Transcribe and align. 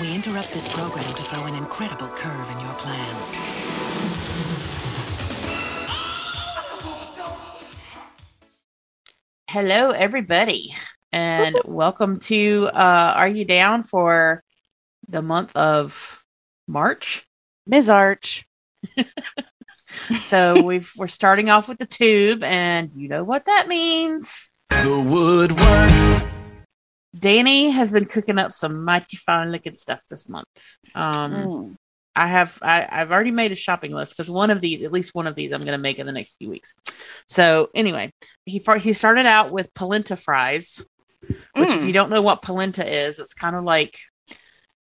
We 0.00 0.14
interrupt 0.14 0.52
this 0.52 0.68
program 0.68 1.12
to 1.12 1.22
throw 1.24 1.44
an 1.46 1.56
incredible 1.56 2.06
curve 2.10 2.50
in 2.52 2.60
your 2.60 2.74
plans. 2.74 3.18
Hello, 9.50 9.90
everybody, 9.90 10.72
and 11.10 11.56
welcome 11.64 12.20
to 12.20 12.68
uh, 12.72 13.14
Are 13.16 13.26
You 13.26 13.44
Down 13.44 13.82
for 13.82 14.44
the 15.08 15.20
month 15.20 15.50
of 15.56 16.22
March? 16.68 17.26
Ms. 17.66 17.90
Arch. 17.90 18.46
So 20.20 20.62
we've 20.64 20.92
we're 20.96 21.08
starting 21.08 21.48
off 21.48 21.66
with 21.66 21.78
the 21.78 21.86
tube, 21.86 22.42
and 22.42 22.92
you 22.92 23.08
know 23.08 23.24
what 23.24 23.46
that 23.46 23.68
means. 23.68 24.50
The 24.68 24.76
woodworks. 24.76 26.37
Danny 27.18 27.70
has 27.70 27.90
been 27.90 28.06
cooking 28.06 28.38
up 28.38 28.52
some 28.52 28.84
mighty 28.84 29.16
fine 29.16 29.50
looking 29.50 29.74
stuff 29.74 30.00
this 30.08 30.28
month. 30.28 30.46
Um, 30.94 31.32
Mm. 31.32 31.76
I 32.16 32.26
have 32.26 32.58
I, 32.62 32.88
I've 32.90 33.12
already 33.12 33.30
made 33.30 33.52
a 33.52 33.56
shopping 33.56 33.92
list 33.92 34.16
because 34.16 34.28
one 34.28 34.50
of 34.50 34.60
these, 34.60 34.82
at 34.82 34.90
least 34.90 35.14
one 35.14 35.28
of 35.28 35.36
these, 35.36 35.52
I'm 35.52 35.60
going 35.60 35.72
to 35.72 35.78
make 35.78 36.00
in 36.00 36.06
the 36.06 36.12
next 36.12 36.36
few 36.36 36.50
weeks. 36.50 36.74
So 37.28 37.68
anyway, 37.76 38.10
he 38.44 38.60
he 38.80 38.92
started 38.92 39.24
out 39.24 39.52
with 39.52 39.72
polenta 39.74 40.16
fries, 40.16 40.84
which 41.22 41.68
if 41.68 41.82
Mm. 41.82 41.86
you 41.86 41.92
don't 41.92 42.10
know 42.10 42.22
what 42.22 42.42
polenta 42.42 42.84
is, 42.84 43.20
it's 43.20 43.34
kind 43.34 43.54
of 43.54 43.62
like 43.62 43.98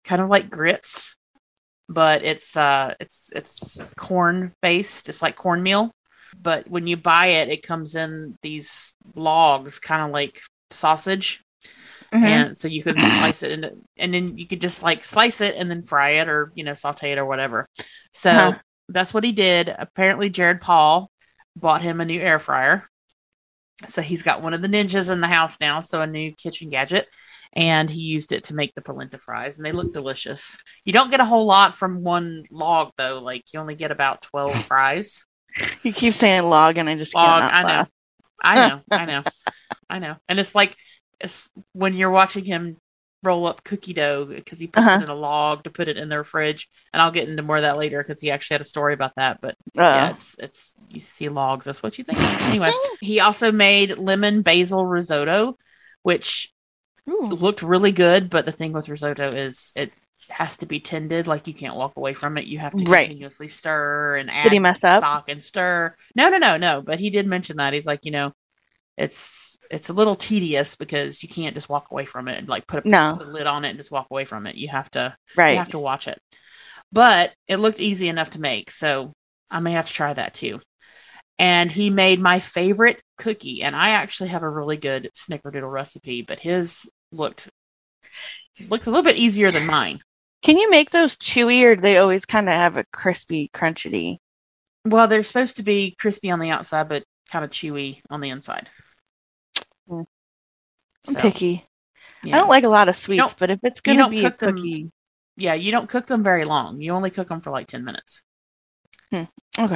kind 0.04 0.20
of 0.20 0.28
like 0.28 0.50
grits, 0.50 1.14
but 1.88 2.24
it's 2.24 2.56
uh 2.56 2.94
it's 2.98 3.30
it's 3.36 3.80
corn 3.96 4.52
based. 4.60 5.08
It's 5.08 5.22
like 5.22 5.36
cornmeal, 5.36 5.92
but 6.42 6.68
when 6.68 6.88
you 6.88 6.96
buy 6.96 7.26
it, 7.26 7.48
it 7.48 7.62
comes 7.62 7.94
in 7.94 8.36
these 8.42 8.92
logs, 9.14 9.78
kind 9.78 10.02
of 10.02 10.10
like 10.10 10.40
sausage 10.70 11.44
Mhm. 12.12 12.22
and 12.22 12.56
so 12.56 12.68
you 12.68 12.82
could 12.82 13.00
slice 13.02 13.42
it 13.42 13.52
into, 13.52 13.76
and 13.96 14.12
then 14.12 14.36
you 14.36 14.46
could 14.46 14.60
just 14.60 14.82
like 14.82 15.04
slice 15.04 15.40
it 15.40 15.56
and 15.56 15.70
then 15.70 15.82
fry 15.82 16.10
it 16.20 16.28
or 16.28 16.52
you 16.54 16.64
know 16.64 16.74
saute 16.74 17.12
it 17.12 17.18
or 17.18 17.24
whatever. 17.26 17.68
So 18.12 18.30
Huh. 18.32 18.58
that's 18.88 19.14
what 19.14 19.24
he 19.24 19.32
did. 19.32 19.74
Apparently 19.78 20.30
jared 20.30 20.60
paul 20.60 21.10
bought 21.56 21.82
him 21.82 22.00
a 22.00 22.04
new 22.04 22.20
air 22.20 22.38
fryer. 22.38 22.88
So 23.86 24.02
he's 24.02 24.22
got 24.22 24.42
one 24.42 24.52
of 24.54 24.60
the 24.62 24.68
ninjas 24.68 25.10
in 25.10 25.20
the 25.20 25.26
house 25.26 25.58
now 25.60 25.80
so 25.80 26.00
a 26.02 26.06
new 26.06 26.32
kitchen 26.34 26.68
gadget 26.68 27.06
and 27.54 27.88
he 27.88 28.00
used 28.02 28.30
it 28.32 28.44
to 28.44 28.54
make 28.54 28.74
the 28.74 28.82
polenta 28.82 29.18
fries 29.18 29.56
and 29.56 29.64
they 29.64 29.72
look 29.72 29.92
delicious. 29.92 30.56
You 30.84 30.92
don't 30.92 31.10
get 31.10 31.20
a 31.20 31.24
whole 31.24 31.46
lot 31.46 31.74
from 31.76 32.02
one 32.02 32.44
log 32.50 32.92
though. 32.98 33.20
Like 33.20 33.44
you 33.52 33.60
only 33.60 33.74
get 33.74 33.90
about 33.90 34.22
12 34.22 34.52
fries. 34.66 35.24
You 35.82 35.92
keep 35.92 36.14
saying 36.14 36.44
log, 36.44 36.78
and 36.78 36.88
I 36.88 36.96
just 36.96 37.14
log 37.14 37.42
i 37.42 37.62
know. 37.64 37.86
i 38.42 38.68
know. 38.68 38.80
I 38.92 39.04
know. 39.06 39.22
I 39.88 39.98
know. 39.98 40.16
And 40.28 40.38
it's 40.38 40.54
like 40.54 40.76
when 41.72 41.94
you're 41.94 42.10
watching 42.10 42.44
him 42.44 42.76
roll 43.22 43.46
up 43.46 43.62
cookie 43.64 43.92
dough 43.92 44.24
because 44.24 44.58
he 44.58 44.66
puts 44.66 44.78
Uh-huh. 44.80 45.00
it 45.00 45.02
in 45.02 45.10
a 45.10 45.14
log 45.14 45.62
to 45.64 45.70
put 45.70 45.88
it 45.88 45.98
in 45.98 46.08
their 46.08 46.24
fridge 46.24 46.68
and 46.92 47.02
i'll 47.02 47.10
get 47.10 47.28
into 47.28 47.42
more 47.42 47.56
of 47.56 47.62
that 47.62 47.76
later 47.76 48.02
because 48.02 48.18
he 48.20 48.30
actually 48.30 48.54
had 48.54 48.62
a 48.62 48.64
story 48.64 48.94
about 48.94 49.12
that 49.16 49.40
but 49.42 49.56
Uh, 49.78 49.82
yeah 49.92 50.08
it's 50.10 50.36
it's 50.38 50.74
you 50.88 51.00
see 51.00 51.28
logs 51.28 51.66
that's 51.66 51.82
what 51.82 51.98
you 51.98 52.04
think 52.04 52.18
anyway 52.46 52.72
he 53.00 53.20
also 53.20 53.52
made 53.52 53.98
lemon 53.98 54.40
basil 54.40 54.86
risotto 54.86 55.56
which 56.02 56.50
Ooh. 57.08 57.30
looked 57.30 57.62
really 57.62 57.92
good 57.92 58.30
but 58.30 58.44
the 58.46 58.52
thing 58.52 58.72
with 58.72 58.88
risotto 58.88 59.28
is 59.28 59.72
it 59.76 59.92
has 60.28 60.56
to 60.58 60.66
be 60.66 60.80
tended 60.80 61.26
like 61.26 61.46
you 61.46 61.54
can't 61.54 61.76
walk 61.76 61.92
away 61.96 62.14
from 62.14 62.38
it 62.38 62.46
you 62.46 62.58
have 62.58 62.76
to 62.76 62.84
Right. 62.84 62.86
continuously 62.86 63.48
stir 63.48 64.16
and 64.16 64.30
add 64.30 64.52
Did 64.52 64.52
he 64.52 64.58
mess 64.58 64.78
up? 64.82 65.06
stock 65.06 65.24
and 65.28 65.42
stir 65.42 65.96
no 66.14 66.28
no 66.28 66.38
no 66.38 66.56
no 66.56 66.82
but 66.82 67.00
he 67.00 67.10
did 67.10 67.26
mention 67.26 67.56
that 67.56 67.72
he's 67.72 67.86
like 67.86 68.04
you 68.04 68.10
know 68.12 68.32
it's 69.00 69.58
it's 69.70 69.88
a 69.88 69.94
little 69.94 70.16
tedious 70.16 70.76
because 70.76 71.22
you 71.22 71.28
can't 71.28 71.54
just 71.54 71.70
walk 71.70 71.90
away 71.90 72.04
from 72.04 72.28
it 72.28 72.38
and 72.38 72.48
like 72.48 72.66
put 72.68 72.84
a, 72.84 72.86
No. 72.90 73.18
put 73.18 73.26
a 73.26 73.30
lid 73.30 73.46
on 73.48 73.64
it 73.64 73.70
and 73.70 73.78
just 73.78 73.90
walk 73.90 74.08
away 74.10 74.26
from 74.26 74.46
it 74.46 74.56
you 74.56 74.68
have 74.68 74.90
to 74.92 75.16
Right. 75.34 75.52
you 75.52 75.58
have 75.58 75.70
to 75.70 75.78
watch 75.78 76.08
it. 76.08 76.20
But 76.92 77.32
it 77.48 77.56
looked 77.58 77.80
easy 77.80 78.08
enough 78.08 78.30
to 78.30 78.40
make, 78.40 78.70
so 78.70 79.12
I 79.50 79.60
may 79.60 79.72
have 79.72 79.86
to 79.86 79.92
try 79.92 80.12
that 80.12 80.34
too. 80.34 80.60
And 81.38 81.72
he 81.72 81.90
made 81.90 82.20
my 82.20 82.40
favorite 82.40 83.02
cookie, 83.18 83.62
and 83.62 83.76
I 83.76 83.90
actually 83.90 84.30
have 84.30 84.42
a 84.42 84.50
really 84.50 84.76
good 84.76 85.10
snickerdoodle 85.16 85.70
recipe, 85.72 86.22
but 86.22 86.40
his 86.40 86.90
looked 87.12 87.48
looked 88.70 88.86
a 88.86 88.90
little 88.90 89.04
bit 89.04 89.16
easier 89.16 89.50
than 89.50 89.66
mine. 89.66 90.00
Can 90.42 90.58
you 90.58 90.70
make 90.70 90.90
those 90.90 91.16
chewy, 91.16 91.64
or 91.64 91.76
do 91.76 91.82
they 91.82 91.98
always 91.98 92.24
kind 92.26 92.48
of 92.48 92.54
have 92.54 92.76
a 92.76 92.84
crispy, 92.92 93.50
crunchy? 93.52 94.18
Well, 94.86 95.08
they're 95.08 95.24
supposed 95.24 95.56
to 95.58 95.62
be 95.62 95.94
crispy 95.98 96.30
on 96.30 96.40
the 96.40 96.50
outside, 96.50 96.88
but 96.88 97.04
kind 97.30 97.44
of 97.44 97.50
chewy 97.50 98.00
on 98.10 98.20
the 98.20 98.30
inside. 98.30 98.68
I'm 101.08 101.14
So, 101.14 101.20
picky. 101.20 101.66
yeah. 102.24 102.36
I 102.36 102.38
don't 102.40 102.48
like 102.48 102.64
a 102.64 102.68
lot 102.68 102.88
of 102.88 102.96
sweets, 102.96 103.34
but 103.34 103.50
if 103.50 103.58
it's 103.62 103.80
gonna 103.80 104.08
be 104.08 104.20
a 104.24 104.30
cook 104.30 104.38
them- 104.38 104.56
cookie, 104.56 104.90
yeah, 105.36 105.54
you 105.54 105.70
don't 105.72 105.88
cook 105.88 106.06
them 106.06 106.22
very 106.22 106.44
long. 106.44 106.80
You 106.80 106.92
only 106.92 107.10
cook 107.10 107.28
them 107.28 107.40
for 107.40 107.50
like 107.50 107.66
ten 107.66 107.84
minutes. 107.84 108.22
okay. 109.12 109.26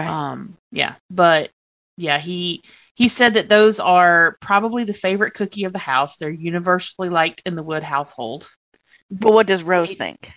Um, 0.07 0.57
yeah, 0.71 0.97
but 1.11 1.51
yeah, 1.97 2.19
he 2.19 2.62
he 2.95 3.09
said 3.09 3.35
that 3.35 3.49
those 3.49 3.81
are 3.81 4.37
probably 4.41 4.85
the 4.85 4.95
favorite 4.95 5.35
cookie 5.35 5.65
of 5.65 5.73
the 5.73 5.79
house. 5.79 6.17
They're 6.17 6.31
universally 6.31 7.09
liked 7.09 7.43
in 7.47 7.56
the 7.56 7.62
Wood 7.62 7.83
household. 7.83 8.49
but 9.11 9.33
what 9.33 9.47
does 9.47 9.62
Rose 9.62 9.95
think? 9.95 10.29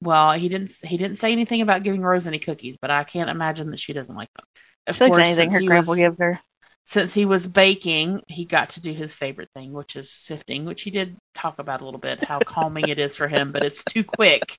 Well, 0.00 0.32
he 0.32 0.48
didn't 0.48 0.72
he 0.84 0.96
didn't 0.96 1.16
say 1.16 1.32
anything 1.32 1.60
about 1.62 1.82
giving 1.82 2.00
Rose 2.02 2.26
any 2.26 2.38
cookies, 2.38 2.76
but 2.80 2.90
I 2.90 3.04
can't 3.04 3.30
imagine 3.30 3.70
that 3.70 3.80
she 3.80 3.92
doesn't 3.92 4.14
like 4.14 4.30
them. 4.34 4.44
Of 4.86 4.96
She 4.96 5.06
course, 5.06 5.22
anything 5.22 5.50
her 5.50 5.60
grandpa 5.62 5.94
gives 5.94 6.18
her. 6.18 6.40
Since 6.88 7.14
he 7.14 7.24
was 7.24 7.48
baking, 7.48 8.22
he 8.28 8.44
got 8.44 8.70
to 8.70 8.80
do 8.80 8.92
his 8.92 9.12
favorite 9.12 9.50
thing, 9.54 9.72
which 9.72 9.96
is 9.96 10.10
sifting, 10.10 10.64
which 10.64 10.82
he 10.82 10.90
did 10.90 11.16
talk 11.34 11.58
about 11.58 11.80
a 11.80 11.84
little 11.84 11.98
bit, 11.98 12.22
how 12.22 12.38
calming 12.38 12.88
it 12.88 13.00
is 13.00 13.16
for 13.16 13.26
him, 13.26 13.50
but 13.50 13.64
it's 13.64 13.82
too 13.82 14.04
quick. 14.04 14.56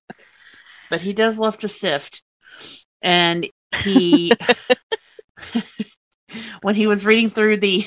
But 0.90 1.02
he 1.02 1.14
does 1.14 1.40
love 1.40 1.58
to 1.60 1.70
sift. 1.70 2.22
And 3.02 3.48
he 3.78 4.32
when 6.62 6.76
he 6.76 6.86
was 6.88 7.06
reading 7.06 7.30
through 7.30 7.58
the 7.58 7.86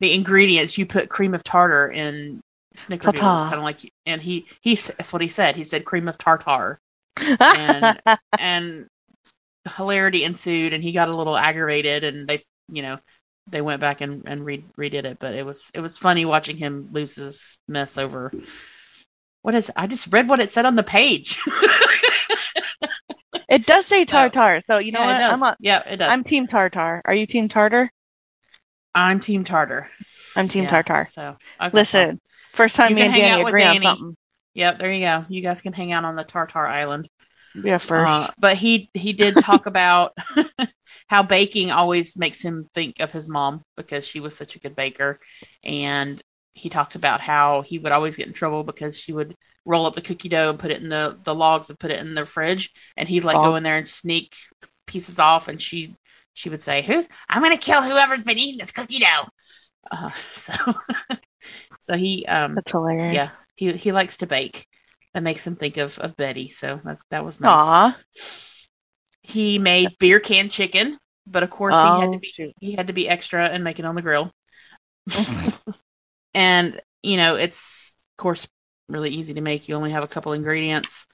the 0.00 0.12
ingredients, 0.12 0.76
you 0.76 0.86
put 0.86 1.08
cream 1.08 1.34
of 1.34 1.42
tartar 1.42 1.88
in 1.88 2.42
snickerdoodles, 2.76 3.44
kind 3.44 3.56
of 3.56 3.62
like, 3.62 3.90
and 4.06 4.22
he 4.22 4.46
he 4.60 4.74
that's 4.74 5.12
what 5.12 5.22
he 5.22 5.28
said. 5.28 5.56
He 5.56 5.64
said 5.64 5.84
cream 5.84 6.08
of 6.08 6.18
tartar, 6.18 6.78
and 7.40 8.00
and 8.38 8.86
hilarity 9.76 10.24
ensued, 10.24 10.72
and 10.72 10.82
he 10.82 10.92
got 10.92 11.08
a 11.08 11.16
little 11.16 11.36
aggravated, 11.36 12.04
and 12.04 12.28
they, 12.28 12.42
you 12.70 12.82
know, 12.82 12.98
they 13.50 13.60
went 13.60 13.80
back 13.80 14.00
and 14.00 14.22
and 14.26 14.44
re- 14.44 14.64
redid 14.78 15.04
it, 15.04 15.18
but 15.18 15.34
it 15.34 15.44
was 15.44 15.70
it 15.74 15.80
was 15.80 15.98
funny 15.98 16.24
watching 16.24 16.56
him 16.56 16.88
lose 16.92 17.16
his 17.16 17.58
mess 17.68 17.98
over. 17.98 18.32
What 19.42 19.54
is? 19.54 19.70
I 19.76 19.86
just 19.86 20.12
read 20.12 20.28
what 20.28 20.40
it 20.40 20.50
said 20.50 20.66
on 20.66 20.76
the 20.76 20.82
page. 20.82 21.38
it 23.48 23.66
does 23.66 23.86
say 23.86 24.04
tartar, 24.04 24.62
so 24.70 24.78
you 24.78 24.92
know 24.92 25.00
Yeah, 25.00 25.18
what? 25.18 25.30
it. 25.30 25.34
I'm 25.34 25.42
a, 25.42 25.56
yeah, 25.60 25.82
it 25.88 25.96
does. 25.96 26.12
I'm 26.12 26.24
team 26.24 26.46
tartar. 26.46 27.02
Are 27.04 27.14
you 27.14 27.26
team 27.26 27.48
tartar? 27.48 27.90
I'm 28.94 29.20
team 29.20 29.44
tartar. 29.44 29.88
I'm 30.36 30.48
team 30.48 30.64
Yeah, 30.64 30.70
tartar. 30.82 31.06
So 31.06 31.36
okay, 31.60 31.70
Listen, 31.72 32.20
first 32.52 32.76
time 32.76 32.90
You 32.90 32.96
me 32.96 33.02
and 33.02 33.14
Danny 33.14 33.42
agree 33.42 33.64
on 33.64 33.74
Danny. 33.74 33.86
something. 33.86 34.16
Yep, 34.54 34.78
there 34.78 34.92
you 34.92 35.00
go. 35.00 35.24
You 35.28 35.40
guys 35.40 35.60
can 35.60 35.72
hang 35.72 35.92
out 35.92 36.04
on 36.04 36.16
the 36.16 36.24
Tartar 36.24 36.66
Island. 36.66 37.08
Yeah, 37.64 37.78
first. 37.78 38.08
Uh, 38.08 38.28
but 38.38 38.56
he 38.56 38.90
he 38.94 39.12
did 39.12 39.38
talk 39.38 39.66
about 39.66 40.12
how 41.08 41.22
baking 41.22 41.70
always 41.70 42.16
makes 42.16 42.40
him 42.42 42.66
think 42.74 43.00
of 43.00 43.12
his 43.12 43.28
mom 43.28 43.62
because 43.76 44.06
she 44.06 44.20
was 44.20 44.36
such 44.36 44.56
a 44.56 44.60
good 44.60 44.76
baker, 44.76 45.18
and 45.64 46.20
he 46.54 46.68
talked 46.68 46.94
about 46.94 47.20
how 47.20 47.62
he 47.62 47.78
would 47.78 47.92
always 47.92 48.16
get 48.16 48.26
in 48.26 48.32
trouble 48.32 48.64
because 48.64 48.98
she 48.98 49.12
would 49.12 49.34
roll 49.64 49.86
up 49.86 49.94
the 49.94 50.00
cookie 50.02 50.28
dough 50.28 50.50
and 50.50 50.58
put 50.58 50.70
it 50.70 50.82
in 50.82 50.88
the 50.88 51.18
the 51.24 51.34
logs 51.34 51.70
and 51.70 51.78
put 51.78 51.90
it 51.90 52.00
in 52.00 52.14
the 52.14 52.26
fridge, 52.26 52.70
and 52.96 53.08
he'd 53.08 53.24
like 53.24 53.36
Oh. 53.36 53.42
go 53.42 53.56
in 53.56 53.62
there 53.62 53.76
and 53.76 53.86
sneak 53.88 54.34
pieces 54.86 55.18
off, 55.18 55.48
and 55.48 55.60
she 55.60 55.94
she 56.34 56.48
would 56.50 56.62
say, 56.62 56.82
"Who's 56.82 57.08
I'm 57.28 57.42
gonna 57.42 57.56
kill 57.58 57.82
whoever's 57.82 58.22
been 58.22 58.38
eating 58.38 58.58
this 58.58 58.72
cookie 58.72 58.98
dough." 59.00 59.28
Uh, 59.90 60.10
so 60.32 60.54
so 61.80 61.96
he 61.96 62.26
um 62.26 62.54
That's 62.54 62.72
hilarious. 62.72 63.14
yeah 63.14 63.30
he 63.54 63.72
he 63.72 63.92
likes 63.92 64.18
to 64.18 64.26
bake 64.26 64.66
that 65.14 65.22
makes 65.22 65.46
him 65.46 65.56
think 65.56 65.76
of 65.76 65.98
of 65.98 66.16
betty 66.16 66.48
so 66.48 66.80
that, 66.84 66.98
that 67.10 67.24
was 67.24 67.40
nice 67.40 67.50
Aw. 67.50 67.96
he 69.22 69.58
made 69.58 69.90
beer 69.98 70.20
can 70.20 70.48
chicken 70.48 70.98
but 71.26 71.42
of 71.42 71.50
course 71.50 71.80
he 71.80 71.94
had 71.94 72.12
to 72.12 72.16
Oh, 72.16 72.18
be 72.18 72.32
shoot. 72.36 72.52
he 72.60 72.74
had 72.74 72.86
to 72.88 72.92
be 72.92 73.08
extra 73.08 73.46
and 73.46 73.64
make 73.64 73.78
it 73.78 73.84
on 73.84 73.94
the 73.94 74.02
grill 74.02 74.30
and 76.34 76.80
you 77.02 77.16
know 77.16 77.36
it's 77.36 77.94
of 78.18 78.22
course 78.22 78.46
really 78.88 79.10
easy 79.10 79.34
to 79.34 79.40
make 79.40 79.68
you 79.68 79.74
only 79.74 79.90
have 79.90 80.04
a 80.04 80.08
couple 80.08 80.32
ingredients 80.32 81.06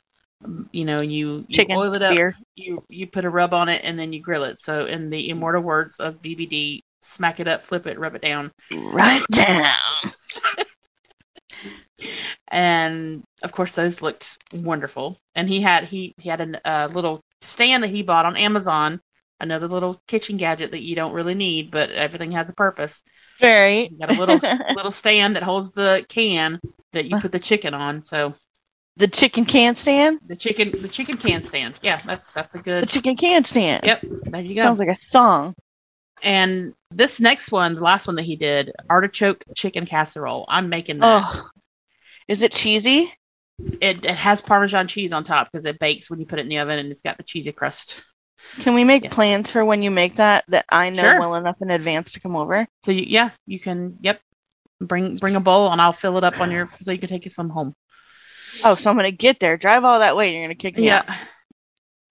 Um, 0.45 0.69
you 0.73 0.85
know 0.85 1.01
you, 1.01 1.45
you 1.49 1.55
Chicken, 1.55 1.71
oil 1.71 1.95
it 1.95 2.03
up 2.03 2.15
beer. 2.15 2.37
you 2.57 2.85
you 2.89 3.07
put 3.07 3.25
a 3.25 3.31
rub 3.31 3.55
on 3.55 3.69
it 3.69 3.83
and 3.85 3.99
then 3.99 4.13
you 4.13 4.21
grill 4.21 4.45
it 4.45 4.59
so 4.59 4.87
in 4.87 5.11
the 5.11 5.31
immortal 5.31 5.63
words 5.63 5.99
of 6.01 6.21
bbd 6.23 6.81
smack 7.03 7.41
it 7.41 7.49
up 7.49 7.65
flip 7.65 7.87
it 7.87 7.99
rub 7.99 8.15
it 8.15 8.23
down 8.23 8.51
Right 8.71 9.23
down. 9.31 9.65
and 12.51 13.24
of 13.45 13.53
course 13.53 13.73
those 13.73 14.03
looked 14.03 14.39
wonderful 14.53 15.19
and 15.35 15.49
he 15.49 15.61
had 15.61 15.85
he 15.85 16.15
he 16.19 16.29
had 16.29 16.41
a 16.41 16.69
uh, 16.69 16.89
little 16.93 17.21
stand 17.41 17.83
that 17.83 17.91
he 17.91 18.03
bought 18.03 18.27
on 18.27 18.37
amazon 18.37 19.01
another 19.39 19.69
little 19.69 20.01
kitchen 20.09 20.37
gadget 20.37 20.71
that 20.73 20.83
you 20.83 20.97
don't 20.97 21.13
really 21.13 21.35
need 21.35 21.71
but 21.71 21.91
everything 21.91 22.33
has 22.33 22.49
a 22.51 22.55
purpose 22.55 23.03
Very. 23.39 23.89
you 23.91 23.99
got 23.99 24.11
a 24.11 24.19
little 24.19 24.39
little 24.75 24.91
stand 24.91 25.37
that 25.37 25.43
holds 25.43 25.73
the 25.73 26.05
can 26.09 26.59
that 26.93 27.05
you 27.05 27.21
put 27.21 27.33
the 27.33 27.39
chicken 27.39 27.75
on 27.75 28.05
so 28.05 28.35
The 28.97 29.09
chicken 29.09 29.45
can 29.45 29.75
stand. 29.75 30.21
The 30.27 30.37
chicken 30.37 30.71
the 30.71 30.89
chicken 30.89 31.17
can 31.17 31.43
stand. 31.43 31.79
Yeah, 31.83 32.01
that's 32.07 32.33
that's 32.33 32.55
a 32.55 32.63
good 32.63 32.85
The 32.85 32.87
chicken 32.87 33.17
can 33.17 33.45
stand. 33.45 33.83
Yep, 33.85 34.05
there 34.31 34.41
you 34.41 34.55
go. 34.55 34.63
Sounds 34.63 34.79
like 34.79 34.89
a 34.89 34.97
song. 35.09 35.55
and 36.23 36.75
this 36.93 37.21
next 37.21 37.51
one, 37.51 37.75
the 37.75 37.83
last 37.83 38.07
one 38.07 38.15
that 38.17 38.23
he 38.23 38.37
did, 38.37 38.71
artichoke 38.89 39.43
chicken 39.57 39.85
casserole. 39.85 40.45
I'm 40.49 40.69
making 40.69 41.01
that. 41.01 41.23
Oh, 41.27 41.43
is 42.29 42.43
it 42.43 42.53
cheesy? 42.53 43.11
It, 43.81 44.05
it 44.05 44.17
has 44.17 44.43
Parmesan 44.43 44.89
cheese 44.89 45.13
on 45.13 45.25
top 45.25 45.49
because 45.51 45.65
it 45.67 45.79
bakes 45.79 46.11
when 46.11 46.21
you 46.21 46.27
put 46.27 46.39
it 46.39 46.43
in 46.43 46.49
the 46.49 46.59
oven 46.59 46.79
and 46.79 46.91
it's 46.91 47.03
got 47.03 47.17
the 47.17 47.23
cheesy 47.23 47.53
crust. 47.53 48.03
Can 48.61 48.75
we 48.75 48.85
make 48.85 49.05
Yes. 49.05 49.15
plans 49.15 49.51
for 49.51 49.65
when 49.65 49.83
you 49.83 49.91
make 49.91 50.17
that 50.17 50.45
that 50.49 50.67
I 50.71 50.91
know 50.91 51.03
Sure. 51.03 51.19
well 51.21 51.35
enough 51.37 51.57
in 51.63 51.71
advance 51.71 52.13
to 52.13 52.21
come 52.21 52.37
over? 52.37 52.67
So 52.85 52.93
you, 52.93 53.05
yeah, 53.07 53.31
you 53.47 53.59
can. 53.61 53.97
Yep, 54.01 54.21
bring 54.81 55.17
bring 55.17 55.37
a 55.37 55.41
bowl 55.41 55.71
and 55.71 55.81
I'll 55.81 55.93
fill 55.93 56.19
it 56.19 56.25
up 56.25 56.41
on 56.41 56.51
your 56.51 56.69
so 56.83 56.91
you 56.93 56.99
can 56.99 57.09
take 57.09 57.31
some 57.33 57.49
home. 57.49 57.75
Oh, 58.65 58.75
so 58.75 58.91
I'm 58.91 58.97
gonna 58.97 59.11
get 59.13 59.41
there, 59.41 59.57
drive 59.57 59.85
all 59.85 60.01
that 60.01 60.17
way, 60.17 60.29
and 60.29 60.37
you're 60.37 60.45
gonna 60.45 60.55
kick 60.57 60.77
me 60.77 60.87
Yeah. 60.87 60.99
out. 60.99 61.17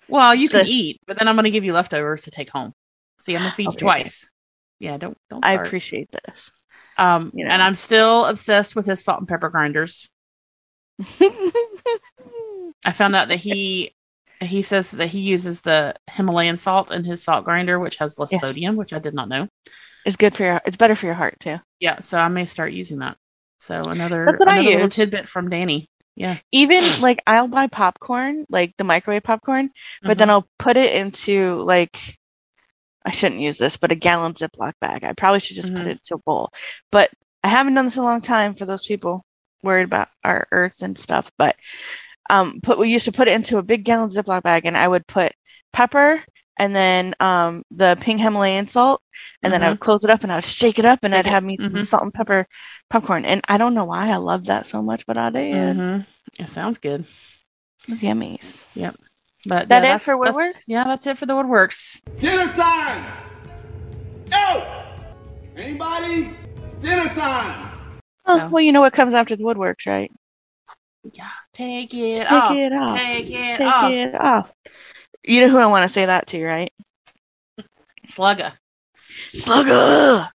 Well, 0.10 0.36
you 0.36 0.50
can 0.50 0.66
eat, 0.68 1.00
but 1.08 1.18
then 1.18 1.28
I'm 1.28 1.36
going 1.36 1.46
to 1.46 1.52
give 1.52 1.64
you 1.64 1.72
leftovers 1.74 2.24
to 2.24 2.32
take 2.32 2.50
home. 2.50 2.74
See, 3.22 3.36
I'm 3.36 3.44
to 3.44 3.52
feed 3.52 3.68
Okay. 3.70 3.76
you 3.76 3.80
twice. 3.80 4.30
Yeah, 4.80 4.98
don't 4.98 5.18
don't. 5.30 5.46
I 5.46 5.54
appreciate 5.54 6.10
this. 6.12 6.52
Um, 6.98 7.32
you 7.34 7.46
and. 7.46 7.62
I'm 7.62 7.74
still 7.74 8.26
obsessed 8.26 8.76
with 8.76 8.86
his 8.86 9.04
salt 9.04 9.20
and 9.20 9.28
pepper 9.28 9.50
grinders. 9.50 10.10
I 12.86 12.92
found 12.92 13.16
out 13.16 13.30
that 13.30 13.38
he 13.40 13.94
he 14.42 14.62
says 14.62 14.92
that 14.92 15.08
he 15.08 15.20
uses 15.22 15.62
the 15.62 15.96
Himalayan 16.12 16.58
salt 16.58 16.92
in 16.92 17.04
his 17.04 17.24
salt 17.24 17.46
grinder, 17.46 17.80
which 17.80 17.98
has 17.98 18.20
less 18.20 18.32
Yes. 18.32 18.42
sodium, 18.42 18.76
which 18.76 18.94
I 18.94 19.00
did 19.00 19.14
not 19.14 19.30
know. 19.30 19.48
it's 20.06 20.18
good 20.18 20.36
for 20.36 20.44
your. 20.44 20.60
It's 20.66 20.76
better 20.78 20.96
for 20.96 21.06
your 21.06 21.16
heart 21.16 21.40
too. 21.40 21.58
Yeah, 21.80 22.00
so 22.02 22.18
I 22.20 22.28
may 22.28 22.46
start 22.46 22.74
using 22.74 23.00
that. 23.00 23.18
So 23.60 23.88
another 23.88 24.26
That's 24.26 24.40
what 24.40 24.50
I 24.50 24.54
another 24.60 24.70
little 24.72 24.86
use. 24.88 24.96
tidbit 24.96 25.30
from 25.30 25.50
Danny. 25.50 25.88
Yeah, 26.16 26.38
Even 26.52 26.84
like 27.02 27.20
I'll 27.26 27.48
buy 27.48 27.68
popcorn, 27.68 28.46
like 28.50 28.74
the 28.78 28.84
microwave 28.84 29.24
popcorn, 29.24 29.70
but 30.02 30.16
Mhm. 30.16 30.20
then 30.20 30.30
I'll 30.30 30.48
put 30.60 30.76
it 30.78 30.94
into 30.94 31.56
like 31.56 32.18
I 33.06 33.12
shouldn't 33.12 33.42
use 33.42 33.58
this, 33.58 33.78
but 33.78 33.92
a 33.92 33.96
gallon 33.96 34.34
Ziploc 34.34 34.74
bag. 34.82 35.04
I 35.04 35.14
probably 35.14 35.40
should 35.42 35.56
just 35.58 35.74
put 35.74 35.84
Mhm. 35.84 35.88
it 35.88 35.92
into 35.92 36.16
a 36.16 36.20
bowl. 36.20 36.52
But 36.92 37.10
I 37.44 37.50
haven't 37.50 37.74
done 37.76 37.86
this 37.86 37.96
in 37.98 38.02
a 38.02 38.06
long 38.06 38.22
time 38.22 38.54
for 38.54 38.66
those 38.66 38.86
people 38.86 39.24
worried 39.64 39.86
about 39.86 40.10
our 40.24 40.48
earth 40.52 40.82
and 40.82 40.98
stuff. 40.98 41.32
But 41.38 41.56
um, 42.30 42.60
put 42.62 42.78
we 42.80 42.92
used 42.92 43.06
to 43.06 43.12
put 43.12 43.28
it 43.28 43.34
into 43.34 43.58
a 43.58 43.64
big 43.64 43.84
gallon 43.84 44.10
Ziploc 44.10 44.44
bag, 44.44 44.66
and 44.66 44.78
I 44.78 44.88
would 44.88 45.08
put 45.08 45.32
pepper 45.72 46.22
and 46.58 46.76
then 46.76 47.16
um 47.20 47.64
the 47.72 47.98
pink 48.00 48.22
Himalayan 48.22 48.68
salt, 48.68 49.02
and 49.42 49.52
then 49.52 49.64
I 49.64 49.70
would 49.70 49.80
close 49.80 50.04
it 50.04 50.10
up 50.12 50.22
and 50.24 50.32
I 50.32 50.36
would 50.36 50.46
shake 50.46 50.78
it 50.78 50.86
up, 50.86 51.00
and 51.04 51.14
Mm-hmm. 51.14 51.28
I'd 51.28 51.32
have 51.32 51.44
me 51.44 51.58
some 51.60 51.74
Mhm. 51.74 51.86
salt 51.86 52.04
and 52.04 52.14
pepper 52.14 52.46
popcorn. 52.92 53.26
And 53.26 53.42
I 53.50 53.58
don't 53.58 53.74
know 53.74 53.86
why 53.86 54.10
I 54.10 54.18
love 54.18 54.46
that 54.46 54.66
so 54.68 54.82
much, 54.84 55.06
but 55.08 55.18
I 55.18 55.30
did. 55.32 55.78
Mhm. 55.78 56.06
it 56.40 56.50
sounds 56.50 56.78
good. 56.78 57.02
It 57.84 57.90
was 57.90 58.02
yummies. 58.02 58.66
Yep. 58.76 58.96
But 59.48 59.68
That 59.70 59.84
yeah, 59.84 59.96
it 59.96 60.02
for 60.02 60.14
that's- 60.16 60.20
Woodwork? 60.20 60.46
that's- 60.46 60.68
Yeah, 60.70 60.84
that's 60.86 61.06
it 61.08 61.18
for 61.18 61.26
the 61.26 61.34
woodworks. 61.34 62.00
Dinner 62.20 62.48
time! 62.54 63.04
Yo! 64.32 64.64
Anybody? 65.58 66.30
Dinner 66.82 67.10
time! 67.10 67.73
Oh, 68.26 68.38
So- 68.40 68.48
well, 68.50 68.62
you 68.64 68.72
know 68.72 68.82
what 68.82 68.94
comes 68.94 69.14
after 69.14 69.36
the 69.36 69.44
woodworks, 69.44 69.86
right? 69.88 70.12
Yeah, 71.12 71.30
take 71.54 71.94
it 71.94 72.26
off. 72.26 72.28
Take 72.30 72.32
off. 72.32 72.56
it 72.56 72.74
off. 72.74 72.98
Take 72.98 73.30
it 73.30 73.34
off. 73.34 73.58
Take 73.58 73.68
off. 73.68 73.92
it 73.92 74.16
off. 74.16 74.52
You 75.26 75.42
know 75.42 75.50
who 75.50 75.58
I 75.58 75.66
want 75.66 75.84
to 75.84 75.90
say 75.90 76.06
that 76.06 76.28
to, 76.28 76.46
right? 76.46 76.72
Slugger. 78.06 78.54
Slugger. 79.34 79.76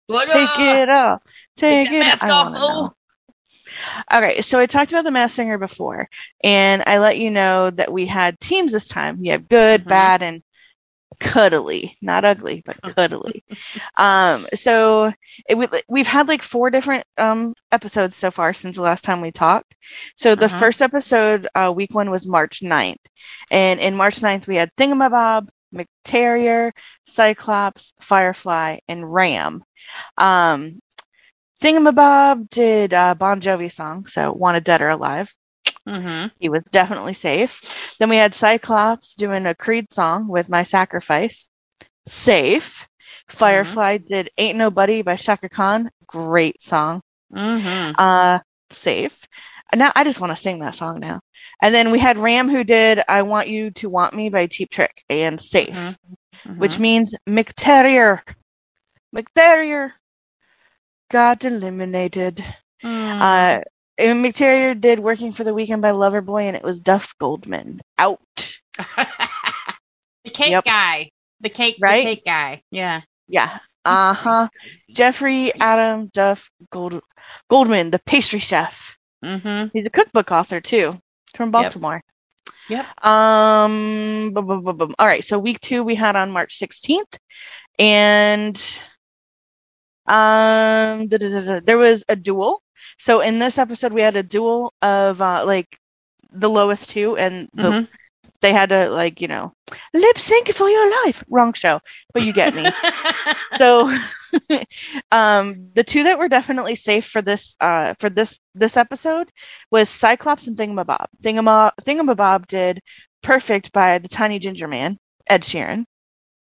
Slugger. 0.08 0.34
Take 0.34 0.60
it 0.60 0.90
off. 0.90 1.22
Take, 1.56 1.90
that 1.90 1.96
it. 1.96 2.00
mask 2.00 2.26
off, 2.28 2.54
know. 2.54 2.94
Okay, 4.14 4.42
so 4.42 4.60
I 4.60 4.66
talked 4.66 4.92
about 4.92 5.04
the 5.04 5.12
masked 5.12 5.36
singer 5.36 5.58
before, 5.58 6.08
and 6.44 6.84
I 6.86 7.00
let 7.00 7.18
you 7.20 7.32
know 7.32 7.70
that 7.72 7.92
we 7.92 8.06
had 8.06 8.40
teams 8.40 8.72
this 8.72 8.88
time. 8.88 9.18
You 9.22 9.32
have 9.34 9.50
good, 9.50 9.84
Mhm. 9.86 9.88
bad, 9.88 10.22
and 10.22 10.44
cuddly. 11.20 11.98
Not 12.02 12.26
ugly, 12.26 12.62
but 12.66 12.78
cuddly. 12.86 13.44
um, 13.98 14.48
so 14.54 15.12
it, 15.48 15.58
we, 15.58 15.68
we've 15.90 16.08
had 16.08 16.28
like 16.28 16.42
four 16.42 16.70
different 16.70 17.04
um 17.18 17.54
episodes 17.72 18.16
so 18.16 18.32
far 18.32 18.54
since 18.54 18.76
the 18.76 18.82
last 18.82 19.04
time 19.04 19.22
we 19.22 19.32
talked. 19.32 19.76
So 20.16 20.36
the 20.36 20.50
Uh-huh. 20.50 20.50
first 20.50 20.82
episode, 20.82 21.48
uh, 21.56 21.74
week 21.76 21.94
one, 21.94 22.10
was 22.12 22.28
March 22.28 22.62
9th. 22.62 23.00
And 23.52 23.80
in 23.80 23.96
March 23.96 24.22
9th, 24.22 24.48
we 24.48 24.56
had 24.58 24.74
Thingamabob, 24.76 25.50
McTerrier, 25.74 26.72
Cyclops, 27.06 27.94
Firefly, 28.00 28.80
and 28.88 29.12
Ram. 29.12 29.62
Um, 30.18 30.80
Thingamabob 31.62 32.50
did 32.50 32.94
a 32.94 33.16
Bon 33.16 33.40
Jovi 33.42 33.72
song, 33.72 34.06
so 34.06 34.32
Wanted 34.34 34.64
Dead 34.64 34.82
or 34.82 34.90
Alive. 34.90 35.34
Mm-hmm. 35.88 36.28
He 36.40 36.50
was 36.50 36.64
definitely 36.72 37.14
safe. 37.14 37.96
Then 38.00 38.10
we 38.10 38.18
had 38.18 38.34
Cyclops 38.34 39.16
doing 39.16 39.46
a 39.46 39.56
Creed 39.56 39.94
song 39.94 40.28
with 40.28 40.50
My 40.50 40.64
Sacrifice. 40.64 41.50
Safe. 42.08 42.88
Firefly 43.28 43.98
did 43.98 44.30
Ain't 44.38 44.58
Nobody 44.58 45.02
by 45.02 45.16
Chaka 45.16 45.50
Khan. 45.50 45.90
Great 46.08 46.62
song. 46.62 47.02
Mm-hmm. 47.34 47.94
Uh, 47.98 48.40
safe. 48.70 49.28
Now 49.76 49.92
I 49.96 50.04
just 50.04 50.20
want 50.22 50.32
to 50.32 50.36
sing 50.42 50.60
that 50.60 50.76
song 50.76 51.00
now. 51.00 51.20
And 51.62 51.74
then 51.74 51.92
we 51.92 52.00
had 52.00 52.18
Ram 52.18 52.50
who 52.50 52.64
did 52.64 53.02
I 53.08 53.22
Want 53.24 53.48
You 53.48 53.72
to 53.72 53.90
Want 53.90 54.14
Me 54.14 54.30
by 54.30 54.48
Cheap 54.48 54.70
Trick 54.70 55.04
and 55.10 55.40
Safe, 55.40 55.98
Mhm. 56.46 56.58
which 56.58 56.80
means 56.80 57.16
McTerrier. 57.28 58.22
McTerrier 59.16 59.92
got 61.10 61.46
eliminated. 61.46 62.44
Mm. 62.84 63.22
Uh, 63.22 63.62
and 63.98 64.24
McTerrier 64.26 64.80
did 64.80 65.00
Working 65.00 65.32
for 65.32 65.44
the 65.44 65.54
Weekend 65.54 65.82
by 65.82 65.92
Loverboy 65.92 66.44
and 66.44 66.56
it 66.56 66.64
was 66.64 66.80
Duff 66.80 67.14
Goldman. 67.20 67.82
Out. 67.98 68.20
the 70.24 70.30
cake 70.32 70.52
Yep. 70.52 70.66
guy. 70.66 71.12
The 71.42 71.50
cake. 71.50 71.78
Right? 71.80 72.00
The 72.04 72.16
cake 72.16 72.26
guy. 72.26 72.64
Yeah. 72.72 73.02
Yeah. 73.28 73.60
Uh 73.86 74.14
huh. 74.14 74.48
Jeffrey 74.90 75.54
Adam 75.60 76.08
Duff 76.08 76.50
Gold- 76.72 77.04
Goldman, 77.50 77.92
the 77.92 78.00
pastry 78.00 78.40
chef. 78.40 78.98
Mm-hmm. 79.24 79.68
He's 79.74 79.86
a 79.86 79.90
cookbook 79.92 80.32
author 80.32 80.60
too, 80.60 81.00
from 81.36 81.52
Baltimore. 81.52 82.02
Yep. 82.70 83.06
Um. 83.06 84.32
bum, 84.34 84.48
bum, 84.48 84.64
bum, 84.64 84.78
bum. 84.78 84.96
All 84.98 85.06
right. 85.08 85.24
So 85.24 85.38
week 85.38 85.60
two 85.60 85.84
we 85.84 85.94
had 85.96 86.16
on 86.16 86.32
March 86.32 86.56
sixteenth, 86.56 87.18
and 87.78 88.56
um, 90.08 91.08
there 91.08 91.78
was 91.78 92.06
a 92.10 92.16
duel. 92.16 92.62
So 92.98 93.22
in 93.22 93.40
this 93.40 93.58
episode 93.58 93.94
we 93.94 94.02
had 94.02 94.16
a 94.16 94.24
duel 94.24 94.74
of 94.82 95.22
uh, 95.22 95.44
like 95.46 95.78
the 96.32 96.50
lowest 96.50 96.90
two, 96.90 97.18
and 97.18 97.48
the 97.54 97.76
Mhm. 97.76 97.88
they 98.42 98.52
had 98.54 98.70
to 98.70 98.90
like 98.90 99.22
you 99.22 99.28
know 99.28 99.54
lip 99.94 100.18
sync 100.18 100.50
for 100.54 100.70
your 100.70 101.06
life. 101.06 101.24
Wrong 101.30 101.54
show, 101.54 101.80
but 102.14 102.24
you 102.24 102.34
get 102.34 102.54
me. 102.54 102.76
so 103.58 103.90
um 105.12 105.70
the 105.74 105.84
two 105.84 106.04
that 106.04 106.18
were 106.20 106.28
definitely 106.30 106.76
safe 106.76 107.06
for 107.06 107.22
this 107.22 107.56
uh 107.62 107.94
for 108.00 108.10
this 108.10 108.40
this 108.54 108.78
episode 108.78 109.30
was 109.72 109.90
cyclops 109.90 110.48
and 110.48 110.58
thingamabob 110.58 111.06
Thingama, 111.24 111.72
thingamabob 111.82 112.48
did 112.48 112.80
perfect 113.24 113.72
by 113.72 113.98
the 114.00 114.08
tiny 114.10 114.40
ginger 114.40 114.68
man 114.68 114.98
ed 115.30 115.42
sheeran 115.42 115.86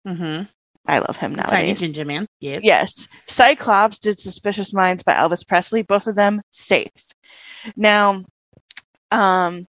mm-hmm. 0.06 0.44
I 0.88 1.00
love 1.00 1.18
him 1.18 1.36
Tiny 1.48 1.74
nowadays 1.74 1.76
ginger 1.76 2.06
man. 2.06 2.28
Yes. 2.40 2.64
yes 2.64 3.08
cyclops 3.28 4.00
did 4.00 4.20
suspicious 4.20 4.74
minds 4.74 5.04
by 5.04 5.14
elvis 5.14 5.46
presley 5.48 5.82
both 5.84 6.08
of 6.08 6.16
them 6.16 6.42
safe 6.52 6.90
now 7.76 8.22
um 9.12 9.66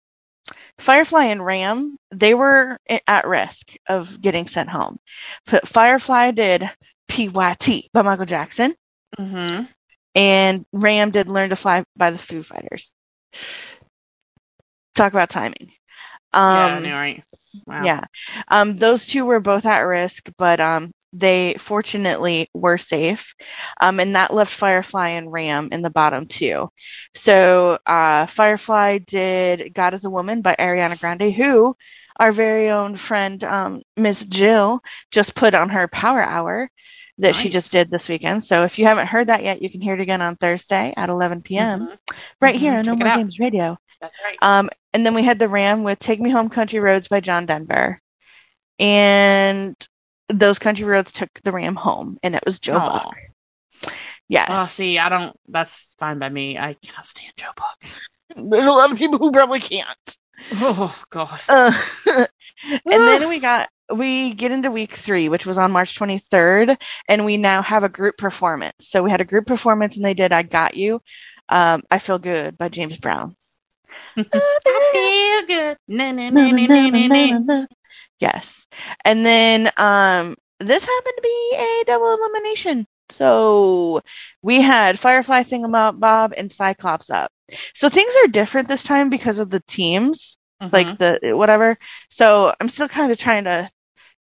Firefly 0.79 1.25
and 1.27 1.45
Ram, 1.45 1.97
they 2.11 2.35
were 2.35 2.79
at 3.07 3.27
risk 3.27 3.75
of 3.89 4.21
getting 4.21 4.47
sent 4.47 4.69
home. 4.71 4.97
But 5.51 5.67
Firefly 5.69 6.33
did 6.33 6.65
PYT 7.09 7.89
by 7.93 8.03
Michael 8.03 8.25
Jackson, 8.27 8.75
Mm-hmm. 9.19 9.65
and 10.15 10.65
Ram 10.73 11.11
did 11.11 11.29
Learn 11.29 11.51
to 11.51 11.57
Fly 11.57 11.85
by 11.97 12.11
the 12.11 12.19
Foo 12.19 12.43
Fighters. 12.43 12.93
Talk 14.95 15.13
about 15.13 15.31
timing. 15.31 15.71
yeah, 16.47 16.67
I 16.67 16.81
Um, 16.81 16.83
right? 16.93 17.25
Wow. 17.67 17.85
yeah. 17.85 18.05
Um, 18.49 18.77
those 18.77 19.07
two 19.07 19.25
were 19.25 19.41
both 19.41 19.67
at 19.67 19.81
risk, 19.81 20.31
but 20.39 20.61
um, 20.61 20.91
they 21.13 21.55
fortunately 21.59 22.49
were 22.55 22.79
safe. 22.79 23.35
Um, 23.81 24.01
and 24.01 24.15
that 24.15 24.33
left 24.33 24.53
Firefly 24.53 25.09
and 25.11 25.33
Ram 25.33 25.69
in 25.73 25.83
the 25.83 25.91
bottom 25.91 26.27
two. 26.27 26.69
So 27.15 27.79
uh, 27.87 28.27
Firefly 28.27 28.99
did 28.99 29.75
God 29.75 29.95
is 29.95 30.05
a 30.05 30.11
Woman 30.11 30.43
by 30.43 30.55
Ariana 30.59 30.99
Grande, 30.99 31.33
who 31.33 31.75
our 32.19 32.33
very 32.33 32.71
own 32.71 32.97
friend, 32.97 33.43
um, 33.45 33.83
Miss 33.97 34.25
Jill, 34.25 34.81
just 35.11 35.35
put 35.35 35.55
on 35.55 35.69
her 35.71 35.89
Power 35.89 36.23
Hour 36.23 36.71
that 37.19 37.35
she 37.35 37.49
just 37.49 37.73
did 37.73 37.91
this 37.91 38.03
weekend. 38.09 38.45
So 38.45 38.65
if 38.65 38.79
you 38.79 38.85
haven't 38.85 39.09
heard 39.09 39.27
that 39.29 39.43
yet, 39.43 39.63
you 39.63 39.71
can 39.71 39.81
hear 39.81 39.95
it 39.95 40.01
again 40.01 40.23
on 40.23 40.37
Thursday 40.37 40.93
at 40.97 41.09
11 41.09 41.57
p.m. 41.57 41.89
Mhm. 41.89 41.99
right 42.41 42.55
Mhm. 42.55 42.59
here 42.59 42.73
on 42.79 42.85
No 42.87 42.93
Check 42.93 43.01
it 43.01 43.05
More. 43.05 43.17
Games 43.17 43.39
Radio. 43.39 43.79
That's 44.01 44.15
right. 44.25 44.39
Um, 44.43 44.71
and 44.93 45.05
then 45.05 45.15
we 45.15 45.23
had 45.23 45.39
the 45.39 45.49
Ram 45.49 45.83
with 45.83 45.99
Take 45.99 46.21
Me 46.21 46.31
Home 46.31 46.49
Country 46.51 46.81
Roads 46.81 47.09
by 47.09 47.21
John 47.21 47.47
Denver. 47.47 48.01
And 48.79 49.77
those 50.33 50.59
country 50.59 50.85
roads 50.85 51.13
took 51.13 51.31
the 51.45 51.53
Ram 51.53 51.75
home, 51.75 52.17
and 52.23 52.35
it 52.35 52.43
was 52.45 52.59
Joe 52.59 52.77
Aw. 52.77 52.89
Buck. 52.89 53.17
Yes. 54.29 54.49
Oh, 54.51 54.67
see, 54.67 54.99
I 54.99 55.09
don't. 55.09 55.37
That's 55.49 55.95
fine 55.99 56.19
by 56.19 56.29
me. 56.29 56.57
I 56.57 56.75
cannot 56.75 57.07
stand 57.07 57.33
Joe 57.37 57.51
Buck. 57.57 57.91
There's 58.37 58.67
a 58.67 58.73
lot 58.73 58.93
of 58.93 58.99
people 58.99 59.19
who 59.19 59.33
probably 59.33 59.61
can't. 59.61 60.17
Oh 60.55 61.03
God. 61.11 61.41
Uh, 61.49 61.73
and 62.71 62.83
then 62.85 63.29
we 63.29 63.41
got 63.41 63.69
we 63.93 64.35
get 64.35 64.53
into 64.53 64.71
week 64.71 64.93
three, 64.93 65.29
which 65.29 65.47
was 65.47 65.59
on 65.59 65.73
March 65.73 65.99
23rd, 65.99 66.81
and 67.09 67.25
we 67.25 67.37
now 67.37 67.61
have 67.63 67.83
a 67.83 67.89
group 67.89 68.17
performance. 68.17 68.89
So 68.89 69.03
we 69.03 69.11
had 69.11 69.21
a 69.21 69.25
group 69.25 69.47
performance, 69.47 69.97
and 69.97 70.05
they 70.05 70.15
did 70.15 70.33
"I 70.33 70.43
Got 70.43 70.77
You." 70.77 71.01
Um, 71.49 71.83
I 71.91 71.99
feel 71.99 72.19
good 72.19 72.57
by 72.57 72.69
James 72.69 72.99
Brown. 72.99 73.35
I 74.17 75.45
feel 75.47 75.57
good. 75.57 75.77
Na, 75.89 76.13
na, 76.13 76.31
na. 76.31 77.67
Yes. 78.21 78.67
And 79.05 79.25
then 79.25 79.71
um 79.77 80.35
this 80.61 80.85
happened 80.85 81.15
to 81.17 81.23
be 81.23 81.57
a 81.57 81.85
double 81.87 82.13
elimination. 82.15 82.87
So 83.09 84.03
we 84.43 84.61
had 84.61 84.99
Firefly 84.99 85.43
Thingamabob 85.43 86.33
and 86.37 86.53
Cyclops 86.53 87.11
up. 87.11 87.33
So 87.75 87.89
things 87.89 88.13
are 88.23 88.29
different 88.29 88.69
this 88.69 88.85
time 88.85 89.11
because 89.11 89.39
of 89.39 89.51
the 89.51 89.61
teams, 89.67 90.39
Mhm. 90.63 90.73
like 90.73 90.99
the 90.99 91.19
whatever. 91.35 91.77
So 92.11 92.53
I'm 92.61 92.69
still 92.69 92.89
kind 92.89 93.11
of 93.11 93.19
trying 93.19 93.45
to 93.45 93.69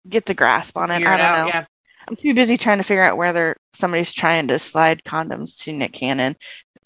get 0.09 0.25
the 0.27 0.35
grasp 0.35 0.77
on 0.79 0.91
it. 0.91 0.95
Figure 0.99 1.09
I 1.09 1.17
don't 1.17 1.27
out, 1.27 1.39
know. 1.43 1.49
Yeah. 1.49 1.65
I'm 2.09 2.17
too 2.17 2.33
busy 2.35 2.57
trying 2.57 2.79
to 2.79 2.85
figure 2.85 3.03
out 3.03 3.19
whether 3.19 3.57
somebody's 3.75 4.15
trying 4.15 4.49
to 4.49 4.59
slide 4.59 5.03
condoms 5.05 5.59
to 5.65 5.73
Nick 5.73 5.93
Cannon 5.93 6.37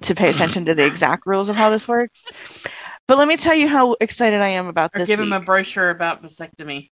to 0.03 0.15
pay 0.15 0.31
attention 0.35 0.65
to 0.65 0.75
the 0.75 0.85
exact 0.85 1.27
rules 1.27 1.49
of 1.49 1.57
how 1.57 1.71
this 1.71 1.87
works. 1.87 2.25
But 3.07 3.19
let 3.19 3.29
me 3.29 3.37
tell 3.37 3.55
you 3.55 3.69
how 3.69 3.97
excited 4.01 4.41
I 4.41 4.49
am 4.49 4.67
about 4.67 4.91
Or 4.95 5.01
this. 5.01 5.09
give 5.09 5.21
him 5.21 5.33
a 5.33 5.41
brochure 5.41 5.91
about 5.91 6.23
vasectomy. 6.23 6.91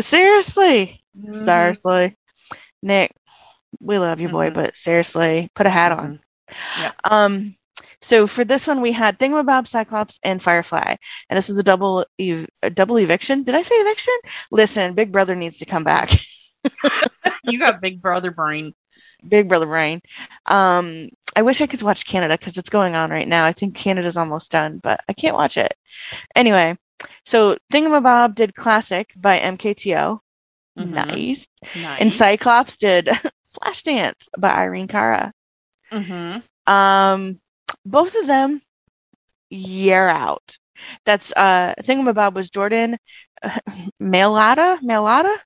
Seriously. 0.00 1.02
Mhm. 1.16 1.34
Seriously. 1.34 2.16
Nick, 2.82 3.12
we 3.80 3.98
love 3.98 4.20
you, 4.20 4.28
boy, 4.28 4.50
Mhm. 4.50 4.54
but 4.54 4.76
seriously, 4.76 5.50
put 5.54 5.66
a 5.66 5.70
hat 5.70 5.92
on. 5.92 6.20
Yep. 6.80 6.94
Um, 7.04 7.56
so 8.00 8.26
for 8.26 8.44
this 8.44 8.66
one, 8.66 8.80
we 8.80 8.92
had 8.92 9.18
Thingamabob, 9.18 9.66
Cyclops, 9.66 10.18
and 10.22 10.42
Firefly, 10.42 10.96
and 11.30 11.36
this 11.36 11.48
was 11.48 11.58
a 11.58 11.62
double 11.62 12.06
ev- 12.18 12.48
a 12.62 12.70
double 12.70 12.98
eviction. 12.98 13.42
Did 13.44 13.54
I 13.54 13.62
say 13.62 13.74
eviction? 13.76 14.14
Listen, 14.50 14.94
Big 14.94 15.12
Brother 15.12 15.34
needs 15.34 15.58
to 15.58 15.66
come 15.66 15.84
back. 15.84 16.10
You 17.44 17.58
got 17.58 17.80
big 17.80 18.02
brother 18.02 18.30
brain. 18.30 18.74
Big 19.26 19.48
Brother 19.48 19.66
Brain. 19.66 20.00
Um, 20.46 21.08
I 21.36 21.42
wish 21.42 21.60
I 21.60 21.66
could 21.66 21.82
watch 21.82 22.06
Canada 22.06 22.36
because 22.38 22.56
it's 22.58 22.70
going 22.70 22.94
on 22.94 23.10
right 23.10 23.26
now. 23.28 23.44
I 23.46 23.52
think 23.52 23.74
Canada's 23.76 24.16
almost 24.16 24.50
done, 24.50 24.78
but 24.82 25.00
I 25.08 25.12
can't 25.12 25.34
watch 25.36 25.56
it. 25.56 25.72
Anyway, 26.36 26.76
so 27.24 27.56
Thingamabob 27.72 28.34
did 28.34 28.54
Classic 28.54 29.12
by 29.16 29.38
MKTO. 29.38 30.20
Mhm. 30.78 30.90
Nice. 30.90 31.48
Nice. 31.74 32.00
And 32.00 32.12
Cyclops 32.14 32.72
did 32.78 33.06
Flashdance 33.54 34.28
by 34.38 34.50
Irene 34.50 34.88
Cara. 34.88 35.32
Mm-hmm. 35.92 36.72
Um, 36.72 37.40
both 37.84 38.14
of 38.16 38.26
them, 38.26 38.60
year 39.50 40.08
out. 40.08 40.56
That's 41.04 41.32
uh, 41.36 41.74
Thingamabob 41.82 42.34
was 42.34 42.50
Jordan 42.50 42.96
Mailata, 44.02 44.78
Mailata, 44.80 45.36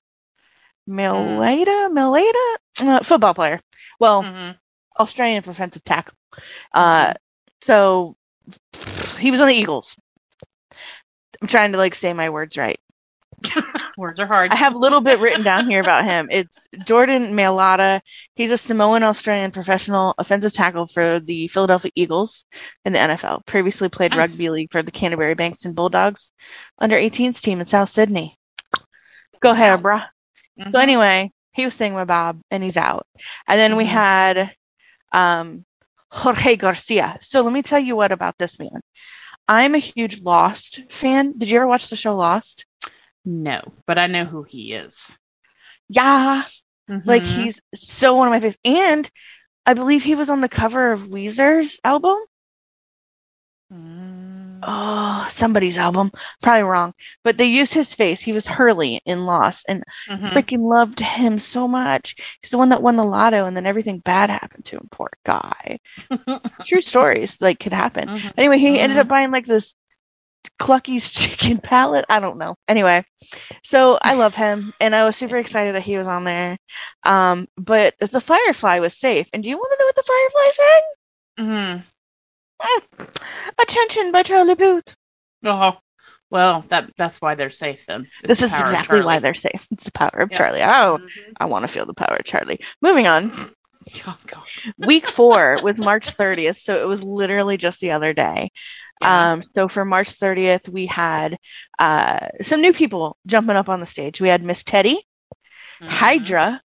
Mailata, 0.89 1.89
Mailata, 1.91 2.55
uh, 2.81 2.99
football 3.03 3.33
player. 3.33 3.59
Well, 3.99 4.23
Mm-hmm. 4.23 4.51
Australian 4.99 5.43
offensive 5.47 5.83
tackle. 5.83 6.13
Uh, 6.73 7.13
so 7.63 8.15
he 9.17 9.31
was 9.31 9.41
on 9.41 9.47
the 9.47 9.55
Eagles. 9.55 9.95
I'm 11.43 11.47
trying 11.49 11.73
to 11.73 11.77
like 11.77 11.93
say 11.93 12.13
my 12.13 12.29
words 12.29 12.57
right. 12.57 12.79
Words 13.97 14.19
are 14.21 14.25
hard. 14.25 14.51
I 14.53 14.55
have 14.55 14.73
a 14.75 14.77
little 14.77 15.01
bit 15.01 15.19
written 15.19 15.43
down 15.43 15.69
here 15.69 15.81
about 15.81 16.09
him. 16.09 16.29
It's 16.31 16.67
Jordan 16.85 17.35
Mailata. 17.35 17.99
He's 18.35 18.51
a 18.51 18.57
Samoan 18.57 19.03
Australian 19.03 19.51
professional 19.51 20.15
offensive 20.17 20.53
tackle 20.53 20.87
for 20.87 21.19
the 21.19 21.47
Philadelphia 21.49 21.91
Eagles 21.93 22.45
in 22.85 22.93
the 22.93 22.99
NFL. 22.99 23.45
Previously 23.45 23.89
played 23.89 24.11
Nice. 24.11 24.17
rugby 24.31 24.49
league 24.49 24.71
for 24.71 24.81
the 24.81 24.89
Canterbury-Bankstown 24.91 25.75
Bulldogs 25.75 26.31
under 26.79 26.95
18s 26.95 27.41
team 27.41 27.59
in 27.59 27.65
South 27.65 27.89
Sydney. 27.89 28.39
Go 29.41 29.51
ahead, 29.51 29.81
brah. 29.83 30.07
Mhm. 30.57 30.73
So 30.73 30.79
anyway, 30.79 31.29
he 31.51 31.65
was 31.65 31.73
staying 31.73 31.93
with 31.93 32.07
Bob 32.07 32.39
and 32.49 32.63
he's 32.63 32.77
out. 32.77 33.05
And 33.47 33.59
then 33.59 33.75
we 33.75 33.83
Mhm. 33.83 33.87
had 33.89 34.55
um, 35.11 35.65
Jorge 36.09 36.55
Garcia. 36.55 37.17
So 37.21 37.41
let 37.41 37.51
me 37.53 37.61
tell 37.61 37.79
you 37.79 37.95
what 37.97 38.11
about 38.13 38.37
this 38.39 38.57
man. 38.57 38.79
I'm 39.47 39.75
a 39.75 39.79
huge 39.79 40.21
Lost 40.21 40.81
fan. 40.91 41.37
Did 41.37 41.49
you 41.49 41.57
ever 41.57 41.67
watch 41.67 41.89
the 41.89 41.95
show 41.95 42.15
Lost? 42.15 42.65
no, 43.25 43.61
but 43.85 43.97
I 43.97 44.07
know 44.07 44.25
who 44.25 44.43
he 44.43 44.73
is. 44.73 45.17
Yeah. 45.89 46.43
Like 47.05 47.23
Mhm. 47.23 47.25
he's 47.25 47.61
so 47.75 48.15
one 48.15 48.27
of 48.27 48.31
my 48.31 48.39
favorites. 48.39 48.57
And 48.65 49.09
I 49.65 49.73
believe 49.73 50.03
he 50.03 50.15
was 50.15 50.29
on 50.29 50.41
the 50.41 50.49
cover 50.49 50.91
of 50.91 51.01
Weezer's 51.09 51.79
album. 51.83 52.17
Oh, 54.67 55.25
somebody's 55.29 55.77
album. 55.77 56.11
Probably 56.41 56.63
wrong. 56.63 56.93
But 57.23 57.37
they 57.37 57.45
used 57.45 57.73
his 57.73 57.93
face. 57.93 58.21
He 58.21 58.33
was 58.33 58.45
Hurley 58.47 59.01
in 59.05 59.25
Lost. 59.25 59.65
And 59.67 59.83
Mhm. 60.09 60.33
freaking 60.33 60.59
loved 60.63 60.99
him 60.99 61.39
so 61.39 61.67
much. 61.67 62.15
He's 62.41 62.51
the 62.51 62.57
one 62.57 62.69
that 62.69 62.81
won 62.81 62.95
the 62.95 63.03
lotto 63.05 63.45
and 63.45 63.55
then 63.55 63.65
everything 63.65 63.99
bad 63.99 64.29
happened 64.29 64.65
to 64.65 64.77
him. 64.77 64.87
Poor 64.91 65.09
guy. 65.25 65.79
True 66.67 66.81
stories 66.85 67.41
like 67.41 67.59
could 67.59 67.73
happen. 67.73 68.09
Mhm. 68.09 68.33
Anyway, 68.37 68.57
he 68.57 68.79
ended 68.79 68.97
Mhm. 68.97 69.01
up 69.01 69.07
buying 69.07 69.31
like 69.31 69.45
this 69.45 69.75
Clucky's 70.59 71.09
chicken 71.11 71.57
palette. 71.57 72.05
I 72.09 72.19
don't 72.19 72.37
know. 72.37 72.55
Anyway, 72.67 73.03
so 73.63 73.97
I 74.01 74.13
love 74.15 74.35
him 74.35 74.73
and 74.79 74.95
I 74.95 75.03
was 75.05 75.15
super 75.15 75.37
excited 75.37 75.75
that 75.75 75.83
he 75.83 75.97
was 75.97 76.07
on 76.07 76.23
there. 76.23 76.57
Um, 77.03 77.47
but 77.57 77.95
the 77.99 78.21
Firefly 78.21 78.79
was 78.79 78.97
safe. 78.97 79.29
And 79.33 79.43
do 79.43 79.49
you 79.49 79.57
want 79.57 79.71
to 79.71 79.83
know 79.83 79.87
what 79.87 79.95
the 79.95 80.03
Firefly 80.03 80.49
sang? 80.51 80.81
Mhm. 82.61 83.21
Attention 83.61 84.11
by 84.11 84.23
Charlie 84.23 84.55
Puth. 84.55 84.95
Oh, 85.45 85.77
well, 86.29 86.61
that 86.69 86.91
that's 86.97 87.21
why 87.21 87.35
they're 87.35 87.49
safe 87.49 87.85
then. 87.85 88.07
It's 88.23 88.39
This 88.39 88.39
the 88.39 88.45
is 88.45 88.61
exactly 88.61 89.01
why 89.01 89.19
they're 89.19 89.33
safe. 89.35 89.67
It's 89.71 89.83
the 89.83 89.91
power 89.91 90.19
of 90.19 90.29
Yep. 90.31 90.37
Charlie. 90.37 90.61
Oh, 90.63 90.99
Mhm. 91.01 91.33
I 91.39 91.45
want 91.45 91.63
to 91.63 91.67
feel 91.67 91.85
the 91.85 91.93
power 91.93 92.15
of 92.17 92.25
Charlie. 92.25 92.59
Moving 92.81 93.07
on. 93.07 93.31
Oh 94.07 94.17
gosh. 94.27 94.65
week 94.77 95.05
four 95.05 95.59
was 95.61 95.77
March 95.77 96.07
30th, 96.07 96.55
so 96.57 96.81
it 96.81 96.87
was 96.87 97.03
literally 97.03 97.57
just 97.57 97.81
the 97.81 97.91
other 97.91 98.13
day. 98.13 98.49
Yeah. 99.01 99.31
Um, 99.33 99.43
so 99.53 99.67
for 99.67 99.83
March 99.83 100.07
30th, 100.07 100.69
we 100.69 100.85
had 100.85 101.37
uh, 101.79 102.29
some 102.41 102.61
new 102.61 102.71
people 102.71 103.17
jumping 103.27 103.57
up 103.57 103.67
on 103.67 103.81
the 103.81 103.85
stage. 103.85 104.21
We 104.21 104.29
had 104.29 104.41
Miss 104.41 104.63
Teddy, 104.63 105.03
Mhm. 105.81 105.89
Hydra, 105.89 106.61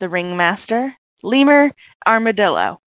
the 0.00 0.08
Ringmaster, 0.08 0.96
Lemur, 1.22 1.72
Armadillo. 2.08 2.80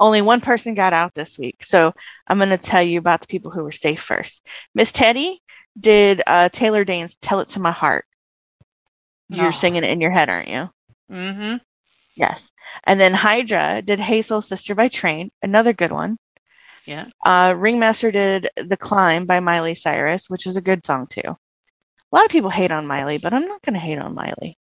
Only 0.00 0.22
one 0.22 0.40
person 0.40 0.74
got 0.74 0.92
out 0.94 1.14
this 1.14 1.38
week, 1.38 1.62
so 1.62 1.92
I'm 2.26 2.38
going 2.38 2.48
to 2.48 2.56
tell 2.58 2.82
you 2.82 2.98
about 2.98 3.20
the 3.20 3.26
people 3.26 3.50
who 3.52 3.62
were 3.62 3.70
safe 3.70 4.00
first. 4.00 4.46
Miss 4.74 4.90
Teddy 4.92 5.40
did 5.78 6.22
uh, 6.26 6.48
Taylor 6.48 6.84
Dayne's 6.84 7.16
"Tell 7.16 7.40
It 7.40 7.48
to 7.48 7.60
My 7.60 7.70
Heart." 7.70 8.06
You're 9.28 9.48
Oh. 9.48 9.50
singing 9.52 9.84
it 9.84 9.90
in 9.90 10.00
your 10.00 10.10
head, 10.10 10.28
aren't 10.28 10.48
you? 10.48 10.70
Mm 11.12 11.36
hmm. 11.36 11.56
Yes. 12.14 12.50
And 12.84 12.98
then 12.98 13.12
Hydra 13.12 13.82
did 13.82 14.00
Soul 14.24 14.40
Sister 14.42 14.74
by 14.74 14.88
Train, 14.88 15.30
another 15.42 15.72
good 15.72 15.92
one. 15.92 16.16
Yeah. 16.84 17.06
Uh, 17.24 17.54
Ringmaster 17.56 18.10
did 18.10 18.48
The 18.56 18.76
Climb 18.76 19.26
by 19.26 19.40
Miley 19.40 19.74
Cyrus, 19.74 20.28
which 20.28 20.46
is 20.46 20.56
a 20.56 20.60
good 20.62 20.84
song 20.86 21.06
too. 21.06 21.20
A 21.24 22.16
lot 22.16 22.24
of 22.24 22.30
people 22.30 22.50
hate 22.50 22.72
on 22.72 22.86
Miley, 22.86 23.18
but 23.18 23.32
I'm 23.32 23.46
not 23.46 23.62
going 23.62 23.74
to 23.74 23.80
hate 23.80 23.98
on 23.98 24.14
Miley. 24.14 24.58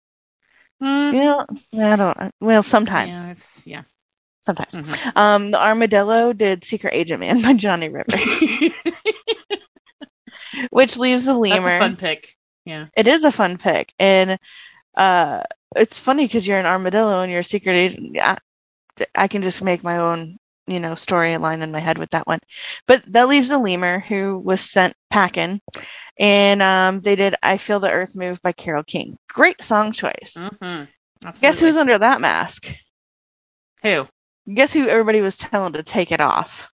Mm. 0.81 1.13
You 1.13 1.23
know, 1.23 1.45
I 1.91 1.95
don't. 1.95 2.33
Well, 2.41 2.63
sometimes, 2.63 3.17
Yeah, 3.17 3.31
it's 3.31 3.67
yeah. 3.67 3.81
Sometimes. 4.45 4.73
Mhm. 4.73 5.17
Um, 5.17 5.51
the 5.51 5.61
Armadillo 5.61 6.33
did 6.33 6.63
Secret 6.63 6.93
Agent 6.93 7.19
Man 7.19 7.41
by 7.41 7.53
Johnny 7.53 7.89
Rivers, 7.89 8.43
which 10.69 10.97
leaves 10.97 11.25
the 11.25 11.33
That's 11.33 11.41
lemur. 11.41 11.75
a 11.75 11.79
fun 11.79 11.95
pick. 11.95 12.35
Yeah. 12.65 12.87
It 12.95 13.07
is 13.07 13.23
a 13.23 13.31
fun 13.31 13.57
pick, 13.57 13.93
and 13.99 14.37
uh, 14.95 15.41
it's 15.75 15.99
funny 15.99 16.25
because 16.25 16.47
you're 16.47 16.59
an 16.59 16.65
armadillo 16.65 17.21
and 17.21 17.31
you're 17.31 17.41
a 17.41 17.43
secret 17.43 17.73
agent. 17.73 18.15
Yeah, 18.15 18.37
I 19.15 19.27
can 19.27 19.41
just 19.41 19.61
make 19.61 19.83
my 19.83 19.97
own, 19.97 20.37
you 20.67 20.79
know, 20.79 20.93
storyline 20.93 21.61
in 21.61 21.71
my 21.71 21.79
head 21.79 21.99
with 21.99 22.09
that 22.11 22.27
one. 22.27 22.39
But 22.87 23.03
that 23.13 23.27
leaves 23.27 23.49
the 23.49 23.59
lemur 23.59 23.99
who 23.99 24.39
was 24.39 24.61
sent 24.61 24.95
packing, 25.11 25.61
and 26.19 26.61
um, 26.61 27.01
they 27.01 27.15
did 27.15 27.35
"I 27.43 27.57
Feel 27.57 27.79
the 27.79 27.91
Earth 27.91 28.15
Move" 28.15 28.41
by 28.41 28.51
Carole 28.51 28.83
King. 28.83 29.15
Great 29.29 29.61
song 29.61 29.91
choice. 29.91 30.35
Mhm. 30.37 30.87
Guess 31.41 31.59
who's 31.59 31.75
under 31.75 31.97
that 31.99 32.21
mask? 32.21 32.67
who? 33.83 34.07
Guess 34.53 34.73
who 34.73 34.87
everybody 34.87 35.21
was 35.21 35.37
telling 35.37 35.73
to 35.73 35.83
take 35.83 36.11
it 36.11 36.21
off? 36.21 36.69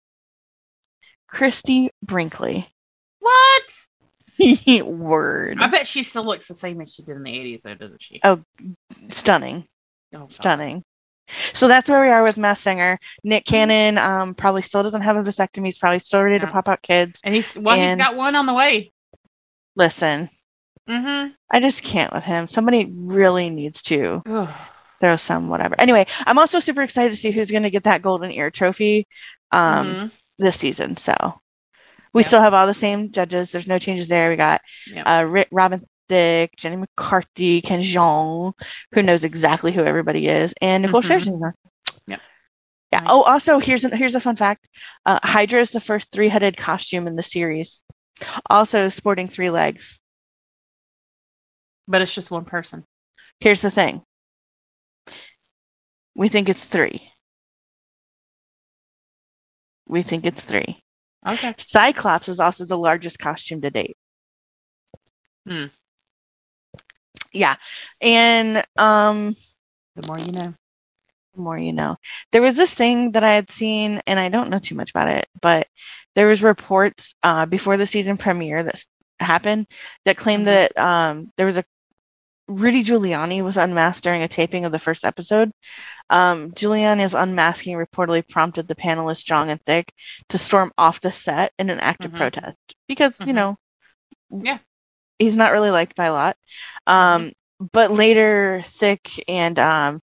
Christie 1.28 1.90
Brinkley. 2.02 2.66
What? 3.20 3.86
Word. 4.84 5.58
I 5.60 5.66
bet 5.68 5.86
she 5.86 6.02
still 6.02 6.24
looks 6.24 6.48
the 6.48 6.54
same 6.54 6.80
as 6.80 6.92
she 6.94 7.02
did 7.02 7.16
in 7.16 7.22
the 7.22 7.30
80s, 7.30 7.62
though, 7.62 7.74
doesn't 7.74 8.02
she? 8.02 8.20
Oh, 8.24 8.42
Stunning. 9.08 9.64
Oh, 10.14 10.26
stunning. 10.28 10.82
So 11.28 11.68
that's 11.68 11.88
where 11.88 12.00
we 12.02 12.08
are 12.08 12.24
with 12.24 12.36
Masked 12.36 12.64
Singer. 12.64 12.98
Nick 13.22 13.44
Cannon 13.44 13.96
um, 13.98 14.34
probably 14.34 14.62
still 14.62 14.82
doesn't 14.82 15.02
have 15.02 15.16
a 15.16 15.20
vasectomy. 15.20 15.66
He's 15.66 15.78
probably 15.78 16.00
still 16.00 16.24
ready 16.24 16.40
to 16.40 16.46
pop 16.48 16.68
out 16.68 16.82
kids. 16.82 17.20
And 17.22 17.32
he's 17.32 17.56
well, 17.56 17.76
he's 17.76 17.92
And- 17.92 18.00
got 18.00 18.16
one 18.16 18.34
on 18.34 18.46
the 18.46 18.54
way. 18.54 18.90
Listen, 19.76 20.28
Mm-hmm. 20.88 21.32
I 21.52 21.60
just 21.60 21.84
can't 21.84 22.12
with 22.12 22.24
him. 22.24 22.48
Somebody 22.48 22.90
really 22.92 23.48
needs 23.50 23.82
to 23.82 24.22
throw 25.00 25.16
some 25.16 25.49
whatever. 25.49 25.75
Anyway, 25.78 26.07
I'm 26.26 26.38
also 26.38 26.61
super 26.61 26.83
excited 26.83 27.11
to 27.11 27.16
see 27.16 27.30
who's 27.30 27.50
going 27.50 27.62
to 27.64 27.71
get 27.71 27.85
that 27.85 28.02
golden 28.02 28.30
ear 28.30 28.50
trophy. 28.50 29.07
Um, 29.52 29.87
Mhm. 29.88 30.11
this 30.38 30.57
season. 30.57 30.97
So 30.97 31.14
we 32.14 32.23
Yep. 32.23 32.28
still 32.28 32.40
have 32.40 32.54
all 32.54 32.66
the 32.66 32.75
same 32.75 33.11
judges. 33.12 33.50
There's 33.50 33.66
no 33.66 33.78
changes 33.78 34.09
there. 34.09 34.30
We 34.30 34.37
got 34.37 34.61
Yep. 34.87 35.02
uh, 35.07 35.26
Ri- 35.28 35.47
Robin 35.50 35.83
Thicke, 36.09 36.57
Jenny 36.57 36.76
McCarthy, 36.76 37.61
Ken 37.61 37.80
Jeong, 37.80 38.52
who 38.92 39.02
knows 39.02 39.25
exactly 39.25 39.73
who 39.73 39.85
everybody 39.85 40.28
is, 40.28 40.54
and 40.61 40.83
Nicole 40.83 41.02
Mhm. 41.02 41.09
Scherzinger. 41.09 41.52
Yep. 42.07 42.21
Yeah. 42.92 42.99
Nice. 43.00 43.09
Oh, 43.11 43.23
also 43.23 43.59
here's 43.59 43.85
a, 43.85 43.95
here's 43.95 44.14
a 44.14 44.21
fun 44.21 44.37
fact. 44.37 44.66
Uh, 45.07 45.19
Hydra 45.23 45.61
is 45.61 45.73
the 45.73 45.80
first 45.80 46.11
three-headed 46.11 46.57
costume 46.57 47.07
in 47.07 47.16
the 47.16 47.23
series, 47.23 47.83
also 48.49 48.88
sporting 48.88 49.28
three 49.28 49.50
legs. 49.50 49.99
but 51.88 52.00
it's 52.02 52.14
just 52.14 52.30
one 52.30 52.45
person. 52.45 52.85
Here's 53.40 53.62
the 53.62 53.71
thing. 53.71 54.02
We 56.20 56.28
think 56.28 56.48
it's 56.48 56.66
three. 56.66 57.12
We 59.88 60.02
think 60.02 60.26
it's 60.26 60.42
three. 60.42 60.84
Okay. 61.26 61.56
Cyclops 61.58 62.28
is 62.28 62.40
also 62.40 62.64
the 62.64 62.78
largest 62.78 63.18
costume 63.18 63.60
to 63.62 63.70
date. 63.70 63.96
Hmm. 65.46 65.66
Yeah. 67.32 67.56
And 68.00 68.64
um 68.78 69.34
The 69.96 70.06
more 70.06 70.18
you 70.18 70.32
know. 70.32 70.54
the 71.34 71.40
more 71.42 71.58
you 71.58 71.72
know. 71.72 71.96
There 72.32 72.42
was 72.42 72.56
this 72.56 72.74
thing 72.74 73.12
that 73.12 73.24
I 73.24 73.34
had 73.34 73.50
seen 73.50 74.00
and 74.06 74.18
I 74.18 74.28
don't 74.28 74.50
know 74.50 74.58
too 74.58 74.74
much 74.74 74.90
about 74.90 75.08
it, 75.08 75.26
but 75.40 75.66
there 76.14 76.28
was 76.28 76.42
reports 76.42 77.14
uh 77.22 77.46
before 77.46 77.76
the 77.76 77.86
season 77.86 78.16
premiere 78.16 78.62
that 78.64 78.84
happened 79.20 79.66
that 80.04 80.16
claimed 80.16 80.46
Mhm. 80.46 80.46
that 80.46 80.76
um 80.78 81.32
there 81.36 81.46
was 81.46 81.58
a 81.58 81.64
Rudy 82.50 82.83
Giuliani 82.83 83.42
was 83.42 83.57
unmasked 83.57 84.04
during 84.04 84.23
a 84.23 84.28
taping 84.28 84.64
of 84.64 84.73
the 84.73 84.78
first 84.78 85.04
episode. 85.04 85.52
Um, 86.11 86.50
Giuliani's 86.52 87.14
unmasking 87.14 87.76
reportedly 87.76 88.28
prompted 88.28 88.66
the 88.69 88.75
panelists 88.75 89.25
Jeong 89.25 89.49
and 89.49 89.62
Thicke 89.62 89.92
to 90.30 90.38
storm 90.38 90.73
off 90.76 91.00
the 91.00 91.12
set 91.12 91.52
in 91.59 91.71
an 91.71 91.80
act 91.80 92.04
of 92.04 92.12
Mhm. 92.12 92.16
protest 92.16 92.57
because, 92.88 93.21
you 93.21 93.33
Mhm. 93.33 93.35
know, 93.35 93.57
Yeah. 94.30 94.59
he's 95.19 95.37
not 95.37 95.52
really 95.52 95.71
liked 95.71 95.97
by 95.97 96.07
a 96.07 96.12
lot. 96.12 96.37
Um, 96.87 97.33
but 97.73 97.90
later, 97.92 98.62
Thicke 98.66 99.23
and 99.28 99.59
um, 99.59 100.00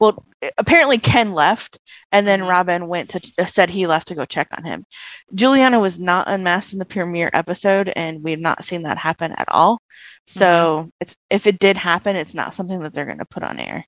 well, 0.00 0.24
apparently 0.58 0.98
Ken 0.98 1.32
left, 1.32 1.78
and 2.12 2.26
then 2.26 2.40
Mhm. 2.40 2.48
Robin 2.48 2.88
went 2.88 3.10
to 3.10 3.32
uh, 3.38 3.44
said 3.46 3.70
he 3.70 3.86
left 3.86 4.08
to 4.08 4.14
go 4.14 4.24
check 4.24 4.48
on 4.56 4.64
him. 4.64 4.84
Giuliani 5.34 5.80
was 5.80 5.98
not 5.98 6.28
unmasked 6.28 6.72
in 6.72 6.78
the 6.78 6.84
premiere 6.86 7.30
episode, 7.32 7.92
and 7.96 8.22
we've 8.22 8.40
not 8.40 8.64
seen 8.64 8.82
that 8.82 8.98
happen 8.98 9.32
at 9.36 9.48
all. 9.48 9.80
So 10.26 10.90
it's 11.00 11.16
if 11.30 11.46
it 11.46 11.58
did 11.58 11.76
happen, 11.76 12.16
it's 12.16 12.34
not 12.34 12.54
something 12.54 12.80
that 12.80 12.92
they're 12.94 13.04
going 13.06 13.18
to 13.18 13.24
put 13.26 13.42
on 13.42 13.58
air. 13.58 13.84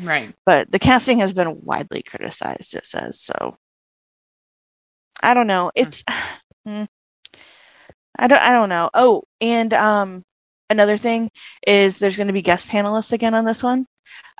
Right. 0.00 0.34
But 0.46 0.70
the 0.70 0.78
casting 0.78 1.18
has 1.18 1.32
been 1.32 1.60
widely 1.62 2.02
criticized. 2.02 2.74
It 2.74 2.86
says 2.86 3.20
so. 3.20 3.56
I 5.22 5.34
don't 5.34 5.46
know. 5.46 5.70
It's 5.74 6.04
Hmm. 6.66 6.84
I 8.18 8.26
don't 8.28 8.40
I 8.42 8.52
don't 8.52 8.68
know. 8.68 8.90
Oh, 8.94 9.22
and 9.40 9.72
um 9.74 10.22
another 10.70 10.96
thing 10.96 11.30
is 11.66 11.98
there's 11.98 12.16
going 12.16 12.26
to 12.28 12.32
be 12.32 12.42
guest 12.42 12.68
panelists 12.68 13.12
again 13.12 13.34
on 13.34 13.44
this 13.44 13.62
one. 13.62 13.86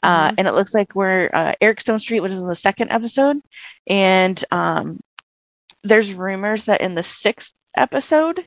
Uh, 0.02 0.28
Mhm. 0.30 0.34
and 0.38 0.48
it 0.48 0.52
looks 0.52 0.74
like 0.74 0.94
we're 0.94 1.30
uh, 1.32 1.52
Eric 1.60 1.78
Stonestreet, 1.78 2.20
which 2.22 2.32
is 2.32 2.40
in 2.40 2.48
the 2.48 2.54
second 2.54 2.90
episode, 2.92 3.40
and 3.86 4.42
um, 4.50 5.00
there's 5.82 6.12
rumors 6.12 6.64
that 6.64 6.80
in 6.80 6.94
the 6.94 7.02
sixth 7.02 7.52
episode, 7.76 8.46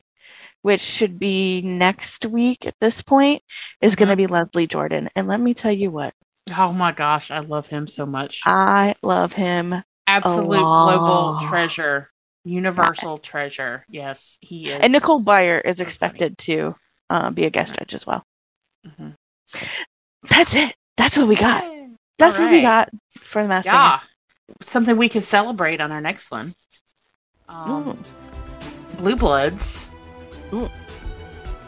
which 0.62 0.80
should 0.80 1.18
be 1.18 1.62
next 1.62 2.26
week 2.26 2.66
at 2.66 2.74
this 2.80 3.02
point, 3.02 3.42
is 3.80 3.96
going 3.96 4.08
to 4.08 4.14
Mhm. 4.14 4.18
be 4.18 4.26
Leslie 4.26 4.66
Jordan. 4.66 5.08
And 5.16 5.26
let 5.28 5.40
me 5.40 5.54
tell 5.54 5.72
you 5.72 5.90
what, 5.90 6.14
Oh 6.56 6.72
my 6.72 6.92
gosh, 6.92 7.30
I 7.30 7.40
love 7.40 7.66
him 7.66 7.86
so 7.86 8.06
much. 8.06 8.40
I 8.46 8.94
love 9.02 9.34
him. 9.34 9.74
Absolute 10.06 10.62
global 10.62 11.38
treasure. 11.40 12.08
Universal 12.44 13.18
treasure. 13.18 13.84
Yes, 13.90 14.38
he 14.40 14.66
is. 14.68 14.78
And 14.80 14.92
Nicole 14.92 15.20
Byer 15.22 15.60
is 15.62 15.76
so 15.76 15.80
funny. 15.80 15.88
expected 15.88 16.38
to 16.38 16.74
uh, 17.10 17.30
be 17.30 17.44
a 17.44 17.50
guest 17.50 17.74
judge 17.78 17.92
as 17.94 18.06
well. 18.06 18.24
Mhm. 18.86 19.14
That's 20.28 20.54
it. 20.54 20.74
That's 20.98 21.16
what 21.16 21.26
we 21.28 21.36
got. 21.36 21.64
That's 22.18 22.38
what 22.38 22.50
we 22.50 22.60
got 22.60 22.90
for 23.16 23.46
the 23.46 23.62
Singer. 23.62 23.74
Yeah. 23.74 24.00
Something 24.60 24.96
we 24.96 25.08
can 25.08 25.22
celebrate 25.22 25.80
on 25.80 25.92
our 25.92 26.00
next 26.00 26.30
one. 26.30 26.54
Um. 27.48 27.98
Blue 28.98 29.16
Bloods. 29.16 29.88
Ooh. 30.52 30.68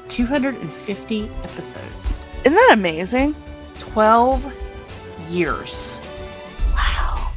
250 0.09 1.31
episodes. 1.45 2.21
Isn't 2.45 2.55
that 2.55 2.71
amazing? 2.75 3.35
12 3.79 4.55
years. 5.29 5.99
Wow. 6.75 7.31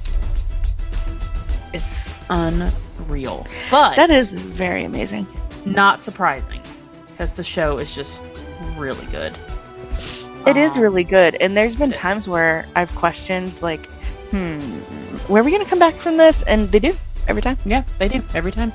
It's 1.74 2.12
unreal. 2.32 3.46
But 3.70 3.96
That 3.96 4.10
is 4.10 4.30
very 4.30 4.84
amazing. 4.84 5.28
not 5.66 6.00
surprising 6.00 6.62
because 7.12 7.36
the 7.38 7.44
show 7.44 7.78
is 7.78 7.94
just 7.94 8.24
really 8.76 9.06
good. 9.08 9.38
It 10.46 10.58
is 10.58 10.78
Um, 10.78 10.84
really 10.84 11.04
good. 11.04 11.36
And 11.36 11.56
there's 11.56 11.76
been 11.76 11.92
times 11.92 12.28
where 12.28 12.66
I've 12.76 12.94
questioned, 12.96 13.62
like, 13.62 13.86
hmm, 14.32 14.60
where 15.32 15.42
are 15.42 15.46
we 15.46 15.52
going 15.52 15.64
to 15.64 15.70
come 15.70 15.80
back 15.80 15.94
from 15.96 16.18
this? 16.18 16.44
And 16.44 16.72
they 16.72 16.80
do 16.80 16.96
every 17.28 17.42
time. 17.42 17.58
Yeah, 17.66 17.84
they 18.00 18.10
do 18.10 18.22
every 18.34 18.52
time. 18.52 18.74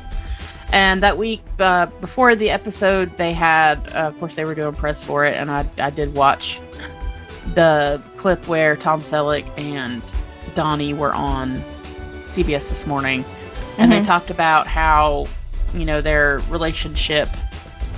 And 0.72 1.02
that 1.02 1.16
week 1.16 1.42
uh, 1.58 1.86
before 2.00 2.34
the 2.36 2.50
episode, 2.50 3.16
they 3.16 3.32
had, 3.32 3.78
uh, 3.94 4.08
of 4.08 4.18
course, 4.20 4.34
they 4.34 4.44
were 4.44 4.54
doing 4.54 4.74
press 4.74 5.02
for 5.02 5.24
it, 5.24 5.34
and 5.34 5.50
I, 5.50 5.64
I 5.78 5.88
did 5.90 6.14
watch 6.14 6.60
the 7.54 8.02
clip 8.18 8.46
where 8.48 8.76
Tom 8.76 9.00
Selleck 9.00 9.46
and 9.58 10.02
Donnie 10.54 10.92
were 10.92 11.14
on 11.14 11.62
CBS 12.24 12.68
this 12.68 12.86
morning, 12.86 13.24
and 13.78 13.90
they 13.90 14.00
Mhm. 14.00 14.06
talked 14.06 14.28
about 14.30 14.66
how 14.66 15.26
you 15.74 15.86
know 15.86 16.00
their 16.02 16.40
relationship 16.50 17.28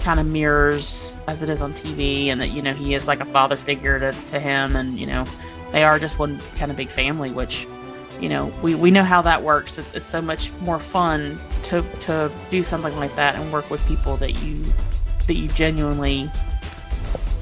kind 0.01 0.21
of 0.21 0.27
mirrors 0.27 1.17
as 1.29 1.43
it 1.43 1.49
is 1.49 1.63
on 1.63 1.73
TV, 1.75 2.27
and 2.27 2.41
that 2.41 2.49
you 2.49 2.63
know 2.63 2.75
he 2.75 2.95
is 2.95 3.07
like 3.07 3.21
a 3.21 3.25
father 3.25 3.57
figure 3.57 3.99
to, 3.99 4.13
to 4.27 4.41
him, 4.41 4.77
and 4.77 4.99
you 4.99 5.07
know 5.07 5.25
they 5.73 5.85
are 5.85 5.99
just 5.99 6.19
one 6.19 6.41
kind 6.57 6.71
of 6.71 6.77
big 6.77 6.89
family, 6.89 7.31
which 7.31 7.67
you 8.21 8.29
know 8.29 8.53
we, 8.63 8.75
we 8.75 8.91
know 8.91 9.05
how 9.05 9.23
that 9.23 9.43
works. 9.43 9.79
It's, 9.79 9.95
it's 9.95 10.07
so 10.07 10.21
much 10.21 10.53
more 10.61 10.79
fun 10.79 11.39
to 11.65 11.83
to 12.03 12.31
do 12.51 12.63
something 12.63 12.95
like 12.97 13.15
that 13.17 13.35
and 13.37 13.53
work 13.53 13.71
with 13.71 13.87
people 13.87 14.17
that 14.19 14.43
you 14.43 14.65
that 15.27 15.35
you 15.35 15.49
genuinely 15.49 16.31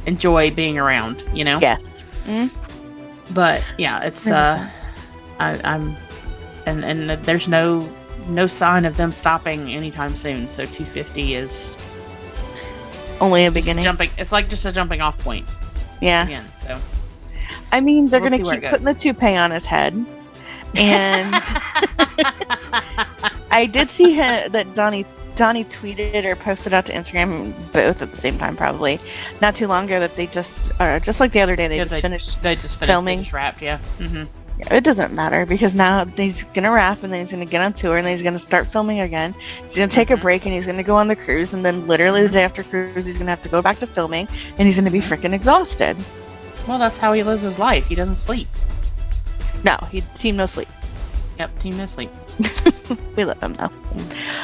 enjoy 0.06 0.50
being 0.50 0.78
around. 0.78 1.24
You 1.32 1.44
know. 1.44 1.58
Yes. 1.60 2.04
Mhm. 2.26 2.50
But 3.34 3.64
yeah, 3.78 4.02
it's 4.04 4.26
uh, 4.26 4.68
I, 5.38 5.60
I'm, 5.64 5.96
and 6.66 6.84
and 6.84 7.10
there's 7.24 7.48
no 7.48 7.88
no 8.28 8.46
sign 8.46 8.84
of 8.84 8.96
them 8.96 9.12
stopping 9.12 9.72
anytime 9.72 10.14
soon. 10.14 10.48
So 10.48 10.64
250 10.64 11.34
is 11.34 11.76
Only 13.20 13.46
a 13.46 13.50
beginning. 13.50 13.84
jumping. 13.84 14.10
It's 14.18 14.32
like 14.32 14.48
just 14.48 14.64
a 14.64 14.72
jumping 14.72 15.00
off 15.00 15.18
point 15.18 15.46
Yeah. 16.00 16.24
again. 16.24 16.44
So 16.58 16.78
I 17.72 17.80
mean, 17.80 18.06
they're 18.08 18.20
We'll 18.20 18.30
gonna 18.30 18.42
keep 18.42 18.64
putting 18.70 18.84
the 18.86 18.94
toupee 18.94 19.36
on 19.36 19.50
his 19.50 19.66
head. 19.66 19.94
And 20.74 21.34
I 23.50 23.66
did 23.70 23.88
see 23.90 24.12
him, 24.14 24.52
that 24.52 24.74
Donnie 24.74 25.06
Donnie 25.34 25.64
tweeted 25.64 26.24
or 26.24 26.34
posted 26.36 26.74
out 26.74 26.86
to 26.86 26.92
Instagram 26.92 27.52
both 27.72 28.02
at 28.02 28.10
the 28.10 28.16
same 28.16 28.36
time, 28.38 28.56
probably 28.56 28.98
not 29.40 29.54
too 29.54 29.66
long 29.68 29.84
ago. 29.84 30.00
That 30.00 30.16
they 30.16 30.26
just, 30.26 30.72
or 30.80 30.98
just 31.00 31.20
like 31.20 31.32
the 31.32 31.40
other 31.40 31.54
day, 31.56 31.68
they 31.68 31.76
Yeah, 31.76 31.84
just 31.84 31.94
they- 31.94 32.00
finished. 32.00 32.42
they 32.42 32.54
just 32.56 32.76
finished. 32.78 32.90
Filming. 32.92 33.20
Just 33.20 33.32
wrapped. 33.32 33.62
Yeah. 33.62 33.78
hmm 33.98 34.24
It 34.70 34.82
doesn't 34.84 35.14
matter 35.14 35.46
because 35.46 35.74
now 35.74 36.04
he's 36.04 36.44
gonna 36.44 36.70
wrap 36.72 37.02
and 37.02 37.12
then 37.12 37.20
he's 37.20 37.30
gonna 37.32 37.44
get 37.46 37.60
on 37.60 37.72
tour 37.72 37.96
and 37.96 38.04
then 38.04 38.12
he's 38.12 38.22
gonna 38.22 38.38
start 38.38 38.66
filming 38.66 39.00
again. 39.00 39.34
He's 39.64 39.76
gonna 39.76 39.88
take 39.88 40.10
a 40.10 40.16
break 40.16 40.44
and 40.46 40.54
he's 40.54 40.66
gonna 40.66 40.82
go 40.82 40.96
on 40.96 41.08
the 41.08 41.16
cruise 41.16 41.54
and 41.54 41.64
then 41.64 41.86
literally 41.86 42.22
the 42.22 42.28
day 42.28 42.42
after 42.42 42.62
cruise 42.62 43.06
he's 43.06 43.18
gonna 43.18 43.30
have 43.30 43.42
to 43.42 43.48
go 43.48 43.62
back 43.62 43.78
to 43.78 43.86
filming 43.86 44.26
and 44.58 44.66
he's 44.66 44.78
gonna 44.78 44.90
be 44.90 44.98
freaking 45.00 45.32
exhausted. 45.32 45.96
Well, 46.66 46.78
that's 46.78 46.98
how 46.98 47.12
he 47.12 47.22
lives 47.22 47.42
his 47.44 47.58
life. 47.58 47.86
He 47.86 47.94
doesn't 47.94 48.16
sleep. 48.16 48.48
No, 49.64 49.76
he 49.90 50.00
team 50.14 50.36
no 50.36 50.46
sleep. 50.46 50.68
Yep. 51.38 51.58
Team 51.60 51.76
no 51.76 51.86
sleep. 51.86 52.10
We 53.16 53.24
let 53.26 53.40
them 53.40 53.52
know. 53.54 53.70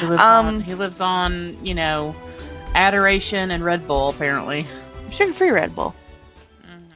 He 0.01 0.07
lives 0.07 0.21
Um, 0.23 0.47
on. 0.47 0.61
He 0.61 0.75
lives 0.75 1.01
on. 1.01 1.57
You 1.65 1.75
know, 1.75 2.15
adoration 2.75 3.51
and 3.51 3.65
Red 3.65 3.87
Bull. 3.89 4.11
Apparently. 4.11 4.67
Sugar 5.11 5.33
free 5.33 5.51
Red 5.51 5.75
Bull. 5.75 5.95
Mhm. 6.63 6.91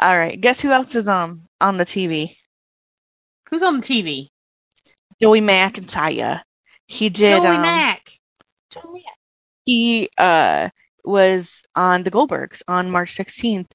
All 0.00 0.18
right, 0.18 0.40
guess 0.40 0.60
who 0.60 0.70
else 0.72 0.94
is 0.94 1.08
on 1.08 1.42
on 1.60 1.76
the 1.76 1.84
TV? 1.84 2.34
Who's 3.52 3.62
on 3.62 3.80
the 3.80 3.86
TV? 3.86 4.30
Joey 5.20 5.42
McIntyre. 5.42 6.40
He 6.86 7.10
did. 7.10 7.42
Joey 7.42 7.54
um, 7.56 7.62
Mack. 7.62 8.10
Joey 8.70 9.04
Mac. 9.06 9.18
He 9.66 10.08
uh 10.18 10.70
was 11.04 11.62
on 11.76 12.02
the 12.02 12.10
Goldbergs 12.10 12.62
on 12.66 12.90
March 12.90 13.14
16th. 13.14 13.70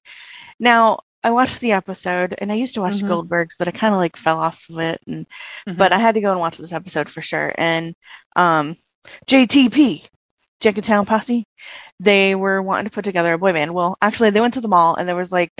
Now 0.58 0.98
I 1.22 1.30
watched 1.30 1.60
the 1.60 1.72
episode 1.72 2.34
and 2.38 2.50
I 2.50 2.56
used 2.56 2.74
to 2.74 2.80
watch 2.80 2.94
Mhm. 2.96 3.00
the 3.02 3.06
Goldbergs, 3.06 3.54
but 3.56 3.68
I 3.68 3.70
kind 3.70 3.94
of 3.94 3.98
like 4.00 4.16
fell 4.16 4.38
off 4.40 4.66
of 4.68 4.80
it. 4.80 5.00
And 5.06 5.26
Mhm. 5.68 5.76
but 5.76 5.92
I 5.92 5.98
had 5.98 6.14
to 6.14 6.20
go 6.20 6.32
and 6.32 6.40
watch 6.40 6.58
this 6.58 6.72
episode 6.72 7.08
for 7.08 7.20
sure. 7.20 7.52
And 7.56 7.94
um, 8.34 8.76
JTP, 9.26 10.04
Jenkintown 10.60 11.06
Posse, 11.06 11.44
they 12.00 12.34
were 12.34 12.60
wanting 12.62 12.86
to 12.86 12.90
put 12.90 13.04
together 13.04 13.32
a 13.34 13.38
boy 13.38 13.52
band. 13.52 13.72
Well, 13.72 13.96
actually, 14.02 14.30
they 14.30 14.40
went 14.40 14.54
to 14.54 14.60
the 14.60 14.66
mall 14.68 14.96
and 14.96 15.08
there 15.08 15.14
was 15.16 15.30
like 15.30 15.52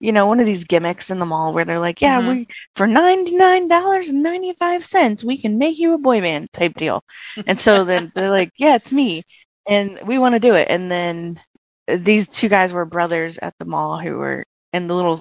you 0.00 0.12
know, 0.12 0.26
one 0.26 0.40
of 0.40 0.46
these 0.46 0.64
gimmicks 0.64 1.10
in 1.10 1.18
the 1.18 1.26
mall 1.26 1.52
where 1.52 1.64
they're 1.64 1.78
like, 1.80 2.00
yeah, 2.02 2.18
Mhm. 2.18 2.26
we 2.26 2.46
for 2.76 2.86
ninety 2.86 3.36
nine 3.36 3.68
dollars 3.68 4.08
and 4.08 4.22
ninety 4.22 4.52
five 4.54 4.84
cents, 4.84 5.24
we 5.24 5.36
can 5.38 5.58
make 5.58 5.78
you 5.78 5.94
a 5.94 5.98
boy 5.98 6.20
band 6.20 6.52
type 6.52 6.74
deal. 6.74 7.02
And 7.46 7.58
so 7.58 7.84
then 7.84 8.12
they're 8.14 8.30
like, 8.30 8.50
yeah, 8.58 8.74
it's 8.76 8.92
me, 8.92 9.22
and 9.68 9.98
we 10.06 10.18
want 10.18 10.34
to 10.34 10.40
do 10.40 10.54
it. 10.54 10.68
And 10.70 10.90
then 10.90 11.40
uh, 11.88 11.96
these 12.00 12.28
two 12.28 12.48
guys 12.48 12.72
were 12.72 12.84
brothers 12.86 13.38
at 13.38 13.54
the 13.58 13.64
mall 13.66 13.98
who 13.98 14.18
were 14.18 14.44
in 14.72 14.86
the 14.88 14.94
little, 14.94 15.20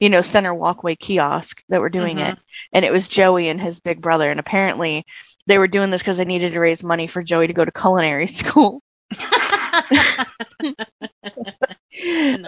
you 0.00 0.08
know, 0.10 0.22
center 0.22 0.54
walkway 0.54 0.94
kiosk 0.96 1.62
that 1.68 1.80
were 1.80 1.90
doing 1.90 2.18
Mhm. 2.18 2.20
it, 2.20 2.38
and 2.72 2.84
it 2.84 2.92
was 2.92 3.08
Joey 3.08 3.48
and 3.48 3.60
his 3.60 3.80
big 3.80 4.00
brother. 4.00 4.30
And 4.30 4.40
apparently, 4.40 5.04
they 5.46 5.58
were 5.58 5.68
doing 5.68 5.90
this 5.90 6.02
because 6.02 6.18
they 6.18 6.24
needed 6.24 6.52
to 6.52 6.60
raise 6.60 6.82
money 6.84 7.06
for 7.06 7.22
Joey 7.22 7.46
to 7.48 7.52
go 7.54 7.64
to 7.64 7.72
culinary 7.72 8.26
school. 8.28 8.82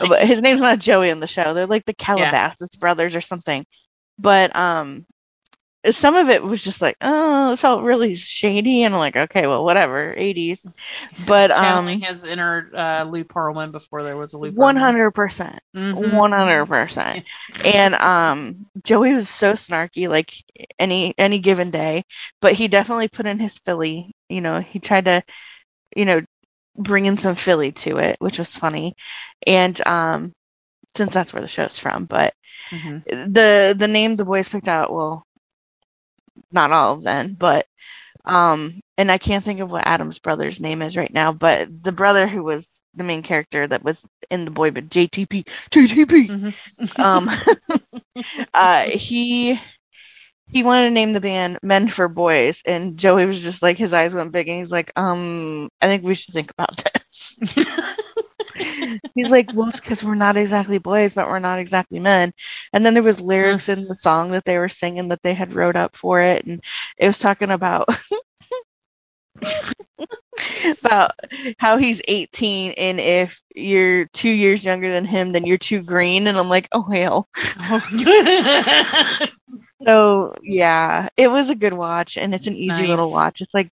But 0.00 0.26
his 0.26 0.40
name's 0.40 0.60
not 0.60 0.78
Joey 0.78 1.10
in 1.10 1.20
the 1.20 1.26
show. 1.26 1.54
They're 1.54 1.66
like 1.66 1.84
the 1.84 1.94
Calabasas 1.94 2.76
brothers 2.78 3.14
or 3.14 3.20
something. 3.20 3.64
But 4.18 4.54
um 4.54 5.06
some 5.90 6.14
of 6.14 6.28
it 6.28 6.42
was 6.42 6.62
just 6.62 6.82
like, 6.82 6.96
oh, 7.00 7.52
it 7.52 7.58
felt 7.58 7.84
really 7.84 8.14
shady 8.14 8.82
and 8.82 8.94
I'm 8.94 8.98
like, 9.00 9.16
okay, 9.16 9.46
well, 9.46 9.64
whatever, 9.64 10.14
80s. 10.16 10.68
But 11.26 11.50
um 11.50 11.86
his 11.86 12.24
inner 12.24 12.70
uh, 12.74 13.04
Lou 13.04 13.24
Pearlman 13.24 13.72
before 13.72 14.02
there 14.02 14.16
was 14.16 14.34
a 14.34 14.38
Lou. 14.38 14.52
hundred 14.76 15.12
percent. 15.12 15.58
Mhm. 15.74 16.12
One 16.12 16.32
hundred 16.32 16.66
percent. 16.66 17.26
And 17.64 17.94
um 17.94 18.66
Joey 18.84 19.14
was 19.14 19.28
so 19.28 19.52
snarky 19.52 20.08
like 20.08 20.32
any 20.78 21.14
any 21.16 21.38
given 21.38 21.70
day, 21.70 22.02
but 22.40 22.52
he 22.52 22.68
definitely 22.68 23.08
put 23.08 23.26
in 23.26 23.38
his 23.38 23.58
Philly. 23.58 24.12
You 24.28 24.40
know, 24.40 24.60
he 24.60 24.78
tried 24.78 25.06
to, 25.06 25.22
you 25.96 26.04
know, 26.04 26.22
bring 26.76 27.06
in 27.06 27.16
some 27.16 27.34
Philly 27.34 27.72
to 27.72 27.98
it, 27.98 28.16
which 28.20 28.38
was 28.38 28.56
funny. 28.56 28.94
And 29.46 29.78
um 29.86 30.32
since 30.96 31.12
that's 31.14 31.32
where 31.32 31.42
the 31.42 31.48
show's 31.48 31.78
from, 31.78 32.04
but 32.06 32.34
Mhm. 32.70 33.04
the 33.06 33.74
the 33.78 33.88
name 33.88 34.16
the 34.16 34.24
boys 34.24 34.48
picked 34.48 34.68
out, 34.68 34.92
well, 34.92 35.24
not 36.52 36.72
all 36.72 36.94
of 36.94 37.02
them, 37.02 37.34
but 37.38 37.66
um 38.24 38.72
and 38.98 39.10
I 39.10 39.18
can't 39.18 39.44
think 39.44 39.60
of 39.60 39.70
what 39.70 39.86
Adam's 39.86 40.18
brother's 40.18 40.60
name 40.60 40.82
is 40.82 40.96
right 40.96 41.12
now, 41.12 41.32
but 41.32 41.68
the 41.82 41.92
brother 41.92 42.26
who 42.26 42.42
was 42.42 42.82
the 42.94 43.04
main 43.04 43.22
character 43.22 43.66
that 43.66 43.82
was 43.84 44.06
in 44.30 44.44
the 44.44 44.50
boy 44.50 44.70
but 44.70 44.88
JTP 44.88 45.44
JTP 45.70 46.30
Mhm. 46.30 46.54
um 46.98 47.30
uh 48.54 48.82
he 48.84 49.58
he 50.52 50.62
wanted 50.62 50.84
to 50.88 50.90
name 50.90 51.12
the 51.12 51.20
band 51.20 51.58
men 51.62 51.88
for 51.88 52.08
boys 52.08 52.62
and 52.66 52.96
joey 52.96 53.26
was 53.26 53.40
just 53.40 53.62
like 53.62 53.76
his 53.76 53.94
eyes 53.94 54.14
went 54.14 54.32
big 54.32 54.48
and 54.48 54.58
he's 54.58 54.72
like 54.72 54.92
um 54.96 55.68
i 55.80 55.86
think 55.86 56.04
we 56.04 56.14
should 56.14 56.34
think 56.34 56.50
about 56.50 56.76
this. 56.76 57.36
He's 59.14 59.30
like 59.30 59.50
well 59.54 59.68
it's 59.68 59.80
because 59.80 60.04
we're 60.04 60.14
not 60.14 60.36
exactly 60.36 60.78
boys 60.78 61.14
but 61.14 61.28
we're 61.28 61.38
not 61.38 61.58
exactly 61.58 61.98
men. 61.98 62.32
And 62.72 62.84
then 62.84 62.94
there 62.94 63.02
was 63.02 63.20
lyrics 63.20 63.68
in 63.68 63.86
the 63.86 63.96
song 63.98 64.28
that 64.32 64.44
they 64.44 64.58
were 64.58 64.68
singing 64.68 65.08
that 65.08 65.22
they 65.22 65.34
had 65.34 65.54
wrote 65.54 65.76
up 65.76 65.96
for 65.96 66.20
it 66.20 66.44
and 66.44 66.62
it 66.98 67.06
was 67.06 67.18
talking 67.18 67.50
about 67.50 67.88
about 70.82 71.12
how 71.58 71.76
he's 71.76 72.02
18 72.08 72.72
and 72.72 73.00
if 73.00 73.40
you're 73.54 74.06
two 74.06 74.28
years 74.28 74.64
younger 74.64 74.90
than 74.90 75.04
him 75.04 75.32
then 75.32 75.46
you're 75.46 75.58
too 75.58 75.82
green 75.82 76.26
and 76.26 76.36
i'm 76.36 76.48
like 76.48 76.68
oh 76.72 76.82
hell 76.90 77.28
so 79.86 80.34
yeah 80.42 81.08
it 81.16 81.28
was 81.28 81.50
a 81.50 81.54
good 81.54 81.72
watch 81.74 82.16
and 82.18 82.34
it's 82.34 82.46
an 82.46 82.54
easy 82.54 82.86
little 82.86 83.10
watch. 83.10 83.38
It's 83.40 83.54
like 83.54 83.70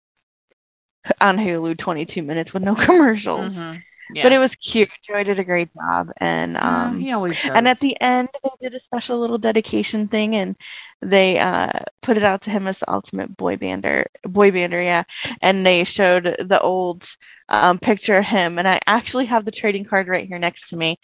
on 1.21 1.37
hulu 1.37 1.77
22 1.77 2.23
minutes 2.23 2.53
with 2.53 2.63
no 2.63 2.75
commercials. 2.85 3.65
Mhm. 3.65 3.83
Yeah. 4.13 4.23
but 4.23 4.31
it 4.31 4.39
was 4.39 4.51
cute 4.71 4.89
joy 5.03 5.23
did 5.23 5.39
a 5.39 5.43
great 5.43 5.69
job 5.73 6.09
and 6.19 6.57
um 6.57 6.99
he 6.99 7.11
always 7.11 7.41
does. 7.41 7.51
and 7.55 7.67
at 7.67 7.79
the 7.79 7.95
end, 8.01 8.29
they 8.43 8.49
did 8.61 8.73
a 8.75 8.79
special 8.79 9.19
little 9.19 9.37
dedication 9.37 10.07
thing, 10.07 10.35
and 10.35 10.55
they 11.01 11.37
uh, 11.39 11.71
put 12.01 12.17
it 12.17 12.23
out 12.23 12.41
to 12.43 12.49
him 12.49 12.67
as 12.67 12.79
the 12.79 12.91
ultimate 12.91 13.35
boy 13.37 13.55
bander, 13.57 14.05
boy 14.23 14.51
bander, 14.51 14.83
yeah. 14.83 15.03
And 15.41 15.65
they 15.65 15.83
showed 15.83 16.23
the 16.39 16.59
old 16.61 17.05
um, 17.49 17.77
picture 17.79 18.17
of 18.17 18.25
him, 18.25 18.57
and 18.59 18.67
I 18.67 18.79
actually 18.87 19.25
have 19.25 19.45
the 19.45 19.51
trading 19.51 19.85
card 19.85 20.07
right 20.07 20.27
here 20.27 20.39
next 20.39 20.69
to 20.69 20.77
me. 20.77 20.97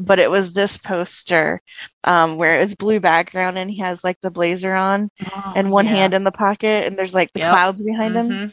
But 0.00 0.18
it 0.18 0.30
was 0.30 0.52
this 0.52 0.78
poster 0.78 1.60
um, 2.04 2.36
where 2.36 2.60
it's 2.60 2.74
blue 2.74 3.00
background, 3.00 3.58
and 3.58 3.70
he 3.70 3.78
has 3.80 4.02
like 4.04 4.20
the 4.20 4.30
blazer 4.30 4.74
on, 4.74 5.10
Oh, 5.26 5.52
and 5.56 5.70
one 5.70 5.86
yeah. 5.86 5.92
hand 5.92 6.14
in 6.14 6.24
the 6.24 6.32
pocket, 6.32 6.86
and 6.86 6.96
there's 6.96 7.14
like 7.14 7.32
the 7.32 7.40
Yep. 7.40 7.50
clouds 7.52 7.82
behind 7.82 8.16
him. 8.16 8.52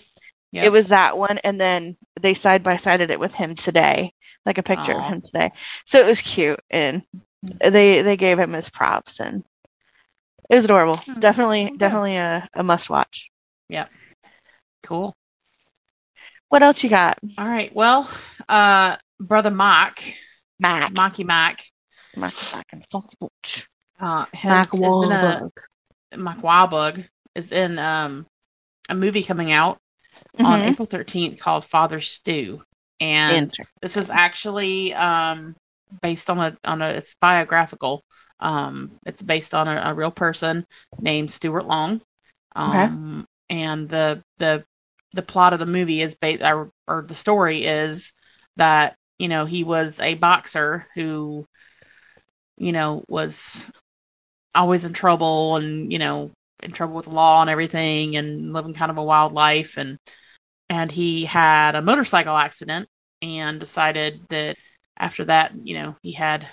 Yep. 0.54 0.66
It 0.66 0.72
was 0.72 0.88
that 0.89 1.18
one, 1.18 1.39
and 1.39 1.60
then 1.60 1.98
they 2.22 2.36
side 2.36 2.62
by 2.63 2.78
sided 2.78 3.10
it 3.10 3.20
with 3.20 3.34
him 3.34 3.56
today, 3.56 4.13
like 4.46 4.60
a 4.60 4.63
picture 4.63 4.92
of 4.98 5.04
him 5.04 5.22
today. 5.22 5.52
So 5.86 6.00
it 6.00 6.06
was 6.06 6.22
cute, 6.22 6.60
and 6.70 7.02
they 7.60 8.04
they 8.04 8.16
gave 8.18 8.38
him 8.38 8.54
his 8.54 8.70
props, 8.70 9.20
and 9.20 9.44
it 10.50 10.56
was 10.56 10.66
adorable. 10.66 10.98
Hmm, 10.98 11.20
Definitely, 11.20 11.66
okay. 11.66 11.78
definitely 11.78 12.16
a, 12.18 12.48
a 12.54 12.63
must 12.63 12.89
watch. 12.89 13.32
Yeah, 13.68 13.88
cool. 14.84 15.16
What 16.50 16.62
else 16.62 16.84
you 16.84 16.89
got, 16.92 17.18
All 17.39 17.48
right. 17.48 17.74
Well, 17.74 18.08
uh, 18.48 18.98
brother 19.20 19.50
Mock, 19.50 20.00
Mac? 20.60 20.94
Mocky 20.94 21.24
Mac, 21.24 21.63
Mac, 22.16 22.36
Mac, 22.54 22.68
and 22.72 22.86
Funky 22.92 23.16
Booch. 23.20 23.68
uh, 24.00 24.26
Mac 24.32 24.32
has, 24.34 24.68
is 24.68 24.80
in 24.82 24.86
a 24.86 25.50
Wahlberg. 25.50 25.52
Mac 26.16 26.42
Wahlberg 26.42 27.10
is 27.34 27.52
in 27.52 27.80
um 27.80 28.28
a 28.88 28.94
movie 28.94 29.24
coming 29.24 29.52
out 29.52 29.80
on 30.39 30.62
Mhm. 30.62 30.69
April 30.69 30.86
thirteenth 30.86 31.39
called 31.39 31.65
Father 31.65 31.99
Stu, 32.02 32.62
and 32.99 33.54
this 33.82 33.97
is 33.97 34.10
actually 34.10 34.93
um 34.93 35.56
based 36.02 36.30
on 36.30 36.39
a 36.39 36.58
on 36.63 36.82
a 36.82 36.89
it's 36.89 37.15
biographical. 37.15 38.04
Um, 38.39 38.91
it's 39.06 39.21
based 39.21 39.54
on 39.54 39.67
a, 39.67 39.82
a 39.86 39.93
real 39.93 40.12
person 40.12 40.65
named 40.99 41.32
Stuart 41.32 41.65
Long. 41.65 42.02
Okay. 42.58 42.86
Um, 42.86 43.26
and 43.49 43.88
the 43.89 44.21
the 44.38 44.63
the 45.13 45.21
plot 45.21 45.54
of 45.54 45.60
the 45.60 45.65
movie 45.65 46.02
is 46.02 46.15
based 46.15 46.43
or, 46.43 46.69
or 46.88 47.04
the 47.08 47.15
story 47.15 47.65
is 47.65 48.13
that 48.58 48.95
you 49.19 49.28
know 49.28 49.45
he 49.45 49.63
was 49.63 49.99
a 49.99 50.15
boxer 50.15 50.88
who 50.95 51.45
you 52.58 52.71
know 52.71 53.04
was 53.08 53.69
always 54.56 54.86
in 54.86 54.93
trouble 54.93 55.56
and 55.56 55.91
you 55.91 55.99
know 55.99 56.32
in 56.63 56.71
trouble 56.71 56.95
with 56.95 57.06
the 57.06 57.12
law 57.12 57.41
and 57.41 57.49
everything 57.49 58.15
and 58.15 58.54
living 58.54 58.73
kind 58.73 58.91
of 58.91 58.97
a 58.97 59.04
wild 59.04 59.34
life 59.34 59.78
and 59.78 59.97
and 60.69 60.91
he 60.91 61.26
had 61.26 61.76
a 61.76 61.82
motorcycle 61.82 62.36
accident 62.38 62.88
and 63.21 63.60
decided 63.60 64.21
that 64.30 64.58
after 64.97 65.26
that 65.26 65.54
you 65.63 65.76
know 65.76 65.95
he 66.02 66.12
had 66.13 66.47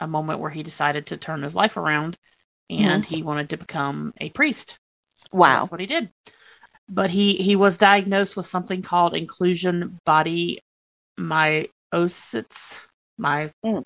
a 0.00 0.06
moment 0.06 0.40
where 0.40 0.50
he 0.50 0.62
decided 0.62 1.06
to 1.06 1.16
turn 1.16 1.42
his 1.42 1.54
life 1.54 1.76
around 1.76 2.16
and 2.68 3.04
he 3.04 3.22
wanted 3.22 3.50
to 3.50 3.56
become 3.56 4.12
a 4.20 4.30
priest 4.30 4.78
so 5.34 5.38
Wow. 5.38 5.60
that's 5.60 5.70
what 5.70 5.80
he 5.80 5.86
did. 5.86 6.10
But 6.88 7.10
he 7.10 7.34
he 7.34 7.54
was 7.54 7.78
diagnosed 7.78 8.36
with 8.36 8.46
something 8.46 8.82
called 8.82 9.14
inclusion 9.14 9.98
body 10.04 10.58
myosis, 11.18 12.80
my 13.16 13.52
Mm. 13.64 13.84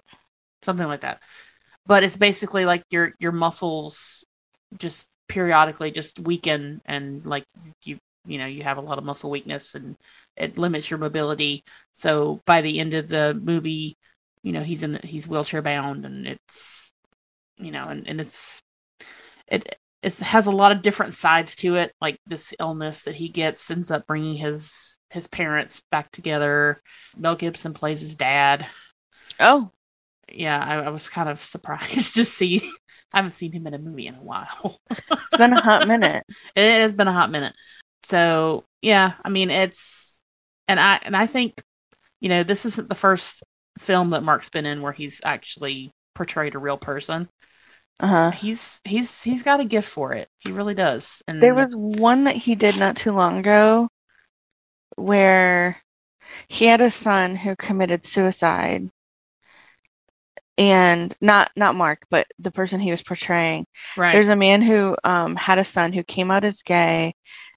something 0.63 0.87
like 0.87 1.03
that. 1.03 1.21
But 1.87 2.03
it's 2.05 2.17
basically 2.17 2.65
like 2.65 2.83
your 2.91 3.13
your 3.19 3.33
muscles 3.33 4.25
just 4.79 5.09
periodically 5.29 5.91
just 5.91 6.21
weaken 6.21 6.81
and 6.85 7.25
like 7.25 7.45
you 7.83 7.99
you 8.27 8.39
know 8.39 8.47
you 8.47 8.63
have 8.63 8.77
a 8.79 8.83
lot 8.83 8.99
of 8.99 9.05
muscle 9.05 9.31
weakness 9.31 9.75
and 9.75 9.97
it 10.37 10.59
limits 10.59 10.91
your 10.91 10.99
mobility. 10.99 11.63
So 11.93 12.41
by 12.47 12.61
the 12.61 12.81
end 12.81 12.95
of 12.95 13.09
the 13.09 13.35
movie, 13.35 13.97
you 14.43 14.53
know 14.53 14.63
he's 14.63 14.83
in 14.83 15.01
he's 15.03 15.29
wheelchair 15.29 15.63
bound 15.63 16.05
and 16.05 16.27
it's 16.27 16.93
you 17.59 17.71
know 17.71 17.85
and, 17.85 18.07
and 18.09 18.21
it's 18.21 18.61
it 19.49 19.79
it 20.03 20.17
has 20.19 20.47
a 20.47 20.53
lot 20.53 20.73
of 20.73 20.83
different 20.83 21.15
sides 21.15 21.57
to 21.57 21.77
it. 21.77 21.93
Like 22.01 22.19
this 22.27 22.55
illness 22.59 23.05
that 23.05 23.15
he 23.15 23.29
gets 23.29 23.71
ends 23.71 23.91
up 23.91 24.07
bringing 24.07 24.37
his 24.37 24.99
his 25.11 25.27
parents 25.27 25.83
back 25.91 26.11
together. 26.11 26.83
Mel 27.17 27.37
gibson 27.37 27.75
plays 27.75 28.01
his 28.01 28.17
dad. 28.17 28.67
Oh, 29.41 29.71
yeah 30.33 30.63
i, 30.63 30.87
I 30.87 30.89
was 30.89 31.09
kind 31.09 31.29
of 31.29 31.45
surprised 31.45 32.15
to 32.17 32.25
see 32.25 32.71
i 33.15 33.19
haven't 33.19 33.33
seen 33.33 33.53
him 33.53 33.67
in 33.67 33.75
a 33.75 33.79
movie 33.79 34.07
in 34.07 34.15
a 34.17 34.23
while. 34.23 34.81
It's 34.91 35.39
been 35.39 35.53
a 35.53 35.61
hot 35.61 35.89
minute. 35.89 36.25
it 36.57 36.81
has 36.83 36.93
been 36.93 37.09
a 37.09 37.13
hot 37.13 37.31
minute. 37.31 37.55
So 38.03 38.65
yeah 38.83 39.15
i 39.25 39.31
mean 39.31 39.51
it's 39.51 40.21
and 40.69 40.79
i 40.79 41.01
and 41.05 41.17
i 41.17 41.27
think 41.27 41.63
you 42.21 42.29
know 42.29 42.43
this 42.43 42.67
isn't 42.67 42.89
the 42.89 42.95
first 42.95 43.43
film 43.79 44.11
that 44.11 44.23
mark's 44.23 44.51
been 44.51 44.67
in 44.67 44.83
where 44.83 44.93
he's 44.93 45.21
actually 45.25 45.91
portrayed 46.15 46.55
a 46.55 46.59
real 46.59 46.79
person. 46.79 47.29
Uh 48.01 48.07
huh. 48.07 48.31
he's 48.33 48.81
he's 48.85 49.23
he's 49.23 49.43
got 49.43 49.61
a 49.61 49.65
gift 49.65 49.89
for 49.89 50.13
it. 50.13 50.29
He 50.41 50.53
really 50.53 50.75
does. 50.75 51.23
And 51.29 51.43
There 51.43 51.55
was 51.55 51.69
one 51.71 52.25
that 52.25 52.37
he 52.37 52.55
did 52.57 52.77
not 52.77 52.97
too 52.97 53.13
long 53.13 53.39
ago 53.39 53.89
where 54.97 55.81
he 56.49 56.67
had 56.67 56.81
a 56.81 56.91
son 56.91 57.37
who 57.37 57.55
committed 57.57 58.05
suicide 58.05 58.89
and 60.59 61.15
not 61.21 61.51
not 61.57 61.75
Mark 61.75 62.07
but 62.11 62.27
the 62.39 62.51
person 62.51 62.81
he 62.81 62.91
was 62.91 63.03
portraying 63.03 63.67
right 63.97 64.13
there's 64.13 64.29
a 64.29 64.37
man 64.37 64.63
who 64.63 64.97
um, 65.05 65.37
had 65.37 65.59
a 65.59 65.65
son 65.65 65.93
who 65.93 66.03
came 66.05 66.31
out 66.31 66.45
as 66.45 66.63
gay 66.63 67.15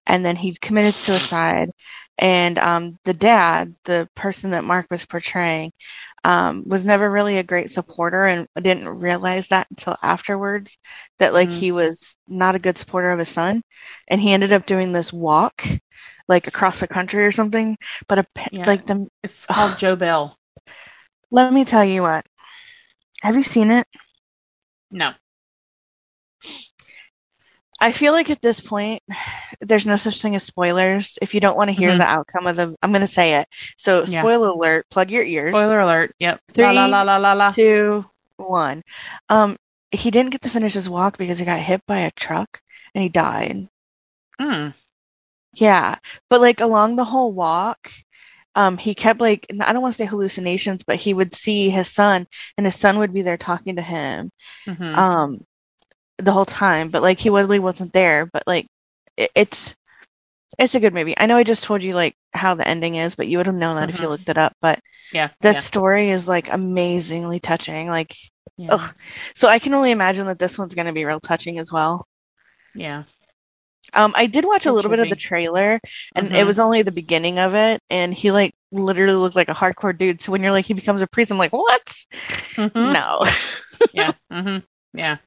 and 0.07 0.23
then 0.25 0.35
he 0.35 0.55
committed 0.61 0.97
suicide. 0.97 1.69
And 2.19 2.57
um, 2.57 2.97
the 3.03 3.13
dad, 3.13 3.75
the 3.83 4.09
person 4.15 4.51
that 4.51 4.63
Mark 4.63 4.87
was 4.89 5.05
portraying, 5.05 5.71
um, 6.23 6.63
was 6.67 6.85
never 6.85 7.09
really 7.11 7.37
a 7.37 7.43
great 7.43 7.71
supporter 7.71 8.25
and 8.25 8.47
didn't 8.61 8.87
realize 8.87 9.49
that 9.49 9.67
until 9.69 9.95
afterwards 10.03 10.77
that 11.19 11.33
like 11.33 11.49
Mhm. 11.49 11.59
he 11.59 11.71
was 11.71 12.15
not 12.27 12.55
a 12.55 12.59
good 12.59 12.77
supporter 12.77 13.11
of 13.11 13.19
his 13.19 13.29
son. 13.29 13.61
And 14.07 14.19
he 14.21 14.33
ended 14.33 14.51
up 14.51 14.65
doing 14.65 14.91
this 14.93 15.13
walk 15.13 15.63
like 16.27 16.47
across 16.47 16.79
the 16.79 16.87
country 16.87 17.25
or 17.25 17.31
something. 17.31 17.77
But 18.07 18.19
a, 18.19 18.25
Yeah. 18.51 18.65
like 18.65 18.85
the 18.85 19.07
It's 19.23 19.45
called 19.45 19.77
Joe 19.77 19.95
Bell. 19.95 20.37
let 21.31 21.53
me 21.53 21.65
tell 21.65 21.85
you 21.85 22.01
what. 22.01 22.25
Have 23.21 23.35
you 23.35 23.43
seen 23.43 23.71
it? 23.71 23.87
No. 24.91 25.11
I 27.79 27.91
feel 27.91 28.11
like 28.13 28.29
at 28.31 28.41
this 28.41 28.59
point, 28.59 29.03
there's 29.61 29.85
no 29.85 29.97
such 29.97 30.21
thing 30.21 30.35
as 30.35 30.43
spoilers. 30.43 31.19
If 31.21 31.33
you 31.35 31.39
don't 31.39 31.55
want 31.57 31.69
to 31.69 31.75
hear 31.75 31.91
Mhm. 31.91 31.99
the 31.99 32.05
outcome 32.05 32.47
of 32.47 32.55
the, 32.55 32.75
I'm 32.81 32.91
going 32.91 33.01
to 33.01 33.07
say 33.07 33.35
it. 33.35 33.47
So, 33.77 33.99
Yeah. 34.07 34.21
spoiler 34.21 34.49
alert, 34.49 34.87
plug 34.89 35.11
your 35.11 35.23
ears. 35.23 35.51
Spoiler 35.51 35.79
alert. 35.79 36.15
Yep. 36.19 36.41
Three, 36.53 36.65
la 36.65 36.71
la 36.71 36.85
la 36.87 37.01
la 37.03 37.17
la 37.17 37.33
la. 37.33 37.51
Two, 37.51 38.03
one. 38.37 38.81
Um, 39.29 39.57
he 39.91 40.09
didn't 40.11 40.31
get 40.31 40.41
to 40.41 40.49
finish 40.49 40.73
his 40.73 40.89
walk 40.89 41.17
because 41.17 41.37
he 41.37 41.45
got 41.45 41.59
hit 41.59 41.85
by 41.85 41.99
a 41.99 42.11
truck 42.11 42.61
and 42.95 43.03
he 43.03 43.09
died. 43.09 43.67
Hmm. 44.39 44.69
Yeah, 45.53 45.95
but 46.29 46.41
like 46.41 46.59
along 46.61 46.95
the 46.95 47.03
whole 47.05 47.31
walk, 47.31 47.91
um, 48.57 48.77
he 48.77 48.95
kept 48.95 49.21
like 49.21 49.47
I 49.61 49.73
don't 49.73 49.83
want 49.83 49.95
to 49.95 49.99
say 49.99 50.07
hallucinations, 50.07 50.83
but 50.83 50.97
he 50.97 51.13
would 51.15 51.35
see 51.35 51.69
his 51.71 51.91
son, 51.93 52.27
and 52.57 52.67
his 52.67 52.75
son 52.75 52.99
would 52.99 53.13
be 53.13 53.23
there 53.23 53.37
talking 53.37 53.77
to 53.77 53.83
him. 53.83 54.31
Mhm. 54.67 55.05
um 55.05 55.35
the 56.19 56.31
whole 56.31 56.45
time 56.45 56.89
but 56.89 57.01
like 57.01 57.19
he 57.19 57.29
really 57.29 57.59
wasn't 57.59 57.93
there 57.93 58.25
but 58.27 58.43
like 58.47 58.67
it, 59.17 59.31
it's 59.35 59.75
it's 60.59 60.75
a 60.75 60.79
good 60.81 60.93
movie 60.93 61.15
i 61.17 61.25
know 61.25 61.37
i 61.37 61.43
just 61.43 61.63
told 61.63 61.83
you 61.83 61.93
like 61.95 62.15
how 62.33 62.55
the 62.55 62.67
ending 62.67 62.95
is 62.95 63.15
but 63.15 63.27
you 63.27 63.37
would 63.37 63.47
have 63.47 63.55
known 63.55 63.75
that 63.77 63.89
if 63.89 63.99
you 63.99 64.07
Mhm. 64.07 64.09
looked 64.09 64.29
it 64.29 64.37
up 64.37 64.53
but 64.61 64.79
yeah. 65.11 65.29
that 65.41 65.53
yeah, 65.53 65.61
story 65.61 66.09
is 66.09 66.27
like 66.27 66.51
amazingly 66.51 67.39
touching 67.39 67.89
like 67.89 68.15
yeah. 68.57 68.69
ugh. 68.69 68.95
so 69.35 69.49
i 69.49 69.59
can 69.59 69.73
only 69.75 69.91
imagine 69.91 70.27
that 70.27 70.39
this 70.39 70.57
one's 70.59 70.75
going 70.75 70.87
to 70.87 70.93
be 70.93 71.05
real 71.05 71.19
touching 71.21 71.59
as 71.59 71.71
well 71.71 72.05
yeah. 72.73 73.03
Um 73.93 74.13
i 74.15 74.25
did 74.27 74.45
watch 74.45 74.65
a 74.65 74.71
little 74.71 74.89
bit 74.91 74.99
of 74.99 75.09
the 75.09 75.15
trailer 75.15 75.79
and 76.15 76.27
it 76.27 76.31
Mhm. 76.31 76.45
was 76.45 76.59
only 76.59 76.81
the 76.81 76.91
beginning 76.91 77.39
of 77.39 77.53
it 77.55 77.81
and 77.89 78.13
he 78.13 78.31
like 78.31 78.53
literally 78.71 79.13
looks 79.17 79.35
like 79.35 79.49
a 79.49 79.53
hardcore 79.53 79.97
dude 79.97 80.19
so 80.21 80.31
when 80.31 80.41
you're 80.43 80.51
like 80.51 80.65
he 80.65 80.73
becomes 80.73 81.01
a 81.01 81.07
priest 81.07 81.31
i'm 81.31 81.37
like 81.37 81.53
what 81.53 81.85
Mhm. 81.85 82.73
no 82.93 83.25
yeah. 83.93 84.11
Mm-hmm. 84.31 84.57
Yeah. 84.97 85.17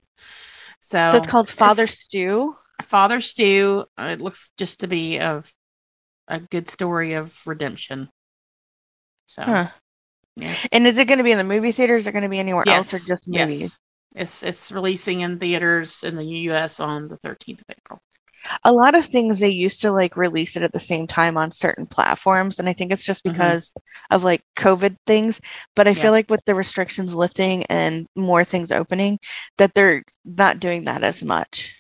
So, 0.81 1.07
so 1.09 1.17
it's 1.19 1.27
called 1.31 1.55
father 1.57 1.85
it's- 1.85 1.99
stew 1.99 2.57
Father 2.83 3.21
Stu. 3.21 3.85
uh, 3.99 4.05
It 4.13 4.23
looks 4.23 4.53
just 4.57 4.81
to 4.81 4.87
be 4.87 5.21
of 5.21 5.53
a 6.29 6.41
good 6.41 6.71
story 6.71 7.13
of 7.13 7.39
redemption. 7.45 8.09
So, 9.27 9.43
Huh. 9.43 9.67
yeah. 10.37 10.55
And 10.73 10.87
is 10.87 10.97
it 10.97 11.07
going 11.07 11.19
to 11.19 11.25
be 11.25 11.33
in 11.33 11.37
the 11.39 11.45
movie 11.45 11.73
theaters? 11.73 12.05
Is 12.05 12.07
it 12.07 12.13
going 12.13 12.23
to 12.23 12.31
be 12.31 12.39
anywhere 12.39 12.65
else 12.67 12.95
or 12.95 12.97
Yes. 12.97 13.07
just 13.07 13.23
movies? 13.29 13.61
Yes. 13.61 13.79
It's 14.15 14.43
it's 14.43 14.73
releasing 14.73 15.21
in 15.21 15.39
theaters 15.39 16.03
in 16.03 16.17
the 16.17 16.25
U.S. 16.25 16.81
on 16.81 17.09
the 17.09 17.19
13th 17.19 17.61
of 17.61 17.67
April. 17.71 18.01
A 18.65 18.73
lot 18.73 18.95
of 18.95 19.05
things 19.05 19.41
they 19.41 19.51
used 19.51 19.81
to 19.83 19.93
like 19.93 20.17
release 20.17 20.57
it 20.57 20.63
at 20.63 20.73
the 20.73 20.81
same 20.81 21.07
time 21.07 21.37
on 21.37 21.53
certain 21.53 21.87
platforms, 21.87 22.59
and 22.59 22.69
I 22.69 22.73
think 22.73 22.93
it's 22.93 23.05
just 23.05 23.25
Mhm. 23.25 23.25
because 23.25 23.75
of 24.11 24.25
like 24.25 24.43
COVID 24.57 24.97
things. 25.07 25.41
But 25.77 25.89
I 25.89 25.95
Yeah. 25.95 25.95
feel 25.95 26.13
like 26.13 26.31
with 26.31 26.45
the 26.47 26.55
restrictions 26.55 27.15
lifting 27.15 27.65
and 27.67 28.07
more 28.17 28.45
things 28.45 28.73
opening, 28.73 29.19
that 29.59 29.75
they're 29.75 30.05
not 30.25 30.61
doing 30.61 30.85
that 30.85 31.03
as 31.05 31.23
much. 31.23 31.77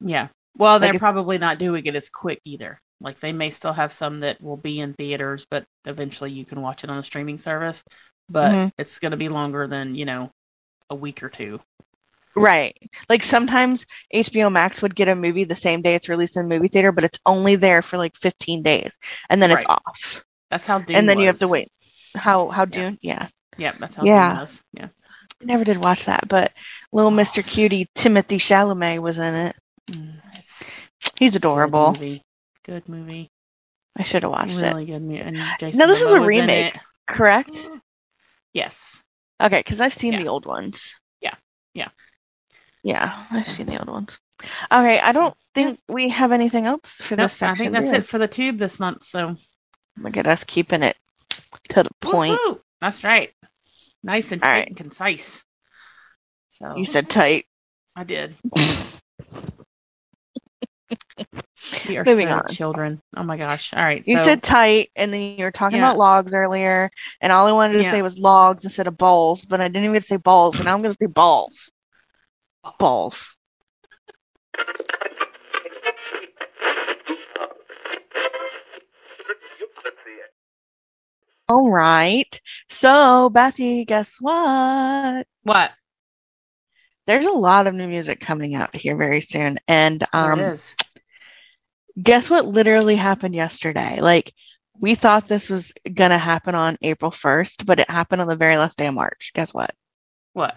Yeah. 0.00 0.28
Well, 0.56 0.78
they're 0.78 0.94
Like 0.94 0.94
probably 0.94 1.38
not 1.38 1.58
doing 1.58 1.86
it 1.86 1.94
as 1.96 2.08
quick 2.08 2.40
either. 2.44 2.78
Like 3.00 3.20
they 3.20 3.32
may 3.32 3.50
still 3.50 3.72
have 3.72 3.92
some 3.92 4.20
that 4.20 4.40
will 4.40 4.56
be 4.56 4.80
in 4.80 4.94
theaters, 4.94 5.46
but 5.50 5.64
eventually 5.84 6.30
you 6.30 6.44
can 6.44 6.60
watch 6.62 6.84
it 6.84 6.90
on 6.90 6.98
a 6.98 7.04
streaming 7.04 7.38
service. 7.38 7.82
But 8.28 8.58
Mhm. 8.58 8.70
it's 8.78 8.98
going 8.98 9.10
to 9.10 9.16
be 9.16 9.28
longer 9.28 9.66
than 9.66 9.94
you 9.94 10.04
know 10.04 10.30
a 10.90 10.94
week 10.94 11.22
or 11.22 11.28
two. 11.28 11.60
Right. 12.36 12.76
Like 13.08 13.22
sometimes 13.22 13.86
HBO 14.14 14.50
Max 14.50 14.82
would 14.82 14.94
get 14.96 15.08
a 15.08 15.14
movie 15.14 15.44
the 15.44 15.54
same 15.54 15.82
day 15.82 15.94
it's 15.94 16.08
released 16.08 16.36
in 16.36 16.48
the 16.48 16.54
movie 16.56 16.68
theater, 16.68 16.92
but 16.92 17.04
it's 17.04 17.18
only 17.26 17.56
there 17.56 17.80
for 17.82 17.96
like 17.96 18.16
15 18.16 18.62
days, 18.62 18.98
and 19.30 19.40
then 19.40 19.50
it's 19.50 19.64
off. 19.68 20.24
That's 20.50 20.66
how 20.66 20.78
Dune 20.78 20.96
and 20.96 21.08
then 21.08 21.18
you 21.18 21.26
have 21.26 21.38
to 21.38 21.48
wait. 21.48 21.68
How 22.16 22.48
how 22.48 22.62
Yeah. 22.62 22.66
Dune? 22.66 22.98
Yeah. 23.02 23.28
Yep, 23.58 23.76
that's 23.78 23.94
how 23.96 24.04
Yeah. 24.04 24.28
Dune 24.28 24.38
was. 24.38 24.62
Yeah. 24.72 24.88
I 25.42 25.44
never 25.44 25.64
did 25.64 25.76
watch 25.76 26.04
that, 26.06 26.26
but 26.28 26.52
little 26.92 27.10
Mr. 27.10 27.44
Cutie 27.46 27.88
Timothy 28.02 28.38
Chalamet 28.38 29.00
was 29.00 29.18
in 29.18 29.34
it. 29.34 29.56
Mm, 29.90 30.20
It's 30.36 30.82
He's 31.18 31.32
good 31.32 31.36
adorable. 31.38 31.92
movie. 31.92 32.22
Good 32.64 32.88
movie. 32.88 33.30
I 33.96 34.02
should 34.02 34.22
have 34.22 34.32
watched 34.32 34.58
it. 34.58 34.62
Really 34.72 34.86
good 34.86 35.02
movie. 35.02 35.18
And 35.20 35.38
Jason 35.60 35.78
No, 35.78 35.86
this 35.86 36.02
is 36.02 36.12
a 36.12 36.16
Momoa 36.16 36.20
was 36.20 36.34
in 36.34 36.40
remake. 36.40 36.78
Correct? 37.08 37.70
Yes. 38.52 39.02
Okay, 39.44 39.60
because 39.60 39.80
I've 39.80 39.92
seen 39.92 40.14
Yeah. 40.14 40.20
the 40.22 40.28
old 40.28 40.46
ones. 40.46 40.94
Yeah. 41.20 41.34
Yeah. 41.74 41.88
Yeah, 42.84 43.26
I've 43.30 43.48
seen 43.48 43.66
the 43.66 43.78
old 43.78 43.88
ones. 43.88 44.20
Okay, 44.70 45.00
I 45.00 45.12
don't 45.12 45.34
think 45.54 45.80
we 45.88 46.10
have 46.10 46.32
anything 46.32 46.66
else 46.66 46.96
for 47.00 47.16
Nope, 47.16 47.24
this 47.24 47.32
section. 47.32 47.54
I 47.66 47.70
think 47.70 47.72
that's 47.72 47.98
it 47.98 48.06
for 48.06 48.18
the 48.18 48.28
tube 48.28 48.58
this 48.58 48.78
month. 48.78 49.04
So? 49.04 49.36
Look 49.98 50.18
at 50.18 50.26
us 50.26 50.44
keeping 50.44 50.82
it 50.82 50.96
to 51.70 51.82
the 51.82 51.90
point. 52.02 52.38
Woohoo! 52.38 52.60
That's 52.82 53.02
right. 53.02 53.32
Nice 54.02 54.32
and 54.32 54.42
All 54.42 54.50
tight 54.50 54.58
right. 54.58 54.68
and 54.68 54.76
concise. 54.76 55.42
So 56.50 56.74
You 56.76 56.84
said 56.84 57.08
tight. 57.08 57.46
I 57.96 58.04
did. 58.04 58.34
We 61.88 61.96
are 61.96 62.04
Moving 62.04 62.28
so 62.28 62.34
on. 62.34 62.46
children. 62.48 63.00
Oh 63.16 63.22
my 63.22 63.36
gosh. 63.36 63.72
All 63.74 63.82
right. 63.82 64.02
You 64.06 64.16
so 64.16 64.24
said 64.24 64.42
tight, 64.42 64.90
and 64.96 65.12
then 65.12 65.36
you 65.38 65.44
were 65.44 65.50
talking 65.50 65.78
Yeah. 65.78 65.88
about 65.90 65.98
logs 65.98 66.32
earlier, 66.32 66.90
and 67.20 67.32
all 67.32 67.46
I 67.46 67.52
wanted 67.52 67.74
to 67.74 67.82
Yeah. 67.82 67.90
say 67.90 68.02
was 68.02 68.18
logs 68.18 68.64
instead 68.64 68.86
of 68.86 68.96
balls, 68.98 69.44
but 69.44 69.60
I 69.60 69.68
didn't 69.68 69.88
even 69.88 70.00
say 70.00 70.16
balls, 70.16 70.56
but 70.56 70.64
now 70.64 70.74
I'm 70.74 70.82
going 70.82 70.94
to 70.94 70.98
say 71.00 71.06
balls. 71.06 71.70
Balls. 72.78 73.36
All 81.48 81.70
right. 81.70 82.40
So, 82.70 83.30
Bethy, 83.32 83.86
guess 83.86 84.16
what? 84.20 85.26
what? 85.42 85.72
There's 87.06 87.26
a 87.26 87.32
lot 87.32 87.66
of 87.66 87.74
new 87.74 87.86
music 87.86 88.20
coming 88.20 88.54
out 88.54 88.74
here 88.74 88.96
very 88.96 89.20
soon. 89.20 89.58
And 89.68 90.02
There 90.12 90.32
um, 90.32 90.40
it 90.40 90.42
is. 90.42 90.74
guess 92.02 92.30
what 92.30 92.46
literally 92.46 92.96
happened 92.96 93.34
yesterday? 93.34 94.00
Like, 94.00 94.32
we 94.80 94.94
thought 94.94 95.28
this 95.28 95.50
was 95.50 95.72
going 95.92 96.10
to 96.10 96.18
happen 96.18 96.54
on 96.54 96.76
April 96.80 97.10
1st, 97.10 97.66
but 97.66 97.78
it 97.78 97.90
happened 97.90 98.22
on 98.22 98.26
the 98.26 98.36
very 98.36 98.56
last 98.56 98.78
day 98.78 98.86
of 98.86 98.94
March. 98.94 99.32
Guess 99.34 99.52
what? 99.52 99.74
What? 100.32 100.56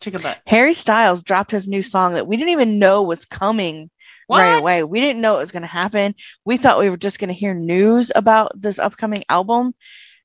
Chicken 0.00 0.22
butt. 0.22 0.40
Harry 0.46 0.74
Styles 0.74 1.22
dropped 1.22 1.50
his 1.50 1.68
new 1.68 1.82
song 1.82 2.14
that 2.14 2.26
we 2.26 2.36
didn't 2.36 2.50
even 2.50 2.78
know 2.78 3.02
was 3.02 3.24
coming 3.24 3.90
right 4.28 4.56
away. 4.56 4.84
We 4.84 5.00
didn't 5.00 5.22
know 5.22 5.34
it 5.34 5.38
was 5.38 5.52
going 5.52 5.62
to 5.62 5.68
happen. 5.68 6.14
We 6.44 6.56
thought 6.56 6.78
we 6.78 6.90
were 6.90 6.96
just 6.96 7.18
going 7.18 7.28
to 7.28 7.34
hear 7.34 7.54
news 7.54 8.12
about 8.14 8.52
this 8.60 8.78
upcoming 8.78 9.24
album. 9.28 9.74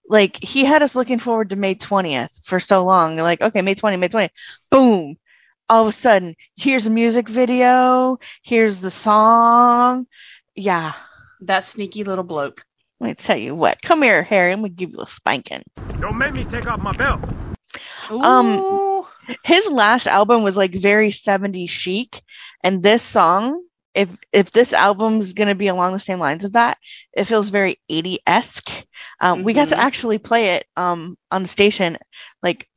Like 0.07 0.41
he 0.43 0.63
had 0.63 0.83
us 0.83 0.95
looking 0.95 1.19
forward 1.19 1.49
to 1.49 1.55
May 1.55 1.75
20th 1.75 2.45
for 2.45 2.59
so 2.59 2.85
long. 2.85 3.17
Like, 3.17 3.41
okay, 3.41 3.61
May 3.61 3.75
20th, 3.75 3.99
May 3.99 4.09
20th. 4.09 4.29
Boom. 4.69 5.15
All 5.67 5.81
of 5.81 5.87
a 5.87 5.91
sudden, 5.91 6.35
here's 6.55 6.85
a 6.85 6.91
music 6.91 7.27
video. 7.27 8.19
Here's 8.43 8.81
the 8.81 8.91
song. 8.91 10.05
Yeah. 10.55 10.93
That 11.41 11.65
sneaky 11.65 12.03
little 12.03 12.23
bloke. 12.23 12.63
Let 12.99 13.07
me 13.07 13.13
tell 13.15 13.37
you 13.37 13.55
what. 13.55 13.81
Come 13.81 14.03
here, 14.03 14.21
Harry. 14.21 14.53
I'm 14.53 14.59
going 14.59 14.71
to 14.71 14.75
give 14.75 14.91
you 14.91 15.01
a 15.01 15.05
spanking. 15.05 15.63
Don't 15.99 16.17
make 16.17 16.33
me 16.33 16.43
take 16.43 16.67
off 16.67 16.79
my 16.79 16.93
belt. 16.93 17.21
Um, 18.09 18.59
Ooh. 18.59 18.94
His 19.43 19.69
last 19.71 20.07
album 20.07 20.43
was 20.43 20.57
like 20.57 20.73
very 20.73 21.11
70s 21.11 21.69
chic 21.69 22.21
and 22.63 22.81
this 22.83 23.01
song 23.01 23.63
if 23.93 24.17
if 24.33 24.51
this 24.51 24.73
album 24.73 25.19
is 25.19 25.33
going 25.33 25.47
to 25.49 25.55
be 25.55 25.67
along 25.67 25.93
the 25.93 25.99
same 25.99 26.19
lines 26.19 26.43
of 26.43 26.53
that 26.53 26.77
it 27.13 27.25
feels 27.25 27.49
very 27.49 27.77
80esque 27.89 28.85
um, 29.21 29.43
we 29.43 29.53
got 29.53 29.69
to 29.69 29.75
Mhm. 29.75 29.79
actually 29.79 30.17
play 30.17 30.55
it 30.55 30.65
um, 30.77 31.15
on 31.31 31.41
the 31.43 31.47
station 31.47 31.97
like 32.43 32.67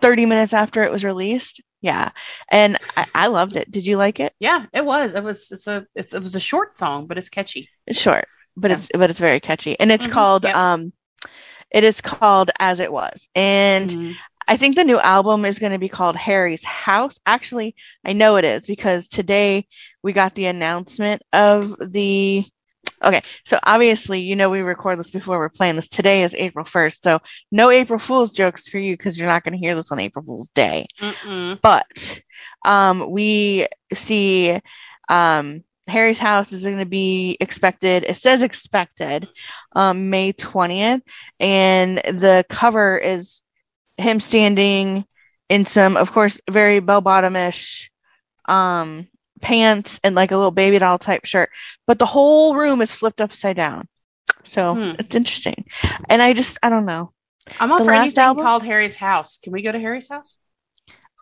30 0.00 0.26
minutes 0.26 0.52
after 0.52 0.82
it 0.82 0.90
was 0.92 1.04
released 1.04 1.60
yeah 1.82 2.10
and 2.50 2.78
I, 2.96 3.06
I 3.14 3.26
loved 3.28 3.56
it 3.56 3.70
did 3.70 3.86
you 3.86 3.96
like 3.96 4.20
it 4.20 4.32
yeah, 4.40 4.66
it 4.72 4.84
was. 4.84 5.14
It 5.14 5.22
was. 5.22 5.50
It's 5.50 5.66
a. 5.66 5.86
It's, 5.94 6.14
it 6.14 6.22
was 6.22 6.34
a 6.34 6.40
short 6.40 6.76
song, 6.76 7.06
but 7.06 7.18
it's 7.18 7.28
catchy. 7.28 7.68
it's 7.86 8.00
short 8.00 8.24
but 8.56 8.70
Yeah. 8.70 8.76
it's 8.78 8.88
but 8.94 9.10
it's 9.10 9.20
very 9.20 9.40
catchy 9.40 9.78
and 9.78 9.92
it's 9.92 10.06
Mhm, 10.06 10.12
called 10.12 10.44
yep. 10.44 10.56
um 10.56 10.92
it 11.70 11.84
is 11.84 12.00
called 12.00 12.50
as 12.58 12.80
it 12.80 12.92
was 12.92 13.28
and 13.34 13.90
Mhm. 13.90 14.14
I 14.50 14.56
think 14.56 14.74
the 14.74 14.82
new 14.82 14.98
album 14.98 15.44
is 15.44 15.60
going 15.60 15.70
to 15.70 15.78
be 15.78 15.88
called 15.88 16.16
Harry's 16.16 16.64
House. 16.64 17.20
Actually, 17.24 17.76
I 18.04 18.14
know 18.14 18.34
it 18.34 18.44
is 18.44 18.66
because 18.66 19.06
today 19.06 19.68
we 20.02 20.12
got 20.12 20.34
the 20.34 20.46
announcement 20.46 21.22
of 21.32 21.76
the. 21.78 22.44
Okay, 23.04 23.20
so 23.44 23.60
obviously, 23.62 24.22
you 24.22 24.34
know, 24.34 24.50
we 24.50 24.60
record 24.60 24.98
this 24.98 25.10
before 25.10 25.38
we're 25.38 25.50
playing 25.50 25.76
this. 25.76 25.88
Today 25.88 26.22
is 26.22 26.34
April 26.34 26.64
1st. 26.64 27.00
So, 27.00 27.20
no 27.52 27.70
April 27.70 28.00
Fool's 28.00 28.32
jokes 28.32 28.68
for 28.68 28.78
you 28.78 28.94
because 28.94 29.16
you're 29.16 29.28
not 29.28 29.44
going 29.44 29.52
to 29.52 29.58
hear 29.58 29.76
this 29.76 29.92
on 29.92 30.00
April 30.00 30.24
Fool's 30.24 30.50
Day. 30.50 30.86
Mm-mm. 30.98 31.60
But 31.62 32.20
um, 32.64 33.08
we 33.08 33.68
see 33.92 34.58
um, 35.08 35.62
Harry's 35.86 36.18
house 36.18 36.50
is 36.52 36.64
going 36.64 36.78
to 36.78 36.86
be 36.86 37.36
expected. 37.40 38.02
It 38.02 38.16
says 38.16 38.42
expected 38.42 39.28
um, 39.76 40.10
May 40.10 40.32
20th. 40.32 41.02
And 41.38 41.98
the 41.98 42.44
cover 42.48 42.98
is 42.98 43.42
him 44.00 44.20
standing 44.20 45.04
in 45.48 45.64
some, 45.64 45.96
of 45.96 46.12
course, 46.12 46.40
very 46.50 46.80
bell 46.80 47.02
bottomish 47.02 47.90
um, 48.46 49.08
pants 49.42 50.00
and 50.04 50.14
like 50.14 50.32
a 50.32 50.36
little 50.36 50.50
baby 50.52 50.78
doll 50.78 50.98
type 50.98 51.24
shirt. 51.26 51.50
But 51.86 51.98
the 51.98 52.06
whole 52.06 52.56
room 52.56 52.80
is 52.82 52.94
flipped 52.94 53.20
upside 53.20 53.56
down. 53.56 53.88
So 54.44 54.78
Hmm. 54.78 54.92
it's 54.98 55.16
interesting. 55.16 55.66
And 56.10 56.22
I 56.22 56.32
just, 56.34 56.58
I 56.62 56.70
don't 56.70 56.86
know. 56.86 57.12
I'm 57.60 57.70
all 57.72 57.78
The 57.78 57.84
for 57.84 57.92
last 57.92 58.16
anything 58.16 58.22
album? 58.24 58.44
called 58.44 58.64
Harry's 58.64 58.96
house. 58.96 59.36
Can 59.38 59.52
we 59.52 59.62
go 59.62 59.72
to 59.72 59.78
Harry's 59.78 60.08
house? 60.08 60.38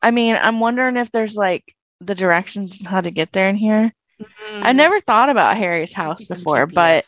I 0.02 0.10
mean, 0.10 0.36
I'm 0.40 0.60
wondering 0.60 0.96
if 0.96 1.10
there's 1.10 1.36
like 1.36 1.64
the 2.00 2.14
directions 2.14 2.80
on 2.80 2.86
how 2.86 3.00
to 3.00 3.10
get 3.10 3.32
there 3.32 3.48
in 3.48 3.56
here. 3.56 3.92
Mm, 4.20 4.62
I 4.62 4.72
never 4.72 5.00
thought 5.00 5.30
about 5.30 5.56
Harry's 5.56 5.92
house 5.92 6.26
before, 6.26 6.66
but 6.66 7.04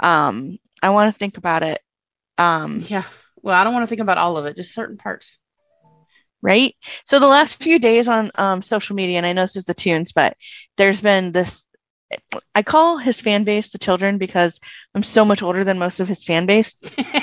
um 0.00 0.58
I 0.82 0.90
want 0.90 1.12
to 1.14 1.18
think 1.18 1.38
about 1.38 1.62
it. 1.62 1.80
Um 2.38 2.88
yeah. 2.88 3.04
Well, 3.46 3.54
I 3.54 3.62
don't 3.62 3.72
want 3.72 3.84
to 3.84 3.86
think 3.86 4.00
about 4.00 4.18
all 4.18 4.36
of 4.36 4.44
it, 4.46 4.56
just 4.56 4.74
certain 4.74 4.96
parts. 4.96 5.38
right? 6.42 6.74
So 7.04 7.20
the 7.20 7.28
last 7.28 7.62
few 7.62 7.78
days 7.78 8.08
on 8.08 8.32
um 8.34 8.60
social 8.60 8.96
media, 8.96 9.18
and 9.18 9.26
I 9.26 9.32
know 9.32 9.42
this 9.42 9.54
is 9.54 9.66
the 9.66 9.72
tunes, 9.72 10.12
but 10.12 10.36
there's 10.76 11.00
been 11.00 11.30
this 11.30 11.64
I 12.56 12.64
call 12.64 12.98
his 12.98 13.20
fan 13.20 13.44
base 13.44 13.70
the 13.70 13.78
children 13.78 14.18
because 14.18 14.58
I'm 14.96 15.04
so 15.04 15.24
much 15.24 15.42
older 15.42 15.62
than 15.62 15.78
most 15.78 16.00
of 16.00 16.08
his 16.08 16.24
fan 16.24 16.46
base. 16.46 16.74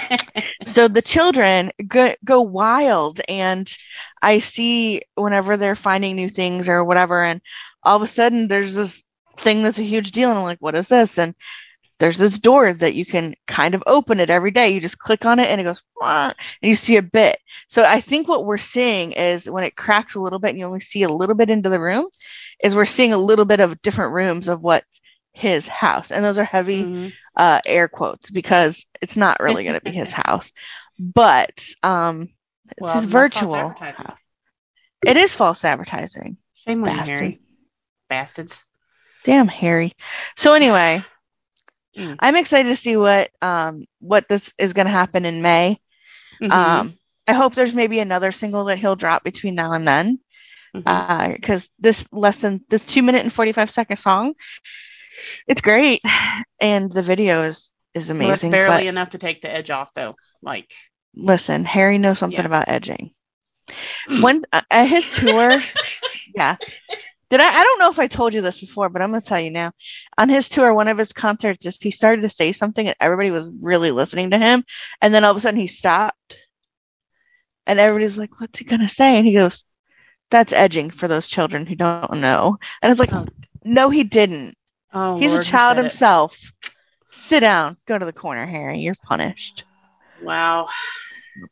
So 0.65 0.87
the 0.87 1.01
children 1.01 1.71
go, 1.87 2.13
go 2.23 2.41
wild, 2.41 3.19
and 3.27 3.69
I 4.21 4.39
see 4.39 5.01
whenever 5.15 5.57
they're 5.57 5.75
finding 5.75 6.15
new 6.15 6.29
things 6.29 6.69
or 6.69 6.85
whatever, 6.85 7.21
and 7.21 7.41
all 7.83 7.97
of 7.97 8.01
a 8.01 8.07
sudden 8.07 8.47
there's 8.47 8.73
this 8.73 9.03
thing 9.35 9.61
that's 9.63 9.79
a 9.79 9.83
huge 9.83 10.11
deal, 10.11 10.29
and 10.29 10.39
I'm 10.39 10.45
like, 10.45 10.61
what 10.61 10.75
is 10.75 10.87
this? 10.87 11.17
And 11.17 11.35
there's 12.03 12.17
this 12.17 12.37
door 12.37 12.73
that 12.73 12.95
you 12.95 13.05
can 13.05 13.33
kind 13.47 13.73
of 13.73 13.83
open 13.87 14.19
it 14.19 14.29
every 14.29 14.51
day. 14.51 14.67
You 14.73 14.81
just 14.81 14.99
click 14.99 15.25
on 15.25 15.39
it 15.39 15.47
and 15.47 15.61
it 15.61 15.63
goes, 15.63 15.85
and 16.03 16.35
you 16.61 16.75
see 16.75 16.97
a 16.97 17.01
bit. 17.01 17.37
So 17.69 17.85
I 17.85 18.01
think 18.01 18.27
what 18.27 18.43
we're 18.43 18.57
seeing 18.57 19.13
is 19.13 19.49
when 19.49 19.63
it 19.63 19.77
cracks 19.77 20.13
a 20.13 20.19
little 20.19 20.37
bit 20.37 20.49
and 20.49 20.59
you 20.59 20.65
only 20.65 20.81
see 20.81 21.03
a 21.03 21.09
little 21.09 21.33
bit 21.33 21.49
into 21.49 21.69
the 21.69 21.79
room, 21.79 22.05
is 22.61 22.75
we're 22.75 22.83
seeing 22.83 23.13
a 23.13 23.17
little 23.17 23.45
bit 23.45 23.61
of 23.61 23.81
different 23.81 24.11
rooms 24.11 24.49
of 24.49 24.63
what's 24.63 24.99
his 25.31 25.69
house. 25.69 26.11
And 26.11 26.25
those 26.25 26.37
are 26.37 26.43
heavy 26.43 26.83
Mhm. 26.83 27.13
uh, 27.37 27.61
air 27.65 27.87
quotes 27.87 28.29
because 28.31 28.85
it's 29.01 29.15
not 29.15 29.39
really 29.39 29.63
going 29.63 29.79
to 29.79 29.81
be 29.81 29.91
his 29.91 30.11
house, 30.25 30.51
but 30.99 31.65
um, 31.83 32.27
it's 32.71 32.81
Well, 32.81 32.95
his 32.95 33.05
then 33.05 33.21
that's 33.29 33.39
false 33.39 33.53
virtual. 33.53 33.69
house. 33.69 34.17
It 35.05 35.15
is 35.15 35.37
false 35.37 35.63
advertising. 35.63 36.35
Shame 36.67 36.83
on 36.83 36.97
you, 36.97 37.03
Harry. 37.13 37.39
Bastards. 38.09 38.65
Damn, 39.23 39.47
Harry. 39.47 39.93
So 40.35 40.53
anyway, 40.53 41.01
Mm. 41.97 42.15
I'm 42.19 42.35
excited 42.35 42.69
to 42.69 42.75
see 42.75 42.97
what 42.97 43.29
um 43.41 43.85
what 43.99 44.27
this 44.27 44.53
is 44.57 44.73
going 44.73 44.87
to 44.87 44.91
happen 44.91 45.25
in 45.25 45.41
May. 45.41 45.79
Mhm. 46.41 46.51
Um, 46.51 46.97
I 47.27 47.33
hope 47.33 47.55
there's 47.55 47.75
maybe 47.75 47.99
another 47.99 48.31
single 48.31 48.65
that 48.65 48.77
he'll 48.79 48.95
drop 48.95 49.23
between 49.23 49.55
now 49.55 49.73
and 49.73 49.87
then, 49.87 50.19
because 50.73 51.69
this 51.79 52.07
less 52.11 52.39
than 52.39 52.61
this 52.69 52.85
two 52.85 53.03
minute 53.03 53.21
and 53.23 53.31
45 53.31 53.69
second 53.69 53.97
song, 53.97 54.33
it's 55.47 55.61
great, 55.61 56.01
and 56.59 56.91
the 56.91 57.01
video 57.03 57.43
is 57.43 57.71
is 57.93 58.09
Well, 58.09 58.17
amazing. 58.17 58.51
barely 58.51 58.77
but 58.77 58.85
enough 58.85 59.11
to 59.11 59.17
take 59.19 59.41
the 59.41 59.51
edge 59.51 59.69
off, 59.69 59.93
though. 59.93 60.15
Like, 60.41 60.73
listen, 61.15 61.63
Harry 61.63 61.97
knows 61.99 62.19
something 62.19 62.39
Yeah. 62.39 62.45
about 62.47 62.65
edging. 62.67 63.13
When 64.21 64.43
uh, 64.51 64.61
at 64.69 64.85
his 64.87 65.09
tour, 65.15 65.51
yeah. 66.35 66.57
Did 67.33 67.41
I? 67.41 67.47
I 67.51 67.63
don't 67.63 67.79
know 67.79 67.89
if 67.89 67.97
I 67.97 68.05
told 68.05 68.35
you 68.35 68.41
this 68.41 68.59
before, 68.61 68.89
but 68.89 69.01
I'm 69.01 69.09
gonna 69.09 69.19
tell 69.21 69.39
you 69.39 69.49
now. 69.49 69.71
On 70.19 70.29
his 70.29 70.47
tour, 70.47 70.71
one 70.71 70.87
of 70.87 70.99
his 70.99 71.11
concerts, 71.13 71.63
just 71.63 71.81
he 71.81 71.89
started 71.89 72.21
to 72.21 72.29
say 72.29 72.51
something, 72.51 72.85
and 72.85 72.95
everybody 72.99 73.31
was 73.31 73.49
really 73.59 73.89
listening 73.89 74.29
to 74.29 74.37
him, 74.37 74.63
and 75.01 75.11
then 75.11 75.23
all 75.23 75.31
of 75.31 75.37
a 75.37 75.39
sudden 75.39 75.59
he 75.59 75.65
stopped, 75.65 76.37
and 77.65 77.79
everybody's 77.79 78.19
like, 78.19 78.39
"What's 78.39 78.59
he 78.59 78.65
gonna 78.65 78.87
say?" 78.87 79.17
And 79.17 79.25
he 79.25 79.33
goes, 79.33 79.65
"That's 80.29 80.53
edging 80.53 80.91
for 80.91 81.07
those 81.07 81.27
children 81.27 81.65
who 81.65 81.73
don't 81.73 82.19
know." 82.21 82.57
And 82.83 82.91
it's 82.91 82.99
like, 82.99 83.11
Oh. 83.11 83.25
"No, 83.63 83.89
he 83.89 84.03
didn't. 84.03 84.55
oh, 84.93 85.17
He's 85.17 85.31
Lord, 85.33 85.43
a 85.43 85.49
child 85.49 85.77
said 85.77 85.79
it. 85.79 85.87
himself. 85.87 86.37
Sit 87.09 87.39
down. 87.39 87.77
Go 87.87 87.97
to 87.97 88.05
the 88.05 88.13
corner, 88.13 88.45
Harry. 88.45 88.81
You're 88.81 88.93
punished. 89.01 89.63
Wow. 90.21 90.69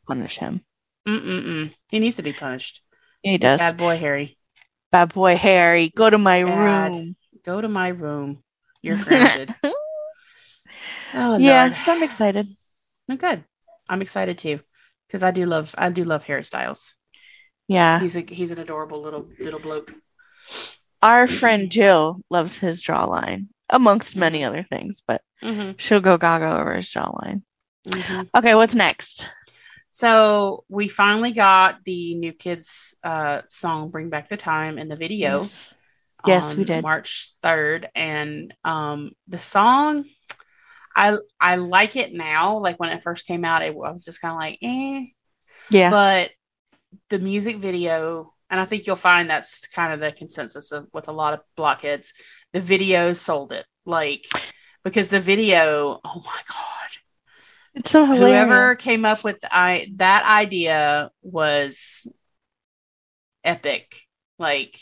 Punish 0.06 0.38
him. 0.38 0.60
Mm-mm-mm. 1.08 1.74
He 1.88 1.98
needs 1.98 2.18
to 2.18 2.22
be 2.22 2.32
punished. 2.32 2.82
He 3.24 3.36
does. 3.36 3.58
Bad 3.58 3.76
boy, 3.76 3.98
Harry. 3.98 4.38
Bad 4.92 5.14
boy 5.14 5.36
Harry, 5.36 5.90
go 5.96 6.10
to 6.10 6.18
my 6.18 6.42
Bad. 6.42 6.92
room. 6.92 7.16
Go 7.44 7.60
to 7.60 7.68
my 7.68 7.88
room. 7.88 8.42
You're 8.82 8.96
grounded. 9.04 9.52
oh, 11.14 11.38
yeah, 11.38 11.64
Lord. 11.64 11.76
so 11.76 11.92
I'm 11.92 12.02
excited. 12.02 12.46
Oh, 13.10 13.16
good. 13.16 13.42
I'm 13.88 14.02
excited 14.02 14.38
too, 14.38 14.60
because 15.08 15.22
I 15.22 15.30
do 15.32 15.44
love 15.46 15.74
I 15.76 15.90
do 15.90 16.04
love 16.04 16.24
Harry 16.24 16.44
Styles. 16.44 16.94
Yeah. 17.68 18.00
He's 18.00 18.16
a 18.16 18.20
he's 18.20 18.50
an 18.52 18.60
adorable 18.60 19.00
little 19.00 19.26
little 19.40 19.60
bloke. 19.60 19.94
Our 21.02 21.26
friend 21.26 21.70
Jill 21.70 22.20
loves 22.30 22.58
his 22.58 22.82
jawline, 22.82 23.48
amongst 23.70 24.14
many 24.16 24.44
other 24.44 24.62
things, 24.62 25.02
but 25.06 25.20
Mm-hmm. 25.42 25.72
she'll 25.78 26.00
go 26.00 26.16
gaga 26.18 26.60
over 26.60 26.74
his 26.74 26.88
jawline. 26.88 27.42
Mm-hmm. 27.88 28.22
Okay, 28.38 28.54
what's 28.54 28.76
next? 28.76 29.26
So 29.92 30.64
we 30.68 30.88
finally 30.88 31.32
got 31.32 31.84
the 31.84 32.14
new 32.14 32.32
kids 32.32 32.96
uh, 33.04 33.42
song 33.46 33.90
"Bring 33.90 34.08
Back 34.08 34.28
the 34.28 34.36
Time" 34.38 34.78
in 34.78 34.88
the 34.88 34.96
video. 34.96 35.40
Yes. 35.40 35.76
Yes, 36.26 36.56
we 36.56 36.64
did. 36.64 36.82
March 36.82 37.32
third, 37.42 37.90
and 37.94 38.54
um, 38.64 39.10
the 39.28 39.38
song, 39.38 40.04
I 40.94 41.16
I 41.40 41.56
like 41.56 41.96
it 41.96 42.14
now. 42.14 42.58
Like 42.58 42.78
when 42.78 42.90
it 42.90 43.02
first 43.02 43.26
came 43.26 43.44
out, 43.44 43.62
it, 43.62 43.74
I 43.76 43.90
was 43.90 44.04
just 44.04 44.20
kind 44.20 44.32
of 44.32 44.38
like, 44.38 44.58
eh. 44.62 45.04
Yeah. 45.70 45.90
But 45.90 46.30
the 47.10 47.18
music 47.18 47.58
video, 47.58 48.32
and 48.48 48.60
I 48.60 48.64
think 48.64 48.86
you'll 48.86 48.96
find 48.96 49.28
that's 49.28 49.66
kind 49.68 49.92
of 49.92 50.00
the 50.00 50.12
consensus 50.12 50.72
of 50.72 50.86
with 50.92 51.08
a 51.08 51.12
lot 51.12 51.34
of 51.34 51.40
blockheads. 51.56 52.14
The 52.52 52.60
video 52.60 53.12
sold 53.14 53.52
it, 53.52 53.66
like 53.84 54.26
because 54.84 55.08
the 55.08 55.20
video. 55.20 56.00
Oh 56.04 56.22
my 56.24 56.40
god! 56.48 56.81
It's 57.74 57.90
so 57.90 58.04
hilarious. 58.06 58.28
Whoever 58.28 58.74
came 58.76 59.04
up 59.04 59.24
with 59.24 59.38
I 59.50 59.88
that 59.96 60.24
idea 60.26 61.10
was 61.22 62.06
epic. 63.44 64.02
Like 64.38 64.78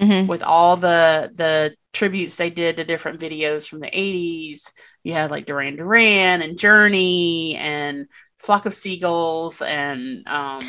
Mhm. 0.00 0.28
with 0.28 0.42
all 0.42 0.76
the 0.76 1.32
the 1.34 1.76
tributes 1.92 2.36
they 2.36 2.50
did 2.50 2.76
to 2.76 2.84
different 2.84 3.20
videos 3.20 3.66
from 3.68 3.80
the 3.80 3.90
80s. 3.98 4.72
You 5.04 5.14
had 5.14 5.30
like 5.30 5.46
Duran 5.46 5.76
Duran 5.76 6.42
and 6.42 6.58
Journey 6.58 7.56
and 7.56 8.06
Flock 8.38 8.66
of 8.66 8.74
Seagulls 8.74 9.62
and 9.62 10.26
um 10.28 10.60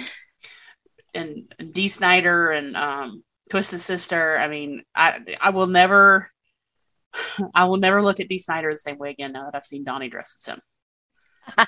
and, 1.14 1.52
Dee 1.72 1.90
Snider 1.90 2.52
and 2.52 2.76
um 2.76 3.24
Twisted 3.50 3.82
Sister. 3.82 4.38
I 4.38 4.48
mean, 4.48 4.84
I 4.96 5.20
I 5.42 5.50
will 5.52 5.68
never 5.68 6.32
I 7.56 7.66
will 7.66 7.78
never 7.78 8.04
look 8.04 8.20
at 8.20 8.30
Dee 8.30 8.40
Snider 8.40 8.72
the 8.72 8.78
same 8.78 8.98
way 8.98 9.12
again 9.12 9.34
now 9.34 9.46
that 9.46 9.56
I've 9.56 9.66
seen 9.66 9.84
Donnie 9.84 10.10
dress 10.10 10.36
as 10.38 10.54
him. 10.54 10.62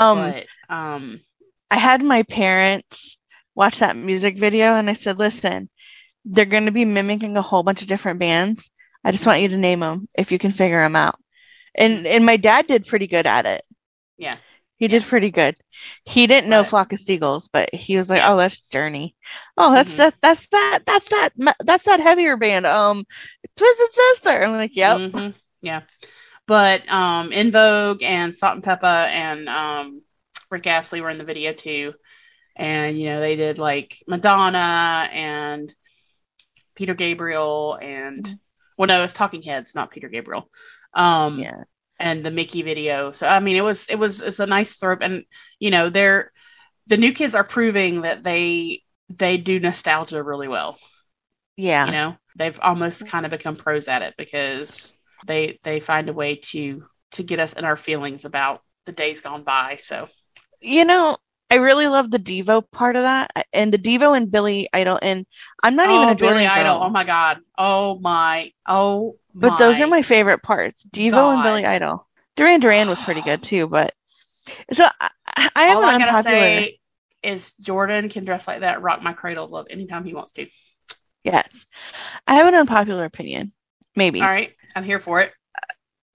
Um, 0.00 0.18
but 0.18 0.46
um 0.68 1.20
I 1.70 1.76
had 1.76 2.02
my 2.02 2.22
parents 2.22 3.18
watch 3.54 3.80
that 3.80 3.96
music 3.96 4.38
video 4.38 4.74
and 4.76 4.88
I 4.88 4.92
said, 4.92 5.18
listen, 5.18 5.68
they're 6.24 6.44
going 6.44 6.66
to 6.66 6.70
be 6.70 6.84
mimicking 6.84 7.36
a 7.36 7.42
whole 7.42 7.64
bunch 7.64 7.82
of 7.82 7.88
different 7.88 8.20
bands. 8.20 8.70
I 9.04 9.10
just 9.10 9.26
want 9.26 9.42
you 9.42 9.48
to 9.48 9.56
name 9.56 9.80
them 9.80 10.08
if 10.16 10.30
you 10.30 10.38
can 10.38 10.52
figure 10.52 10.80
them 10.80 10.94
out. 10.94 11.16
And 11.74 12.06
and 12.06 12.24
my 12.24 12.36
dad 12.36 12.68
did 12.68 12.86
pretty 12.86 13.08
good 13.08 13.26
at 13.26 13.44
it. 13.46 13.62
Yeah. 14.16 14.36
He 14.76 14.86
did 14.86 15.02
pretty 15.02 15.32
good. 15.32 15.56
He 16.04 16.28
didn't 16.28 16.48
know 16.50 16.60
But- 16.62 16.68
Flock 16.68 16.92
of 16.92 17.00
Seagulls, 17.00 17.48
but 17.52 17.74
he 17.74 17.96
was 17.96 18.08
like, 18.08 18.20
Yeah. 18.20 18.32
"Oh, 18.32 18.36
that's 18.36 18.56
Journey. 18.68 19.16
Oh, 19.56 19.72
that's 19.72 19.94
Mhm. 19.94 19.96
that. 19.96 20.14
That's 20.22 20.46
that. 20.48 20.78
That's 20.86 21.08
that. 21.08 21.30
That's 21.64 21.84
that 21.86 21.98
heavier 21.98 22.36
band. 22.36 22.66
Um, 22.66 23.04
Twisted 23.56 23.92
Sister." 23.92 24.44
I'm 24.44 24.52
like, 24.52 24.76
"Yep." 24.76 24.96
Mhm. 24.98 25.40
Yeah. 25.60 25.80
But 26.48 26.90
um 26.90 27.32
En 27.32 27.52
Vogue 27.52 28.02
and 28.02 28.34
Salt 28.34 28.56
and 28.56 28.64
Pepa 28.64 29.08
and 29.10 29.48
um 29.48 30.02
Rick 30.50 30.66
Astley 30.66 31.00
were 31.00 31.10
in 31.10 31.18
the 31.18 31.24
video 31.24 31.52
too. 31.52 31.94
And 32.56 32.98
you 32.98 33.06
know, 33.06 33.20
they 33.20 33.36
did 33.36 33.58
like 33.58 34.02
Madonna 34.08 35.08
and 35.12 35.72
Peter 36.74 36.94
Gabriel 36.94 37.78
and 37.80 38.38
well 38.76 38.88
no, 38.88 38.98
it 38.98 39.02
was 39.02 39.14
Talking 39.14 39.42
Heads, 39.42 39.74
not 39.76 39.90
Peter 39.92 40.08
Gabriel. 40.08 40.50
Um 40.94 41.38
Yeah. 41.38 41.62
and 42.00 42.24
the 42.24 42.30
Mickey 42.32 42.62
video. 42.62 43.12
So 43.12 43.28
I 43.28 43.40
mean 43.40 43.56
it 43.56 43.62
was 43.64 43.88
it 43.88 43.98
was 43.98 44.22
it's 44.22 44.40
a 44.40 44.46
nice 44.46 44.76
throw 44.76 44.96
and 45.00 45.24
you 45.60 45.70
know, 45.70 45.90
they're 45.90 46.32
the 46.88 46.96
new 46.96 47.12
kids 47.12 47.34
are 47.34 47.44
proving 47.44 48.02
that 48.02 48.24
they 48.24 48.82
they 49.10 49.36
do 49.36 49.60
nostalgia 49.60 50.22
really 50.22 50.48
well 50.48 50.78
Yeah. 51.56 51.86
you 51.86 51.92
know 51.92 52.16
they've 52.36 52.58
almost 52.62 53.06
kind 53.08 53.24
of 53.26 53.30
become 53.32 53.56
pros 53.56 53.88
at 53.88 54.02
it 54.02 54.14
because 54.18 54.97
they 55.26 55.58
they 55.62 55.80
find 55.80 56.08
a 56.08 56.12
way 56.12 56.36
to 56.36 56.84
to 57.12 57.22
get 57.22 57.40
us 57.40 57.52
in 57.54 57.64
our 57.64 57.76
feelings 57.76 58.24
about 58.24 58.62
the 58.84 58.92
days 58.92 59.20
gone 59.20 59.42
by 59.42 59.76
so 59.76 60.08
you 60.60 60.84
know, 60.84 61.16
I 61.50 61.56
really 61.56 61.86
love 61.86 62.10
the 62.10 62.18
Devo 62.18 62.68
part 62.70 62.96
of 62.96 63.02
that, 63.02 63.30
and 63.52 63.72
the 63.72 63.78
Devo 63.78 64.16
and 64.16 64.30
Billy 64.30 64.68
Idol. 64.72 64.98
And 65.00 65.26
I'm 65.62 65.76
not 65.76 65.90
even 65.90 66.08
oh, 66.08 66.12
a 66.12 66.14
Jordan 66.14 66.38
Billy 66.38 66.46
Idol. 66.46 66.80
Oh 66.82 66.90
my 66.90 67.04
god. 67.04 67.38
Oh 67.56 67.98
my. 68.00 68.52
Oh. 68.66 69.16
but 69.34 69.58
those 69.58 69.80
are 69.80 69.86
my 69.86 70.02
favorite 70.02 70.42
parts: 70.42 70.84
Devo 70.92 71.34
and 71.34 71.42
Billy 71.42 71.64
Idol. 71.64 72.06
Duran 72.36 72.60
Duran 72.60 72.88
was 72.88 73.00
pretty 73.00 73.22
good 73.22 73.42
too, 73.48 73.66
but 73.66 73.94
so 74.72 74.86
I, 75.00 75.10
I 75.56 75.64
have 75.64 75.78
All 75.78 75.84
an 75.84 75.88
I 75.88 75.98
gotta 75.98 76.16
unpopular. 76.18 76.38
say 76.38 76.78
is 77.22 77.52
Jordan 77.52 78.08
can 78.08 78.24
dress 78.24 78.46
like 78.46 78.60
that, 78.60 78.82
rock 78.82 79.02
my 79.02 79.12
cradle 79.12 79.44
of 79.44 79.50
love 79.50 79.66
anytime 79.70 80.04
he 80.04 80.14
wants 80.14 80.32
to. 80.32 80.46
Yes, 81.24 81.66
I 82.26 82.34
have 82.34 82.46
an 82.46 82.54
unpopular 82.54 83.04
opinion. 83.04 83.52
Maybe 83.98 84.20
All 84.20 84.28
right, 84.28 84.54
I'm 84.76 84.84
here 84.84 85.00
for 85.00 85.20
it. 85.20 85.32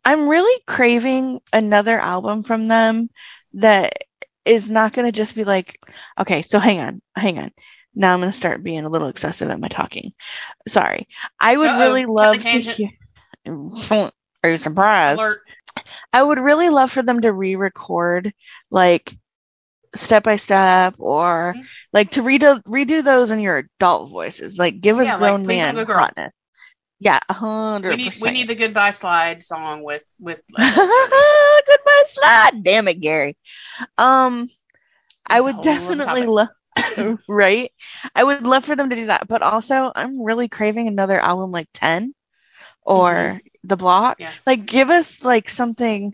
I'm 0.05 0.27
really 0.27 0.61
craving 0.67 1.39
another 1.51 1.99
album 1.99 2.43
from 2.43 2.67
them 2.67 3.09
that 3.53 3.93
is 4.45 4.69
not 4.69 4.93
going 4.93 5.05
to 5.05 5.11
just 5.11 5.36
be 5.36 5.43
like, 5.43 5.79
okay, 6.19 6.41
so 6.41 6.59
hang 6.59 6.79
on, 6.79 7.01
hang 7.15 7.39
on. 7.39 7.51
Now 7.95 8.13
I'm 8.13 8.19
going 8.19 8.31
to 8.31 8.38
start 8.38 8.63
being 8.63 8.86
a 8.86 8.89
little 8.89 9.07
excessive 9.07 9.49
at 9.49 9.59
my 9.59 9.67
talking. 9.67 10.11
Sorry. 10.67 11.07
I 11.39 11.55
would 11.55 11.69
Uh-oh, 11.69 11.79
really 11.79 12.05
love 12.05 12.38
to 12.39 12.59
hear. 12.59 12.89
Are 14.43 14.49
you 14.49 14.57
surprised? 14.57 15.21
Alert. 15.21 15.39
I 16.11 16.23
would 16.23 16.39
really 16.39 16.69
love 16.69 16.91
for 16.91 17.01
them 17.01 17.21
to 17.21 17.31
re-record 17.31 18.34
like 18.71 19.13
step 19.95 20.23
by 20.23 20.38
step 20.38 20.95
or 20.97 21.53
Mhm. 21.55 21.65
like 21.93 22.11
to 22.11 22.21
redo 22.21 22.61
redo 22.63 23.03
those 23.03 23.31
in 23.31 23.39
your 23.39 23.57
adult 23.57 24.09
voices. 24.09 24.57
Like 24.57 24.81
give 24.81 24.99
us 24.99 25.07
Yeah, 25.07 25.17
grown 25.17 25.43
Don't 25.43 25.47
man 25.47 25.86
hotness. 25.86 26.34
Yeah, 27.03 27.19
hundred 27.29 27.89
We 27.89 27.95
need 27.97 28.13
we 28.21 28.31
need 28.31 28.47
the 28.47 28.55
goodbye 28.55 28.91
slide 28.91 29.43
song 29.43 29.83
with 29.83 30.07
with. 30.19 30.41
Goodbye 30.55 32.03
slide. 32.07 32.63
Damn 32.63 32.87
it, 32.87 33.01
Gary. 33.01 33.35
Um, 33.97 34.47
I 35.29 35.41
That's 35.41 35.43
would 35.43 35.61
definitely 35.63 36.25
love. 36.27 36.47
right, 37.27 37.71
I 38.15 38.23
would 38.23 38.47
love 38.47 38.63
for 38.65 38.75
them 38.75 38.89
to 38.89 38.95
do 38.95 39.07
that, 39.07 39.27
but 39.27 39.41
also 39.41 39.91
I'm 39.95 40.23
really 40.23 40.47
craving 40.47 40.87
another 40.87 41.19
album 41.19 41.51
like 41.51 41.67
Ten 41.73 42.13
or 42.81 43.13
Mhm. 43.13 43.41
The 43.65 43.77
Block. 43.77 44.19
Yeah. 44.19 44.31
Like, 44.45 44.65
give 44.65 44.89
us 44.89 45.23
like 45.23 45.49
something 45.49 46.13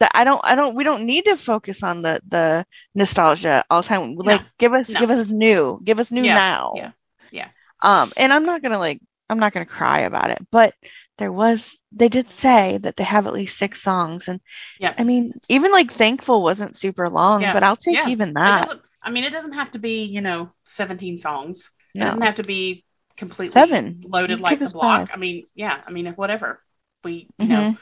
that 0.00 0.10
I 0.14 0.24
don't. 0.24 0.40
I 0.44 0.54
don't. 0.56 0.74
We 0.74 0.84
don't 0.84 1.06
need 1.06 1.24
to 1.26 1.36
focus 1.36 1.82
on 1.82 2.02
the 2.02 2.20
the 2.28 2.66
nostalgia 2.94 3.64
all 3.70 3.82
the 3.82 3.88
time. 3.88 4.16
Like, 4.16 4.42
give 4.58 4.72
us 4.74 4.88
no. 4.88 5.00
give 5.00 5.10
us 5.10 5.28
new. 5.28 5.80
Give 5.84 6.00
us 6.00 6.10
new 6.10 6.22
Yeah, 6.24 6.34
now. 6.34 6.72
yeah, 6.76 6.90
yeah. 7.30 7.48
Um, 7.82 8.12
and 8.16 8.32
I'm 8.32 8.44
not 8.44 8.62
gonna 8.62 8.78
like. 8.78 9.00
I'm 9.30 9.38
not 9.38 9.52
gonna 9.52 9.66
cry 9.66 10.00
about 10.00 10.30
it, 10.30 10.38
but 10.50 10.72
there 11.18 11.32
was. 11.32 11.78
They 11.92 12.08
did 12.08 12.28
say 12.28 12.78
that 12.82 12.96
they 12.96 13.04
have 13.04 13.26
at 13.26 13.32
least 13.32 13.58
six 13.58 13.82
songs, 13.82 14.28
and 14.28 14.40
Yeah. 14.78 14.94
I 14.98 15.04
mean, 15.04 15.32
even 15.48 15.72
like 15.72 15.92
"Thankful" 15.92 16.42
wasn't 16.42 16.76
super 16.76 17.08
long, 17.08 17.42
Yeah, 17.42 17.52
but 17.52 17.62
I'll 17.62 17.76
take 17.76 17.98
yeah. 18.02 18.08
even 18.08 18.34
that. 18.34 18.68
I 19.02 19.10
mean, 19.10 19.24
it 19.24 19.32
doesn't 19.32 19.52
have 19.52 19.70
to 19.72 19.78
be 19.78 20.04
you 20.04 20.20
know 20.20 20.52
17 20.64 21.18
songs. 21.18 21.70
It 21.94 22.00
No. 22.00 22.06
doesn't 22.06 22.22
have 22.22 22.36
to 22.36 22.42
be 22.42 22.84
completely 23.16 23.52
Seven. 23.52 24.00
loaded 24.04 24.38
You 24.38 24.42
like 24.42 24.60
the 24.60 24.70
block. 24.70 25.02
five. 25.02 25.10
I 25.12 25.16
mean, 25.18 25.46
yeah. 25.54 25.80
I 25.86 25.90
mean, 25.90 26.06
if 26.06 26.16
whatever 26.16 26.62
we 27.04 27.30
you 27.38 27.48
know 27.48 27.64
Mhm. 27.64 27.78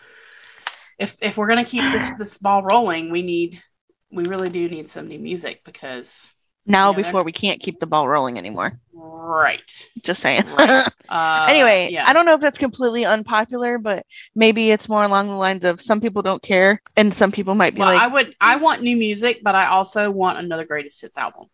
if 0.99 1.17
if 1.23 1.37
we're 1.37 1.49
gonna 1.49 1.65
keep 1.65 1.83
this 1.93 2.11
this 2.19 2.39
ball 2.39 2.63
rolling, 2.63 3.11
we 3.11 3.23
need 3.23 3.63
we 4.11 4.27
really 4.27 4.51
do 4.51 4.69
need 4.69 4.89
some 4.89 5.09
new 5.09 5.19
music 5.19 5.63
because 5.65 6.33
Now, 6.67 6.91
Yeah, 6.91 6.97
before 6.97 7.23
we 7.23 7.33
can't 7.33 7.61
keep 7.61 7.81
the 7.81 7.87
ball 7.87 8.09
rolling 8.09 8.39
anymore. 8.39 8.73
right. 8.93 9.89
Just 10.03 10.21
saying. 10.21 10.45
Right. 10.57 10.87
Uh, 11.09 11.47
anyway, 11.49 11.87
yeah. 11.89 12.05
I 12.05 12.12
don't 12.12 12.27
know 12.27 12.35
if 12.35 12.41
that's 12.41 12.59
completely 12.59 13.05
unpopular, 13.05 13.79
but 13.79 14.05
maybe 14.35 14.73
it's 14.73 14.89
more 14.89 15.05
along 15.05 15.29
the 15.29 15.35
lines 15.35 15.64
of 15.64 15.81
some 15.81 16.01
people 16.01 16.21
don't 16.21 16.43
care, 16.43 16.83
and 16.97 17.14
some 17.14 17.31
people 17.31 17.55
might 17.55 17.75
be 17.75 17.81
Well, 17.81 17.95
like, 17.95 18.03
I 18.03 18.09
would 18.09 18.35
I 18.41 18.57
want 18.57 18.83
new 18.83 18.97
music, 18.97 19.39
but 19.41 19.55
I 19.55 19.67
also 19.67 20.11
want 20.11 20.41
another 20.41 20.64
greatest 20.64 21.01
hits 21.01 21.17
album 21.17 21.47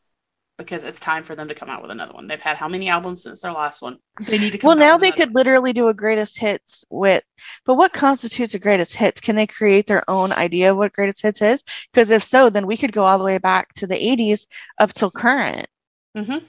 because 0.65 0.85
it's 0.85 1.01
time 1.01 1.25
for 1.25 1.35
them 1.35 1.49
to 1.49 1.55
come 1.55 1.69
out 1.69 1.83
with 1.83 1.91
another 1.91 2.13
one. 2.13 2.27
They've 2.27 2.41
had 2.41 2.57
how 2.57 2.69
many 2.69 2.89
albums 2.89 3.23
since 3.23 3.41
their 3.41 3.53
last 3.53 3.83
one? 3.83 3.99
They 4.27 4.39
need 4.39 4.53
to. 4.53 4.59
Come 4.59 4.69
Well, 4.69 4.77
out 4.77 4.81
now 4.81 4.93
with 4.95 5.03
they 5.03 5.09
another 5.09 5.25
could 5.27 5.35
literally 5.35 5.73
do 5.73 5.89
a 5.89 5.95
greatest 5.95 6.39
hits 6.39 6.85
with, 6.91 7.23
but 7.65 7.75
what 7.75 7.93
constitutes 7.93 8.55
a 8.55 8.59
greatest 8.59 8.95
hits? 8.95 9.21
Can 9.21 9.37
they 9.37 9.47
create 9.47 9.87
their 9.87 10.09
own 10.09 10.33
idea 10.33 10.71
of 10.73 10.77
what 10.79 10.93
greatest 10.93 11.23
hits 11.23 11.43
is? 11.43 11.63
Because 11.93 12.11
if 12.11 12.23
so, 12.23 12.51
then 12.51 12.67
we 12.67 12.77
could 12.77 12.93
go 12.93 13.03
all 13.05 13.19
the 13.19 13.25
way 13.25 13.39
back 13.39 13.73
to 13.75 13.87
the 13.87 13.97
80s 13.97 14.47
up 14.79 14.93
till 14.93 15.11
current. 15.11 15.67
one. 16.13 16.25
Mhm. 16.25 16.43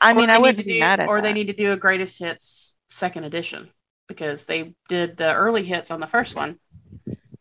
I 0.00 0.14
mean, 0.14 0.30
I 0.30 0.38
need 0.38 0.42
wouldn't 0.42 0.58
to 0.58 0.64
be 0.64 0.74
do, 0.74 0.80
mad 0.80 1.00
at 1.00 1.08
or 1.08 1.20
they 1.20 1.32
need 1.32 1.46
to 1.48 1.52
do 1.52 1.72
a 1.72 1.76
greatest 1.76 2.18
hits 2.18 2.76
second 2.88 3.24
edition 3.24 3.70
because 4.08 4.46
they 4.46 4.74
did 4.88 5.16
the 5.16 5.34
early 5.34 5.64
hits 5.64 5.90
on 5.90 6.00
the 6.00 6.06
first 6.06 6.34
one. 6.34 6.58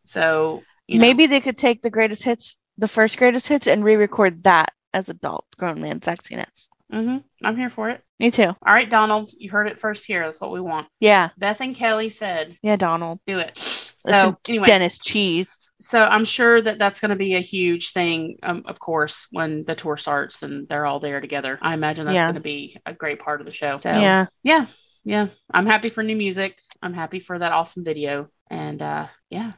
So 0.03 0.63
you 0.87 0.97
know, 0.97 1.01
Maybe 1.01 1.27
they 1.27 1.39
could 1.39 1.57
take 1.57 1.81
the 1.81 1.89
greatest 1.89 2.23
hits, 2.23 2.55
the 2.77 2.87
first 2.87 3.17
greatest 3.17 3.47
hits, 3.47 3.67
and 3.67 3.83
re-record 3.83 4.43
that 4.43 4.73
as 4.93 5.09
adult 5.09 5.45
grown 5.57 5.81
man 5.81 5.99
sexiness. 5.99 6.67
Mm-hmm. 6.91 7.17
I'm 7.45 7.55
here 7.55 7.69
for 7.69 7.89
it. 7.91 8.01
Me 8.19 8.31
too. 8.31 8.47
All 8.47 8.73
right, 8.73 8.89
Donald, 8.89 9.29
you 9.37 9.51
heard 9.51 9.67
it 9.67 9.79
first 9.79 10.05
here. 10.05 10.25
That's 10.25 10.41
what 10.41 10.51
we 10.51 10.59
want. 10.59 10.87
Yeah, 10.99 11.29
Beth 11.37 11.61
and 11.61 11.75
Kelly 11.75 12.09
said, 12.09 12.57
yeah, 12.63 12.77
Donald. 12.77 13.19
"Do 13.27 13.39
it." 13.39 13.57
So 13.99 14.37
anyway, 14.47 14.67
Dennis 14.67 14.97
Cheese. 14.97 15.71
so 15.79 16.03
I'm 16.03 16.25
sure 16.25 16.61
that 16.61 16.79
that's 16.79 16.99
going 16.99 17.09
to 17.09 17.15
be 17.17 17.35
a 17.35 17.41
huge 17.41 17.91
thing, 17.91 18.37
um, 18.43 18.63
of 18.65 18.79
course, 18.79 19.27
when 19.31 19.65
the 19.65 19.75
tour 19.75 19.97
starts 19.97 20.41
and 20.41 20.67
they're 20.69 20.85
all 20.85 20.99
there 20.99 21.19
together. 21.21 21.59
I 21.61 21.73
imagine 21.73 22.05
that's 22.05 22.15
Yeah. 22.15 22.25
going 22.25 22.35
to 22.35 22.41
be 22.41 22.77
a 22.85 22.93
great 22.93 23.19
part 23.19 23.41
of 23.41 23.45
the 23.45 23.51
show. 23.51 23.77
So 23.83 23.91
Yeah. 23.91 24.27
yeah, 24.41 24.65
yeah. 25.03 25.27
I'm 25.53 25.65
happy 25.65 25.89
for 25.89 26.01
new 26.01 26.15
music. 26.15 26.59
I'm 26.81 26.93
happy 26.93 27.19
for 27.19 27.37
that 27.37 27.51
awesome 27.51 27.83
video, 27.83 28.29
and 28.49 28.81
uh, 28.81 29.07
yeah, 29.29 29.51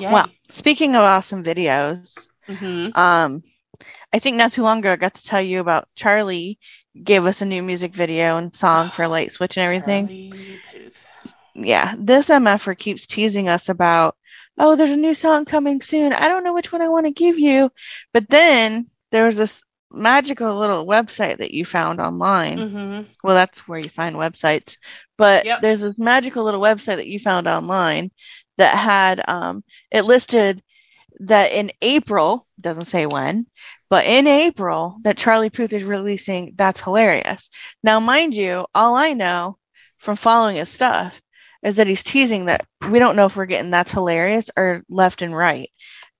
yeah. 0.00 0.12
Well, 0.12 0.26
speaking 0.50 0.96
of 0.96 1.02
awesome 1.02 1.42
videos, 1.44 2.28
hmm 2.48 2.88
um, 2.94 3.42
I 4.12 4.18
think 4.18 4.36
not 4.36 4.52
too 4.52 4.62
long 4.62 4.78
ago 4.80 4.92
I 4.92 4.96
got 4.96 5.14
to 5.14 5.24
tell 5.24 5.40
you 5.40 5.60
about 5.60 5.88
Charlie 5.96 6.58
gave 7.02 7.24
us 7.26 7.42
a 7.42 7.46
new 7.46 7.62
music 7.62 7.94
video 7.94 8.36
and 8.36 8.54
song 8.54 8.90
for 8.90 9.06
Light 9.08 9.32
Switch 9.36 9.56
and 9.56 9.64
everything. 9.64 10.10
Yeah, 11.54 11.94
this 11.98 12.28
MFer 12.30 12.74
keeps 12.78 13.06
teasing 13.06 13.48
us 13.48 13.68
about, 13.68 14.16
oh, 14.58 14.76
there's 14.76 14.90
a 14.92 14.96
new 14.96 15.14
song 15.14 15.44
coming 15.44 15.80
soon. 15.80 16.12
I 16.12 16.28
don't 16.28 16.44
know 16.44 16.52
which 16.54 16.72
one 16.72 16.82
I 16.82 16.88
want 16.88 17.06
to 17.06 17.12
give 17.12 17.38
you. 17.38 17.70
But 18.12 18.28
then 18.28 18.86
there 19.10 19.24
was 19.24 19.38
this 19.38 19.64
magical 19.90 20.54
little 20.56 20.86
website 20.86 21.38
that 21.38 21.52
you 21.52 21.64
found 21.64 22.00
online. 22.00 22.66
hmm 22.68 23.00
Well, 23.24 23.34
that's 23.34 23.66
where 23.66 23.78
you 23.78 23.88
find 23.88 24.16
websites. 24.16 24.76
But 25.16 25.44
Yep. 25.46 25.62
there's 25.62 25.80
this 25.82 25.98
magical 25.98 26.44
little 26.44 26.60
website 26.60 26.96
that 26.96 27.08
you 27.08 27.18
found 27.18 27.48
online 27.48 28.10
that 28.58 28.74
had 28.76 29.22
um 29.28 29.62
it 29.90 30.04
listed 30.04 30.62
that 31.20 31.52
in 31.52 31.70
April, 31.82 32.46
doesn't 32.60 32.84
say 32.84 33.06
when, 33.06 33.46
but 33.88 34.04
in 34.06 34.26
April 34.26 34.98
that 35.02 35.16
Charlie 35.16 35.50
Puth 35.50 35.72
is 35.72 35.84
releasing 35.84 36.52
That's 36.56 36.80
Hilarious. 36.80 37.50
Now, 37.82 38.00
mind 38.00 38.34
you, 38.34 38.66
all 38.74 38.96
I 38.96 39.12
know 39.12 39.58
from 39.98 40.16
following 40.16 40.56
his 40.56 40.68
stuff 40.68 41.20
is 41.62 41.76
that 41.76 41.86
he's 41.86 42.02
teasing 42.02 42.46
that 42.46 42.66
we 42.90 42.98
don't 42.98 43.16
know 43.16 43.26
if 43.26 43.36
we're 43.36 43.46
getting 43.46 43.70
That's 43.70 43.92
Hilarious 43.92 44.50
or 44.56 44.82
Left 44.88 45.22
and 45.22 45.34
Right. 45.34 45.70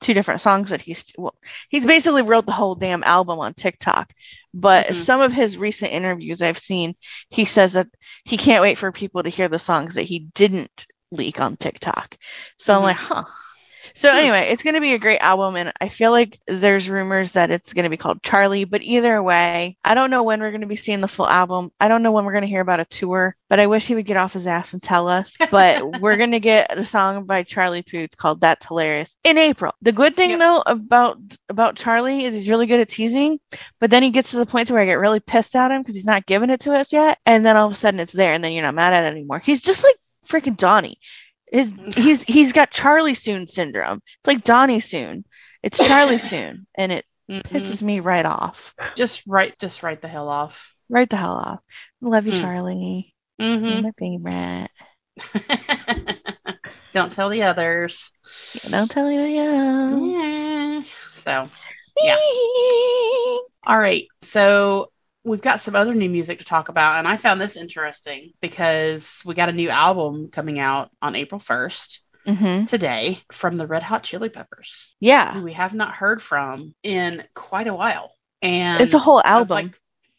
Two 0.00 0.14
different 0.14 0.40
songs 0.42 0.70
that 0.70 0.82
he's 0.82 1.14
well, 1.16 1.34
he's 1.70 1.86
basically 1.86 2.22
wrote 2.22 2.44
the 2.46 2.52
whole 2.52 2.74
damn 2.74 3.02
album 3.04 3.38
on 3.38 3.54
TikTok. 3.54 4.12
But 4.52 4.88
Mhm. 4.88 4.94
some 4.94 5.20
of 5.20 5.32
his 5.32 5.56
recent 5.56 5.92
interviews 5.92 6.42
I've 6.42 6.58
seen, 6.58 6.94
he 7.30 7.44
says 7.44 7.72
that 7.72 7.86
he 8.24 8.36
can't 8.36 8.62
wait 8.62 8.76
for 8.76 8.92
people 8.92 9.22
to 9.22 9.30
hear 9.30 9.48
the 9.48 9.58
songs 9.58 9.94
that 9.94 10.02
he 10.02 10.28
didn't 10.34 10.86
leak 11.10 11.40
on 11.40 11.56
TikTok. 11.56 12.16
So 12.58 12.74
I'm 12.74 12.80
Mhm. 12.80 12.84
like, 12.84 12.96
huh. 12.96 13.24
So 13.96 14.14
anyway, 14.14 14.48
it's 14.50 14.62
going 14.62 14.74
to 14.74 14.80
be 14.82 14.92
a 14.92 14.98
great 14.98 15.20
album, 15.20 15.56
and 15.56 15.72
I 15.80 15.88
feel 15.88 16.10
like 16.10 16.38
there's 16.46 16.90
rumors 16.90 17.32
that 17.32 17.50
it's 17.50 17.72
going 17.72 17.84
to 17.84 17.90
be 17.90 17.96
called 17.96 18.22
Charlie. 18.22 18.64
But 18.64 18.82
either 18.82 19.22
way, 19.22 19.78
I 19.82 19.94
don't 19.94 20.10
know 20.10 20.22
when 20.22 20.40
we're 20.40 20.50
going 20.50 20.60
to 20.60 20.66
be 20.66 20.76
seeing 20.76 21.00
the 21.00 21.08
full 21.08 21.26
album. 21.26 21.70
I 21.80 21.88
don't 21.88 22.02
know 22.02 22.12
when 22.12 22.26
we're 22.26 22.32
going 22.32 22.42
to 22.42 22.48
hear 22.48 22.60
about 22.60 22.78
a 22.78 22.84
tour. 22.84 23.34
But 23.48 23.58
I 23.58 23.68
wish 23.68 23.86
he 23.86 23.94
would 23.94 24.04
get 24.04 24.18
off 24.18 24.34
his 24.34 24.46
ass 24.46 24.74
and 24.74 24.82
tell 24.82 25.08
us. 25.08 25.34
But 25.50 26.00
we're 26.02 26.18
going 26.18 26.32
to 26.32 26.40
get 26.40 26.76
a 26.76 26.84
song 26.84 27.24
by 27.24 27.42
Charlie 27.42 27.82
Puth 27.82 28.16
called 28.18 28.42
"That's 28.42 28.66
Hilarious" 28.66 29.16
in 29.24 29.38
April. 29.38 29.72
The 29.80 29.92
good 29.92 30.14
thing 30.14 30.30
Yep. 30.30 30.38
though 30.40 30.62
about 30.66 31.18
about 31.48 31.76
Charlie 31.76 32.24
is 32.24 32.34
he's 32.34 32.50
really 32.50 32.66
good 32.66 32.80
at 32.80 32.90
teasing, 32.90 33.38
but 33.80 33.90
then 33.90 34.02
he 34.02 34.10
gets 34.10 34.32
to 34.32 34.36
the 34.36 34.44
point 34.46 34.68
to 34.68 34.74
where 34.74 34.82
I 34.82 34.86
get 34.86 34.98
really 34.98 35.20
pissed 35.20 35.56
at 35.56 35.70
him 35.70 35.80
because 35.80 35.96
he's 35.96 36.04
not 36.04 36.26
giving 36.26 36.50
it 36.50 36.60
to 36.60 36.72
us 36.74 36.92
yet, 36.92 37.18
and 37.24 37.46
then 37.46 37.56
all 37.56 37.66
of 37.66 37.72
a 37.72 37.76
sudden 37.76 38.00
it's 38.00 38.12
there, 38.12 38.34
and 38.34 38.44
then 38.44 38.52
you're 38.52 38.62
not 38.62 38.74
mad 38.74 38.92
at 38.92 39.04
it 39.04 39.12
anymore. 39.16 39.38
He's 39.38 39.62
just 39.62 39.82
like 39.84 39.96
freaking 40.26 40.56
Donnie. 40.56 40.98
His 41.50 41.74
he's 41.96 42.22
he's 42.22 42.52
got 42.52 42.70
Charlie 42.70 43.14
Soon 43.14 43.46
syndrome. 43.46 44.00
It's 44.20 44.26
like 44.26 44.42
Donnie 44.44 44.80
Soon. 44.80 45.24
It's 45.62 45.78
Charlie 45.78 46.18
Soon, 46.30 46.66
and 46.76 46.92
it 46.92 47.04
Mhm. 47.28 47.42
pisses 47.44 47.82
me 47.82 48.00
right 48.00 48.26
off. 48.26 48.74
Just 48.96 49.22
right, 49.26 49.56
just 49.58 49.82
right 49.82 50.00
the 50.00 50.08
hell 50.08 50.28
off. 50.28 50.72
Right 50.88 51.08
the 51.08 51.16
hell 51.16 51.36
off. 51.36 51.60
Love 52.00 52.26
you, 52.26 52.32
Hmm. 52.32 52.40
Charlie. 52.40 53.14
You're 53.38 53.78
hmm 53.78 53.82
my 53.82 53.92
favorite. 53.98 54.68
Don't 56.92 57.12
tell 57.12 57.28
the 57.28 57.42
others. 57.42 58.10
Don't 58.68 58.90
tell 58.90 59.10
you. 59.10 59.20
Yeah. 59.20 59.96
Yeah. 59.98 60.82
So 61.14 61.48
Yeah. 62.02 62.16
All 63.66 63.78
right. 63.78 64.06
So 64.22 64.92
we've 65.26 65.42
got 65.42 65.60
some 65.60 65.74
other 65.74 65.92
new 65.92 66.08
music 66.08 66.38
to 66.38 66.44
talk 66.44 66.68
about. 66.68 66.98
And 66.98 67.08
I 67.08 67.16
found 67.16 67.40
this 67.40 67.56
interesting 67.56 68.32
because 68.40 69.20
we 69.24 69.34
got 69.34 69.48
a 69.48 69.52
new 69.52 69.68
album 69.68 70.28
coming 70.30 70.58
out 70.60 70.90
on 71.02 71.16
April 71.16 71.40
1st 71.40 71.98
hmm 72.26 72.64
today 72.64 73.20
from 73.32 73.56
the 73.56 73.66
Red 73.66 73.82
Hot 73.84 74.02
Chili 74.02 74.28
Peppers, 74.28 74.94
Yeah. 75.00 75.32
who 75.34 75.44
we 75.44 75.52
have 75.52 75.74
not 75.74 75.94
heard 75.94 76.20
from 76.22 76.74
in 76.82 77.24
quite 77.34 77.66
a 77.66 77.74
while. 77.74 78.12
and 78.42 78.80
It's 78.82 78.94
a 78.94 78.98
whole 78.98 79.22
album. 79.24 79.54
like- 79.66 79.78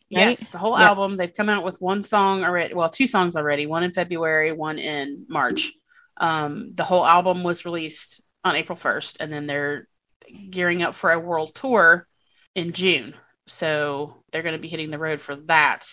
yes, 0.10 0.42
it's 0.42 0.56
a 0.56 0.58
whole 0.58 0.78
Yeah. 0.78 0.88
album. 0.88 1.16
They've 1.18 1.34
come 1.34 1.50
out 1.50 1.64
with 1.64 1.80
one 1.82 2.04
song 2.04 2.44
already. 2.44 2.74
Well, 2.74 2.90
two 2.90 3.08
songs 3.08 3.36
already. 3.36 3.66
One 3.66 3.84
in 3.84 3.94
February, 3.94 4.52
one 4.52 4.78
in 4.80 5.26
March. 5.30 5.72
Um, 6.18 6.72
the 6.76 6.84
whole 6.84 7.06
album 7.06 7.44
was 7.44 7.64
released 7.66 8.22
on 8.44 8.56
April 8.56 8.76
first, 8.76 9.18
and 9.20 9.32
then 9.32 9.46
they're 9.48 9.88
gearing 10.50 10.82
up 10.82 10.96
for 10.96 11.12
a 11.12 11.20
world 11.20 11.54
tour 11.56 12.08
in 12.56 12.72
June. 12.74 13.14
So 13.48 14.24
they're 14.32 14.44
going 14.44 14.56
to 14.56 14.62
be 14.62 14.68
hitting 14.68 14.92
the 14.92 15.00
road 15.00 15.22
for 15.22 15.36
that. 15.48 15.88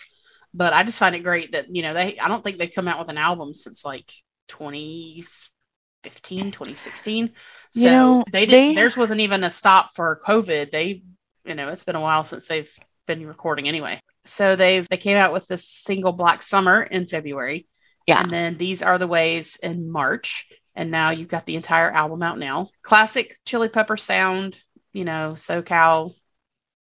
But 0.53 0.73
I 0.73 0.83
just 0.83 0.99
find 0.99 1.15
it 1.15 1.23
great 1.23 1.53
that 1.53 1.73
you 1.75 1.81
know 1.81 1.93
they. 1.93 2.17
I 2.17 2.27
don't 2.27 2.43
think 2.43 2.57
they've 2.57 2.71
come 2.73 2.87
out 2.87 2.99
with 2.99 3.09
an 3.09 3.17
album 3.17 3.53
since 3.53 3.83
like 3.83 4.11
2015, 4.47 6.51
2016. 6.51 7.27
So 7.27 7.33
You 7.79 7.89
know, 7.89 8.23
they 8.31 8.45
didn't. 8.45 8.69
they- 8.69 8.75
Theirs 8.75 8.97
wasn't 8.97 9.21
even 9.21 9.43
a 9.43 9.51
stop 9.51 9.89
for 9.95 10.19
COVID. 10.25 10.71
They, 10.71 11.03
you 11.45 11.55
know, 11.55 11.69
it's 11.69 11.83
been 11.83 11.95
a 11.95 12.01
while 12.01 12.23
since 12.23 12.47
they've 12.47 12.71
been 13.07 13.25
recording 13.27 13.67
anyway. 13.67 13.99
So 14.25 14.55
they've 14.55 14.87
they 14.89 14.97
came 14.97 15.17
out 15.17 15.33
with 15.33 15.47
this 15.47 15.67
single 15.67 16.13
Black 16.13 16.41
Summer 16.41 16.81
in 16.81 17.05
February. 17.05 17.67
Yeah. 18.07 18.21
And 18.21 18.31
then 18.31 18.57
these 18.57 18.81
are 18.81 18.97
the 18.97 19.07
ways 19.07 19.57
in 19.61 19.91
March. 19.91 20.47
And 20.75 20.91
now 20.91 21.11
you've 21.11 21.29
got 21.29 21.45
the 21.45 21.55
entire 21.55 21.89
album 21.91 22.21
out 22.21 22.37
now. 22.37 22.69
Classic 22.83 23.37
chili 23.45 23.69
pepper 23.69 23.97
sound, 23.97 24.57
you 24.93 25.05
know, 25.05 25.33
SoCal 25.35 26.13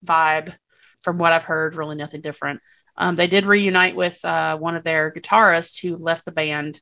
vibe 0.04 0.54
from 1.02 1.18
what 1.18 1.32
I've 1.32 1.44
heard, 1.44 1.74
really 1.74 1.96
nothing 1.96 2.20
different. 2.20 2.60
Um, 2.96 3.16
they 3.16 3.28
did 3.28 3.46
reunite 3.46 3.94
with 3.94 4.24
uh, 4.24 4.56
one 4.58 4.76
of 4.76 4.82
their 4.82 5.12
guitarists 5.12 5.80
who 5.80 5.96
left 5.96 6.24
the 6.24 6.32
band 6.32 6.80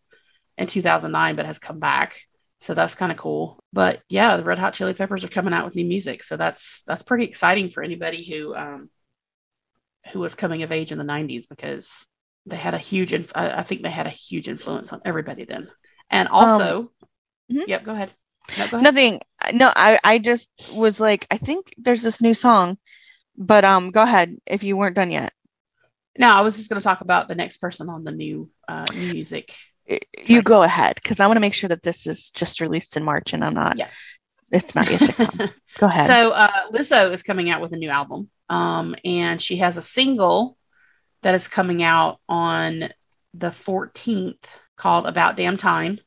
in 0.56 0.66
2009 0.66 1.36
but 1.36 1.46
has 1.46 1.58
come 1.58 1.78
back. 1.78 2.22
So 2.60 2.72
that's 2.72 2.94
kind 2.94 3.12
of 3.12 3.18
cool. 3.18 3.62
But 3.72 4.00
yeah, 4.08 4.36
the 4.36 4.44
Red 4.44 4.58
Hot 4.58 4.72
Chili 4.72 4.94
Peppers 4.94 5.24
are 5.24 5.28
coming 5.28 5.52
out 5.52 5.66
with 5.66 5.74
new 5.76 5.84
music. 5.84 6.24
So 6.24 6.38
that's 6.38 6.82
that's 6.86 7.02
pretty 7.02 7.24
exciting 7.24 7.68
for 7.68 7.82
anybody 7.82 8.24
who 8.24 8.54
um, 8.56 8.90
who 10.12 10.20
was 10.20 10.34
coming 10.34 10.62
of 10.62 10.72
age 10.72 10.92
in 10.92 10.98
the 10.98 11.04
90s 11.04 11.48
because 11.48 12.06
they 12.46 12.56
had 12.56 12.74
a 12.74 12.78
huge 12.78 13.12
inf- 13.12 13.32
I 13.34 13.62
think 13.62 13.82
they 13.82 13.90
had 13.90 14.06
a 14.06 14.10
huge 14.10 14.48
influence 14.48 14.92
on 14.92 15.02
everybody 15.04 15.44
then. 15.44 15.68
And 16.10 16.28
also, 16.28 16.92
mhm. 17.52 17.66
yep, 17.66 17.84
go 17.84 17.92
ahead. 17.92 18.12
No, 18.56 18.68
go 18.68 18.76
ahead. 18.78 18.84
Nothing. 18.84 19.20
No, 19.52 19.70
I 19.74 19.98
I 20.02 20.18
just 20.18 20.48
was 20.72 21.00
like, 21.00 21.26
I 21.30 21.36
think 21.36 21.74
there's 21.76 22.02
this 22.02 22.22
new 22.22 22.34
song, 22.34 22.78
but 23.36 23.64
um, 23.64 23.90
go 23.90 24.02
ahead 24.02 24.36
if 24.46 24.62
you 24.62 24.76
weren't 24.76 24.96
done 24.96 25.10
yet. 25.10 25.32
No, 26.18 26.30
I 26.30 26.40
was 26.40 26.56
just 26.56 26.70
going 26.70 26.80
to 26.80 26.84
talk 26.84 27.00
about 27.00 27.28
the 27.28 27.34
next 27.34 27.58
person 27.58 27.88
on 27.88 28.04
the 28.04 28.12
new 28.12 28.50
uh, 28.68 28.86
new 28.92 29.12
music. 29.12 29.54
You 30.26 30.42
go 30.42 30.62
ahead 30.62 30.96
because 30.96 31.20
I 31.20 31.26
want 31.26 31.36
to 31.36 31.40
make 31.40 31.54
sure 31.54 31.68
that 31.68 31.82
this 31.82 32.06
is 32.06 32.30
just 32.30 32.60
released 32.60 32.96
in 32.96 33.04
March 33.04 33.32
and 33.32 33.44
I'm 33.44 33.54
not. 33.54 33.78
Yeah. 33.78 33.88
It's 34.50 34.74
not 34.74 34.90
yet. 34.90 35.00
to 35.00 35.12
come. 35.12 35.38
go 35.78 35.86
ahead. 35.86 36.06
So 36.06 36.30
uh, 36.30 36.70
Lizzo 36.72 37.10
is 37.12 37.22
coming 37.22 37.50
out 37.50 37.60
with 37.60 37.72
a 37.72 37.76
new 37.76 37.90
album, 37.90 38.30
um, 38.48 38.94
and 39.04 39.42
she 39.42 39.56
has 39.56 39.76
a 39.76 39.82
single 39.82 40.56
that 41.22 41.34
is 41.34 41.48
coming 41.48 41.82
out 41.82 42.20
on 42.28 42.90
the 43.34 43.50
14th 43.50 44.44
called 44.76 45.06
"About 45.06 45.36
Damn 45.36 45.56
Time," 45.56 45.98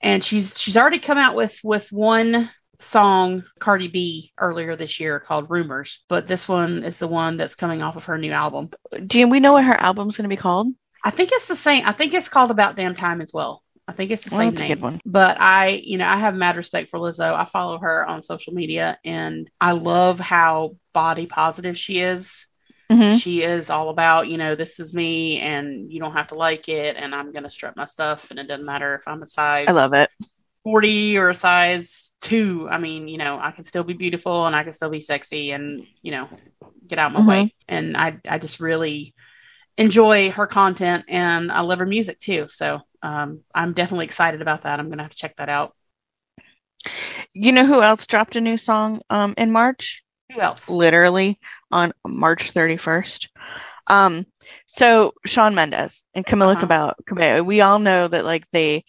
and 0.00 0.24
she's 0.24 0.58
she's 0.58 0.76
already 0.76 0.98
come 0.98 1.18
out 1.18 1.36
with 1.36 1.60
with 1.62 1.92
one 1.92 2.50
song 2.80 3.44
Cardi 3.58 3.88
B 3.88 4.32
earlier 4.38 4.76
this 4.76 5.00
year 5.00 5.20
called 5.20 5.50
"Rumors," 5.50 6.00
but 6.08 6.26
this 6.26 6.48
one 6.48 6.82
is 6.84 6.98
the 6.98 7.08
one 7.08 7.36
that's 7.36 7.54
coming 7.54 7.82
off 7.82 7.96
of 7.96 8.04
her 8.06 8.18
new 8.18 8.32
album. 8.32 8.70
Do 9.06 9.28
we 9.28 9.40
know 9.40 9.54
what 9.54 9.64
her 9.64 9.80
album's 9.80 10.16
going 10.16 10.24
to 10.24 10.28
be 10.28 10.36
called? 10.36 10.68
I 11.04 11.10
think 11.10 11.30
it's 11.32 11.48
the 11.48 11.56
same. 11.56 11.84
I 11.86 11.92
think 11.92 12.14
it's 12.14 12.28
called 12.28 12.50
"About 12.50 12.76
Damn 12.76 12.94
Time" 12.94 13.20
as 13.20 13.32
well. 13.32 13.62
I 13.88 13.92
think 13.92 14.10
it's 14.10 14.22
the 14.22 14.30
Well, 14.30 14.40
same 14.40 14.50
that's 14.50 14.62
a 14.62 14.68
good 14.68 14.80
one. 14.80 15.00
But 15.06 15.36
I, 15.40 15.80
you 15.84 15.96
know, 15.98 16.06
I 16.06 16.16
have 16.16 16.34
mad 16.34 16.56
respect 16.56 16.90
for 16.90 16.98
Lizzo. 16.98 17.34
I 17.34 17.44
follow 17.44 17.78
her 17.78 18.04
on 18.06 18.22
social 18.22 18.52
media 18.52 18.98
and 19.04 19.48
I 19.60 19.72
love 19.72 20.18
how 20.18 20.76
body 20.92 21.26
positive 21.26 21.78
she 21.78 22.00
is. 22.00 22.46
Mhm. 22.90 23.20
She 23.20 23.42
is 23.42 23.70
all 23.70 23.90
about, 23.90 24.28
you 24.28 24.38
know, 24.38 24.54
this 24.56 24.80
is 24.80 24.92
me 24.92 25.38
and 25.38 25.92
you 25.92 26.00
don't 26.00 26.14
have 26.14 26.28
to 26.28 26.34
like 26.34 26.68
it 26.68 26.96
and 26.96 27.14
I'm 27.14 27.32
going 27.32 27.44
to 27.44 27.50
strut 27.50 27.76
my 27.76 27.84
stuff 27.84 28.30
and 28.30 28.38
it 28.38 28.48
doesn't 28.48 28.66
matter 28.66 28.94
if 28.96 29.06
I'm 29.06 29.22
a 29.22 29.26
size 29.26 29.66
I 29.68 29.72
love 29.72 29.92
it. 29.92 30.10
40 30.66 31.18
or 31.18 31.30
a 31.30 31.36
size 31.36 32.12
2. 32.22 32.68
I 32.70 32.78
mean, 32.78 33.08
you 33.08 33.18
know, 33.18 33.38
I 33.40 33.52
can 33.52 33.64
still 33.64 33.84
be 33.84 33.94
beautiful 33.94 34.46
and 34.46 34.56
I 34.56 34.64
can 34.64 34.74
still 34.74 34.90
be 34.90 35.00
sexy 35.00 35.52
and, 35.52 35.86
you 36.02 36.12
know, 36.12 36.28
get 36.88 36.98
out 37.00 37.12
my 37.12 37.20
Mhm. 37.20 37.26
way. 37.26 37.54
And 37.68 37.96
I 37.96 38.18
I 38.28 38.38
just 38.40 38.60
really 38.60 39.14
enjoy 39.78 40.30
her 40.32 40.46
content 40.46 41.06
and 41.08 41.52
I 41.52 41.62
love 41.62 41.80
her 41.80 41.86
music 41.86 42.20
too. 42.20 42.48
So, 42.48 42.80
um, 43.02 43.42
I'm 43.54 43.74
definitely 43.74 44.06
excited 44.06 44.42
about 44.42 44.64
that. 44.64 44.80
I'm 44.80 44.88
going 44.88 44.98
to 44.98 45.04
have 45.04 45.12
to 45.12 45.18
check 45.18 45.36
that 45.38 45.50
out. 45.50 45.74
You 47.34 47.52
know 47.52 47.66
who 47.66 47.82
else 47.82 48.06
dropped 48.06 48.36
a 48.36 48.40
new 48.40 48.56
song 48.56 49.00
um 49.10 49.34
in 49.36 49.52
March? 49.52 50.04
Who 50.32 50.40
else? 50.40 50.62
Literally 50.68 51.40
on 51.72 51.92
March 52.06 52.50
31st. 52.52 53.28
Um, 53.88 54.26
so 54.66 55.14
Shawn 55.26 55.54
Mendes 55.54 56.06
and 56.14 56.26
Camila 56.26 56.52
Uh-huh. 56.52 56.60
Cabello, 56.60 56.94
Cabello, 57.06 57.42
we 57.44 57.60
all 57.62 57.78
know 57.80 58.08
that 58.08 58.24
like 58.26 58.48
they, 58.52 58.84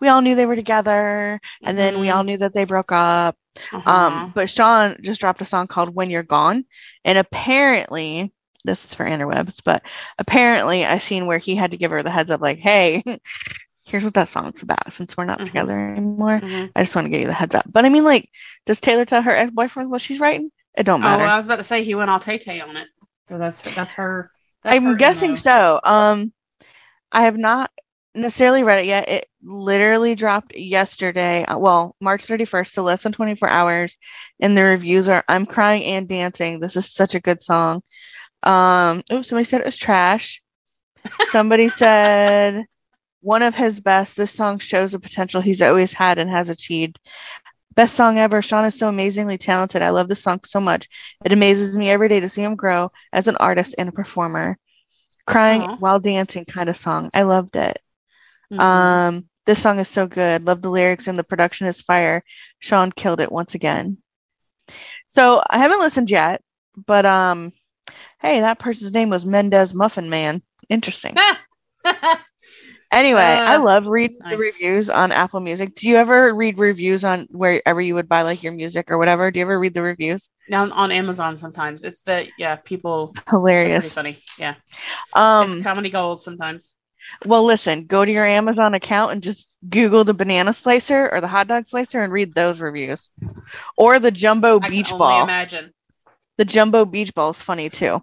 we 0.00 0.08
all 0.08 0.20
knew 0.22 0.34
they 0.34 0.46
were 0.46 0.56
together, 0.56 1.40
and 1.62 1.76
then 1.78 2.00
we 2.00 2.10
all 2.10 2.24
knew 2.24 2.36
that 2.38 2.54
they 2.54 2.64
broke 2.64 2.92
up. 2.92 3.36
Uh-huh. 3.72 3.90
Um, 3.90 4.32
but 4.34 4.48
Shawn 4.48 4.96
just 5.02 5.20
dropped 5.20 5.40
a 5.42 5.44
song 5.44 5.66
called 5.66 5.94
When 5.94 6.08
You're 6.10 6.22
Gone. 6.22 6.64
And 7.04 7.18
apparently, 7.18 8.32
this 8.64 8.84
is 8.84 8.94
for 8.94 9.04
interwebs, 9.04 9.60
but 9.64 9.82
apparently 10.18 10.84
I 10.84 10.98
seen 10.98 11.26
where 11.26 11.38
he 11.38 11.54
had 11.56 11.72
to 11.72 11.76
give 11.76 11.90
her 11.90 12.02
the 12.02 12.10
heads 12.10 12.30
up, 12.30 12.40
like, 12.40 12.58
hey, 12.58 13.02
here's 13.84 14.04
what 14.04 14.14
that 14.14 14.28
song's 14.28 14.62
about 14.62 14.92
since 14.92 15.16
we're 15.16 15.24
not 15.24 15.40
Mhm. 15.40 15.44
together 15.46 15.78
anymore. 15.78 16.40
Mhm. 16.40 16.70
I 16.76 16.82
just 16.82 16.94
want 16.94 17.06
to 17.06 17.10
give 17.10 17.20
you 17.20 17.26
the 17.26 17.32
heads 17.32 17.54
up. 17.54 17.64
But 17.68 17.84
I 17.84 17.88
mean, 17.88 18.04
like, 18.04 18.28
does 18.66 18.80
Taylor 18.80 19.04
tell 19.04 19.22
her 19.22 19.32
ex 19.34 19.50
boyfriend 19.50 19.90
what 19.90 20.00
she's 20.00 20.20
writing? 20.20 20.50
It 20.76 20.84
don't 20.84 21.00
matter 21.00 21.14
Oh, 21.14 21.18
matter. 21.18 21.32
I 21.32 21.36
was 21.36 21.46
about 21.46 21.56
to 21.56 21.64
say 21.64 21.82
he 21.82 21.94
went 21.96 22.10
all 22.10 22.20
Tay 22.20 22.38
Tay 22.38 22.60
on 22.60 22.76
it. 22.76 22.88
So 23.28 23.38
that's 23.38 23.60
that's 23.74 23.92
her. 23.92 24.30
That's 24.62 24.76
I'm 24.76 24.84
her 24.84 24.94
guessing 24.94 25.30
MO. 25.30 25.34
so. 25.36 25.80
Um, 25.82 26.32
I 27.10 27.22
have 27.22 27.36
not 27.36 27.70
necessarily 28.14 28.62
read 28.62 28.80
it 28.80 28.86
yet. 28.86 29.08
It 29.08 29.26
literally 29.42 30.14
dropped 30.14 30.56
yesterday. 30.56 31.44
uh, 31.44 31.58
Well, 31.58 31.96
March 32.00 32.24
31st, 32.26 32.72
so 32.72 32.82
less 32.82 33.02
than 33.02 33.12
24 33.12 33.48
hours. 33.48 33.96
And 34.40 34.56
the 34.56 34.62
reviews 34.62 35.08
are 35.08 35.24
I'm 35.28 35.46
crying 35.46 35.84
and 35.84 36.08
dancing. 36.08 36.60
This 36.60 36.76
is 36.76 36.92
such 36.92 37.14
a 37.14 37.20
good 37.20 37.42
song. 37.42 37.82
Um, 38.42 39.02
oops, 39.12 39.28
somebody 39.28 39.44
said 39.44 39.60
it 39.60 39.66
was 39.66 39.76
trash. 39.78 40.42
Somebody 41.26 41.70
said 41.70 42.64
one 43.22 43.42
of 43.42 43.54
his 43.54 43.80
best. 43.80 44.16
This 44.16 44.32
song 44.32 44.58
shows 44.58 44.92
the 44.92 45.00
potential 45.00 45.40
he's 45.40 45.62
always 45.62 45.92
had 45.92 46.18
and 46.18 46.30
has 46.30 46.48
achieved. 46.50 46.98
Best 47.74 47.96
song 47.96 48.18
ever. 48.18 48.42
Shawn 48.42 48.64
is 48.64 48.78
so 48.78 48.88
amazingly 48.88 49.38
talented. 49.38 49.82
I 49.82 49.90
love 49.90 50.08
this 50.08 50.22
song 50.22 50.40
so 50.44 50.60
much. 50.60 50.88
It 51.24 51.32
amazes 51.32 51.76
me 51.76 51.90
every 51.90 52.08
day 52.08 52.20
to 52.20 52.28
see 52.28 52.42
him 52.42 52.56
grow 52.56 52.90
as 53.12 53.28
an 53.28 53.36
artist 53.36 53.74
and 53.78 53.88
a 53.88 53.92
performer. 53.92 54.58
Crying 55.26 55.68
while 55.78 56.00
dancing 56.00 56.44
kind 56.44 56.68
of 56.68 56.76
song. 56.76 57.10
I 57.14 57.22
loved 57.22 57.56
it. 57.56 57.78
Mhm. 58.50 58.60
Um, 58.60 59.28
this 59.46 59.60
song 59.62 59.78
is 59.78 59.88
so 59.88 60.06
good. 60.06 60.46
Love 60.46 60.62
the 60.62 60.70
lyrics 60.70 61.08
and 61.08 61.18
the 61.18 61.24
production 61.24 61.66
is 61.66 61.82
fire. 61.82 62.22
Shawn 62.58 62.92
killed 62.92 63.20
it 63.20 63.32
once 63.32 63.54
again. 63.54 63.98
So 65.08 65.42
I 65.48 65.58
haven't 65.58 65.80
listened 65.80 66.10
yet, 66.10 66.42
but 66.86 67.04
um, 67.06 67.52
hey, 68.20 68.40
that 68.40 68.58
person's 68.58 68.92
name 68.92 69.10
was 69.10 69.26
Mendez 69.26 69.74
Muffin 69.74 70.08
Man. 70.10 70.42
Interesting. 70.68 71.16
Anyway, 72.92 73.20
I 73.44 73.56
Uh, 73.56 73.62
love 73.62 73.86
reading 73.86 74.18
nice. 74.20 74.32
the 74.32 74.38
reviews 74.38 74.90
on 74.90 75.12
Apple 75.12 75.40
Music. 75.40 75.74
Do 75.74 75.88
you 75.88 75.96
ever 75.96 76.34
read 76.34 76.58
reviews 76.58 77.04
on 77.04 77.26
wherever 77.30 77.80
you 77.80 77.94
would 77.94 78.08
buy 78.08 78.22
like 78.22 78.42
your 78.42 78.52
music 78.52 78.90
or 78.90 78.98
whatever? 78.98 79.30
Do 79.30 79.38
you 79.38 79.44
ever 79.44 79.58
read 79.58 79.74
the 79.74 79.82
reviews? 79.82 80.28
Now 80.48 80.68
on 80.72 80.90
Amazon 80.90 81.36
sometimes 81.36 81.84
it's 81.84 82.00
the 82.02 82.26
yeah 82.36 82.56
people 82.56 83.14
Hilarious. 83.28 83.94
funny 83.94 84.18
yeah 84.38 84.54
Um, 85.14 85.46
it's 85.48 85.62
comedy 85.62 85.90
gold 85.90 86.20
sometimes 86.20 86.76
well, 87.24 87.44
listen, 87.44 87.86
go 87.86 88.04
to 88.04 88.10
your 88.12 88.24
Amazon 88.26 88.74
account 88.74 89.12
and 89.12 89.22
just 89.22 89.56
Google 89.68 90.04
the 90.04 90.14
banana 90.14 90.52
slicer 90.52 91.08
or 91.12 91.20
the 91.20 91.28
hot 91.28 91.48
dog 91.48 91.64
slicer 91.64 92.02
and 92.02 92.12
read 92.12 92.34
those 92.34 92.60
reviews, 92.60 93.10
or 93.76 93.98
the 93.98 94.10
jumbo 94.10 94.58
I 94.62 94.68
beach 94.68 94.88
can 94.90 94.98
ball. 94.98 95.22
imagine 95.24 95.72
the 96.38 96.44
jumbo 96.44 96.84
beach 96.84 97.14
ball 97.14 97.30
is 97.30 97.42
funny 97.42 97.68
too. 97.70 98.02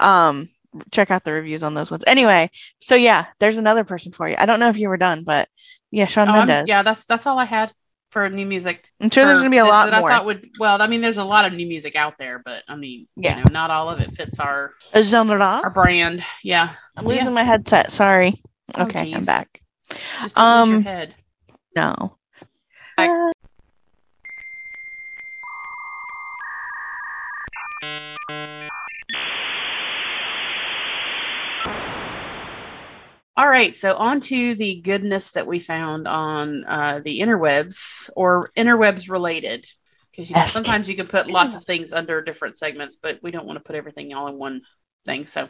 Um, 0.00 0.48
check 0.90 1.10
out 1.10 1.24
the 1.24 1.32
reviews 1.32 1.62
on 1.62 1.74
those 1.74 1.90
ones. 1.90 2.04
Anyway, 2.06 2.50
so 2.80 2.94
yeah, 2.94 3.26
there's 3.38 3.58
another 3.58 3.84
person 3.84 4.12
for 4.12 4.28
you. 4.28 4.36
I 4.38 4.46
don't 4.46 4.60
know 4.60 4.68
if 4.70 4.78
you 4.78 4.88
were 4.88 4.96
done, 4.96 5.22
but 5.24 5.48
yeah, 5.90 6.06
Shawn 6.06 6.28
Oh, 6.28 6.32
I'm- 6.32 6.46
Mendes. 6.48 6.68
yeah 6.68 6.82
that's 6.82 7.04
that's 7.04 7.26
all 7.26 7.38
I 7.38 7.44
had 7.44 7.72
for 8.14 8.30
new 8.30 8.46
music 8.46 8.88
I'm 9.00 9.10
sure 9.10 9.26
there's 9.26 9.40
gonna 9.40 9.50
be 9.50 9.58
a 9.58 9.64
lot 9.64 9.90
that 9.90 9.98
more. 10.00 10.08
I 10.10 10.14
thought 10.14 10.24
would 10.24 10.48
well 10.60 10.80
I 10.80 10.86
mean 10.86 11.00
there's 11.02 11.16
a 11.18 11.24
lot 11.24 11.44
of 11.44 11.52
new 11.52 11.66
music 11.66 11.96
out 11.96 12.16
there 12.16 12.40
but 12.44 12.62
I 12.68 12.76
mean 12.76 13.08
Yeah. 13.16 13.36
you 13.38 13.44
know 13.44 13.50
not 13.52 13.70
all 13.70 13.90
of 13.90 14.00
it 14.00 14.14
fits 14.14 14.38
our 14.40 14.72
A 14.94 15.02
genre. 15.02 15.60
our 15.64 15.68
brand 15.70 16.24
yeah 16.44 16.70
I'm 16.96 17.04
losing 17.06 17.24
Yeah. 17.24 17.30
my 17.30 17.42
headset. 17.42 17.90
Sorry. 17.90 18.40
Oh, 18.76 18.84
Okay, 18.84 19.12
I'm 19.12 19.24
back. 19.24 19.60
just 20.22 20.36
don't 20.36 20.60
lose 20.60 20.68
your 20.68 20.76
Um, 20.78 20.82
head 20.84 21.14
No. 21.76 22.16
All 33.36 33.48
right, 33.48 33.74
so 33.74 33.96
on 33.96 34.20
to 34.20 34.54
the 34.54 34.80
goodness 34.80 35.32
that 35.32 35.46
we 35.46 35.58
found 35.58 36.06
on 36.06 36.64
uh, 36.66 37.00
the 37.04 37.18
interwebs 37.18 38.08
or 38.14 38.50
interwebs 38.56 39.10
related. 39.10 39.66
because 40.12 40.30
you 40.30 40.36
know, 40.36 40.46
sometimes 40.46 40.88
you 40.88 40.94
can 40.94 41.08
put 41.08 41.26
lots 41.26 41.56
of 41.56 41.64
things 41.64 41.92
under 41.92 42.22
different 42.22 42.56
segments, 42.56 42.96
but 42.96 43.18
we 43.22 43.32
don't 43.32 43.46
want 43.46 43.58
to 43.58 43.64
put 43.64 43.74
everything 43.74 44.14
all 44.14 44.28
in 44.28 44.38
one 44.38 44.62
thing. 45.04 45.26
So, 45.26 45.48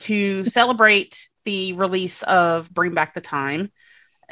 to 0.00 0.44
celebrate 0.44 1.28
the 1.44 1.74
release 1.74 2.22
of 2.22 2.72
Bring 2.72 2.94
Back 2.94 3.12
the 3.12 3.20
Time, 3.20 3.70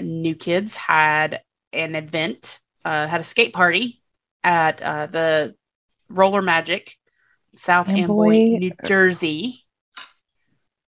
New 0.01 0.35
Kids 0.35 0.75
had 0.75 1.43
an 1.75 1.97
event, 1.97 2.59
uh, 2.87 3.07
had 3.07 3.21
a 3.21 3.25
skate 3.25 3.53
party 3.53 4.03
at 4.43 4.81
uh, 4.81 5.07
the 5.07 5.55
Roller 6.09 6.41
Magic, 6.41 6.97
South 7.55 7.89
Amboy- 7.89 8.01
Amboy, 8.03 8.59
New 8.59 8.73
Jersey. 8.87 9.65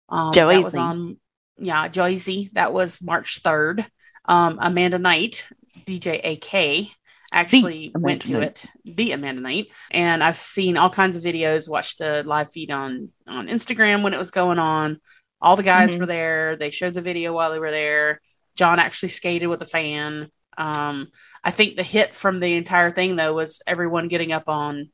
Um, 0.09 0.33
that 0.33 0.65
was 0.65 0.75
on, 0.75 1.19
yeah, 1.59 1.89
Jersey. 1.89 2.51
That 2.53 2.73
was 2.73 3.03
March 3.03 3.43
3rd. 3.43 3.87
Um, 4.25 4.59
Amanda 4.61 4.99
Knight, 4.99 5.47
DJ 5.87 6.21
AK, 6.25 6.89
actually 7.33 7.93
went 7.95 8.23
to 8.25 8.33
Knight. 8.33 8.43
it. 8.43 8.67
The 8.97 9.13
Amanda 9.13 9.41
Knight. 9.43 9.69
And 9.91 10.23
I've 10.23 10.37
seen 10.37 10.77
all 10.77 10.91
kinds 10.91 11.17
of 11.17 11.23
videos, 11.23 11.69
watched 11.69 11.99
the 11.99 12.23
live 12.25 12.51
feed 12.53 12.71
on, 12.71 13.11
on 13.27 13.49
Instagram 13.49 14.03
when 14.03 14.15
it 14.15 14.19
was 14.19 14.31
going 14.31 14.59
on. 14.59 15.01
All 15.41 15.57
the 15.57 15.63
guys 15.63 15.95
Mhm. 15.95 16.01
were 16.01 16.07
there. 16.07 16.57
They 16.57 16.71
showed 16.71 16.95
the 16.95 17.03
video 17.03 17.33
while 17.33 17.53
they 17.53 17.59
were 17.59 17.71
there. 17.71 18.21
John 18.57 18.79
actually 18.79 19.11
skated 19.11 19.49
with 19.49 19.63
a 19.63 19.67
fan. 19.67 20.29
Um, 20.57 21.09
I 21.45 21.53
think 21.53 21.77
the 21.77 21.83
hit 21.85 22.15
from 22.15 22.41
the 22.41 22.55
entire 22.57 22.91
thing 22.91 23.15
though 23.17 23.33
was 23.35 23.63
everyone 23.67 24.09
getting 24.09 24.33
up 24.33 24.49
on 24.49 24.91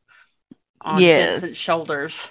on 0.83 1.01
Yes. 1.01 1.41
Vincent's 1.41 1.59
shoulders. 1.59 2.29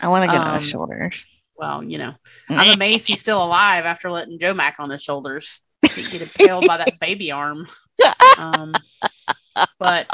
I 0.00 0.06
want 0.08 0.22
to 0.22 0.28
get 0.28 0.40
on 0.40 0.48
Um, 0.50 0.54
his 0.60 0.68
shoulders. 0.70 1.26
Well, 1.58 1.82
you 1.82 1.98
know, 1.98 2.14
I'm 2.50 2.74
amazed 2.74 3.08
he's 3.08 3.20
still 3.20 3.42
alive 3.42 3.84
after 3.84 4.10
letting 4.10 4.38
Joe 4.38 4.54
Mac 4.54 4.76
on 4.78 4.90
his 4.90 5.02
shoulders. 5.02 5.60
Get 5.82 6.22
impaled 6.22 6.66
by 6.66 6.76
that 6.78 6.98
baby 7.00 7.32
arm. 7.32 7.68
Um, 8.38 8.72
but 9.80 10.06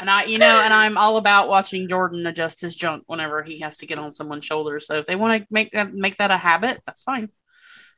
and 0.00 0.08
I, 0.08 0.24
you 0.26 0.38
know, 0.38 0.60
and 0.60 0.72
I'm 0.72 0.96
all 0.96 1.18
about 1.18 1.48
watching 1.48 1.88
Jordan 1.88 2.26
adjust 2.26 2.62
his 2.62 2.74
junk 2.74 3.04
whenever 3.06 3.42
he 3.42 3.60
has 3.60 3.76
to 3.78 3.86
get 3.86 3.98
on 3.98 4.14
someone's 4.14 4.46
shoulders. 4.46 4.86
So 4.86 4.94
if 4.94 5.04
they 5.06 5.16
want 5.16 5.42
to 5.42 5.46
make 5.50 5.72
that 5.72 5.92
make 5.92 6.16
that 6.16 6.30
a 6.30 6.36
habit, 6.38 6.80
that's 6.86 7.02
fine. 7.02 7.28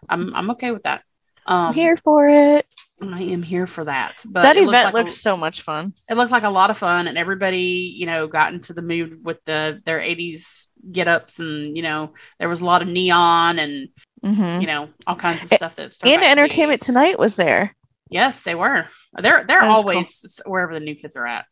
I'm 0.09 0.35
I'm 0.35 0.51
okay 0.53 0.73
with 0.73 0.83
that. 0.85 1.03
Um, 1.47 1.69
I'm 1.69 1.75
here 1.75 1.97
for 2.03 2.27
it. 2.27 2.67
I 3.01 3.23
am 3.23 3.43
here 3.43 3.67
for 3.67 3.85
that. 3.85 4.23
But 4.27 4.43
that 4.43 4.57
event 4.57 4.73
like 4.73 4.95
a- 4.95 4.97
looked 4.97 5.15
so 5.15 5.37
much 5.37 5.63
fun. 5.63 5.93
it 6.11 6.17
looked 6.17 6.33
like 6.33 6.43
a 6.43 6.51
lot 6.51 6.71
of 6.71 6.79
fun 6.79 7.07
and 7.07 7.17
everybody 7.17 7.95
you 7.97 8.07
know 8.07 8.27
got 8.27 8.53
into 8.53 8.73
the 8.73 8.83
mood 8.83 9.25
with 9.25 9.39
the 9.45 9.81
their 9.85 10.01
80s 10.01 10.68
get 10.93 11.09
ups 11.09 11.39
and 11.39 11.77
you 11.77 11.83
know 11.83 12.13
there 12.39 12.49
was 12.49 12.61
a 12.61 12.65
lot 12.65 12.83
of 12.83 12.89
neon 12.89 13.59
and 13.59 13.89
hmm 14.23 14.61
you 14.61 14.67
know 14.67 14.89
all 15.07 15.17
kinds 15.17 15.45
of 15.45 15.53
A- 15.53 15.57
stuff 15.57 15.77
that's 15.77 16.03
And 16.03 16.23
Entertainment 16.23 16.81
Tonight 16.83 17.19
was 17.19 17.37
there. 17.37 17.75
yes 18.11 18.43
they 18.43 18.55
were 18.55 18.87
they're 19.15 19.45
they're 19.45 19.61
That 19.61 19.69
was 19.69 19.85
cool. 19.85 19.93
always 19.93 20.41
wherever 20.47 20.75
the 20.75 20.81
new 20.81 20.95
kids 20.95 21.17
are 21.17 21.27
at 21.27 21.47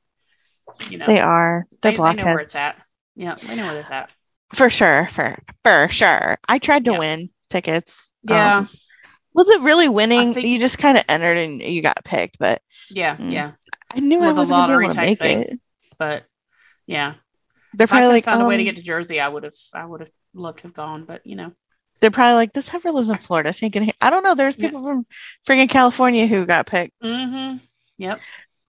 you 0.90 0.98
know 0.98 1.06
They 1.06 1.20
are. 1.20 1.66
They're 1.82 1.92
they, 1.92 1.96
they 1.98 2.12
know 2.14 2.24
where 2.24 2.38
it's 2.40 2.56
at 2.56 2.76
yeah 3.14 3.34
they 3.34 3.54
know 3.56 3.66
where 3.66 3.80
it's 3.80 3.90
at 3.90 4.10
For 4.52 4.68
sure. 4.70 5.06
For 5.10 5.38
for 5.64 5.88
sure. 5.90 6.36
I 6.48 6.58
tried 6.58 6.84
to 6.86 6.92
Yeah. 6.92 6.98
win 6.98 7.30
tickets. 7.50 8.10
yeah 8.22 8.58
Um, 8.58 8.68
was 9.34 9.48
it 9.50 9.60
really 9.62 9.88
winning? 9.88 10.34
think- 10.34 10.46
you 10.46 10.58
just 10.58 10.78
kind 10.78 10.96
of 10.98 11.04
entered 11.08 11.36
and 11.38 11.60
you 11.60 11.82
got 11.82 12.04
picked, 12.04 12.38
but 12.38 12.62
yeah 12.90 13.16
Mm. 13.16 13.32
yeah 13.32 13.52
I 13.94 14.00
knew 14.00 14.22
I 14.22 14.28
With 14.28 14.36
a 14.36 14.40
wasn't 14.40 14.56
gonna 14.58 14.66
be 14.78 14.84
lottery 14.84 14.88
type 14.94 15.06
make 15.08 15.18
thing. 15.18 15.42
it. 15.42 15.60
but 15.98 16.24
yeah 16.86 17.14
They're 17.76 17.84
if 17.84 17.92
i 17.92 17.98
probably 17.98 18.14
like, 18.16 18.24
found 18.24 18.42
a 18.42 18.44
way 18.46 18.56
to 18.56 18.62
um, 18.62 18.64
get 18.64 18.76
to 18.76 18.82
jersey 18.82 19.20
i 19.20 19.28
would 19.28 19.44
have 19.44 19.54
i 19.74 19.84
would 19.84 20.00
have 20.00 20.10
loved 20.34 20.58
to 20.58 20.62
have 20.64 20.74
gone 20.74 21.04
but 21.04 21.26
you 21.26 21.36
know 21.36 21.52
they're 22.00 22.10
probably 22.10 22.34
like, 22.34 22.52
this 22.52 22.68
heifer 22.68 22.92
lives 22.92 23.08
in 23.08 23.16
Florida. 23.16 23.54
So 23.54 23.64
he 23.64 23.70
can, 23.70 23.90
I 24.02 24.10
don't 24.10 24.22
know. 24.22 24.34
There's 24.34 24.54
Yeah. 24.58 24.68
people 24.68 24.84
from 24.84 25.06
freaking 25.48 25.70
California 25.70 26.26
who 26.26 26.44
got 26.44 26.66
picked. 26.66 27.00
mm-hmm 27.02 27.56
yep 27.96 28.20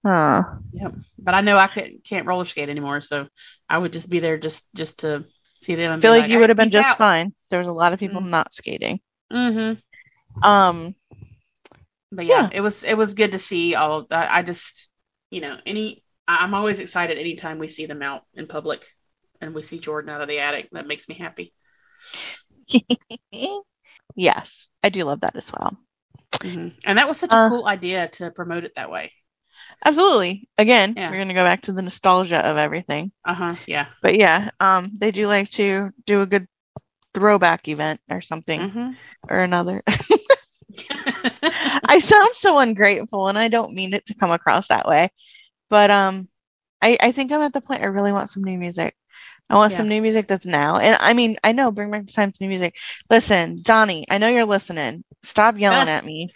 Oh, 0.05 0.43
Yep. 0.72 0.93
But 1.20 1.34
I 1.34 1.41
know 1.41 1.58
I 1.58 1.68
can't 1.68 2.03
can't 2.05 2.26
roller 2.26 2.45
skate 2.45 2.70
anymore, 2.70 3.01
so 3.01 3.28
I 3.68 3.78
would 3.78 3.91
just 3.91 4.10
be 4.10 4.20
there 4.20 4.38
just 4.38 4.74
just 4.76 4.99
to 4.99 5.26
see 5.58 5.76
them. 5.76 5.91
I 5.91 5.93
And 5.95 6.01
feel 6.01 6.14
be 6.14 6.20
like 6.20 6.30
you 6.30 6.39
would 6.39 6.49
have 6.49 6.58
been 6.58 6.70
just 6.70 6.88
out." 6.89 6.97
fine. 6.97 7.34
There 7.49 7.60
was 7.60 7.68
a 7.68 7.74
lot 7.74 7.91
of 7.91 7.99
people 7.99 8.22
Mm. 8.22 8.30
not 8.30 8.53
skating. 8.53 9.01
Mm-hmm. 9.34 10.47
Um, 10.47 10.95
But 12.12 12.26
yeah, 12.26 12.43
Yeah. 12.43 12.49
it 12.53 12.62
was 12.62 12.84
it 12.84 12.95
was 12.97 13.14
good 13.14 13.34
to 13.34 13.39
see 13.39 13.76
all. 13.76 14.08
I 14.10 14.41
just 14.43 14.88
you 15.32 15.41
know 15.41 15.58
any 15.66 16.03
I'm 16.28 16.53
always 16.53 16.80
excited 16.80 17.18
anytime 17.18 17.60
we 17.60 17.68
see 17.68 17.86
them 17.86 18.01
out 18.01 18.24
in 18.34 18.47
public 18.47 18.86
and 19.41 19.53
we 19.53 19.63
see 19.63 19.79
Jordan 19.79 20.09
out 20.09 20.21
of 20.21 20.27
the 20.27 20.39
attic. 20.39 20.69
That 20.71 20.88
makes 20.88 21.07
me 21.09 21.15
happy. 21.15 21.53
yes, 24.15 24.67
I 24.83 24.89
do 24.89 25.03
love 25.03 25.21
that 25.21 25.35
as 25.35 25.51
well. 25.57 25.77
Mhm. 26.39 26.75
And 26.85 26.97
that 26.97 27.07
was 27.07 27.17
such 27.17 27.31
a 27.31 27.35
Uh, 27.35 27.49
cool 27.49 27.67
idea 27.67 28.07
to 28.09 28.31
promote 28.31 28.63
it 28.63 28.75
that 28.75 28.91
way. 28.91 29.11
Absolutely. 29.83 30.49
Again, 30.57 30.93
Yeah. 30.95 31.09
we're 31.09 31.17
gonna 31.17 31.33
go 31.33 31.43
back 31.45 31.61
to 31.61 31.71
the 31.73 31.81
nostalgia 31.81 32.45
of 32.45 32.57
everything. 32.57 33.11
Uh 33.25 33.33
huh. 33.33 33.55
Yeah. 33.65 33.88
But 34.01 34.15
yeah, 34.19 34.49
um, 34.59 34.91
they 34.97 35.11
do 35.11 35.27
like 35.27 35.49
to 35.51 35.91
do 36.05 36.21
a 36.21 36.25
good 36.27 36.47
throwback 37.13 37.67
event 37.67 37.99
or 38.09 38.21
something 38.21 38.59
Mm-hmm. 38.59 38.91
or 39.29 39.39
another. 39.39 39.83
I 41.89 41.99
sound 41.99 42.33
so 42.33 42.59
ungrateful, 42.59 43.27
and 43.29 43.38
I 43.38 43.47
don't 43.47 43.73
mean 43.73 43.93
it 43.93 44.05
to 44.07 44.13
come 44.15 44.31
across 44.31 44.67
that 44.67 44.88
way. 44.88 45.09
But 45.69 45.89
um, 45.91 46.27
I 46.81 46.97
I 47.01 47.11
think 47.11 47.31
I'm 47.31 47.41
at 47.41 47.53
the 47.53 47.61
point 47.61 47.81
I 47.81 47.88
really 47.88 48.11
want 48.11 48.29
some 48.29 48.43
new 48.43 48.57
music. 48.57 48.95
I 49.49 49.55
want 49.55 49.71
Yeah. 49.71 49.77
some 49.77 49.87
new 49.89 50.01
music 50.01 50.27
that's 50.27 50.45
now. 50.45 50.77
And 50.77 50.97
I 50.99 51.13
mean, 51.13 51.37
I 51.43 51.51
know 51.53 51.71
Bring 51.71 51.89
Back 51.91 52.05
the 52.05 52.11
Time 52.13 52.31
to 52.31 52.37
new 52.43 52.49
music. 52.49 52.77
Listen, 53.09 53.63
Johnny, 53.63 54.05
I 54.09 54.17
know 54.17 54.27
you're 54.27 54.45
listening. 54.45 55.03
Stop 55.23 55.57
yelling 55.57 55.87
at 55.89 56.03
me. 56.05 56.33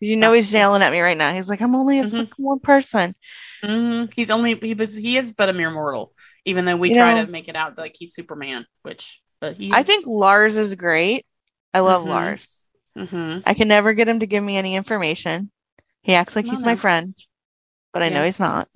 You 0.00 0.16
know 0.16 0.32
he's 0.32 0.52
yelling 0.52 0.82
at 0.82 0.92
me 0.92 1.00
right 1.00 1.16
now. 1.16 1.32
He's 1.32 1.48
like, 1.48 1.60
I'm 1.60 1.74
only 1.74 1.98
a 2.00 2.04
Mhm. 2.04 2.10
fucking 2.28 2.44
one 2.44 2.60
person. 2.60 3.14
hmm 3.62 4.04
He's 4.14 4.30
only 4.30 4.54
he 4.54 4.74
was 4.74 4.94
he 4.94 5.16
is 5.16 5.32
but 5.32 5.48
a 5.48 5.52
mere 5.52 5.70
mortal, 5.70 6.12
even 6.44 6.64
though 6.64 6.76
we 6.76 6.90
You 6.90 6.94
try 6.96 7.14
know- 7.14 7.24
to 7.24 7.30
make 7.30 7.48
it 7.48 7.56
out 7.56 7.76
like 7.78 7.94
he's 7.98 8.14
Superman, 8.14 8.66
which 8.82 9.20
but 9.40 9.56
he. 9.56 9.70
I 9.72 9.82
think 9.82 10.06
Lars 10.06 10.56
is 10.56 10.74
great. 10.76 11.26
I 11.74 11.80
love 11.80 12.04
Mhm. 12.04 12.08
Lars. 12.08 12.68
hmm 12.96 13.38
I 13.46 13.54
can 13.54 13.68
never 13.68 13.92
get 13.92 14.08
him 14.08 14.20
to 14.20 14.26
give 14.26 14.42
me 14.42 14.56
any 14.56 14.74
information. 14.76 15.50
He 16.02 16.14
acts 16.14 16.34
like 16.36 16.46
he's 16.46 16.60
no. 16.60 16.66
my 16.66 16.74
friend, 16.76 17.16
but 17.92 18.02
I 18.02 18.08
know 18.08 18.24
he's 18.24 18.40
not. 18.40 18.68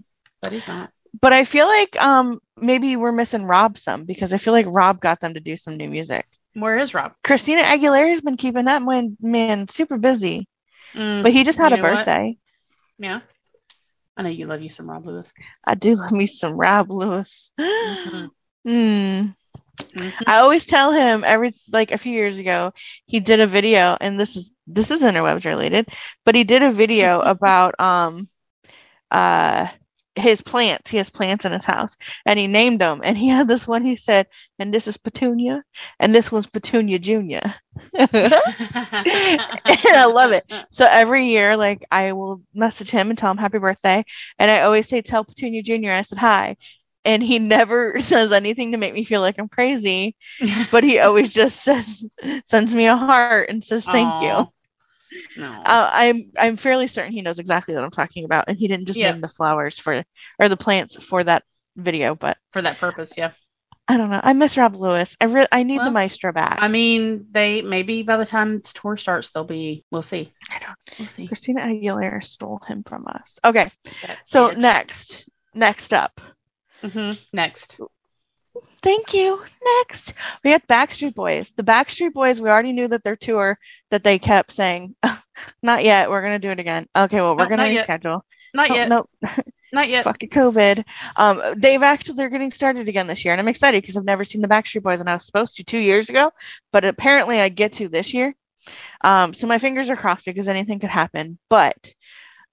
but 0.43 0.53
he's 0.53 0.67
not. 0.69 0.91
But 1.21 1.33
I 1.33 1.45
feel 1.45 1.67
like 1.67 2.01
um 2.03 2.39
maybe 2.57 2.97
we're 2.97 3.13
missing 3.13 3.45
Rob 3.45 3.79
some 3.79 4.05
because 4.05 4.33
I 4.33 4.39
feel 4.39 4.53
like 4.53 4.67
Rob 4.69 5.01
got 5.01 5.21
them 5.21 5.35
to 5.35 5.41
do 5.41 5.57
some 5.57 5.77
new 5.77 5.89
music. 5.89 6.27
Where 6.55 6.79
is 6.79 6.95
Rob? 6.95 7.15
Christina 7.25 7.63
Aguilera's 7.63 8.21
been 8.23 8.37
keeping 8.37 8.65
that 8.67 8.83
man, 8.83 9.17
man 9.21 9.61
super 9.69 9.91
busy, 9.99 10.49
Mm, 10.95 11.23
but 11.23 11.33
he 11.33 11.45
just 11.45 11.59
had 11.59 11.73
a 11.73 11.77
know 11.77 11.83
what? 11.83 12.07
birthday. 12.07 12.37
yeah, 12.99 13.21
I 14.17 14.23
know 14.23 14.29
you 14.29 14.47
love 14.47 14.63
you 14.63 14.69
some 14.69 14.91
Rob 14.91 15.07
Lewis. 15.07 15.33
I 15.65 15.75
do 15.75 15.95
love 15.97 16.13
me 16.13 16.27
some 16.27 16.57
Rob 16.57 16.91
Lewis. 16.91 17.53
Mhm. 17.83 18.31
Hmm. 18.65 19.27
Mhm. 19.97 20.13
I 20.27 20.39
always 20.39 20.65
tell 20.65 20.93
him 20.93 21.25
every 21.27 21.53
like 21.73 21.91
a 21.93 21.99
few 21.99 22.13
years 22.13 22.39
ago 22.39 22.73
he 23.07 23.21
did 23.21 23.41
a 23.41 23.47
video 23.47 23.97
and 24.01 24.19
this 24.19 24.37
is 24.37 24.55
this 24.67 24.91
is 24.91 25.03
interwebs 25.03 25.45
related, 25.45 25.87
but 26.25 26.35
he 26.35 26.45
did 26.45 26.63
a 26.63 26.71
video 26.71 27.21
about 27.35 27.75
um 27.81 28.29
uh 29.11 29.67
his 30.17 30.43
plants. 30.43 30.91
He 30.91 30.99
has 30.99 31.11
plants 31.11 31.45
in 31.45 31.53
his 31.53 31.65
house 31.65 31.97
and 32.27 32.39
he 32.39 32.47
named 32.47 32.81
them 32.81 33.01
and 33.03 33.17
he 33.17 33.29
had 33.29 33.49
this 33.49 33.67
one 33.67 33.85
he 33.85 33.97
said, 33.97 34.27
and 34.59 34.73
this 34.73 34.87
is 34.87 34.99
Petunia 34.99 35.65
and 36.01 36.15
this 36.15 36.31
one's 36.31 36.47
Petunia 36.47 36.99
Junior. 36.99 37.43
I 37.99 38.09
love 40.13 40.33
it. 40.33 40.45
So 40.73 40.87
every 40.89 41.27
year, 41.27 41.57
like 41.57 41.85
I 41.91 42.13
will 42.13 42.43
message 42.55 42.91
him 42.91 43.11
and 43.11 43.19
tell 43.19 43.31
him 43.31 43.39
happy 43.39 43.59
birthday. 43.59 44.05
And 44.39 44.51
I 44.51 44.63
always 44.63 44.89
say, 44.89 45.03
tell 45.03 45.25
Petunia 45.25 45.63
Jr. 45.63 45.91
I 45.91 46.03
said 46.03 46.19
hi. 46.19 46.57
And 47.05 47.23
he 47.23 47.39
never 47.39 47.97
says 47.99 48.33
anything 48.33 48.73
to 48.73 48.79
make 48.79 48.95
me 48.95 49.05
feel 49.05 49.21
like 49.21 49.39
I'm 49.39 49.49
crazy, 49.49 50.17
but 50.71 50.85
he 50.85 50.99
always 50.99 51.31
just 51.31 51.61
says, 51.65 52.05
sends 52.47 52.75
me 52.75 52.87
a 52.87 52.97
heart 52.97 53.49
and 53.49 53.63
says 53.63 53.89
thank 53.89 54.21
you. 54.21 54.47
No. 55.37 55.51
Uh, 55.65 55.91
I'm 55.93 56.31
I'm 56.39 56.57
fairly 56.57 56.87
certain 56.87 57.13
he 57.13 57.23
knows 57.23 57.39
exactly 57.39 57.75
what 57.75 57.85
I'm 57.85 57.91
talking 57.91 58.25
about, 58.25 58.45
and 58.49 58.59
he 58.59 58.69
didn't 58.69 58.87
just 58.87 58.99
Yeah. 58.99 59.13
name 59.13 59.21
the 59.21 59.29
flowers 59.29 59.79
for 59.79 60.05
or 60.39 60.49
the 60.49 60.57
plants 60.57 61.03
for 61.03 61.23
that 61.25 61.45
video. 61.77 62.15
But 62.15 62.39
for 62.53 62.63
that 62.63 62.79
purpose, 62.79 63.15
yeah. 63.17 63.33
I 63.89 63.97
don't 63.97 64.11
know. 64.11 64.21
I 64.23 64.33
miss 64.33 64.57
Rob 64.57 64.77
Lewis. 64.77 65.17
I 65.21 65.25
re- 65.25 65.47
I 65.51 65.65
need 65.65 65.81
the 65.81 65.91
maestro 65.91 66.33
back. 66.33 66.59
I 66.61 66.69
mean, 66.69 67.27
they 67.31 67.63
maybe 67.63 68.03
by 68.03 68.17
the 68.17 68.25
time 68.25 68.59
the 68.61 68.71
tour 68.75 68.97
starts, 68.97 69.33
they'll 69.33 69.45
be. 69.45 69.85
We'll 69.91 70.03
see. 70.03 70.33
I 70.51 70.59
don't. 70.61 70.77
We'll 70.99 71.09
see. 71.09 71.27
Christina 71.27 71.63
Aguilera 71.63 72.23
stole 72.23 72.61
him 72.67 72.85
from 72.85 73.07
us. 73.09 73.39
Okay, 73.45 73.71
That 74.03 74.21
so 74.25 74.51
next, 74.53 75.29
next 75.55 75.93
up. 75.93 76.21
Mhm. 76.83 77.21
Next. 77.33 77.79
Thank 78.83 79.15
you. 79.15 79.43
Next, 79.79 80.13
we 80.45 80.51
got 80.51 80.67
Backstreet 80.67 81.15
Boys. 81.15 81.53
The 81.53 81.63
Backstreet 81.63 82.13
Boys. 82.13 82.41
We 82.41 82.51
already 82.51 82.73
knew 82.73 82.89
that 82.89 83.05
their 83.05 83.17
tour 83.17 83.59
that 83.91 84.03
they 84.05 84.19
kept 84.19 84.51
saying, 84.51 84.95
"Not 85.63 85.85
yet. 85.85 86.11
We're 86.11 86.23
gonna 86.23 86.39
do 86.39 86.51
it 86.51 86.61
again." 86.61 86.87
Okay, 86.97 87.21
well, 87.21 87.37
we're 87.37 87.47
gonna 87.49 87.65
not 87.65 87.73
yet. 87.73 87.89
reschedule. 87.89 88.23
Not 88.55 88.71
Oh, 88.71 88.75
yet. 88.75 88.89
Nope. 88.89 89.11
Not 89.73 89.89
yet. 89.89 90.05
Fucking 90.05 90.29
COVID. 90.29 90.85
Um, 91.17 91.41
they've 91.57 91.83
actually 91.83 92.17
they're 92.17 92.29
getting 92.29 92.51
started 92.51 92.89
again 92.89 93.07
this 93.07 93.25
year, 93.25 93.33
and 93.33 93.41
I'm 93.41 93.49
excited 93.49 93.83
because 93.83 93.97
I've 93.97 94.05
never 94.05 94.25
seen 94.25 94.43
the 94.43 94.49
Backstreet 94.49 94.83
Boys, 94.83 95.01
and 95.01 95.09
I 95.09 95.15
was 95.15 95.25
supposed 95.25 95.57
to 95.57 95.65
two 95.65 95.79
years 95.79 96.11
ago, 96.11 96.31
but 96.73 96.85
apparently 96.85 97.41
I 97.41 97.49
get 97.49 97.73
to 97.75 97.89
this 97.89 98.13
year. 98.13 98.35
Um, 99.01 99.33
so 99.33 99.47
my 99.47 99.59
fingers 99.59 99.89
are 99.91 99.97
crossed 99.97 100.27
because 100.27 100.49
anything 100.49 100.79
could 100.81 100.91
happen. 100.91 101.39
But 101.49 101.95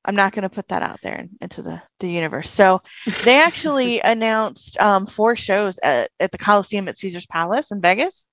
I'm 0.05 0.15
not 0.15 0.33
going 0.33 0.43
to 0.43 0.49
put 0.49 0.69
that 0.69 0.81
out 0.81 1.01
there 1.01 1.27
into 1.41 1.61
the, 1.61 1.81
the 1.99 2.09
universe. 2.09 2.49
So 2.49 2.81
they 3.23 3.41
actually 3.41 4.01
announced 4.03 4.79
um, 4.79 5.05
four 5.05 5.35
shows 5.35 5.77
at, 5.83 6.09
at 6.19 6.31
the 6.31 6.37
Coliseum 6.37 6.87
at 6.87 6.97
Caesar's 6.97 7.25
Palace 7.25 7.71
in 7.71 7.81
Vegas. 7.81 8.27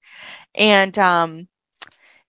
And 0.55 0.97
um, 0.99 1.49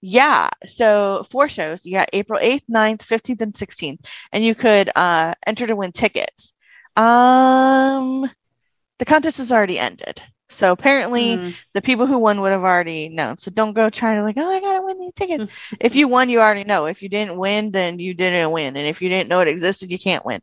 yeah, 0.01 0.49
so 0.65 1.23
four 1.29 1.49
shows. 1.49 1.85
You 1.85 1.93
got 1.93 2.09
April 2.13 2.39
8th, 2.41 2.63
9th, 2.69 2.99
15th, 2.99 3.41
and 3.41 3.53
16th. 3.53 4.05
And 4.31 4.43
you 4.43 4.55
could 4.55 4.89
uh, 4.95 5.33
enter 5.45 5.67
to 5.67 5.75
win 5.75 5.91
tickets. 5.91 6.53
Um, 6.95 8.29
the 8.97 9.05
contest 9.05 9.37
has 9.37 9.51
already 9.51 9.77
ended. 9.77 10.23
So 10.49 10.71
apparently 10.71 11.37
Mm, 11.37 11.61
the 11.73 11.81
people 11.81 12.05
who 12.07 12.19
won 12.19 12.39
would 12.41 12.51
have 12.53 12.63
already 12.63 13.09
known. 13.09 13.37
So 13.37 13.51
don't 13.51 13.73
go 13.73 13.89
trying 13.89 14.17
to 14.17 14.23
like, 14.23 14.37
oh, 14.37 14.49
I 14.49 14.59
gotta 14.61 14.81
win 14.85 14.97
these 14.99 15.13
tickets. 15.13 15.73
if 15.79 15.95
you 15.95 16.07
won, 16.07 16.29
you 16.29 16.39
already 16.39 16.63
know. 16.63 16.85
If 16.85 17.01
you 17.03 17.09
didn't 17.09 17.37
win, 17.37 17.71
then 17.71 17.99
you 17.99 18.13
didn't 18.13 18.51
win. 18.51 18.77
And 18.77 18.87
if 18.87 19.01
you 19.01 19.09
didn't 19.09 19.29
know 19.29 19.41
it 19.41 19.49
existed, 19.49 19.91
you 19.91 19.99
can't 19.99 20.25
win. 20.25 20.41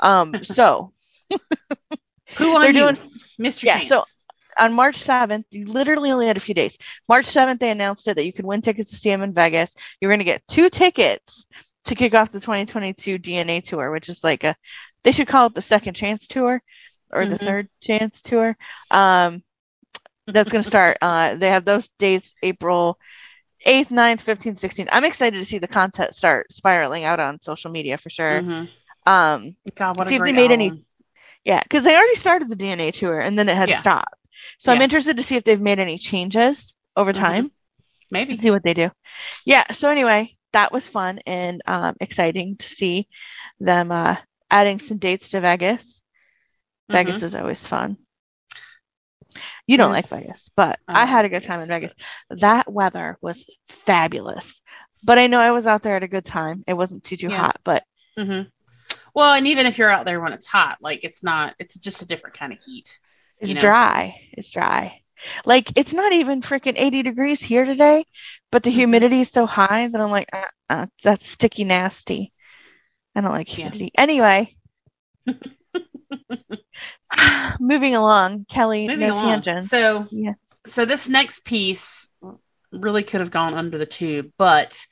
Um, 0.00 0.34
so 0.42 0.92
who 2.36 2.52
won 2.52 2.62
they're 2.62 2.72
you? 2.72 2.80
doing- 2.80 3.10
Mr. 3.40 3.62
Yeah, 3.64 3.80
so- 3.80 4.04
on 4.58 4.72
March 4.72 4.96
7th, 4.96 5.44
you 5.50 5.66
literally 5.66 6.12
only 6.12 6.28
had 6.28 6.36
a 6.36 6.40
few 6.40 6.54
days. 6.54 6.78
March 7.08 7.24
7th, 7.26 7.58
they 7.58 7.72
announced 7.72 8.06
it 8.06 8.14
that 8.16 8.24
you 8.24 8.32
could 8.32 8.44
win 8.44 8.60
tickets 8.60 8.90
to 8.90 8.96
see 8.96 9.10
him 9.10 9.22
in 9.22 9.34
Vegas. 9.34 9.74
You're 10.00 10.10
going 10.12 10.20
to 10.20 10.24
get 10.24 10.46
two 10.46 10.68
tickets 10.68 11.44
to 11.86 11.94
kick 11.96 12.14
off 12.14 12.30
the 12.30 12.38
2022 12.38 13.18
DNA 13.18 13.62
tour, 13.64 13.90
which 13.90 14.08
is 14.08 14.22
like 14.22 14.44
a, 14.44 14.54
they 15.02 15.10
should 15.10 15.26
call 15.26 15.46
it 15.48 15.54
the 15.54 15.60
second 15.62 15.94
chance 15.94 16.28
tour 16.28 16.62
or 17.10 17.26
the 17.26 17.34
Mhm. 17.36 17.44
third 17.44 17.68
chance 17.82 18.20
tour. 18.22 18.56
Um, 18.92 19.42
that's 20.26 20.50
going 20.52 20.62
to 20.62 20.68
start. 20.68 20.96
Uh, 21.02 21.34
they 21.34 21.48
have 21.50 21.64
those 21.64 21.88
dates 21.98 22.34
April 22.42 22.98
8th, 23.66 23.88
9th, 23.88 24.24
15th, 24.24 24.58
16th. 24.58 24.88
I'm 24.92 25.04
excited 25.04 25.38
to 25.38 25.44
see 25.44 25.58
the 25.58 25.68
content 25.68 26.14
start 26.14 26.52
spiraling 26.52 27.04
out 27.04 27.20
on 27.20 27.40
social 27.40 27.70
media 27.70 27.98
for 27.98 28.10
sure. 28.10 28.42
Mhm. 28.42 28.68
Um, 29.06 29.56
God, 29.74 29.96
what 29.98 30.08
See 30.08 30.16
if 30.16 30.22
they 30.22 30.32
made 30.32 30.50
any- 30.50 30.84
yeah, 31.44 31.62
because 31.62 31.84
they 31.84 31.94
already 31.94 32.16
started 32.16 32.48
the 32.48 32.56
DNA 32.56 32.90
tour 32.90 33.20
and 33.20 33.38
then 33.38 33.48
it 33.48 33.56
had 33.56 33.68
Yeah. 33.68 33.74
to 33.76 33.80
stop. 33.80 34.18
So 34.58 34.72
I'm 34.72 34.82
interested 34.82 35.16
to 35.18 35.22
see 35.22 35.36
if 35.36 35.44
they've 35.44 35.60
made 35.60 35.78
any 35.78 35.98
changes 35.98 36.74
over 36.96 37.12
Mhm. 37.12 37.18
time 37.18 37.52
Maybe. 38.10 38.38
see 38.38 38.50
what 38.50 38.62
they 38.64 38.74
do. 38.74 38.90
Yeah. 39.44 39.64
So 39.72 39.90
anyway, 39.90 40.34
that 40.52 40.72
was 40.72 40.88
fun 40.88 41.20
and 41.26 41.60
um, 41.66 41.96
exciting 42.00 42.56
to 42.56 42.66
see 42.66 43.08
them 43.60 43.92
uh, 43.92 44.16
adding 44.50 44.78
some 44.78 44.98
dates 44.98 45.30
to 45.30 45.40
Vegas. 45.40 46.02
Vegas 46.90 47.20
Mhm. 47.20 47.22
is 47.24 47.34
always 47.34 47.66
fun. 47.66 47.96
You 49.66 49.76
don't 49.76 49.90
Yeah. 49.90 49.92
like 49.92 50.08
Vegas, 50.08 50.50
but 50.56 50.78
I 50.88 51.04
I 51.04 51.04
had 51.06 51.24
a 51.24 51.28
good 51.28 51.42
time 51.42 51.60
in 51.60 51.68
Vegas. 51.68 51.94
That 52.30 52.70
weather 52.72 53.18
was 53.22 53.44
fabulous. 53.68 54.62
But 55.02 55.18
I 55.18 55.26
know 55.26 55.40
I 55.40 55.52
was 55.52 55.66
out 55.66 55.82
there 55.82 55.96
at 55.96 56.02
a 56.02 56.08
good 56.08 56.24
time. 56.24 56.62
It 56.66 56.74
wasn't 56.74 57.04
too 57.04 57.16
too 57.16 57.28
Yeah. 57.28 57.30
hot, 57.30 57.56
but 57.64 57.84
mm-hmm. 58.18 58.48
Well, 59.14 59.34
and 59.34 59.46
even 59.46 59.66
if 59.66 59.78
you're 59.78 59.90
out 59.90 60.04
there 60.06 60.20
when 60.20 60.32
it's 60.32 60.46
hot, 60.46 60.78
like 60.80 61.04
it's 61.04 61.22
not, 61.22 61.54
it's 61.58 61.78
just 61.78 62.02
a 62.02 62.06
different 62.08 62.38
kind 62.38 62.52
of 62.52 62.58
heat. 62.64 62.98
It's 63.40 63.50
you 63.50 63.54
know? 63.54 63.60
dry. 63.60 64.16
It's 64.32 64.50
dry. 64.50 65.00
Like 65.46 65.72
it's 65.76 65.92
not 65.94 66.12
even 66.12 66.40
freaking 66.40 66.74
80 66.76 67.02
degrees 67.02 67.40
here 67.40 67.64
today, 67.64 68.04
but 68.50 68.62
the 68.62 68.70
Mhm. 68.70 68.70
humidity 68.70 69.20
is 69.20 69.30
so 69.30 69.46
high 69.46 69.86
that 69.88 70.00
I'm 70.00 70.10
like, 70.10 70.28
uh, 70.32 70.44
uh, 70.68 70.86
that's 71.02 71.28
sticky 71.28 71.64
nasty. 71.64 72.32
I 73.16 73.22
don't 73.22 73.32
like 73.32 73.48
Yeah. 73.52 73.72
humidity. 73.72 73.92
Anyway, 73.98 74.56
moving 77.60 77.94
along, 77.94 78.46
Kelly, 78.48 78.86
Moving 78.86 79.08
no 79.08 79.14
along. 79.14 79.42
tangents. 79.42 79.68
So, 79.68 80.06
Yeah. 80.10 80.34
so 80.66 80.84
this 80.84 81.08
next 81.08 81.44
piece 81.44 82.10
really 82.72 83.02
could 83.02 83.20
have 83.20 83.30
gone 83.30 83.54
under 83.54 83.78
the 83.78 83.86
tube, 83.86 84.32
but 84.36 84.84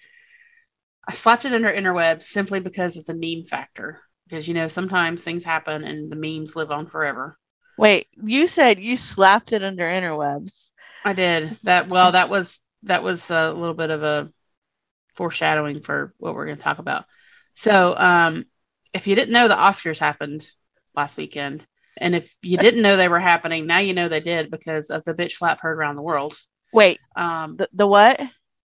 I 1.06 1.12
slapped 1.12 1.44
it 1.44 1.52
under 1.52 1.72
interwebs 1.72 2.22
simply 2.22 2.60
because 2.60 2.96
of 2.96 3.04
the 3.06 3.14
meme 3.14 3.44
factor. 3.44 4.00
Because 4.28 4.48
you 4.48 4.54
know 4.54 4.68
sometimes 4.68 5.22
things 5.22 5.44
happen 5.44 5.84
and 5.84 6.10
the 6.10 6.16
memes 6.16 6.56
live 6.56 6.70
on 6.70 6.86
forever. 6.86 7.36
Wait, 7.76 8.06
you 8.22 8.46
said 8.46 8.78
you 8.78 8.96
slapped 8.96 9.52
it 9.52 9.62
under 9.62 9.82
interwebs. 9.84 10.70
I 11.04 11.12
did 11.12 11.58
that. 11.64 11.88
Well, 11.88 12.12
that 12.12 12.30
was 12.30 12.60
that 12.84 13.02
was 13.02 13.30
a 13.30 13.52
little 13.52 13.74
bit 13.74 13.90
of 13.90 14.02
a 14.02 14.30
foreshadowing 15.16 15.80
for 15.82 16.14
what 16.18 16.34
we're 16.34 16.46
going 16.46 16.56
to 16.56 16.62
talk 16.62 16.78
about. 16.78 17.04
So, 17.52 17.94
um, 17.98 18.46
if 18.94 19.06
you 19.06 19.14
didn't 19.14 19.32
know 19.32 19.48
the 19.48 19.54
Oscars 19.54 19.98
happened 19.98 20.46
last 20.94 21.16
weekend, 21.16 21.66
and 21.96 22.14
if 22.14 22.34
you 22.42 22.56
didn't 22.56 22.82
know 22.82 22.96
they 22.96 23.08
were 23.08 23.20
happening, 23.20 23.66
now 23.66 23.78
you 23.78 23.94
know 23.94 24.08
they 24.08 24.20
did 24.20 24.50
because 24.50 24.90
of 24.90 25.04
the 25.04 25.14
bitch 25.14 25.32
slap 25.32 25.60
heard 25.60 25.76
around 25.78 25.96
the 25.96 26.02
world. 26.02 26.36
Wait, 26.72 26.98
Um, 27.16 27.56
the, 27.56 27.68
the 27.72 27.86
what? 27.86 28.20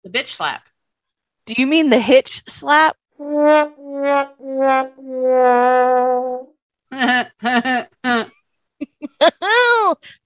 the 0.05 0.11
bitch 0.11 0.29
slap. 0.29 0.69
Do 1.47 1.55
you 1.57 1.67
mean 1.67 1.91
the 1.91 1.99
hitch 1.99 2.43
slap? 2.49 2.97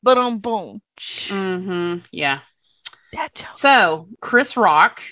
but 0.02 0.18
on 0.18 0.38
boom. 0.38 0.80
hmm 1.28 1.96
Yeah. 2.10 2.40
So 3.52 4.08
Chris 4.20 4.56
Rock 4.56 5.02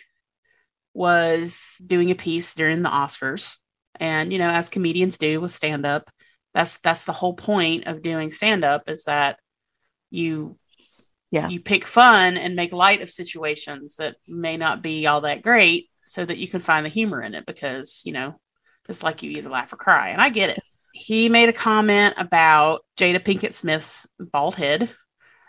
was 0.95 1.81
doing 1.87 2.11
a 2.11 2.14
piece 2.14 2.55
during 2.55 2.83
the 2.83 2.89
Oscars, 2.89 3.57
and 3.99 4.33
you 4.33 4.39
know, 4.39 4.51
as 4.51 4.68
comedians 4.68 5.18
do 5.18 5.41
with 5.41 5.51
stand 5.53 5.87
up, 5.87 6.11
that's 6.55 6.78
that's 6.78 7.05
the 7.05 7.12
whole 7.12 7.34
point 7.34 7.86
of 7.86 8.03
doing 8.03 8.32
stand 8.32 8.64
up 8.64 8.88
is 8.88 9.05
that 9.05 9.38
you 10.11 10.57
Yeah. 11.30 11.48
you 11.48 11.61
pick 11.61 11.84
fun 11.86 12.36
and 12.36 12.57
make 12.57 12.72
light 12.72 13.03
of 13.03 13.11
situations 13.11 13.96
that 13.96 14.16
may 14.26 14.57
not 14.57 14.82
be 14.82 15.07
all 15.07 15.20
that 15.22 15.42
great, 15.42 15.88
so 16.05 16.24
that 16.24 16.38
you 16.38 16.48
can 16.48 16.61
find 16.61 16.84
the 16.84 16.90
humor 16.90 17.22
in 17.22 17.34
it 17.34 17.46
because 17.46 18.03
you 18.05 18.12
know, 18.12 18.40
just 18.86 19.03
like 19.03 19.22
you 19.22 19.30
either 19.30 19.48
laugh 19.51 19.72
or 19.72 19.76
cry, 19.76 20.09
and 20.09 20.20
I 20.20 20.28
get 20.30 20.51
it. 20.51 20.62
He 20.92 21.28
made 21.28 21.48
a 21.48 21.53
comment 21.53 22.14
about 22.18 22.84
Jada 22.96 23.20
Pinkett 23.24 23.53
Smith's 23.53 24.09
bald 24.18 24.57
head, 24.57 24.90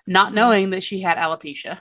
not 0.05 0.31
Mhm. 0.31 0.35
knowing 0.35 0.69
that 0.71 0.83
she 0.83 1.01
had 1.01 1.17
alopecia 1.17 1.79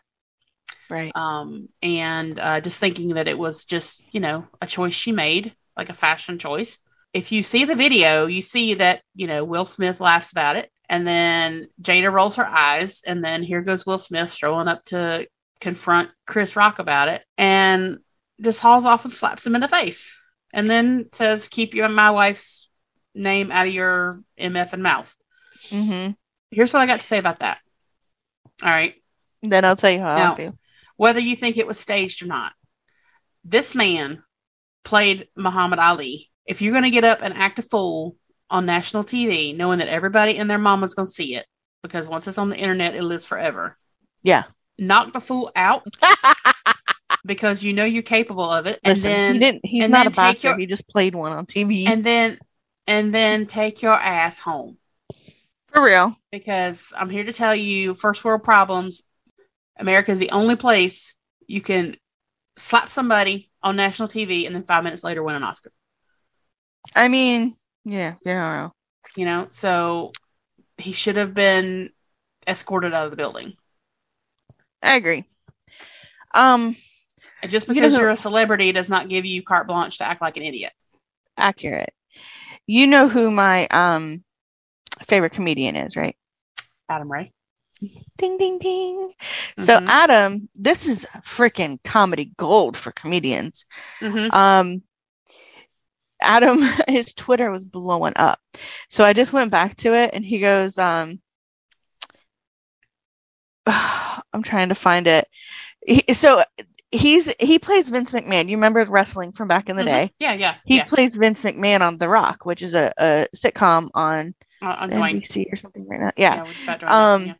Right. 0.88 1.12
um, 1.14 1.68
and 1.82 2.38
uh, 2.38 2.60
just 2.60 2.80
thinking 2.80 3.10
that 3.14 3.28
it 3.28 3.38
was 3.38 3.64
just 3.64 4.12
you 4.14 4.20
know 4.20 4.46
a 4.60 4.66
choice 4.66 4.94
she 4.94 5.12
made, 5.12 5.54
like 5.76 5.88
a 5.88 5.94
fashion 5.94 6.38
choice. 6.38 6.78
If 7.12 7.32
you 7.32 7.42
see 7.42 7.64
the 7.64 7.74
video, 7.74 8.26
you 8.26 8.40
see 8.42 8.74
that 8.74 9.02
you 9.14 9.26
know 9.26 9.44
Will 9.44 9.66
Smith 9.66 10.00
laughs 10.00 10.30
about 10.30 10.56
it, 10.56 10.70
and 10.88 11.06
then 11.06 11.68
Jada 11.82 12.12
rolls 12.12 12.36
her 12.36 12.46
eyes, 12.46 13.02
and 13.06 13.24
then 13.24 13.42
here 13.42 13.62
goes 13.62 13.84
Will 13.84 13.98
Smith 13.98 14.30
strolling 14.30 14.68
up 14.68 14.84
to 14.86 15.26
confront 15.60 16.10
Chris 16.26 16.56
Rock 16.56 16.78
about 16.78 17.08
it, 17.08 17.22
and 17.36 17.98
just 18.40 18.60
hauls 18.60 18.84
off 18.84 19.04
and 19.04 19.12
slaps 19.12 19.44
him 19.46 19.54
in 19.54 19.60
the 19.60 19.68
face, 19.68 20.16
and 20.54 20.70
then 20.70 21.08
says, 21.12 21.48
"Keep 21.48 21.74
your 21.74 21.88
my 21.88 22.10
wife's 22.12 22.68
name 23.14 23.50
out 23.50 23.66
of 23.66 23.74
your 23.74 24.22
mf 24.38 24.72
and 24.72 24.82
mouth." 24.82 25.14
Mm-hmm. 25.68 26.12
Here's 26.52 26.72
what 26.72 26.80
I 26.82 26.86
got 26.86 27.00
to 27.00 27.06
say 27.06 27.18
about 27.18 27.40
that. 27.40 27.58
All 28.62 28.70
right. 28.70 28.94
Then 29.42 29.64
I'll 29.64 29.76
tell 29.76 29.90
you 29.90 30.00
how 30.00 30.16
Now- 30.16 30.32
I 30.32 30.36
feel. 30.36 30.58
whether 30.96 31.20
you 31.20 31.34
think 31.34 31.56
it 31.56 31.66
was 31.66 31.78
staged 31.78 32.22
or 32.22 32.26
not. 32.26 32.52
This 33.44 33.74
man 33.74 34.22
played 34.84 35.28
Muhammad 35.36 35.78
Ali. 35.78 36.29
If 36.50 36.60
you're 36.60 36.72
going 36.72 36.82
to 36.84 36.90
get 36.90 37.04
up 37.04 37.20
and 37.22 37.32
act 37.34 37.58
a 37.60 37.62
fool 37.62 38.16
on 38.50 38.66
national 38.66 39.04
TV, 39.04 39.56
knowing 39.56 39.78
that 39.78 39.86
everybody 39.88 40.36
and 40.36 40.50
their 40.50 40.58
mama's 40.58 40.94
going 40.94 41.06
to 41.06 41.12
see 41.12 41.36
it, 41.36 41.46
because 41.82 42.08
once 42.08 42.26
it's 42.26 42.38
on 42.38 42.48
the 42.48 42.56
internet, 42.56 42.96
it 42.96 43.02
lives 43.04 43.24
forever. 43.24 43.78
Yeah. 44.24 44.42
Knock 44.76 45.12
the 45.12 45.20
fool 45.20 45.52
out 45.54 45.86
because 47.24 47.62
you 47.62 47.72
know 47.72 47.84
you're 47.84 48.02
capable 48.02 48.50
of 48.50 48.66
it, 48.66 48.80
and 48.82 48.98
then 48.98 49.34
he 49.34 49.38
didn't. 49.40 49.60
He's 49.64 49.84
and 49.84 49.92
not 49.92 49.98
then 49.98 50.06
a 50.06 50.10
take 50.10 50.16
boxer. 50.16 50.48
your- 50.48 50.58
He 50.58 50.66
just 50.66 50.86
played 50.88 51.14
one 51.14 51.32
on 51.32 51.46
TV. 51.46 51.86
and 51.86 52.02
then 52.04 52.38
and 52.86 53.14
then 53.14 53.46
take 53.46 53.82
your 53.82 53.92
ass 53.94 54.40
home. 54.40 54.76
For 55.68 55.84
real. 55.84 56.16
because 56.32 56.92
I'm 56.96 57.10
here 57.10 57.22
to 57.22 57.32
tell 57.32 57.54
you 57.54 57.94
first 57.94 58.24
world 58.24 58.42
problems. 58.42 59.02
America 59.78 60.10
is 60.10 60.18
the 60.18 60.32
only 60.32 60.56
place 60.56 61.14
you 61.46 61.60
can 61.60 61.96
slap 62.56 62.90
somebody 62.90 63.50
on 63.62 63.76
national 63.76 64.08
TV 64.08 64.46
and 64.46 64.54
then 64.54 64.64
five 64.64 64.82
minutes 64.82 65.04
later 65.04 65.22
win 65.22 65.36
an 65.36 65.44
Oscar. 65.44 65.70
I 66.94 67.08
mean, 67.08 67.56
yeah, 67.84 68.14
you 68.24 68.34
know. 68.34 68.72
You 69.16 69.24
know, 69.24 69.48
so 69.50 70.12
he 70.78 70.92
should 70.92 71.16
have 71.16 71.34
been 71.34 71.90
escorted 72.46 72.94
out 72.94 73.04
of 73.06 73.10
the 73.10 73.16
building. 73.16 73.56
I 74.82 74.96
agree. 74.96 75.24
Um, 76.34 76.76
And 77.42 77.50
just 77.50 77.66
You 77.66 77.74
because 77.74 77.92
know 77.92 78.00
you're 78.00 78.10
a 78.10 78.16
celebrity 78.16 78.72
does 78.72 78.88
not 78.88 79.08
give 79.08 79.24
you 79.26 79.42
carte 79.42 79.66
blanche 79.66 79.98
to 79.98 80.04
act 80.04 80.20
like 80.22 80.36
an 80.36 80.42
idiot. 80.42 80.72
accurate. 81.36 81.92
You 82.66 82.86
know 82.86 83.08
who 83.08 83.30
my 83.30 83.66
um 83.68 84.24
favorite 85.08 85.32
comedian 85.32 85.76
is, 85.76 85.96
right? 85.96 86.16
Adam 86.88 87.10
Ray. 87.10 87.32
Ding 88.18 88.36
ding 88.38 88.58
ding. 88.58 89.12
So 89.56 89.78
Mhm. 89.78 89.86
Adam, 89.86 90.48
this 90.54 90.86
is 90.86 91.06
freaking 91.22 91.82
comedy 91.82 92.32
gold 92.36 92.76
for 92.76 92.92
comedians. 92.92 93.64
Mhm. 94.00 94.30
Um 94.30 94.82
Adam, 96.22 96.60
his 96.88 97.12
Twitter 97.14 97.50
was 97.50 97.64
blowing 97.64 98.14
up. 98.16 98.38
So 98.88 99.04
I 99.04 99.12
just 99.12 99.32
went 99.32 99.50
back 99.50 99.76
to 99.76 99.94
it 99.94 100.10
and 100.12 100.24
he 100.24 100.38
goes, 100.40 100.78
um 100.78 101.20
I'm 103.66 104.42
trying 104.42 104.68
to 104.70 104.74
find 104.74 105.06
it. 105.06 105.26
He, 105.86 106.02
so 106.12 106.42
he's 106.90 107.32
he 107.40 107.58
plays 107.58 107.88
Vince 107.88 108.12
McMahon. 108.12 108.48
You 108.48 108.56
remember 108.56 108.84
wrestling 108.84 109.32
from 109.32 109.48
back 109.48 109.68
in 109.68 109.76
the 109.76 109.82
Mhm. 109.82 109.86
day? 109.86 110.12
Yeah, 110.18 110.34
yeah, 110.34 110.54
He 110.64 110.76
yeah. 110.76 110.84
plays 110.86 111.14
Vince 111.14 111.42
McMahon 111.42 111.80
on 111.80 111.98
The 111.98 112.08
Rock, 112.08 112.44
which 112.44 112.62
is 112.62 112.74
a, 112.74 112.92
a 112.98 113.26
sitcom 113.34 113.90
on 113.94 114.34
Uh, 114.62 114.76
on. 114.80 114.90
NBC 114.90 115.46
or 115.52 115.56
something 115.56 115.86
right 115.88 116.00
now. 116.00 116.10
Yeah. 116.16 116.40
Dwayne 116.44 116.88
Um, 116.88 117.26
Johnson, 117.26 117.36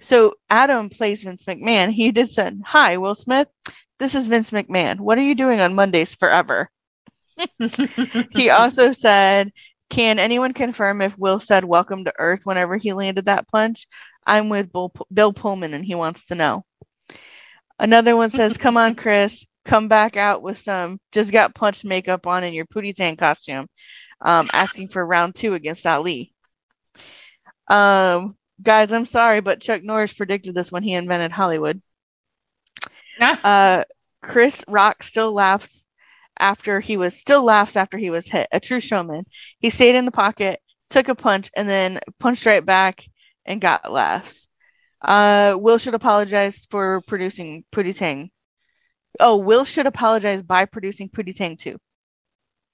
So 0.00 0.34
Adam 0.48 0.88
plays 0.88 1.22
Vince 1.24 1.44
McMahon. 1.44 1.90
He 1.92 2.12
did 2.12 2.30
said, 2.30 2.60
"Hi, 2.64 2.96
Will 2.96 3.14
Smith. 3.14 3.48
This 3.98 4.14
is 4.14 4.26
Vince 4.26 4.50
McMahon. 4.50 5.00
What 5.00 5.18
are 5.18 5.22
you 5.22 5.34
doing 5.34 5.60
on 5.60 5.74
Mondays 5.74 6.14
forever?" 6.14 6.70
He 8.30 8.50
also 8.50 8.92
said, 8.92 9.52
"Can 9.90 10.18
anyone 10.18 10.52
confirm 10.52 11.00
if 11.02 11.18
Will 11.18 11.40
said 11.40 11.64
welcome 11.64 12.04
to 12.04 12.14
Earth 12.18 12.42
whenever 12.44 12.76
he 12.76 12.92
landed 12.92 13.26
that 13.26 13.48
punch? 13.48 13.86
I'm 14.26 14.48
with 14.48 14.72
Bill, 14.72 14.92
Bill 15.12 15.32
Pullman 15.32 15.74
and 15.74 15.84
he 15.84 15.94
wants 15.94 16.26
to 16.26 16.34
know." 16.34 16.64
Another 17.78 18.16
one 18.16 18.30
says, 18.30 18.56
"Come 18.58 18.76
on, 18.76 18.94
Chris, 18.94 19.46
come 19.64 19.88
back 19.88 20.16
out 20.16 20.42
with 20.42 20.58
some 20.58 20.98
just 21.12 21.32
got 21.32 21.54
punched 21.54 21.84
makeup 21.84 22.26
on 22.26 22.44
in 22.44 22.54
your 22.54 22.66
Pootie 22.66 22.94
Tang 22.94 23.16
costume, 23.16 23.66
um, 24.20 24.50
asking 24.52 24.88
for 24.88 25.04
round 25.04 25.34
two 25.34 25.54
against 25.54 25.86
Ali." 25.86 26.32
Um, 27.68 28.36
guys, 28.62 28.92
I'm 28.92 29.04
sorry, 29.04 29.40
but 29.40 29.60
Chuck 29.60 29.82
Norris 29.82 30.12
predicted 30.12 30.54
this 30.54 30.70
when 30.72 30.82
he 30.82 30.94
invented 30.94 31.32
Hollywood. 31.32 31.82
Uh, 33.42 33.84
Chris 34.22 34.64
Rock 34.68 35.02
still 35.02 35.32
laughs 35.32 35.85
after 36.38 36.80
he 36.80 36.96
was 36.96 37.18
still 37.18 37.44
laughs 37.44 37.76
after 37.76 37.98
he 37.98 38.10
was 38.10 38.26
hit. 38.26 38.48
A 38.52 38.60
true 38.60 38.80
showman. 38.80 39.24
He 39.58 39.70
stayed 39.70 39.96
in 39.96 40.04
the 40.04 40.12
pocket, 40.12 40.60
took 40.90 41.08
a 41.08 41.14
punch, 41.14 41.50
and 41.56 41.68
then 41.68 42.00
punched 42.18 42.46
right 42.46 42.64
back 42.64 43.04
and 43.44 43.60
got 43.60 43.90
laughs. 43.90 44.48
Uh, 45.00 45.56
Will 45.58 45.78
should 45.78 45.94
apologize 45.94 46.66
for 46.70 47.00
producing 47.02 47.64
Pretty 47.70 47.92
Tang. 47.92 48.30
Oh, 49.20 49.38
Will 49.38 49.64
should 49.64 49.86
apologize 49.86 50.42
by 50.42 50.64
producing 50.64 51.08
Pretty 51.08 51.32
Tang 51.32 51.56
too. 51.56 51.78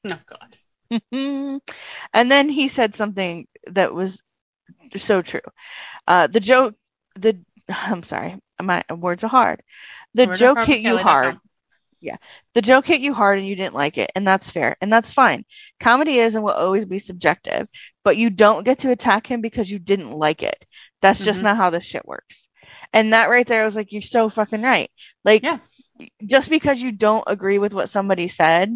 no 0.05 0.17
God. 0.27 0.57
and 2.13 2.31
then 2.31 2.49
he 2.49 2.69
said 2.69 2.95
something 2.95 3.47
that 3.67 3.95
was 3.95 4.23
so 4.97 5.23
true. 5.23 5.41
Uh, 6.07 6.27
the 6.27 6.41
joke, 6.41 6.75
the 7.15 7.39
I'm 7.69 8.03
sorry, 8.03 8.37
my 8.61 8.83
words 8.91 9.25
are 9.25 9.29
hard. 9.29 9.63
The 10.15 10.27
We're 10.27 10.35
joke 10.35 10.59
hit 10.65 10.81
you 10.81 10.99
Kelly.com. 10.99 11.41
hard. 12.11 12.19
The 12.55 12.63
joke 12.63 12.87
hit 12.87 13.01
you 13.01 13.15
hard 13.15 13.39
and 13.39 13.47
you 13.47 13.57
didn't 13.57 13.75
like 13.75 13.99
it, 13.99 14.11
and 14.15 14.27
that's 14.27 14.51
fair, 14.51 14.77
and 14.81 14.93
that's 14.93 15.13
fine. 15.13 15.45
Comedy 15.81 16.17
is 16.17 16.35
and 16.35 16.45
will 16.45 16.53
always 16.53 16.87
be 16.87 16.99
subjective, 16.99 17.69
but 18.05 18.17
you 18.17 18.31
don't 18.31 18.65
get 18.65 18.81
to 18.81 18.91
attack 18.91 19.27
him 19.27 19.41
because 19.41 19.71
you 19.71 19.79
didn't 19.79 20.13
like 20.13 20.43
it. 20.43 20.65
That's 21.01 21.25
just 21.25 21.41
Mhm. 21.41 21.45
not 21.45 21.57
how 21.57 21.71
this 21.71 21.85
shit 21.85 22.07
works. 22.07 22.49
And 22.93 23.13
that 23.13 23.31
right 23.31 23.47
there 23.47 23.63
I 23.63 23.65
was 23.65 23.77
like, 23.77 23.93
you're 23.93 24.03
so 24.03 24.29
fucking 24.29 24.63
right. 24.63 24.91
Like, 25.25 25.43
Yeah. 25.43 25.59
just 26.27 26.51
because 26.51 26.83
you 26.83 26.93
don't 26.93 27.25
agree 27.27 27.59
with 27.59 27.75
what 27.75 27.89
somebody 27.91 28.29
said, 28.29 28.71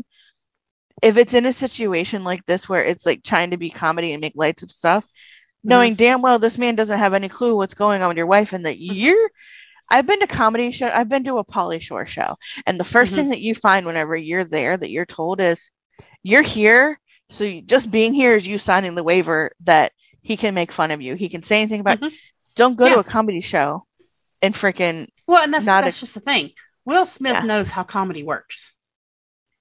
if 1.03 1.17
it's 1.17 1.35
in 1.35 1.47
a 1.47 1.53
situation 1.53 2.25
like 2.25 2.45
this 2.47 2.69
where 2.69 2.85
it's 2.85 3.05
like 3.05 3.23
trying 3.23 3.51
to 3.51 3.57
be 3.57 3.71
comedy 3.71 4.13
and 4.13 4.21
make 4.21 4.33
lights 4.35 4.63
of 4.63 4.71
stuff, 4.71 5.07
knowing 5.63 5.95
damn 5.95 6.23
well 6.23 6.39
this 6.39 6.59
man 6.59 6.75
doesn't 6.75 6.99
have 6.99 7.15
any 7.15 7.29
clue 7.29 7.57
what's 7.57 7.75
going 7.75 8.03
on 8.03 8.09
with 8.09 8.17
your 8.17 8.27
wife 8.27 8.53
and 8.53 8.65
that 8.65 8.79
you're 8.79 9.31
I've 9.91 10.07
been 10.07 10.21
to 10.21 10.27
comedy 10.27 10.71
show 10.71 10.89
I've 10.89 11.09
been 11.09 11.25
to 11.25 11.39
a 11.39 11.45
Pauly 11.45 11.81
Shore 11.81 12.07
show 12.07 12.37
and 12.67 12.79
the 12.79 12.85
1st 12.85 13.13
Mhm. 13.13 13.17
thing 13.17 13.29
that 13.31 13.41
you 13.41 13.55
find 13.55 13.87
whenever 13.87 14.17
you're 14.17 14.45
there 14.45 14.77
that 14.77 14.91
you're 14.91 15.07
told 15.07 15.41
is 15.41 15.71
you're 16.23 16.43
here 16.43 16.99
so 17.29 17.45
you, 17.45 17.63
just 17.63 17.91
being 17.91 18.13
here 18.15 18.35
is 18.37 18.47
you 18.47 18.59
signing 18.59 18.95
the 18.95 19.03
waiver 19.05 19.53
that 19.61 19.93
he 20.23 20.37
can 20.37 20.55
make 20.55 20.73
fun 20.73 20.91
of 20.91 21.01
you 21.01 21.15
he 21.15 21.29
can 21.29 21.43
say 21.43 21.61
anything 21.61 21.81
about 21.81 22.01
Mhm. 22.01 22.13
don't 22.55 22.77
go 22.77 22.89
to 22.89 22.99
a 22.99 23.05
comedy 23.05 23.41
show 23.41 23.87
and 24.43 24.55
freaking 24.55 25.09
Well, 25.27 25.43
and 25.43 25.53
that's 25.55 25.67
Not 25.67 25.85
that's 25.85 26.01
just 26.01 26.15
the 26.15 26.21
thing. 26.21 26.53
Will 26.85 27.05
Smith 27.07 27.33
Yeah. 27.35 27.43
knows 27.43 27.71
how 27.71 27.83
comedy 27.83 28.23
works. 28.23 28.75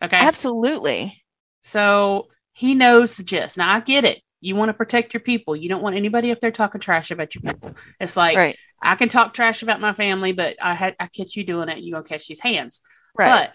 Okay. 0.04 0.18
absolutely 0.18 1.24
So 1.62 2.28
he 2.54 2.74
knows 2.76 3.16
the 3.18 3.24
gist. 3.24 3.58
Now 3.58 3.74
I 3.74 3.80
get 3.80 4.06
it. 4.06 4.22
You 4.42 4.56
want 4.56 4.70
to 4.70 4.74
protect 4.74 5.14
your 5.14 5.22
people. 5.22 5.56
You 5.56 5.70
don't 5.70 5.82
want 5.82 5.96
anybody 5.96 6.32
up 6.32 6.40
there 6.40 6.52
talking 6.52 6.82
trash 6.82 7.12
about 7.12 7.34
your 7.36 7.42
people. 7.42 7.76
It's 8.00 8.16
like 8.18 8.38
right 8.38 8.58
I 8.82 8.96
can 8.96 9.10
talk 9.10 9.34
trash 9.34 9.64
about 9.64 9.82
my 9.82 9.94
family, 9.94 10.32
but 10.32 10.56
I 10.62 10.76
had 10.76 10.96
I 11.00 11.08
catch 11.08 11.36
you 11.36 11.44
doing 11.44 11.70
it, 11.70 11.80
you 11.80 11.94
gonna 11.94 12.04
catch 12.04 12.28
these 12.28 12.42
hands. 12.42 12.82
right 13.18 13.28
But 13.28 13.54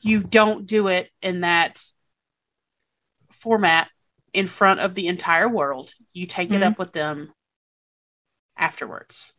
you 0.00 0.22
don't 0.22 0.66
do 0.66 0.88
it 0.88 1.10
in 1.22 1.40
that 1.40 1.82
format 3.32 3.88
in 4.32 4.46
front 4.46 4.80
of 4.80 4.94
the 4.94 5.08
entire 5.08 5.48
world. 5.48 5.92
You 6.12 6.26
take 6.26 6.50
it 6.50 6.60
Mhm. 6.60 6.62
up 6.62 6.78
with 6.78 6.92
them 6.92 7.32
afterwards. 8.56 9.32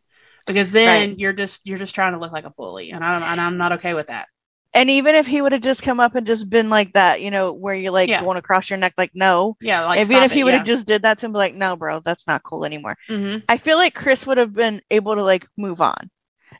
Because 0.46 0.72
then 0.72 1.10
Right. 1.10 1.18
you're 1.18 1.32
just 1.32 1.66
you're 1.66 1.78
just 1.78 1.94
trying 1.94 2.12
to 2.14 2.18
look 2.18 2.32
like 2.32 2.44
a 2.44 2.50
bully. 2.50 2.90
And 2.90 3.04
I'm 3.04 3.22
and 3.22 3.40
I'm 3.40 3.56
not 3.58 3.72
okay 3.72 3.94
with 3.94 4.06
that. 4.08 4.28
And 4.74 4.90
even 4.90 5.14
if 5.14 5.26
he 5.26 5.40
would 5.42 5.52
have 5.52 5.62
just 5.62 5.82
come 5.82 5.98
up 6.00 6.14
and 6.14 6.26
just 6.26 6.48
been 6.50 6.68
like 6.70 6.92
that 6.92 7.20
you 7.22 7.30
know 7.30 7.52
where 7.52 7.74
you're 7.74 7.92
like 7.92 8.08
Yeah. 8.08 8.20
going 8.20 8.36
across 8.38 8.70
your 8.70 8.78
neck 8.78 8.94
like 8.98 9.10
no 9.14 9.56
Yeah, 9.60 9.84
like 9.86 10.00
even 10.00 10.22
if 10.22 10.32
he 10.32 10.44
would 10.44 10.52
yeah. 10.52 10.58
have 10.58 10.66
just 10.66 10.86
did 10.86 11.02
that 11.02 11.18
to 11.18 11.26
him 11.26 11.32
be 11.32 11.38
like 11.38 11.54
no 11.54 11.76
bro 11.76 12.00
that's 12.00 12.26
not 12.26 12.42
cool 12.42 12.64
anymore 12.64 12.96
Mhm. 13.08 13.42
I 13.48 13.56
feel 13.56 13.76
like 13.76 13.94
Chris 13.94 14.26
would 14.26 14.38
have 14.38 14.52
been 14.54 14.80
able 14.90 15.14
to 15.14 15.22
like 15.22 15.46
move 15.56 15.80
on 15.80 16.10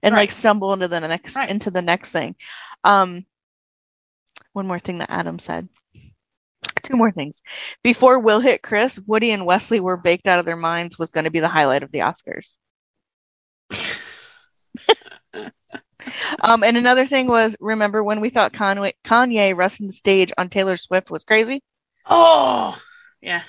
and 0.03 0.15
like 0.15 0.31
stumble 0.31 0.73
into 0.73 0.89
the 0.89 1.01
next 1.01 1.37
Right. 1.37 1.51
into 1.51 1.71
the 1.71 1.83
next 1.83 2.13
thing. 2.13 2.35
Um 2.85 3.25
one 4.53 4.67
more 4.67 4.79
thing 4.79 4.99
that 4.99 5.11
Adam 5.11 5.39
said. 5.39 5.69
Two 6.83 6.97
more 6.97 7.13
things. 7.13 7.43
Before 7.83 8.19
Will 8.19 8.41
hit 8.41 8.63
Chris, 8.63 8.99
Woody 9.07 9.31
and 9.33 9.45
Wesley 9.47 9.79
were 9.81 9.97
baked 9.97 10.27
out 10.27 10.39
of 10.39 10.47
their 10.47 10.57
minds 10.57 10.99
was 10.99 11.11
going 11.11 11.25
to 11.25 11.31
be 11.31 11.41
the 11.41 11.49
highlight 11.49 11.83
of 11.83 11.93
the 11.93 12.01
Oscars. 12.01 12.59
um 16.41 16.63
and 16.63 16.77
another 16.77 17.05
thing 17.05 17.27
was 17.27 17.57
remember 17.61 18.03
when 18.03 18.21
we 18.21 18.31
thought 18.31 18.53
Kanye 18.53 18.93
Kanye 19.05 19.57
rusting 19.57 19.87
the 19.89 19.93
stage 19.93 20.33
on 20.39 20.49
Taylor 20.49 20.77
Swift 20.77 21.11
was 21.11 21.25
crazy? 21.25 21.61
Oh, 22.07 22.81
yeah. 23.21 23.43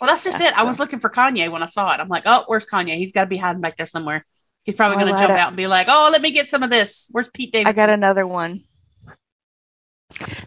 Well, 0.00 0.08
that's 0.08 0.24
just 0.24 0.40
Yeah, 0.40 0.48
it. 0.48 0.58
I 0.58 0.62
was 0.64 0.78
looking 0.78 1.00
for 1.00 1.10
Kanye 1.10 1.50
when 1.50 1.62
I 1.62 1.66
saw 1.66 1.92
it. 1.92 2.00
I'm 2.00 2.08
like, 2.08 2.22
oh, 2.26 2.44
where's 2.46 2.66
Kanye? 2.66 2.96
He's 2.96 3.12
got 3.12 3.22
to 3.24 3.28
be 3.28 3.36
hiding 3.36 3.60
back 3.60 3.76
there 3.76 3.86
somewhere. 3.86 4.24
He's 4.64 4.76
probably 4.76 4.96
Well, 4.96 5.06
going 5.06 5.16
to 5.16 5.22
jump 5.26 5.38
out 5.38 5.48
and 5.48 5.56
be 5.56 5.66
like, 5.66 5.88
oh, 5.90 6.08
let 6.12 6.22
me 6.22 6.30
get 6.30 6.48
some 6.48 6.62
of 6.62 6.70
this. 6.70 7.08
Where's 7.10 7.28
Pete 7.30 7.52
Davidson? 7.52 7.72
I 7.72 7.86
got 7.86 7.92
another 7.92 8.26
one. 8.26 8.60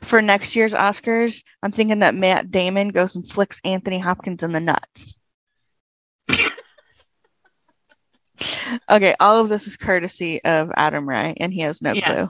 For 0.01 0.21
next 0.21 0.55
year's 0.55 0.73
Oscars, 0.73 1.43
I'm 1.63 1.71
thinking 1.71 1.99
that 1.99 2.15
Matt 2.15 2.51
Damon 2.51 2.89
goes 2.89 3.15
and 3.15 3.27
flicks 3.27 3.59
Anthony 3.65 3.99
Hopkins 3.99 4.43
in 4.43 4.51
the 4.51 4.59
nuts. 4.59 5.17
okay, 8.89 9.15
all 9.19 9.41
of 9.41 9.49
this 9.49 9.67
is 9.67 9.77
courtesy 9.77 10.43
of 10.43 10.71
Adam 10.75 11.07
Ray, 11.07 11.35
and 11.39 11.53
he 11.53 11.61
has 11.61 11.81
no 11.81 11.93
Yeah. 11.93 12.13
clue. 12.13 12.29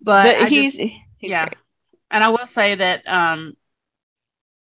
But, 0.00 0.36
But 0.40 0.48
he's, 0.50 0.76
just- 0.76 0.94
he's 1.18 1.30
yeah. 1.30 1.44
great. 1.46 1.56
And 2.10 2.22
I 2.22 2.28
will 2.28 2.46
say 2.46 2.74
that 2.74 3.08
um, 3.08 3.54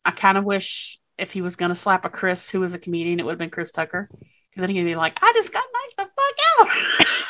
I 0.04 0.12
kind 0.12 0.38
of 0.38 0.46
wish 0.46 1.00
if 1.18 1.32
he 1.32 1.42
was 1.42 1.56
going 1.56 1.70
to 1.70 1.76
slap 1.76 2.06
a 2.06 2.10
Chris 2.10 2.50
who 2.50 2.62
was 2.62 2.74
a 2.74 2.80
comedian, 2.80 3.20
it 3.20 3.26
would 3.26 3.34
have 3.34 3.40
been 3.40 3.50
Chris 3.52 3.72
Tucker. 3.72 4.10
Because 4.12 4.68
then 4.68 4.76
he'd 4.76 4.84
be 4.84 4.96
like, 4.96 5.18
I 5.22 5.32
just 5.36 5.54
got 5.54 5.64
knocked 5.98 5.98
the 5.98 6.04
fuck 6.16 7.12
out. 7.12 7.24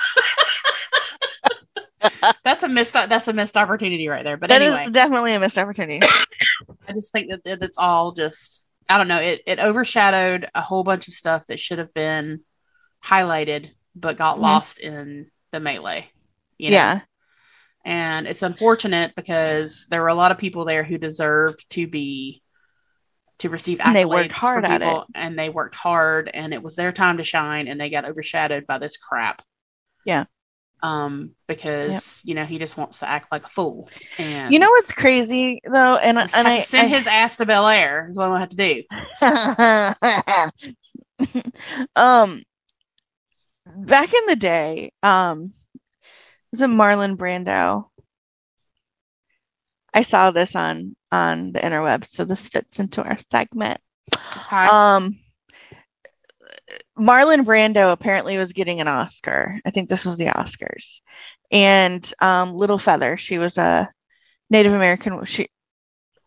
that's 2.43 2.63
a 2.63 2.67
missed 2.67 2.93
that's 2.93 3.27
a 3.27 3.33
missed 3.33 3.57
opportunity 3.57 4.07
right 4.07 4.23
there. 4.23 4.37
But 4.37 4.49
That 4.49 4.61
is 4.61 4.73
anyway, 4.73 4.91
definitely 4.91 5.35
a 5.35 5.39
missed 5.39 5.57
opportunity. 5.57 6.05
I 6.87 6.93
just 6.93 7.11
think 7.11 7.29
that 7.31 7.43
that 7.45 7.63
it's 7.63 7.77
all 7.77 8.11
just 8.11 8.67
I 8.87 8.97
don't 8.97 9.07
know. 9.07 9.19
It 9.19 9.41
it 9.47 9.59
overshadowed 9.59 10.47
a 10.53 10.61
whole 10.61 10.83
bunch 10.83 11.07
of 11.07 11.13
stuff 11.13 11.45
that 11.47 11.59
should 11.59 11.79
have 11.79 11.93
been 11.93 12.41
highlighted 13.05 13.69
but 13.95 14.17
got 14.17 14.37
Mhm. 14.37 14.41
lost 14.41 14.79
in 14.79 15.29
the 15.51 15.59
melee. 15.59 16.09
You 16.57 16.69
know? 16.71 16.75
yeah, 16.75 16.99
and 17.85 18.27
it's 18.27 18.41
unfortunate 18.41 19.13
because 19.15 19.87
there 19.89 20.01
were 20.01 20.07
a 20.07 20.15
lot 20.15 20.31
of 20.31 20.37
people 20.37 20.65
there 20.65 20.83
who 20.83 20.97
deserved 20.97 21.69
to 21.71 21.87
be 21.87 22.41
to 23.39 23.49
receive 23.49 23.79
accolades 23.79 23.85
And 23.87 23.95
they 23.95 24.05
worked 24.05 24.31
hard 24.37 24.65
at 24.65 24.81
people, 24.81 25.05
and 25.13 25.37
they 25.37 25.49
worked 25.49 25.75
hard 25.75 26.29
and 26.33 26.53
it 26.53 26.63
was 26.63 26.75
their 26.77 26.93
time 26.93 27.17
to 27.17 27.23
shine 27.23 27.67
and 27.67 27.79
they 27.79 27.89
got 27.89 28.05
overshadowed 28.05 28.65
by 28.65 28.77
this 28.77 28.95
crap 28.95 29.41
Yeah. 30.05 30.23
um 30.81 31.31
because 31.47 32.21
you 32.25 32.33
know 32.35 32.45
he 32.45 32.57
just 32.59 32.77
wants 32.77 32.99
to 32.99 33.09
act 33.09 33.27
like 33.33 33.43
a 33.45 33.49
fool 33.49 33.89
and 34.17 34.53
you 34.53 34.59
know 34.59 34.69
what's 34.69 34.93
crazy 34.93 35.59
though, 35.65 35.95
and 35.97 36.17
and 36.17 36.47
I 36.47 36.59
send 36.61 36.87
I- 36.93 36.97
his 36.97 37.07
ass 37.07 37.35
to 37.37 37.45
Bel 37.45 37.67
Air 37.67 38.07
is 38.09 38.15
what 38.15 38.29
I 38.29 38.39
have 38.39 38.49
to 38.49 38.55
do 38.55 38.83
um 41.95 42.41
back 43.75 44.13
in 44.13 44.25
the 44.27 44.35
day 44.35 44.91
um 45.03 45.53
was 46.51 46.61
it 46.61 46.69
marlon 46.69 47.17
brando. 47.17 47.85
I 49.93 50.01
saw 50.01 50.31
this 50.31 50.55
on 50.55 50.95
on 51.11 51.51
the 51.51 51.59
interwebs 51.59 52.07
so 52.07 52.25
this 52.25 52.47
fits 52.49 52.79
into 52.79 53.03
our 53.03 53.17
segment. 53.31 53.79
Okay. 54.37 54.63
um 54.63 55.17
marlon 56.97 57.45
brando 57.45 57.91
apparently 57.91 58.37
was 58.37 58.53
getting 58.53 58.81
an 58.81 58.87
oscar. 58.87 59.59
I 59.65 59.71
think 59.71 59.89
this 59.89 60.05
was 60.05 60.17
the 60.17 60.27
oscars. 60.27 61.01
And 61.51 62.11
um 62.21 62.53
little 62.55 62.77
feather 62.77 63.17
she 63.17 63.37
was 63.37 63.57
a 63.57 63.89
native 64.49 64.73
american 64.73 65.25
she 65.25 65.47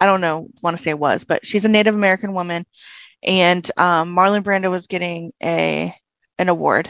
i 0.00 0.06
don't 0.06 0.20
know 0.20 0.48
want 0.60 0.76
to 0.76 0.82
say 0.82 0.92
was 0.92 1.24
but 1.24 1.46
she's 1.46 1.64
a 1.64 1.68
native 1.68 1.94
american 1.94 2.32
woman. 2.32 2.64
And 3.22 3.68
um, 3.76 4.14
Marlon 4.14 4.42
Brando 4.42 4.70
was 4.70 4.86
getting 4.86 5.32
a 5.42 5.94
an 6.38 6.48
award, 6.48 6.88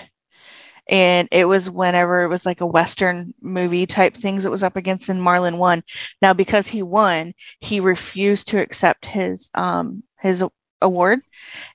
and 0.88 1.28
it 1.30 1.46
was 1.46 1.70
whenever 1.70 2.22
it 2.22 2.28
was 2.28 2.46
like 2.46 2.60
a 2.60 2.66
western 2.66 3.32
movie 3.42 3.86
type 3.86 4.14
things 4.14 4.44
it 4.44 4.50
was 4.50 4.62
up 4.62 4.76
against 4.76 5.08
and 5.08 5.20
marlon 5.20 5.58
won 5.58 5.82
now 6.22 6.32
because 6.32 6.66
he 6.66 6.82
won 6.82 7.32
he 7.60 7.80
refused 7.80 8.48
to 8.48 8.60
accept 8.60 9.06
his 9.06 9.50
um 9.54 10.02
his 10.20 10.44
award 10.80 11.20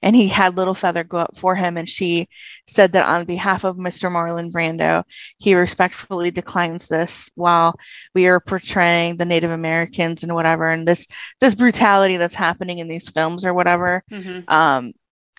and 0.02 0.16
he 0.16 0.28
had 0.30 0.56
little 0.56 0.74
feather 0.74 1.04
go 1.04 1.18
up 1.18 1.36
for 1.36 1.56
him 1.56 1.78
and 1.78 1.90
she 1.90 2.28
said 2.68 2.94
that 2.94 3.08
on 3.08 3.26
behalf 3.26 3.64
of 3.66 3.76
mr 3.78 4.10
marlon 4.10 4.52
brando 4.52 5.04
he 5.38 5.56
respectfully 5.56 6.32
declines 6.32 6.88
this 6.88 7.30
while 7.36 7.76
we 8.16 8.28
are 8.28 8.40
portraying 8.40 9.18
the 9.18 9.26
native 9.26 9.52
americans 9.52 10.24
and 10.24 10.34
whatever 10.34 10.70
and 10.70 10.88
this 10.88 11.06
this 11.42 11.54
brutality 11.56 12.18
that's 12.18 12.36
happening 12.36 12.78
in 12.80 12.88
these 12.88 13.10
films 13.10 13.46
or 13.46 13.54
whatever 13.54 14.04
Mhm. 14.12 14.50
um 14.52 14.94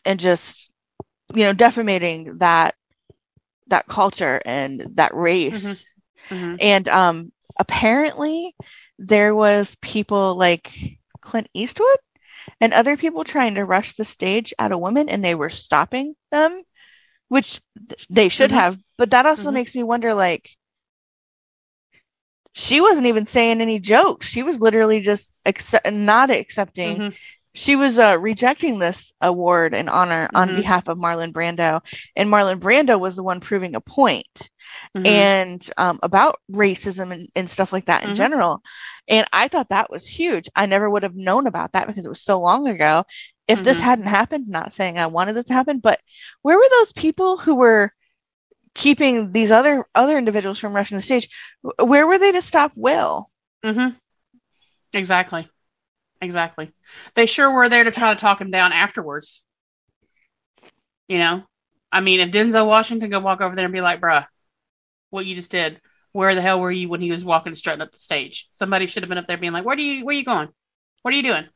and 0.04 0.20
just 0.20 0.70
you 1.34 1.44
know 1.44 1.52
defamating 1.52 2.38
that 2.38 2.74
that 3.68 3.86
culture 3.86 4.40
and 4.44 4.82
that 4.96 5.14
race 5.14 5.84
Mhm. 6.30 6.60
and 6.60 6.88
um 6.88 7.30
apparently 7.58 8.54
there 8.98 9.34
was 9.34 9.76
people 9.80 10.34
like 10.36 10.72
clint 11.20 11.48
eastwood 11.54 11.98
and 12.60 12.72
other 12.72 12.96
people 12.96 13.24
trying 13.24 13.54
to 13.54 13.64
rush 13.64 13.94
the 13.94 14.04
stage 14.04 14.54
at 14.58 14.72
a 14.72 14.78
woman 14.78 15.08
and 15.08 15.24
they 15.24 15.34
were 15.34 15.50
stopping 15.50 16.14
them 16.30 16.62
which 17.28 17.60
th- 17.88 18.06
they 18.10 18.28
should 18.28 18.50
Mhm. 18.50 18.54
have 18.54 18.78
but 18.98 19.10
that 19.10 19.26
also 19.26 19.50
Mhm. 19.50 19.54
makes 19.54 19.74
me 19.74 19.82
wonder 19.82 20.14
like 20.14 20.50
she 22.52 22.80
wasn't 22.80 23.06
even 23.06 23.26
saying 23.26 23.60
any 23.60 23.78
jokes 23.80 24.28
she 24.28 24.42
was 24.42 24.60
literally 24.60 25.00
just 25.00 25.32
accept- 25.44 25.90
not 25.92 26.30
accepting 26.30 27.00
Mhm. 27.00 27.14
She 27.55 27.76
was 27.76 27.98
uh, 27.98 28.16
rejecting 28.20 28.78
this 28.78 29.12
award 29.20 29.74
and 29.74 29.88
honor 29.88 30.28
on 30.34 30.48
Mhm. 30.48 30.57
behalf 30.57 30.88
of 30.88 30.98
Marlon 30.98 31.32
Brando, 31.32 31.80
and 32.16 32.28
Marlon 32.28 32.59
Brando 32.61 32.98
was 33.00 33.16
the 33.16 33.22
one 33.22 33.40
proving 33.40 33.74
a 33.76 33.80
point 33.80 34.50
Mhm. 34.94 35.05
and 35.07 35.70
um, 35.78 35.98
about 36.02 36.40
racism 36.50 37.12
and, 37.12 37.28
and 37.36 37.48
stuff 37.48 37.72
like 37.72 37.86
that 37.86 38.05
in 38.05 38.11
Mhm. 38.11 38.14
general. 38.14 38.62
And 39.09 39.26
I 39.32 39.48
thought 39.48 39.68
that 39.70 39.90
was 39.90 40.07
huge. 40.07 40.48
I 40.57 40.66
never 40.66 40.88
would 40.90 41.02
have 41.02 41.14
known 41.16 41.46
about 41.46 41.72
that 41.72 41.86
because 41.86 42.07
it 42.07 42.11
was 42.11 42.20
so 42.22 42.40
long 42.40 42.68
ago. 42.68 43.05
If 43.48 43.62
this 43.62 43.78
Mhm. 43.78 43.82
hadn't 43.82 44.07
happened, 44.07 44.48
not 44.48 44.72
saying 44.72 44.98
I 44.98 45.07
wanted 45.07 45.34
this 45.34 45.46
to 45.46 45.52
happen, 45.55 45.78
but 45.78 46.00
where 46.42 46.57
were 46.57 46.68
those 46.70 46.92
people 46.92 47.36
who 47.36 47.55
were 47.57 47.92
keeping 48.74 49.32
these 49.32 49.50
other 49.52 49.84
other 49.94 50.18
individuals 50.18 50.59
from 50.59 50.74
rushing 50.74 50.96
the 50.96 51.02
stage? 51.02 51.28
Where 51.82 52.07
were 52.07 52.18
they 52.18 52.32
to 52.32 52.42
stop 52.42 52.72
Will? 52.76 53.30
Mm-hmm. 53.64 53.96
Exactly. 54.92 55.48
Exactly. 56.24 56.72
They 57.14 57.26
sure 57.26 57.50
were 57.50 57.68
there 57.68 57.84
to 57.84 57.90
try 57.90 58.12
to 58.14 58.20
talk 58.20 58.40
him 58.40 58.50
down 58.50 58.72
afterwards. 58.72 59.44
You 61.08 61.18
know? 61.18 61.42
I 61.92 62.00
mean, 62.00 62.20
if 62.20 62.30
Denzel 62.30 62.66
Washington 62.66 63.10
could 63.10 63.22
walk 63.22 63.40
over 63.40 63.54
there 63.54 63.66
and 63.66 63.72
be 63.74 63.80
like, 63.80 64.00
bruh, 64.00 64.26
what 65.10 65.26
you 65.26 65.34
just 65.34 65.50
did, 65.50 65.80
where 66.12 66.34
the 66.34 66.42
hell 66.42 66.60
were 66.60 66.70
you 66.70 66.88
when 66.88 67.00
he 67.00 67.10
was 67.12 67.24
walking 67.24 67.50
and 67.50 67.58
strutting 67.58 67.82
up 67.82 67.92
the 67.92 67.98
stage? 67.98 68.48
Somebody 68.50 68.86
should 68.86 69.02
have 69.02 69.08
been 69.08 69.18
up 69.18 69.26
there 69.26 69.36
being 69.38 69.52
like, 69.52 69.64
Where 69.64 69.76
do 69.76 69.82
you 69.82 70.04
where 70.04 70.14
you 70.14 70.24
going? 70.24 70.48
What 71.02 71.14
are 71.14 71.16
you 71.16 71.22
doing? 71.22 71.48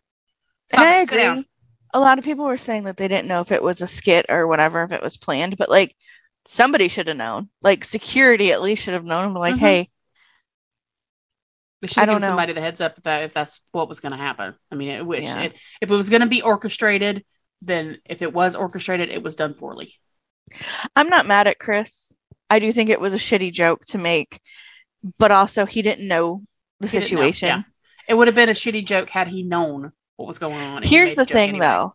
Stop 0.68 0.80
and 0.80 0.88
I 0.88 1.00
it, 1.02 1.10
down. 1.10 1.38
agree. 1.38 1.48
A 1.94 2.00
lot 2.00 2.18
of 2.18 2.24
people 2.24 2.44
were 2.44 2.56
saying 2.58 2.84
that 2.84 2.96
they 2.96 3.08
didn't 3.08 3.28
know 3.28 3.40
if 3.40 3.50
it 3.52 3.62
was 3.62 3.80
a 3.80 3.86
skit 3.86 4.26
or 4.28 4.46
whatever, 4.46 4.82
if 4.84 4.92
it 4.92 5.02
was 5.02 5.16
planned, 5.16 5.56
but 5.56 5.70
like 5.70 5.96
somebody 6.44 6.88
should 6.88 7.08
have 7.08 7.16
known. 7.16 7.48
Like 7.62 7.84
security 7.84 8.52
at 8.52 8.62
least 8.62 8.84
should 8.84 8.94
have 8.94 9.04
known. 9.04 9.32
Like, 9.34 9.56
Mhm. 9.56 9.58
hey, 9.58 9.88
They 11.82 11.88
should 11.88 11.98
I 11.98 12.00
have 12.02 12.06
don't 12.08 12.16
given 12.16 12.20
know. 12.22 12.28
somebody 12.30 12.52
the 12.54 12.60
heads 12.60 12.80
up 12.80 12.98
if, 12.98 13.04
that, 13.04 13.22
if 13.24 13.34
that's 13.34 13.60
what 13.72 13.88
was 13.88 14.00
going 14.00 14.12
to 14.12 14.18
happen. 14.18 14.54
I 14.70 14.74
mean, 14.74 14.90
I 14.96 15.02
wish 15.02 15.24
Yeah. 15.24 15.42
it, 15.42 15.54
if 15.80 15.90
it 15.90 15.94
was 15.94 16.10
going 16.10 16.22
to 16.22 16.26
be 16.28 16.42
orchestrated, 16.42 17.24
then 17.62 17.98
if 18.04 18.20
it 18.22 18.32
was 18.32 18.56
orchestrated, 18.56 19.10
it 19.10 19.22
was 19.22 19.36
done 19.36 19.54
poorly. 19.54 19.94
I'm 20.96 21.08
not 21.08 21.26
mad 21.26 21.46
at 21.46 21.58
Chris. 21.58 22.16
I 22.50 22.58
do 22.58 22.72
think 22.72 22.90
it 22.90 23.00
was 23.00 23.14
a 23.14 23.18
shitty 23.18 23.52
joke 23.52 23.84
to 23.86 23.98
make, 23.98 24.40
but 25.18 25.30
also 25.30 25.66
he 25.66 25.82
didn't 25.82 26.08
know 26.08 26.42
the 26.80 26.88
He 26.88 26.98
didn't 26.98 27.12
know, 27.12 27.20
situation. 27.26 27.48
yeah. 27.48 27.62
It 28.08 28.14
would 28.14 28.26
have 28.28 28.34
been 28.34 28.48
a 28.48 28.52
shitty 28.54 28.86
joke 28.86 29.10
had 29.10 29.28
he 29.28 29.42
known 29.42 29.92
what 30.16 30.26
was 30.26 30.38
going 30.38 30.54
on. 30.56 30.82
Here's 30.82 31.14
the 31.14 31.26
thing 31.26 31.50
anyway. 31.50 31.66
though. 31.66 31.94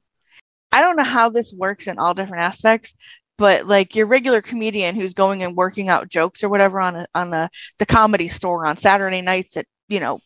I 0.72 0.80
don't 0.82 0.96
know 0.96 1.04
how 1.04 1.30
this 1.30 1.54
works 1.54 1.88
in 1.88 1.98
all 2.00 2.14
different 2.14 2.44
aspects, 2.44 2.94
but 3.38 3.66
like 3.66 3.96
your 3.96 4.06
regular 4.06 4.42
comedian 4.42 4.96
who's 4.96 5.14
going 5.14 5.42
and 5.44 5.56
working 5.56 5.90
out 5.90 6.08
jokes 6.10 6.44
or 6.44 6.50
whatever 6.50 6.80
on 6.80 6.96
a, 6.98 7.06
on 7.16 7.34
a, 7.34 7.50
the 7.80 7.86
comedy 7.86 8.28
store 8.28 8.68
on 8.68 8.78
Saturday 8.78 9.22
nights 9.22 9.58
at, 9.58 9.66
you 9.88 10.00
know, 10.00 10.20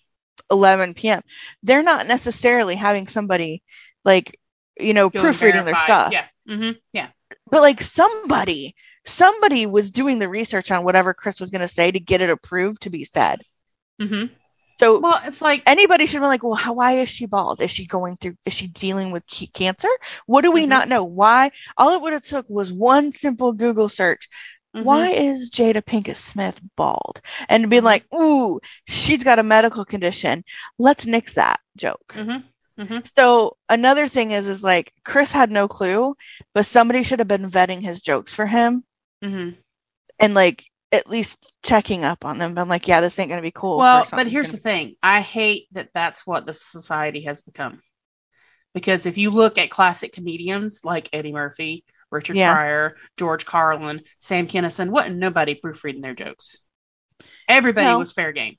11 0.52 1.10
p.m. 1.10 1.22
They're 1.64 1.84
not 1.84 2.08
necessarily 2.08 2.76
having 2.76 3.08
somebody 3.08 3.64
like, 4.06 4.40
you 4.80 4.94
know, 4.94 5.10
proofreading 5.10 5.66
their 5.66 5.76
stuff. 5.76 6.14
Yeah. 6.14 6.26
hmm 6.48 6.72
Yeah. 6.94 7.10
But 7.50 7.62
like 7.62 7.82
somebody, 7.82 8.76
somebody 9.06 9.66
was 9.66 9.92
doing 9.92 10.20
the 10.20 10.30
research 10.30 10.72
on 10.72 10.84
whatever 10.84 11.14
Chris 11.14 11.40
was 11.40 11.50
going 11.50 11.62
to 11.62 11.68
say 11.68 11.92
to 11.92 12.00
get 12.00 12.22
it 12.22 12.30
approved 12.30 12.84
to 12.84 12.90
be 12.90 13.04
said. 13.04 13.42
hmm 14.00 14.26
So 14.80 15.00
Well, 15.00 15.20
it's 15.26 15.42
like, 15.42 15.64
anybody 15.66 16.06
should 16.06 16.20
be 16.20 16.26
like, 16.28 16.44
well, 16.44 16.54
how, 16.54 16.74
why 16.74 16.94
is 16.94 17.10
she 17.10 17.26
bald? 17.26 17.62
Is 17.62 17.72
she 17.72 17.86
going 17.88 18.16
through? 18.16 18.36
Is 18.46 18.54
she 18.54 18.68
dealing 18.68 19.12
with 19.12 19.24
cancer? 19.54 19.90
What 20.26 20.44
do 20.44 20.52
we 20.52 20.66
Mhm. 20.66 20.70
not 20.70 20.88
know? 20.88 21.04
Why? 21.04 21.52
All 21.78 21.96
it 21.96 22.02
would 22.02 22.14
have 22.14 22.24
took 22.24 22.46
was 22.50 22.72
one 22.72 23.12
simple 23.12 23.54
Google 23.54 23.90
search. 23.90 24.30
Mhm. 24.78 24.84
Why 24.84 25.10
is 25.10 25.50
Jada 25.52 25.82
Pinkett 25.84 26.16
Smith 26.18 26.60
bald? 26.76 27.22
And 27.50 27.70
be 27.70 27.80
Mhm. 27.80 27.84
like, 27.84 28.06
ooh, 28.14 28.60
she's 28.88 29.24
got 29.24 29.40
a 29.40 29.44
medical 29.44 29.86
condition. 29.86 30.44
Let's 30.80 31.06
nix 31.06 31.34
that 31.36 31.60
joke. 31.78 32.16
Mhm. 32.16 32.44
Mhm. 32.78 33.04
So 33.16 33.58
another 33.70 34.08
thing 34.08 34.32
is, 34.32 34.48
is 34.48 34.62
like 34.64 34.94
Chris 35.04 35.32
had 35.32 35.52
no 35.52 35.68
clue, 35.68 36.16
but 36.54 36.66
somebody 36.68 37.04
should 37.04 37.20
have 37.20 37.28
been 37.28 37.50
vetting 37.50 37.82
his 37.82 38.02
jokes 38.02 38.36
for 38.36 38.46
him 38.46 38.84
hmm 39.22 39.58
and 40.20 40.34
like 40.34 40.66
at 40.92 41.10
least 41.10 41.52
checking 41.64 42.04
up 42.04 42.24
on 42.24 42.38
them. 42.38 42.58
I'm 42.58 42.70
like, 42.70 42.88
yeah, 42.88 43.02
this 43.02 43.20
ain't 43.20 43.30
gonna 43.30 43.42
be 43.42 43.52
cool. 43.52 43.80
Well, 43.82 44.08
but 44.16 44.28
here's 44.28 44.52
the 44.52 44.58
thing. 44.58 44.96
I 45.04 45.22
hate 45.22 45.68
that 45.74 45.90
that's 45.94 46.26
what 46.26 46.46
the 46.46 46.54
society 46.54 47.22
has 47.22 47.42
become. 47.42 47.82
Because 48.74 49.06
if 49.06 49.18
you 49.18 49.32
look 49.32 49.58
at 49.58 49.70
classic 49.72 50.14
comedians 50.14 50.82
like 50.86 51.10
Eddie 51.14 51.34
Murphy, 51.34 51.86
Richard 52.12 52.38
Yeah. 52.38 52.54
Pryor, 52.54 52.98
George 53.18 53.46
Carlin, 53.46 54.02
Sam 54.20 54.48
Kinison, 54.48 54.90
wasn't 54.90 55.18
nobody 55.18 55.56
proofreading 55.56 56.02
their 56.02 56.16
jokes. 56.16 56.58
Everybody 57.48 57.86
No. 57.88 57.98
was 57.98 58.14
fair 58.14 58.32
game. 58.32 58.56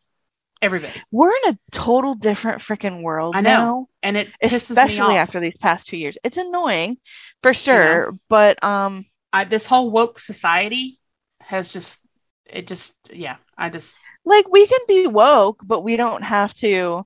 Everybody. 0.60 0.92
We're 1.12 1.30
in 1.44 1.54
a 1.54 1.58
total 1.70 2.14
different 2.14 2.60
freaking 2.60 3.02
world 3.04 3.36
I 3.36 3.40
know. 3.42 3.50
now. 3.50 3.86
And 4.02 4.16
it 4.16 4.32
especially 4.42 5.02
me 5.02 5.16
off. 5.18 5.28
after 5.28 5.40
these 5.40 5.56
past 5.60 5.86
two 5.86 5.96
years. 5.96 6.18
It's 6.24 6.36
annoying 6.36 6.96
for 7.42 7.54
sure, 7.54 8.16
but 8.28 8.62
um, 8.64 9.04
I, 9.32 9.44
this 9.44 9.66
whole 9.66 9.90
woke 9.90 10.18
society 10.18 10.98
has 11.40 11.72
just 11.72 12.00
it 12.44 12.66
just 12.66 12.94
yeah 13.10 13.36
i 13.56 13.70
just 13.70 13.94
like 14.24 14.50
we 14.50 14.66
can 14.66 14.80
be 14.88 15.06
woke, 15.06 15.62
but 15.64 15.82
we 15.82 15.96
don't 15.96 16.22
have 16.22 16.52
to 16.54 17.04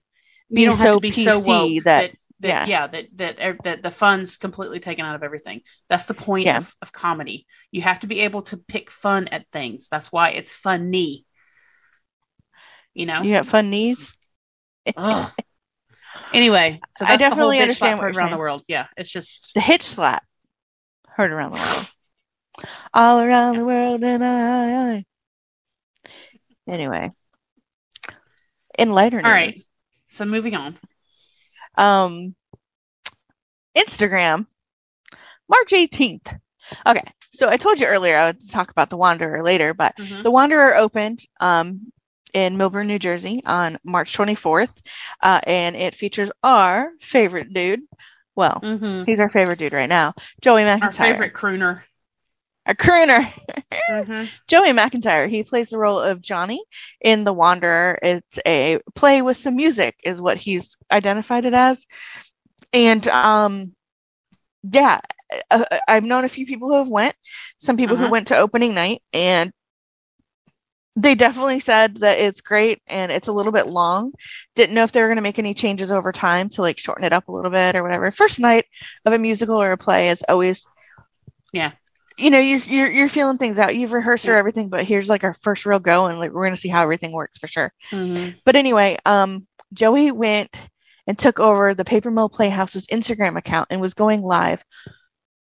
be 0.52 0.68
so 0.70 0.94
to 0.96 1.00
be 1.00 1.10
PC 1.10 1.24
so 1.24 1.38
woke 1.40 1.84
that, 1.84 2.10
that, 2.10 2.16
that 2.42 2.68
yeah. 2.68 2.82
yeah. 2.82 2.86
that 2.88 3.06
that 3.16 3.38
er, 3.40 3.56
that 3.64 3.82
the 3.82 3.90
fun's 3.90 4.36
completely 4.36 4.80
taken 4.80 5.04
out 5.04 5.14
of 5.14 5.22
everything 5.22 5.60
that's 5.88 6.06
the 6.06 6.14
point 6.14 6.46
Yeah. 6.46 6.58
of, 6.58 6.74
of 6.82 6.92
comedy 6.92 7.46
you 7.70 7.82
have 7.82 8.00
to 8.00 8.06
be 8.06 8.20
able 8.20 8.42
to 8.42 8.56
pick 8.56 8.90
fun 8.90 9.28
at 9.28 9.46
things 9.52 9.88
that's 9.88 10.12
why 10.12 10.30
it's 10.30 10.54
funny 10.54 11.24
you 12.94 13.06
know 13.06 13.22
you 13.22 13.32
got 13.32 13.46
fun 13.46 13.70
knees. 13.70 14.12
Anyway 16.34 16.80
so 16.96 17.04
I 17.06 17.16
that's 17.16 17.22
the 17.22 17.28
whole 17.30 17.50
definitely 17.50 17.60
understand 17.60 17.98
what 17.98 18.16
around 18.16 18.30
the 18.32 18.38
world 18.38 18.62
yeah 18.68 18.86
it's 18.96 19.10
just 19.10 19.54
The 19.54 19.60
hitch 19.60 19.82
slap 19.82 20.24
heard 21.08 21.30
around 21.30 21.52
the 21.52 21.58
world, 21.58 21.86
all 22.94 23.20
around 23.20 23.56
the 23.58 23.64
world, 23.64 24.02
and 24.02 24.24
I. 24.24 24.94
I. 24.96 25.04
Anyway, 26.66 27.10
in 28.78 28.92
lighter 28.92 29.16
news, 29.16 29.24
All 29.26 29.30
right. 29.32 29.54
so 30.08 30.24
moving 30.24 30.54
on 30.54 30.78
um, 31.76 32.34
Instagram, 33.76 34.46
March 35.48 35.72
18th. 35.72 36.34
Okay, 36.86 37.02
so 37.32 37.48
I 37.48 37.56
told 37.56 37.80
you 37.80 37.86
earlier 37.86 38.16
I 38.16 38.26
would 38.26 38.50
talk 38.50 38.70
about 38.70 38.90
the 38.90 38.96
Wanderer 38.96 39.42
later, 39.42 39.74
but 39.74 39.94
Mhm. 39.98 40.22
the 40.22 40.30
Wanderer 40.30 40.76
opened 40.76 41.20
um, 41.40 41.92
in 42.32 42.56
Millburn, 42.56 42.86
New 42.86 42.98
Jersey 42.98 43.42
on 43.46 43.78
March 43.84 44.12
24th, 44.14 44.80
uh, 45.22 45.40
and 45.46 45.76
it 45.76 45.94
features 45.94 46.30
our 46.42 46.92
favorite 47.00 47.52
dude. 47.52 47.82
Well, 48.34 48.60
Mhm. 48.62 49.04
he's 49.06 49.20
our 49.20 49.28
favorite 49.30 49.58
dude 49.58 49.72
right 49.74 49.88
now, 49.88 50.14
Joey 50.40 50.62
McIntyre. 50.62 50.82
our 50.82 50.92
favorite 50.92 51.34
crooner 51.34 51.82
a 52.66 52.74
crooner. 52.74 53.24
Mhm. 53.88 54.30
Joey 54.48 54.72
McIntyre. 54.72 55.28
He 55.28 55.42
plays 55.44 55.70
the 55.70 55.78
role 55.78 55.98
of 56.00 56.22
Johnny 56.22 56.62
in 57.00 57.24
The 57.24 57.32
Wanderer. 57.32 57.98
It's 58.02 58.38
a 58.46 58.78
play 58.94 59.22
with 59.22 59.36
some 59.36 59.56
music, 59.56 59.96
is 60.04 60.20
what 60.22 60.38
he's 60.38 60.76
identified 60.90 61.44
it 61.44 61.54
as. 61.54 61.86
And 62.72 63.06
um, 63.08 63.74
yeah, 64.62 64.98
uh, 65.50 65.64
I've 65.88 66.04
known 66.04 66.24
a 66.24 66.28
few 66.28 66.46
people 66.46 66.68
who 66.68 66.76
have 66.78 66.88
went. 66.88 67.14
Some 67.58 67.76
people 67.76 67.96
who 67.96 68.04
Uh-huh. 68.04 68.10
went 68.10 68.28
to 68.28 68.36
opening 68.38 68.74
night, 68.74 69.02
and 69.12 69.52
they 70.96 71.14
definitely 71.14 71.60
said 71.60 71.98
that 71.98 72.18
it's 72.18 72.40
great 72.42 72.80
and 72.86 73.10
it's 73.10 73.28
a 73.28 73.32
little 73.32 73.52
bit 73.52 73.66
long. 73.66 74.12
Didn't 74.54 74.74
know 74.74 74.82
if 74.84 74.92
they 74.92 75.00
were 75.00 75.08
going 75.08 75.16
to 75.16 75.22
make 75.22 75.38
any 75.38 75.54
changes 75.54 75.90
over 75.90 76.12
time 76.12 76.48
to 76.50 76.62
like 76.62 76.78
shorten 76.78 77.04
it 77.04 77.12
up 77.12 77.28
a 77.28 77.32
little 77.32 77.50
bit 77.50 77.76
or 77.76 77.82
whatever. 77.82 78.10
First 78.10 78.40
night 78.40 78.66
of 79.06 79.12
a 79.12 79.18
musical 79.18 79.60
or 79.62 79.72
a 79.72 79.78
play 79.78 80.08
is 80.10 80.22
always 80.28 80.68
Yeah. 81.52 81.72
You 82.18 82.30
know, 82.30 82.38
you're, 82.38 82.58
you're 82.58 82.90
you're 82.90 83.08
feeling 83.08 83.38
things 83.38 83.58
out. 83.58 83.76
You've 83.76 83.92
rehearsed 83.92 84.28
or 84.28 84.34
everything, 84.34 84.68
but 84.68 84.84
here's 84.84 85.08
like 85.08 85.24
our 85.24 85.34
first 85.34 85.66
real 85.66 85.78
go, 85.80 86.06
and 86.06 86.18
like 86.18 86.32
we're 86.32 86.44
gonna 86.44 86.56
see 86.56 86.68
how 86.68 86.82
everything 86.82 87.12
works 87.12 87.38
for 87.38 87.46
sure. 87.46 87.72
Mhm. 87.90 88.36
But 88.44 88.56
anyway, 88.56 88.96
um, 89.06 89.46
Joey 89.72 90.12
went 90.12 90.54
and 91.06 91.18
took 91.18 91.40
over 91.40 91.74
the 91.74 91.84
Paper 91.84 92.10
Mill 92.10 92.28
Playhouse's 92.28 92.86
Instagram 92.86 93.36
account 93.36 93.68
and 93.70 93.80
was 93.80 93.94
going 93.94 94.22
live 94.22 94.64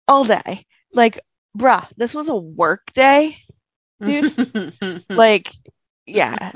all 0.07 0.23
day. 0.23 0.65
Like, 0.93 1.19
bruh, 1.57 1.87
this 1.97 2.13
was 2.13 2.29
a 2.29 2.35
work 2.35 2.91
day. 2.93 3.37
Dude. 4.03 4.33
Like, 5.09 5.49
yeah, 6.05 6.51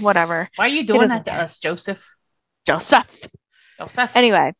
whatever. 0.00 0.48
Why 0.56 0.66
are 0.66 0.68
you 0.68 0.84
doing 0.84 1.08
doesn't 1.08 1.24
that 1.24 1.36
to 1.36 1.44
us, 1.44 1.58
Joseph? 1.58 2.14
Joseph. 2.66 3.28
Joseph. 3.78 4.16
Anyway, 4.16 4.52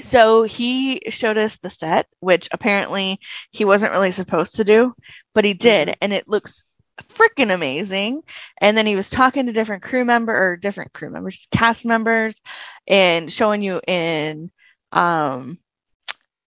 so 0.00 0.42
he 0.44 1.00
showed 1.10 1.38
us 1.38 1.58
the 1.58 1.70
set, 1.70 2.06
which 2.20 2.48
apparently 2.52 3.18
he 3.50 3.64
wasn't 3.64 3.92
really 3.92 4.12
supposed 4.12 4.56
to 4.56 4.64
do, 4.64 4.94
but 5.34 5.44
he 5.44 5.54
did, 5.54 5.96
and 6.00 6.12
it 6.12 6.28
looks 6.28 6.62
freaking 7.00 7.52
amazing. 7.54 8.22
And 8.60 8.76
then 8.76 8.86
he 8.86 8.96
was 8.96 9.10
talking 9.10 9.46
to 9.46 9.52
different 9.52 9.82
crew 9.82 10.04
member 10.04 10.34
or 10.34 10.56
different 10.56 10.92
crew 10.92 11.10
members, 11.10 11.48
cast 11.50 11.84
members, 11.84 12.40
and 12.86 13.30
showing 13.32 13.62
you 13.62 13.80
in 13.86 14.50
um 14.92 15.58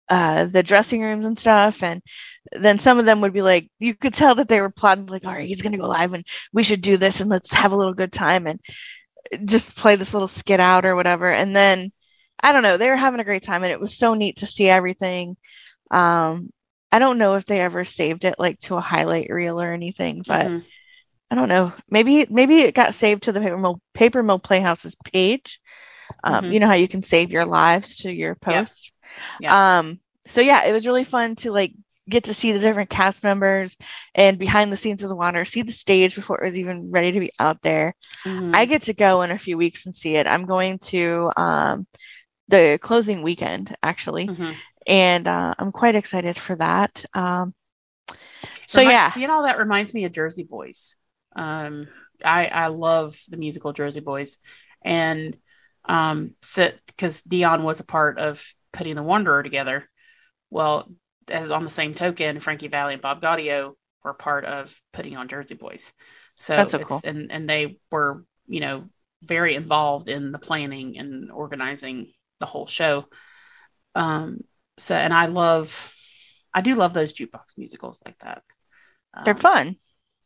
uh 0.09 0.45
the 0.45 0.63
dressing 0.63 1.01
rooms 1.01 1.25
and 1.25 1.37
stuff. 1.37 1.83
And 1.83 2.01
then 2.53 2.79
some 2.79 2.97
of 2.99 3.05
them 3.05 3.21
would 3.21 3.33
be 3.33 3.41
like 3.41 3.69
you 3.79 3.93
could 3.95 4.13
tell 4.13 4.35
that 4.35 4.47
they 4.47 4.61
were 4.61 4.69
plotting 4.69 5.07
like 5.07 5.25
all 5.25 5.33
right 5.33 5.47
he's 5.47 5.61
gonna 5.61 5.77
go 5.77 5.87
live 5.87 6.13
and 6.13 6.23
we 6.53 6.63
should 6.63 6.81
do 6.81 6.97
this 6.97 7.19
and 7.19 7.29
let's 7.29 7.53
have 7.53 7.73
a 7.73 7.75
little 7.77 7.93
good 7.93 8.11
time 8.13 8.47
and 8.47 8.59
just 9.45 9.75
play 9.75 9.95
this 9.95 10.13
little 10.13 10.27
skit 10.27 10.59
out 10.59 10.85
or 10.85 10.95
whatever. 10.95 11.31
And 11.31 11.55
then 11.55 11.91
I 12.43 12.51
don't 12.51 12.63
know. 12.63 12.77
They 12.77 12.89
were 12.89 12.95
having 12.95 13.19
a 13.19 13.23
great 13.25 13.43
time 13.43 13.63
and 13.63 13.71
it 13.71 13.79
was 13.79 13.97
so 13.97 14.13
neat 14.13 14.37
to 14.37 14.45
see 14.45 14.69
everything. 14.69 15.35
Um, 15.91 16.49
I 16.91 16.99
don't 16.99 17.19
know 17.19 17.35
if 17.35 17.45
they 17.45 17.61
ever 17.61 17.85
saved 17.85 18.25
it 18.25 18.35
like 18.39 18.59
to 18.61 18.75
a 18.77 18.81
highlight 18.81 19.29
reel 19.31 19.61
or 19.61 19.73
anything, 19.73 20.23
but 20.27 20.51
Mhm. 20.51 20.65
I 21.31 21.35
don't 21.35 21.49
know. 21.49 21.73
Maybe 21.89 22.25
maybe 22.29 22.57
it 22.57 22.75
got 22.75 22.93
saved 22.93 23.23
to 23.23 23.31
the 23.31 23.41
Paper 23.41 23.57
Mill 23.57 23.81
Paper 23.93 24.23
Mill 24.23 24.39
Playhouse's 24.39 24.95
page. 25.13 25.59
Um, 26.23 26.45
Mhm. 26.45 26.53
You 26.53 26.59
know 26.59 26.67
how 26.67 26.73
you 26.75 26.87
can 26.87 27.03
save 27.03 27.31
your 27.31 27.45
lives 27.45 27.97
to 27.97 28.13
your 28.13 28.35
posts. 28.35 28.91
Yeah. 29.39 29.79
Um, 29.79 29.99
so 30.25 30.41
yeah, 30.41 30.65
it 30.67 30.73
was 30.73 30.87
really 30.87 31.03
fun 31.03 31.35
to 31.37 31.51
like 31.51 31.73
get 32.09 32.25
to 32.25 32.33
see 32.33 32.51
the 32.53 32.59
different 32.59 32.89
cast 32.89 33.23
members 33.23 33.77
and 34.15 34.39
behind 34.39 34.71
the 34.71 34.77
scenes 34.77 35.03
of 35.03 35.09
the 35.09 35.15
water, 35.15 35.45
see 35.45 35.61
the 35.63 35.71
stage 35.71 36.15
before 36.15 36.41
it 36.41 36.45
was 36.45 36.57
even 36.57 36.91
ready 36.91 37.11
to 37.13 37.19
be 37.19 37.31
out 37.39 37.61
there. 37.61 37.93
Mhm. 38.25 38.53
I 38.53 38.65
get 38.65 38.83
to 38.83 38.93
go 38.93 39.21
in 39.21 39.31
a 39.31 39.37
few 39.37 39.57
weeks 39.57 39.85
and 39.85 39.95
see 39.95 40.15
it. 40.15 40.27
I'm 40.27 40.45
going 40.45 40.79
to 40.79 41.31
um, 41.37 41.87
the 42.47 42.79
closing 42.81 43.23
weekend 43.23 43.75
actually, 43.83 44.27
Mhm. 44.27 44.53
and 44.87 45.27
uh, 45.27 45.53
I'm 45.57 45.71
quite 45.71 45.95
excited 45.95 46.37
for 46.37 46.55
that. 46.55 47.03
Um, 47.13 47.53
so 48.67 48.81
yeah, 48.81 49.09
seeing 49.09 49.29
all 49.29 49.43
that 49.43 49.57
reminds 49.57 49.93
me 49.93 50.05
of 50.05 50.11
Jersey 50.13 50.43
Boys. 50.43 50.95
Um, 51.35 51.87
I 52.23 52.47
I 52.47 52.67
love 52.67 53.19
the 53.29 53.37
musical 53.37 53.73
Jersey 53.73 53.99
Boys, 53.99 54.39
and 54.83 55.37
um, 55.85 56.35
because 56.87 57.21
Dion 57.21 57.63
was 57.63 57.79
a 57.79 57.85
part 57.85 58.19
of 58.19 58.43
putting 58.73 58.95
the 58.95 59.03
Wanderer 59.03 59.43
together. 59.43 59.89
Well, 60.49 60.89
as 61.27 61.51
on 61.51 61.63
the 61.63 61.69
same 61.69 61.93
token, 61.93 62.39
Frankie 62.39 62.67
Valli 62.67 62.93
and 62.93 63.01
Bob 63.01 63.21
Gaudio 63.21 63.73
were 64.03 64.13
part 64.13 64.45
of 64.45 64.79
putting 64.93 65.17
on 65.17 65.27
Jersey 65.27 65.55
Boys. 65.55 65.93
So 66.35 66.57
That's 66.57 66.71
so 66.71 66.79
it's, 66.79 66.89
cool. 66.89 67.01
and 67.03 67.31
and 67.31 67.49
they 67.49 67.79
were 67.91 68.23
you 68.47 68.59
know 68.59 68.85
very 69.23 69.55
involved 69.55 70.09
in 70.09 70.31
the 70.31 70.39
planning 70.39 70.97
and 70.97 71.31
organizing 71.31 72.13
the 72.39 72.45
whole 72.45 72.67
show. 72.67 73.05
Um, 73.95 74.41
so 74.77 74.95
and 74.95 75.13
I 75.13 75.25
love, 75.27 75.93
I 76.53 76.61
do 76.61 76.75
love 76.75 76.93
those 76.93 77.13
jukebox 77.13 77.57
musicals 77.57 78.01
like 78.05 78.17
that. 78.19 78.43
they're 79.25 79.33
Um, 79.33 79.39
fun. 79.39 79.75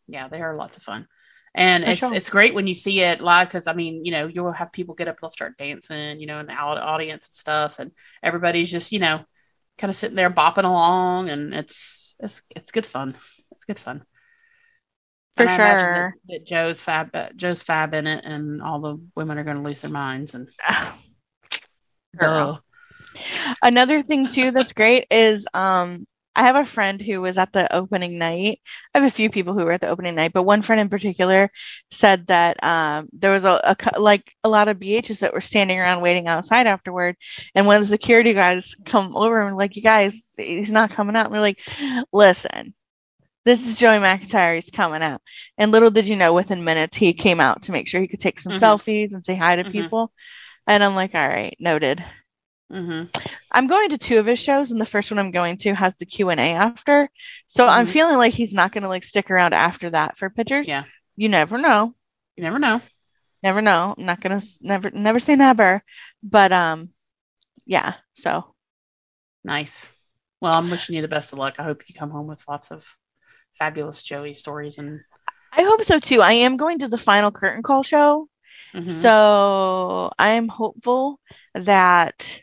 yeah, 0.07 0.27
they 0.27 0.41
are 0.41 0.55
lots 0.55 0.77
of 0.77 0.83
fun. 0.83 1.07
And 1.53 1.83
For 1.83 1.89
it's 1.91 1.99
sure. 1.99 2.13
it's 2.13 2.29
great 2.29 2.53
when 2.53 2.67
you 2.67 2.75
see 2.75 3.01
it 3.01 3.19
live 3.21 3.47
because 3.49 3.67
I 3.67 3.73
mean, 3.73 4.05
you 4.05 4.11
know, 4.11 4.27
you'll 4.27 4.51
have 4.53 4.71
people 4.71 4.95
get 4.95 5.07
up, 5.09 5.19
they'll 5.19 5.31
start 5.31 5.57
dancing, 5.57 6.19
you 6.19 6.27
know, 6.27 6.39
in 6.39 6.47
the 6.47 6.53
audience 6.53 7.27
and 7.27 7.33
stuff, 7.33 7.79
and 7.79 7.91
everybody's 8.23 8.71
just, 8.71 8.91
you 8.93 8.99
know, 8.99 9.25
kind 9.77 9.89
of 9.89 9.97
sitting 9.97 10.15
there 10.15 10.29
bopping 10.29 10.63
along, 10.63 11.29
and 11.29 11.53
it's 11.53 12.15
it's 12.19 12.41
it's 12.55 12.71
good 12.71 12.85
fun. 12.85 13.15
It's 13.51 13.65
good 13.65 13.79
fun. 13.79 14.05
For 15.35 15.43
And 15.43 15.51
imagine 15.51 15.77
that- 15.77 15.95
sure. 16.01 16.13
That, 16.29 16.45
Joe's 16.45 16.81
fab, 16.81 17.09
uh, 17.13 17.29
Joe's 17.35 17.61
fab 17.61 17.93
in 17.93 18.07
it, 18.07 18.23
and 18.23 18.61
all 18.61 18.79
the 18.79 18.97
women 19.15 19.37
are 19.37 19.43
going 19.43 19.57
to 19.57 19.63
lose 19.63 19.81
their 19.81 19.91
minds. 19.91 20.33
And 20.35 20.47
Girl. 22.17 22.53
Duh. 22.53 22.59
Another 23.61 24.01
thing 24.01 24.27
too 24.27 24.51
that's 24.51 24.73
great 24.73 25.05
is 25.11 25.47
um 25.53 26.05
I 26.33 26.43
have 26.43 26.55
a 26.55 26.63
friend 26.63 27.01
who 27.01 27.19
was 27.19 27.37
at 27.37 27.51
the 27.51 27.73
opening 27.75 28.17
night. 28.17 28.61
I 28.95 28.99
have 28.99 29.07
a 29.07 29.11
few 29.13 29.29
people 29.29 29.53
who 29.53 29.65
were 29.65 29.73
at 29.73 29.81
the 29.81 29.89
opening 29.89 30.15
night, 30.15 30.31
but 30.33 30.43
one 30.43 30.61
friend 30.61 30.79
in 30.79 30.87
particular 30.87 31.49
said 31.91 32.27
that 32.27 32.63
um, 32.63 33.09
there 33.11 33.31
was 33.31 33.43
a, 33.43 33.59
a 33.93 33.99
like 33.99 34.31
a 34.45 34.47
lot 34.49 34.69
of 34.69 34.79
BHs 34.79 35.19
that 35.19 35.33
were 35.33 35.41
standing 35.41 35.77
around 35.77 36.01
waiting 36.01 36.27
outside 36.27 36.67
afterward, 36.67 37.17
and 37.53 37.67
one 37.67 37.75
of 37.75 37.81
the 37.81 37.87
security 37.87 38.33
guys 38.33 38.75
come 38.85 39.13
over 39.17 39.41
and 39.45 39.57
like, 39.57 39.75
"You 39.75 39.81
guys, 39.81 40.33
he's 40.37 40.71
not 40.71 40.91
coming 40.91 41.17
out." 41.17 41.25
And 41.25 41.35
they're 41.35 41.41
like, 41.41 41.61
"Listen, 42.13 42.73
this 43.45 43.67
is 43.67 43.79
Joey 43.79 43.97
McIntyre. 43.97 44.55
He's 44.55 44.69
coming 44.69 45.01
out." 45.01 45.21
And 45.57 45.71
little 45.71 45.91
did 45.91 46.07
you 46.07 46.15
know, 46.15 46.33
within 46.33 46.63
minutes 46.63 46.95
he 46.95 47.13
came 47.13 47.39
out 47.41 47.63
to 47.63 47.71
make 47.73 47.87
sure 47.89 47.99
he 47.99 48.07
could 48.07 48.19
take 48.21 48.39
some 48.39 48.53
Mhm. 48.53 48.59
selfies 48.59 49.13
and 49.13 49.25
say 49.25 49.35
hi 49.35 49.57
to 49.57 49.63
Mhm. 49.63 49.71
people. 49.71 50.11
And 50.71 50.81
I'm 50.81 50.95
like, 50.95 51.13
"All 51.15 51.27
right, 51.27 51.53
noted." 51.59 52.01
hmm 52.71 53.03
I'm 53.51 53.67
going 53.67 53.89
to 53.89 53.97
two 53.97 54.19
of 54.19 54.25
his 54.25 54.39
shows, 54.39 54.71
and 54.71 54.79
the 54.79 54.85
first 54.85 55.11
one 55.11 55.19
I'm 55.19 55.31
going 55.31 55.57
to 55.57 55.75
has 55.75 55.97
the 55.97 56.05
Q 56.05 56.29
and 56.29 56.39
A 56.39 56.53
after. 56.53 57.09
So 57.47 57.67
I'm 57.67 57.85
Mhm. 57.85 57.89
feeling 57.89 58.17
like 58.17 58.31
he's 58.31 58.53
not 58.53 58.71
going 58.71 58.83
to 58.83 58.87
like 58.87 59.03
stick 59.03 59.29
around 59.29 59.53
after 59.53 59.89
that 59.89 60.15
for 60.17 60.29
pictures. 60.29 60.69
Yeah. 60.69 60.85
You 61.17 61.27
never 61.27 61.57
know. 61.57 61.93
You 62.37 62.43
never 62.43 62.57
know. 62.57 62.81
Never 63.43 63.61
know. 63.61 63.95
I'm 63.97 64.05
not 64.05 64.21
gonna 64.21 64.39
never 64.61 64.91
never 64.91 65.19
say 65.19 65.35
never. 65.35 65.83
But 66.23 66.53
um, 66.53 66.93
yeah. 67.65 67.95
So 68.13 68.55
Nice. 69.43 69.89
Well, 70.39 70.53
I'm 70.53 70.69
wishing 70.69 70.95
you 70.95 71.01
the 71.01 71.07
best 71.09 71.33
of 71.33 71.39
luck. 71.39 71.55
I 71.59 71.63
hope 71.63 71.83
you 71.87 71.95
come 71.95 72.11
home 72.11 72.27
with 72.27 72.47
lots 72.47 72.71
of 72.71 72.87
fabulous 73.59 74.01
Joey 74.03 74.35
stories 74.35 74.77
and 74.77 75.01
I 75.51 75.63
hope 75.63 75.83
so 75.83 75.99
too. 75.99 76.21
I 76.21 76.33
am 76.33 76.55
going 76.55 76.79
to 76.79 76.87
the 76.87 76.97
final 76.97 77.31
curtain 77.31 77.61
call 77.61 77.83
show, 77.83 78.29
Mhm. 78.73 78.89
so 78.89 80.11
I 80.17 80.29
am 80.33 80.47
hopeful 80.47 81.19
that 81.55 82.41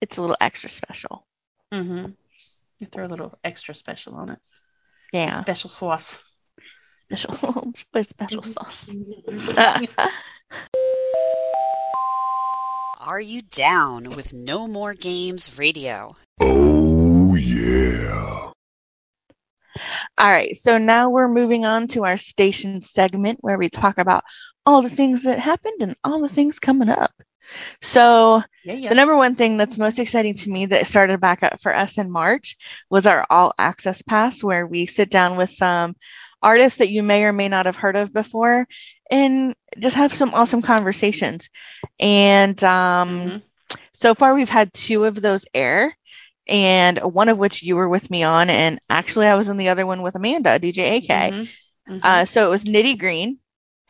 it's 0.00 0.16
a 0.16 0.20
little 0.20 0.36
extra 0.40 0.70
special. 0.70 1.26
Mm-hmm. 1.72 2.12
You 2.78 2.86
throw 2.86 3.06
a 3.06 3.08
little 3.08 3.38
extra 3.44 3.74
special 3.74 4.14
on 4.14 4.30
it. 4.30 4.38
Yeah, 5.12 5.40
Special 5.40 5.70
sauce. 5.70 6.22
special 7.10 7.72
with 7.94 8.08
special 8.08 8.42
sauce. 8.42 8.90
Are 13.00 13.20
you 13.20 13.42
down 13.42 14.10
with 14.16 14.32
No 14.34 14.66
More 14.66 14.92
Games 14.94 15.58
Radio? 15.58 16.16
Oh, 16.40 16.55
All 20.18 20.30
right, 20.30 20.54
so 20.56 20.78
now 20.78 21.10
we're 21.10 21.28
moving 21.28 21.64
on 21.66 21.88
to 21.88 22.04
our 22.04 22.16
station 22.16 22.80
segment 22.80 23.38
where 23.42 23.58
we 23.58 23.68
talk 23.68 23.98
about 23.98 24.24
all 24.64 24.82
the 24.82 24.88
things 24.88 25.22
that 25.24 25.38
happened 25.38 25.82
and 25.82 25.94
all 26.04 26.20
the 26.20 26.28
things 26.28 26.58
coming 26.58 26.88
up. 26.88 27.12
So, 27.82 28.42
Yeah, 28.64 28.74
yeah. 28.74 28.88
the 28.88 28.94
number 28.94 29.16
one 29.16 29.34
thing 29.36 29.56
that's 29.56 29.78
most 29.78 29.98
exciting 29.98 30.34
to 30.34 30.50
me 30.50 30.66
that 30.66 30.86
started 30.86 31.20
back 31.20 31.42
up 31.42 31.60
for 31.60 31.74
us 31.74 31.98
in 31.98 32.10
March 32.10 32.56
was 32.90 33.06
our 33.06 33.26
all 33.30 33.52
access 33.58 34.02
pass, 34.02 34.42
where 34.42 34.66
we 34.66 34.86
sit 34.86 35.10
down 35.10 35.36
with 35.36 35.50
some 35.50 35.94
artists 36.42 36.78
that 36.78 36.90
you 36.90 37.02
may 37.02 37.24
or 37.24 37.32
may 37.32 37.48
not 37.48 37.66
have 37.66 37.76
heard 37.76 37.96
of 37.96 38.12
before 38.12 38.66
and 39.10 39.54
just 39.78 39.96
have 39.96 40.12
some 40.14 40.34
awesome 40.34 40.62
conversations. 40.62 41.50
And 42.00 42.62
um, 42.64 43.08
Mhm. 43.08 43.42
so 43.92 44.14
far, 44.14 44.34
we've 44.34 44.48
had 44.50 44.72
two 44.72 45.04
of 45.04 45.20
those 45.20 45.44
air, 45.54 45.96
and 46.46 46.98
one 46.98 47.28
of 47.28 47.38
which 47.38 47.62
you 47.62 47.76
were 47.76 47.88
with 47.88 48.10
me 48.10 48.22
on. 48.22 48.50
And 48.50 48.78
actually, 48.88 49.26
I 49.26 49.34
was 49.34 49.48
in 49.48 49.56
the 49.56 49.68
other 49.68 49.86
one 49.86 50.02
with 50.02 50.14
Amanda, 50.16 50.58
DJ 50.58 50.96
AK. 50.96 51.32
Mhm. 51.32 51.48
Mhm. 51.88 52.00
Uh, 52.02 52.24
so 52.24 52.46
it 52.46 52.50
was 52.50 52.64
Nitty 52.64 52.98
Green. 52.98 53.38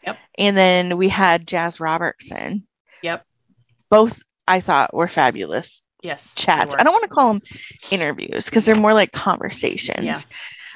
Yep. 0.06 0.18
And 0.38 0.56
then 0.56 0.96
we 0.98 1.08
had 1.08 1.46
Jazz 1.46 1.80
Robertson. 1.80 2.66
Yep. 3.02 3.24
Both 3.90 4.22
I 4.46 4.60
thought 4.60 4.94
were 4.94 5.08
fabulous 5.08 5.86
yes. 6.02 6.34
chats. 6.36 6.76
I 6.78 6.84
don't 6.84 6.92
want 6.92 7.04
to 7.04 7.08
call 7.14 7.32
them 7.32 7.42
interviews 7.90 8.44
because 8.44 8.64
they're 8.64 8.76
more 8.76 8.94
like 8.94 9.12
conversations. 9.12 10.04
Yeah. 10.04 10.20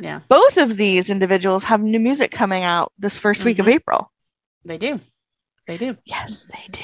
Yeah, 0.02 0.20
Both 0.30 0.56
of 0.56 0.78
these 0.78 1.10
individuals 1.10 1.62
have 1.64 1.82
new 1.82 2.00
music 2.00 2.30
coming 2.30 2.62
out 2.62 2.90
this 2.98 3.18
1st 3.18 3.44
week 3.44 3.58
of 3.58 3.66
Mhm. 3.66 3.74
April. 3.74 4.10
they 4.64 4.78
do. 4.78 4.98
They 5.70 5.76
do. 5.78 5.96
Yes, 6.04 6.46
they 6.50 6.66
do. 6.72 6.80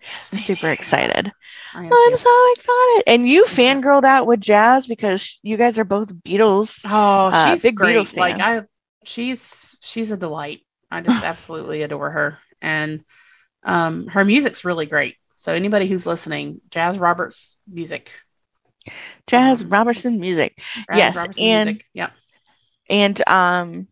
Yes, 0.00 0.30
I'm 0.32 0.38
they 0.38 0.42
super 0.42 0.68
do. 0.68 0.72
excited. 0.72 1.30
I 1.74 1.78
am 1.80 1.84
I'm 1.92 2.10
too. 2.12 2.16
so 2.16 2.52
excited. 2.54 3.02
And 3.06 3.28
you 3.28 3.44
fangirled 3.44 4.04
out 4.04 4.26
with 4.26 4.40
Jazz 4.40 4.86
because 4.86 5.40
you 5.42 5.58
guys 5.58 5.78
are 5.78 5.84
both 5.84 6.14
Beatles. 6.14 6.80
Oh, 6.86 7.26
uh, 7.28 7.52
she's 7.52 7.62
big 7.64 7.76
great. 7.76 7.96
Beatles 7.96 8.16
Like. 8.16 8.40
I, 8.40 8.62
she's 9.04 9.76
she's 9.82 10.10
a 10.10 10.16
delight. 10.16 10.60
I 10.90 11.02
just 11.02 11.22
absolutely 11.32 11.82
adore 11.82 12.10
her, 12.10 12.38
and 12.62 13.04
um, 13.62 14.06
her 14.06 14.24
music's 14.24 14.64
really 14.64 14.86
great. 14.86 15.16
So 15.36 15.52
anybody 15.52 15.86
who's 15.86 16.06
listening, 16.06 16.62
Jazz 16.70 16.98
Roberts 16.98 17.58
music, 17.70 18.10
Jazz 19.26 19.62
Mhm. 19.62 19.70
Robertson 19.72 20.18
music. 20.18 20.62
Brad 20.86 20.98
Yes, 20.98 21.16
Robertson 21.16 21.44
and- 21.44 21.66
music. 21.68 21.84
Yep. 21.92 22.12
And 22.88 23.28
um 23.28 23.88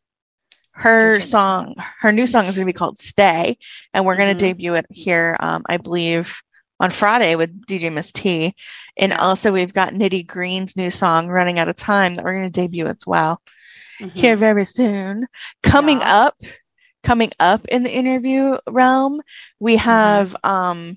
her 0.78 1.20
song, 1.20 1.74
her 2.00 2.12
new 2.12 2.26
song 2.26 2.46
is 2.46 2.56
going 2.56 2.66
to 2.66 2.72
be 2.72 2.76
called 2.76 2.98
Stay, 2.98 3.56
and 3.94 4.04
we're 4.04 4.16
going 4.16 4.34
to 4.34 4.34
debut 4.34 4.74
it 4.74 4.86
here, 4.90 5.36
um, 5.40 5.62
I 5.68 5.78
believe, 5.78 6.42
on 6.80 6.90
Friday 6.90 7.36
with 7.36 7.66
DJ 7.66 7.90
Miss 7.90 8.12
T. 8.12 8.54
And 8.96 9.12
also, 9.12 9.52
we've 9.52 9.72
got 9.72 9.92
Nitty 9.94 10.26
Green's 10.26 10.76
new 10.76 10.90
song, 10.90 11.28
Running 11.28 11.58
Out 11.58 11.68
of 11.68 11.76
Time, 11.76 12.16
that 12.16 12.24
we're 12.24 12.38
going 12.38 12.50
to 12.52 12.60
debut 12.60 12.86
as 12.86 13.06
well 13.06 13.40
Mhm. 14.00 14.10
here 14.14 14.36
very 14.36 14.64
soon. 14.64 15.26
Coming 15.62 16.00
Yeah. 16.00 16.04
up, 16.04 16.36
coming 17.02 17.30
up 17.40 17.66
in 17.68 17.82
the 17.84 17.96
interview 17.96 18.56
realm, 18.68 19.20
we 19.60 19.76
Mm-hmm. 19.88 20.22
have 20.26 20.36
um 20.44 20.96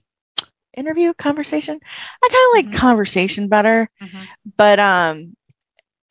interview 0.76 1.14
conversation. 1.14 1.80
I 2.24 2.28
kind 2.30 2.66
of 2.66 2.72
like 2.72 2.72
Mhm. 2.72 2.80
conversation 2.80 3.48
better 3.49 3.90
Mhm. 4.02 4.30
but 4.58 4.80
um 4.80 5.36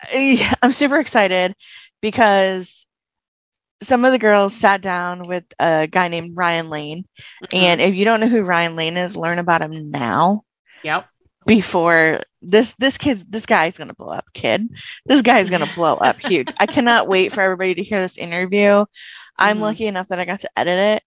i'm 0.62 0.72
super 0.72 0.98
excited 0.98 1.54
because 2.00 2.86
some 3.82 4.04
of 4.04 4.12
the 4.12 4.18
girls 4.18 4.54
sat 4.54 4.80
down 4.82 5.26
with 5.26 5.44
a 5.58 5.86
guy 5.86 6.08
named 6.08 6.36
ryan 6.36 6.70
lane 6.70 7.04
Mhm. 7.40 7.48
and 7.52 7.80
if 7.80 7.94
you 7.94 8.04
don't 8.04 8.20
know 8.20 8.28
who 8.28 8.42
ryan 8.44 8.76
lane 8.76 8.96
is 8.96 9.16
learn 9.16 9.38
about 9.38 9.62
him 9.62 9.90
now 9.90 10.42
Yep. 10.82 11.08
before 11.46 12.20
this 12.42 12.74
this 12.78 12.98
kid's 12.98 13.24
this 13.26 13.46
guy's 13.46 13.78
gonna 13.78 13.94
blow 13.94 14.10
up 14.12 14.24
kid 14.32 14.68
this 15.06 15.22
guy's 15.22 15.50
gonna 15.50 15.66
blow 15.74 15.94
up 15.94 16.20
huge 16.20 16.48
i 16.58 16.66
cannot 16.66 17.08
wait 17.08 17.32
for 17.32 17.40
everybody 17.40 17.74
to 17.74 17.82
hear 17.82 18.00
this 18.00 18.18
interview 18.18 18.84
i'm 19.38 19.58
Mhm. 19.58 19.60
lucky 19.60 19.86
enough 19.86 20.08
that 20.08 20.18
i 20.18 20.24
got 20.24 20.40
to 20.40 20.50
edit 20.56 20.78
it 20.98 21.02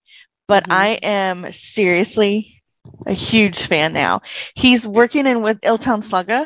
but 0.48 0.66
Mhm. 0.66 0.72
i 0.72 0.98
am 1.04 1.46
seriously 1.52 2.62
a 3.06 3.14
huge 3.14 3.60
fan 3.62 3.94
now 3.94 4.22
he's 4.56 4.88
working 4.88 5.26
in 5.28 5.42
with 5.42 5.62
illtown 5.62 6.00
slugga 6.04 6.46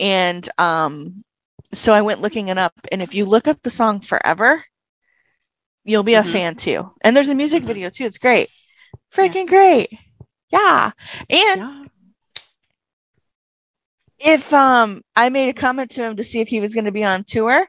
and 0.00 0.48
um 0.58 1.22
so 1.72 1.92
i 1.92 2.02
went 2.02 2.20
looking 2.22 2.48
it 2.48 2.58
up 2.58 2.72
and 2.90 3.02
if 3.02 3.14
you 3.14 3.24
look 3.24 3.46
up 3.48 3.60
the 3.62 3.70
song 3.70 4.00
forever 4.00 4.62
you'll 5.88 6.02
be 6.04 6.14
a 6.14 6.22
Mhm. 6.22 6.32
fan 6.32 6.54
too 6.54 6.90
and 7.02 7.16
there's 7.16 7.28
a 7.30 7.34
music 7.34 7.62
Mhm. 7.62 7.66
video 7.66 7.90
too 7.90 8.04
it's 8.04 8.18
great 8.18 8.48
freaking 9.12 9.48
great 9.48 9.88
yeah 10.50 10.90
and 11.30 11.60
Yeah. 11.60 11.84
if 14.20 14.52
um 14.52 15.02
I 15.16 15.28
made 15.28 15.48
a 15.48 15.52
comment 15.52 15.90
to 15.92 16.02
him 16.02 16.16
to 16.16 16.24
see 16.24 16.40
if 16.40 16.48
he 16.48 16.60
was 16.60 16.74
going 16.74 16.86
to 16.86 16.92
be 16.92 17.04
on 17.04 17.24
tour, 17.24 17.66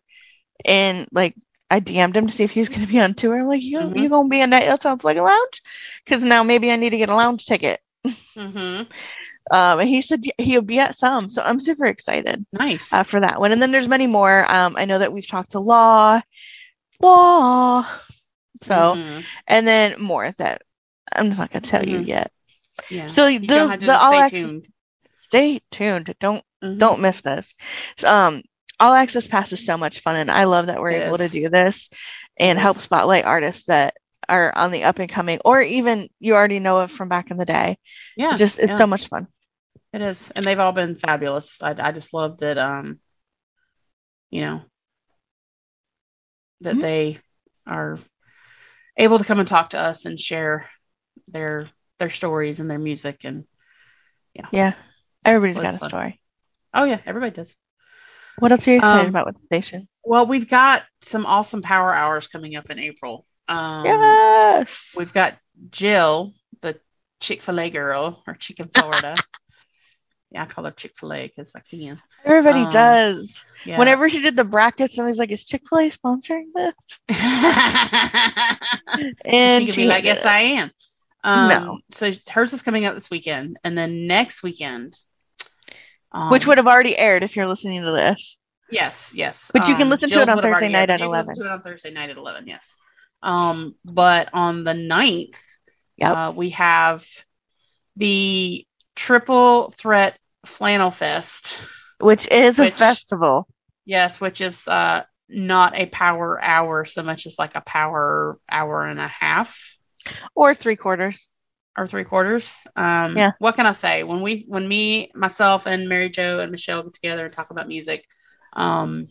and 0.66 1.08
like 1.12 1.36
I 1.70 1.80
DM'd 1.80 2.18
him 2.18 2.28
to 2.28 2.34
see 2.34 2.44
if 2.44 2.52
he 2.52 2.60
was 2.60 2.70
going 2.70 2.82
to 2.82 2.92
be 2.92 3.00
on 3.00 3.14
tour. 3.14 3.40
I'm 3.40 3.48
like, 3.48 3.62
you 3.62 3.80
Mhm. 3.80 4.00
you 4.02 4.10
gonna 4.10 4.30
be 4.30 4.42
in 4.42 4.50
that? 4.52 4.82
Sounds 4.82 5.04
like 5.04 5.18
a 5.18 5.22
lounge, 5.22 5.62
because 6.04 6.24
now 6.24 6.44
maybe 6.44 6.72
I 6.72 6.76
need 6.76 6.90
to 6.92 6.98
get 6.98 7.10
a 7.10 7.16
lounge 7.16 7.46
ticket. 7.46 7.80
Mhm. 8.36 8.88
Um, 9.52 9.80
and 9.80 9.90
he 9.90 10.02
said 10.02 10.24
he'll 10.38 10.62
be 10.62 10.80
at 10.80 10.96
some, 10.96 11.28
so 11.28 11.42
I'm 11.42 11.60
super 11.60 11.86
excited 11.86 12.46
Nice. 12.54 12.94
uh, 12.94 13.04
for 13.04 13.20
that 13.20 13.40
one. 13.40 13.52
And 13.52 13.62
then 13.62 13.72
there's 13.72 13.88
many 13.88 14.08
more. 14.08 14.46
Um, 14.50 14.76
I 14.78 14.86
know 14.86 15.00
that 15.00 15.12
we've 15.12 15.28
talked 15.28 15.52
to 15.52 15.60
Law, 15.60 16.22
Law, 17.02 17.86
so 18.62 18.96
Mhm. 18.96 19.26
and 19.48 19.68
then 19.68 20.02
more 20.02 20.32
that 20.38 20.62
I'm 21.14 21.28
just 21.28 21.40
not 21.40 21.52
gonna 21.52 21.62
tell 21.62 21.86
you 21.86 22.00
Mhm. 22.00 22.08
yet. 22.08 22.32
Yeah. 22.90 23.06
So 23.08 23.28
You 23.28 23.40
to 23.40 23.48
the 23.48 23.58
just 23.80 23.88
all 23.88 24.12
stay 24.12 24.18
access, 24.20 24.46
tuned. 24.46 24.68
stay 25.22 25.62
tuned. 25.72 26.16
Don't 26.20 26.44
Mhm. 26.64 26.78
don't 26.78 27.02
miss 27.02 27.22
this. 27.22 27.56
Um, 28.06 28.42
all 28.80 28.94
access 28.94 29.28
pass 29.28 29.52
is 29.52 29.66
so 29.66 29.78
much 29.78 30.00
fun, 30.00 30.16
and 30.16 30.32
I 30.32 30.46
love 30.46 30.68
that 30.68 30.80
we're 30.80 30.92
It 30.92 31.04
able 31.04 31.18
to 31.18 31.28
do 31.30 31.50
this 31.50 31.90
and 32.40 32.58
help 32.58 32.78
spotlight 32.78 33.26
artists 33.26 33.66
that 33.66 33.96
are 34.30 34.56
on 34.56 34.72
the 34.72 34.84
up 34.84 35.00
and 35.00 35.10
coming, 35.10 35.40
or 35.44 35.62
even 35.62 36.08
you 36.20 36.36
already 36.36 36.60
know 36.60 36.78
of 36.80 36.92
from 36.92 37.10
back 37.10 37.32
in 37.32 37.38
the 37.38 37.46
day. 37.46 37.78
Yeah. 38.16 38.34
It 38.36 38.38
just 38.38 38.60
it's 38.60 38.68
yeah. 38.68 38.76
so 38.76 38.88
much 38.88 39.08
fun. 39.08 39.28
It 39.92 40.02
is, 40.02 40.32
and 40.32 40.46
they've 40.46 40.60
all 40.60 40.72
been 40.72 40.96
fabulous. 40.96 41.62
I, 41.64 41.76
I 41.78 41.92
just 41.92 42.14
love 42.14 42.38
that. 42.40 42.58
Um, 42.58 43.00
you 44.30 44.42
know, 44.42 44.62
that 46.62 46.76
Mhm. 46.76 46.82
they 46.82 47.20
are 47.66 47.98
able 49.00 49.18
to 49.18 49.26
come 49.26 49.40
and 49.40 49.48
talk 49.48 49.72
to 49.72 49.80
us 49.80 50.06
and 50.06 50.20
share 50.20 50.70
their 51.28 51.70
their 51.98 52.10
stories 52.12 52.60
and 52.60 52.70
their 52.70 52.80
music. 52.80 53.22
And 53.24 53.46
Yeah, 54.36 54.48
yeah 54.52 54.74
everybody's 55.26 55.58
got 55.60 55.76
a 55.76 55.80
fun. 55.80 55.90
story. 55.90 56.22
oh 56.74 56.84
yeah, 56.84 57.00
everybody 57.06 57.32
does. 57.36 57.56
What 58.38 58.52
else 58.52 58.68
are 58.68 58.72
you 58.72 58.78
excited 58.78 59.04
Um, 59.04 59.10
about 59.10 59.26
with 59.26 59.36
the 59.36 59.46
station? 59.48 59.88
Well, 60.04 60.26
we've 60.26 60.48
got 60.48 60.84
some 61.02 61.26
awesome 61.26 61.62
power 61.62 61.94
hours 61.94 62.28
coming 62.28 62.56
up 62.56 62.70
in 62.70 62.80
April. 62.80 63.26
Um, 63.50 63.84
yes, 63.84 64.94
We've 64.96 65.12
got 65.12 65.38
Jill, 65.72 66.34
the 66.62 66.80
Chick 67.20 67.42
Fil 67.42 67.60
A 67.60 67.70
girl, 67.70 68.24
or 68.28 68.36
Chicken 68.36 68.70
Florida. 68.74 69.16
yeah, 70.32 70.44
I 70.44 70.46
call 70.46 70.64
her 70.66 70.72
Chick 70.72 70.94
Fil 70.98 71.14
A 71.14 71.28
because 71.28 71.54
I 71.56 71.60
can. 71.62 72.00
everybody 72.24 72.64
um, 72.66 72.72
does. 72.72 73.44
Yeah. 73.66 73.78
Whenever 73.80 74.10
she 74.10 74.22
did 74.22 74.36
the 74.36 74.44
brackets, 74.44 74.98
I 75.00 75.04
was 75.04 75.18
like, 75.20 75.32
"Is 75.32 75.44
Chick 75.46 75.64
Fil 75.70 75.80
A 75.80 75.90
sponsoring 75.90 76.46
this?" 76.56 77.00
And 79.26 79.70
she 79.72 79.88
like, 79.88 80.04
"Yes, 80.04 80.26
I 80.26 80.40
am." 80.40 80.72
Um, 81.24 81.50
No. 81.50 81.80
So 81.92 82.12
hers 82.30 82.54
is 82.54 82.62
coming 82.62 82.86
up 82.86 82.96
this 82.96 83.10
weekend, 83.10 83.58
and 83.64 83.78
then 83.78 84.08
next 84.08 84.44
weekend, 84.44 84.96
um, 86.12 86.30
which 86.32 86.48
would 86.48 86.58
have 86.58 86.68
already 86.68 86.98
aired 86.98 87.24
if 87.24 87.36
you're 87.36 87.48
listening 87.48 87.82
to 87.82 87.92
this. 87.92 88.38
yes, 88.72 89.14
yes. 89.16 89.52
But 89.54 89.68
you 89.68 89.76
can 89.76 89.84
um, 89.84 89.88
listen 89.90 90.10
to 90.10 90.22
it 90.22 90.30
on 90.30 90.42
Thursday 90.42 90.70
night 90.70 90.90
aired, 90.90 90.92
at 90.92 91.00
but 91.00 91.06
you 91.06 91.12
can 91.12 91.14
11. 91.14 91.28
Listen 91.30 91.44
to 91.44 91.50
it 91.50 91.54
on 91.54 91.62
Thursday 91.62 91.92
night 91.92 92.10
at 92.10 92.18
eleven. 92.18 92.48
Yes. 92.48 92.78
Um, 93.22 93.76
but 93.84 94.30
on 94.34 94.64
the 94.64 94.72
9th, 94.74 95.36
Yep. 95.98 96.16
uh, 96.18 96.34
we 96.34 96.52
have 96.52 97.06
the 97.98 98.66
Triple 99.00 99.72
Threat 99.72 100.20
Flannel 100.46 100.92
Fest. 100.92 101.58
Which 102.02 102.28
is 102.30 102.60
Which- 102.60 102.74
a 102.74 102.76
festival. 102.76 103.48
Yes, 103.86 104.20
which 104.22 104.42
is 104.42 104.68
uh 104.68 105.04
not 105.30 105.76
a 105.78 105.86
power 105.88 106.40
hour 106.44 106.84
so 106.86 107.02
much 107.02 107.26
as 107.26 107.40
like 107.40 107.56
a 107.56 107.62
power 107.62 108.38
hour 108.50 108.84
and 108.86 109.00
a 109.00 109.08
half 109.08 109.78
Or 110.36 110.54
three 110.54 110.76
quarters. 110.76 111.30
or 111.78 111.88
three 111.88 112.04
quarters. 112.04 112.54
Um 112.76 113.16
Yeah. 113.18 113.32
what 113.40 113.56
can 113.56 113.66
I 113.66 113.72
say? 113.72 114.04
When 114.04 114.22
we 114.22 114.44
when 114.48 114.68
me, 114.68 115.12
myself 115.16 115.66
and 115.66 115.88
Mary 115.88 116.10
Jo 116.10 116.40
and 116.40 116.52
Michelle 116.52 116.84
get 116.84 116.94
together 116.94 117.26
and 117.26 117.34
talk 117.34 117.52
about 117.52 117.68
music, 117.70 118.04
um 118.54 119.06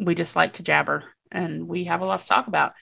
we 0.00 0.14
just 0.16 0.34
like 0.34 0.54
to 0.54 0.62
jabber 0.64 1.04
and 1.30 1.68
we 1.68 1.84
have 1.84 2.00
a 2.00 2.04
lot 2.04 2.20
to 2.20 2.26
talk 2.26 2.48
about. 2.48 2.72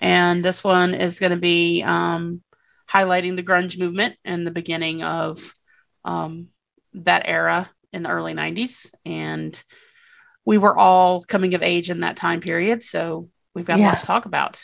And 0.00 0.44
this 0.44 0.62
one 0.62 0.92
is 0.92 1.18
gonna 1.18 1.36
be 1.54 1.82
um 1.82 2.42
highlighting 2.90 3.36
the 3.36 3.42
grunge 3.42 3.78
movement 3.78 4.16
and 4.24 4.46
the 4.46 4.50
beginning 4.60 5.02
of 5.02 5.54
um 6.04 6.48
that 6.94 7.22
era 7.26 7.70
in 7.92 8.02
the 8.02 8.10
early 8.10 8.34
90s 8.34 8.90
and 9.04 9.62
we 10.44 10.58
were 10.58 10.76
all 10.76 11.22
coming 11.24 11.54
of 11.54 11.62
age 11.62 11.90
in 11.90 12.00
that 12.00 12.16
time 12.16 12.40
period. 12.40 12.82
So 12.82 13.28
we've 13.54 13.64
got 13.64 13.80
a 13.80 13.82
Yeah. 13.82 13.90
lot 13.90 13.96
to 13.96 14.04
talk 14.04 14.26
about. 14.26 14.60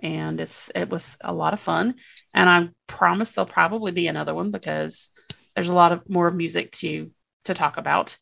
And 0.00 0.40
it's 0.40 0.70
it 0.74 0.88
was 0.90 1.16
a 1.20 1.32
lot 1.32 1.52
of 1.54 1.60
fun. 1.60 1.94
And 2.34 2.48
i 2.48 2.68
promise 2.86 3.32
there'll 3.32 3.46
probably 3.46 3.92
be 3.92 4.06
another 4.08 4.34
one 4.34 4.50
because 4.50 5.10
there's 5.54 5.68
a 5.68 5.74
lot 5.74 5.92
of 5.92 6.08
more 6.08 6.30
music 6.30 6.72
to 6.72 7.10
to 7.44 7.54
talk 7.54 7.76
about. 7.76 8.18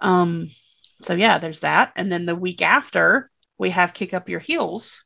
Um 0.00 0.50
so 1.02 1.14
yeah 1.14 1.38
there's 1.38 1.60
that. 1.60 1.92
And 1.96 2.10
then 2.10 2.26
the 2.26 2.36
week 2.36 2.62
after 2.62 3.30
we 3.58 3.70
have 3.70 3.94
kick 3.94 4.14
up 4.14 4.28
your 4.28 4.40
heels 4.40 5.04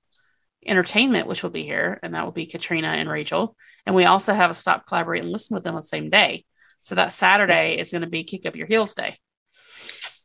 entertainment 0.66 1.28
which 1.28 1.42
will 1.42 1.50
be 1.50 1.62
here. 1.64 1.98
And 2.02 2.14
that 2.14 2.24
will 2.24 2.32
be 2.32 2.46
katrina 2.46 2.88
and 2.88 3.08
rachel. 3.08 3.56
And 3.86 3.94
we 3.94 4.04
also 4.04 4.34
have 4.34 4.50
a 4.50 4.54
stop 4.54 4.86
collaborate 4.86 5.22
and 5.22 5.32
listen 5.32 5.54
with 5.54 5.64
them 5.64 5.74
on 5.74 5.80
the 5.80 5.86
same 5.86 6.10
day 6.10 6.44
so 6.80 6.94
that 6.94 7.12
saturday 7.12 7.76
is 7.78 7.90
going 7.90 8.02
to 8.02 8.08
be 8.08 8.24
kick 8.24 8.46
up 8.46 8.56
your 8.56 8.66
heels 8.66 8.94
day 8.94 9.16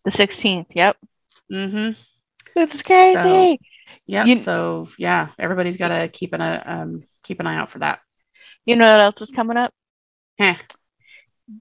The 0.05 0.11
16th. 0.11 0.67
Yep. 0.75 0.97
mm-hmm 1.51 1.91
It's 2.55 2.83
crazy. 2.83 3.59
yeah 4.05 4.25
You- 4.25 4.37
so 4.37 4.89
yeah 4.97 5.29
everybody's 5.39 5.77
got 5.77 5.89
to 5.89 6.07
keep 6.09 6.33
an 6.33 6.41
eye 6.41 6.57
um 6.59 7.03
keep 7.23 7.39
an 7.39 7.47
eye 7.47 7.57
out 7.57 7.69
for 7.69 7.79
that 7.79 7.99
you 8.65 8.75
know 8.75 8.85
what 8.85 9.01
else 9.01 9.21
is 9.21 9.31
coming 9.31 9.57
up? 9.57 9.71
Heh. 10.37 10.55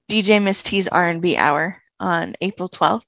DJ 0.09 0.41
Miss 0.41 0.63
T's 0.63 0.87
R&B 0.87 1.35
hour 1.37 1.81
on 1.99 2.35
April 2.41 2.69
12th 2.69 3.03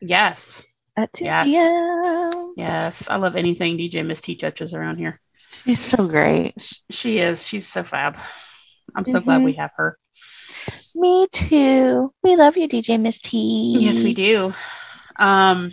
yes 0.00 0.64
at 0.96 1.12
2 1.12 1.24
Yes. 1.24 1.46
p.m. 1.46 2.54
yes 2.56 3.08
i 3.08 3.16
love 3.16 3.36
anything 3.36 3.78
dj 3.78 4.04
miss 4.04 4.20
t 4.20 4.34
touches 4.36 4.74
around 4.74 4.96
here 4.98 5.20
She's 5.64 5.78
so 5.80 6.08
great. 6.08 6.54
Sh- 6.60 6.80
she 6.90 7.18
is 7.18 7.46
she's 7.46 7.66
so 7.68 7.84
fab 7.84 8.16
i'm 8.96 9.04
so 9.04 9.20
glad 9.20 9.40
Mhm. 9.40 9.44
we 9.44 9.52
have 9.54 9.70
her 9.76 9.96
Me 10.94 11.26
too. 11.30 12.14
We 12.22 12.34
love 12.36 12.56
you, 12.56 12.66
DJ 12.66 12.96
Miss 12.96 13.20
T. 13.20 13.36
yes 13.80 14.04
we 14.04 14.14
do 14.14 14.52
um 15.16 15.72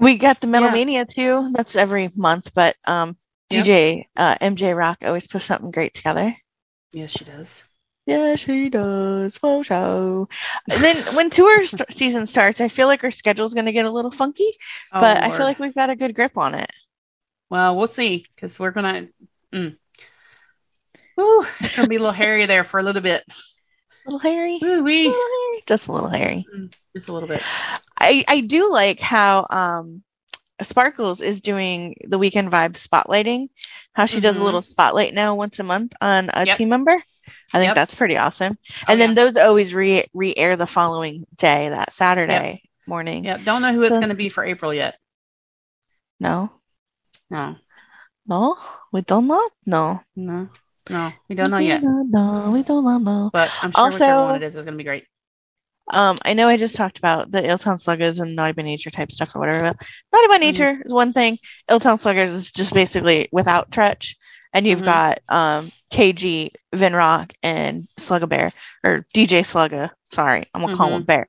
We 0.00 0.16
got 0.16 0.40
the 0.40 0.46
Metal 0.46 0.68
Yeah. 0.68 0.70
Mania 0.70 1.04
too. 1.04 1.50
That's 1.52 1.76
every 1.76 2.10
month, 2.16 2.54
but 2.54 2.76
um, 2.86 3.16
Yep. 3.50 3.70
DJ 3.70 4.08
uh, 4.16 4.36
MJ 4.40 4.72
Rock 4.72 4.98
always 5.02 5.26
puts 5.26 5.44
something 5.44 5.70
great 5.70 5.92
together. 5.94 6.34
yes 6.92 7.10
she 7.12 7.24
does 7.24 7.64
Yeah, 8.06 8.36
she 8.36 8.70
does. 8.70 9.36
For 9.38 9.64
sure. 9.64 10.28
And 10.70 10.82
then 10.82 10.96
when 11.14 11.30
tour 11.30 11.62
st- 11.64 11.92
season 11.92 12.24
starts, 12.26 12.60
I 12.60 12.68
feel 12.68 12.86
like 12.86 13.02
our 13.04 13.10
schedule's 13.10 13.54
going 13.54 13.66
to 13.66 13.72
get 13.72 13.84
a 13.84 13.90
little 13.90 14.12
funky, 14.12 14.48
Oh, 14.92 15.00
but 15.00 15.22
I 15.22 15.30
feel 15.30 15.46
like 15.46 15.58
we've 15.58 15.74
got 15.74 15.90
a 15.90 15.96
good 15.96 16.14
grip 16.14 16.36
on 16.38 16.54
it. 16.54 16.70
well 17.48 17.76
we'll 17.76 17.86
see 17.86 18.26
because 18.34 18.58
we're 18.58 18.70
gonna 18.70 19.08
mm. 19.52 19.76
Ooh, 21.20 21.46
it's 21.60 21.74
gonna 21.74 21.88
be 21.88 21.96
a 21.96 21.98
little 21.98 22.12
hairy 22.12 22.46
there 22.46 22.64
for 22.64 22.80
a 22.80 22.82
little 22.82 23.02
bit 23.02 23.22
little 24.06 24.18
hairy. 24.18 24.58
Ooh, 24.62 24.82
wee. 24.82 25.14
Just 25.66 25.88
a 25.88 25.92
little 25.92 26.08
hairy. 26.08 26.46
just 26.94 27.08
a 27.08 27.12
little 27.12 27.28
bit 27.28 27.44
I 27.98 28.24
I 28.28 28.40
do 28.40 28.70
like 28.70 29.00
how 29.00 29.46
um 29.50 30.02
Sparkles 30.62 31.20
is 31.20 31.42
doing 31.42 31.96
the 32.08 32.18
weekend 32.18 32.50
vibe 32.50 32.72
spotlighting. 32.72 33.48
How 33.92 34.06
she 34.06 34.20
does 34.20 34.36
a 34.38 34.40
Mhm. 34.40 34.44
little 34.44 34.62
spotlight 34.62 35.12
now 35.12 35.34
once 35.34 35.58
a 35.58 35.64
month 35.64 35.92
on 36.00 36.30
a 36.32 36.46
Yep. 36.46 36.56
team 36.56 36.68
member. 36.70 36.96
I 37.52 37.58
think 37.58 37.68
Yep. 37.70 37.74
that's 37.74 37.94
pretty 37.94 38.16
awesome. 38.16 38.56
Oh, 38.88 38.92
and 38.92 39.00
then 39.00 39.10
yeah. 39.10 39.14
those 39.16 39.36
always 39.36 39.74
re 39.74 40.04
re 40.14 40.34
air 40.36 40.56
the 40.56 40.66
following 40.66 41.26
day, 41.36 41.68
that 41.68 41.92
Saturday 41.92 42.62
morning. 42.86 43.24
Yep. 43.24 43.42
Don't 43.44 43.60
know 43.62 43.72
who 43.74 43.82
it's 43.82 43.90
So- 43.94 43.98
going 44.00 44.08
to 44.10 44.14
be 44.14 44.28
for 44.30 44.44
April 44.44 44.72
yet. 44.72 44.98
No, 46.20 46.50
No. 47.28 47.56
no, 48.26 48.56
we 48.92 49.02
don't 49.02 49.26
know. 49.26 49.50
No, 49.66 50.00
No. 50.14 50.48
No. 50.88 51.08
We 51.28 51.34
don't 51.34 51.50
know 51.50 51.58
yet. 51.58 51.82
No, 51.82 52.50
we 52.52 52.62
don't 52.62 53.04
know. 53.04 53.30
But 53.32 53.56
I'm 53.62 53.72
sure 53.72 53.90
whichever 53.90 54.22
one 54.22 54.36
it 54.36 54.42
is 54.42 54.56
is 54.56 54.64
going 54.64 54.74
to 54.74 54.78
be 54.78 54.84
great. 54.84 55.04
Um, 55.88 56.18
I 56.24 56.34
know 56.34 56.48
I 56.48 56.56
just 56.56 56.74
talked 56.74 56.98
about 56.98 57.30
the 57.30 57.42
Illtown 57.42 57.78
Sluggers 57.78 58.18
and 58.18 58.34
Naughty 58.34 58.52
by 58.54 58.62
Nature 58.62 58.90
type 58.90 59.12
stuff 59.12 59.36
or 59.36 59.40
whatever. 59.40 59.62
But 59.62 59.86
Naughty 60.12 60.28
by 60.28 60.36
Nature 60.38 60.82
is 60.84 60.92
one 60.92 61.12
thing. 61.12 61.38
Illtown 61.70 61.98
Sluggers 61.98 62.32
is 62.32 62.50
just 62.50 62.74
basically 62.74 63.28
without 63.30 63.70
Treach, 63.70 64.16
and 64.52 64.66
you've 64.66 64.80
Mhm. 64.82 64.84
got 64.84 65.20
um 65.28 65.70
KG, 65.92 66.50
Vinrock, 66.74 67.32
and 67.42 67.86
Slugga 67.98 68.28
Bear 68.28 68.52
or 68.82 69.06
DJ 69.14 69.42
Slugga. 69.42 69.90
Sorry, 70.12 70.44
I'm 70.54 70.60
gonna 70.62 70.76
call 70.76 70.88
him 70.96 71.04
Bear. 71.04 71.28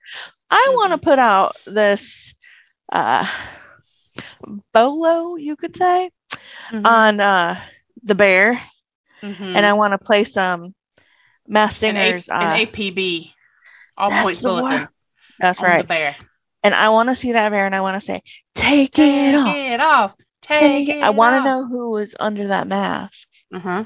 I 0.49 0.73
want 0.77 0.91
to 0.93 0.97
put 1.05 1.19
out 1.19 1.55
this 1.67 2.33
uh 2.91 3.27
bolo, 4.73 5.35
you 5.35 5.55
could 5.55 5.75
say, 5.75 6.09
on 6.85 7.19
uh 7.19 7.59
the 8.03 8.15
Bear, 8.15 8.59
Mhm. 9.21 9.55
and 9.55 9.65
I 9.65 9.73
want 9.73 9.91
to 9.91 9.97
play 9.97 10.23
some 10.23 10.73
Mass 11.47 11.81
An 11.83 11.95
A- 11.95 11.99
Singers. 11.99 12.27
an 12.29 12.41
uh, 12.41 12.55
APB. 12.55 13.31
All 13.97 14.09
points 14.09 14.41
bulletin. 14.41 14.87
that's 15.39 15.61
right. 15.61 15.81
The 15.81 15.87
bear. 15.87 16.15
and 16.63 16.75
I 16.75 16.89
want 16.89 17.09
to 17.09 17.15
see 17.15 17.31
that 17.31 17.49
bear, 17.49 17.65
and 17.65 17.73
I 17.75 17.81
want 17.81 17.95
to 17.95 18.01
say, 18.01 18.21
"Take, 18.53 18.91
Take 18.93 19.33
it 19.33 19.35
off, 19.35 19.55
it 19.55 19.79
off. 19.81 20.15
Take, 20.43 20.59
take 20.59 20.89
it 20.89 20.97
it." 20.97 21.03
I 21.03 21.09
want 21.09 21.35
to 21.35 21.43
know 21.49 21.65
who 21.67 21.89
was 21.91 22.15
under 22.19 22.47
that 22.47 22.67
mask. 22.67 23.27
Uh 23.53 23.59
huh. 23.59 23.83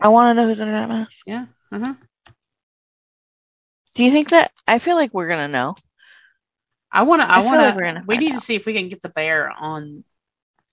I 0.00 0.08
want 0.08 0.30
to 0.36 0.40
know 0.40 0.48
who's 0.48 0.60
under 0.60 0.72
that 0.72 0.88
mask. 0.88 1.22
Yeah. 1.26 1.46
Uh 1.70 1.78
huh. 1.80 1.94
Do 3.94 4.04
you 4.04 4.10
think 4.10 4.30
that? 4.30 4.50
I 4.66 4.78
feel 4.78 4.96
like 4.96 5.12
we're 5.12 5.28
gonna 5.28 5.48
know. 5.48 5.74
I 6.90 7.02
want 7.02 7.22
to. 7.22 7.30
I, 7.30 7.36
I 7.36 7.40
want 7.40 7.60
like 7.60 7.76
to. 7.76 8.02
We 8.06 8.16
need 8.16 8.32
out. 8.32 8.40
to 8.40 8.44
see 8.44 8.54
if 8.54 8.64
we 8.66 8.72
can 8.74 8.88
get 8.88 9.02
the 9.02 9.08
bear 9.10 9.50
on 9.50 10.04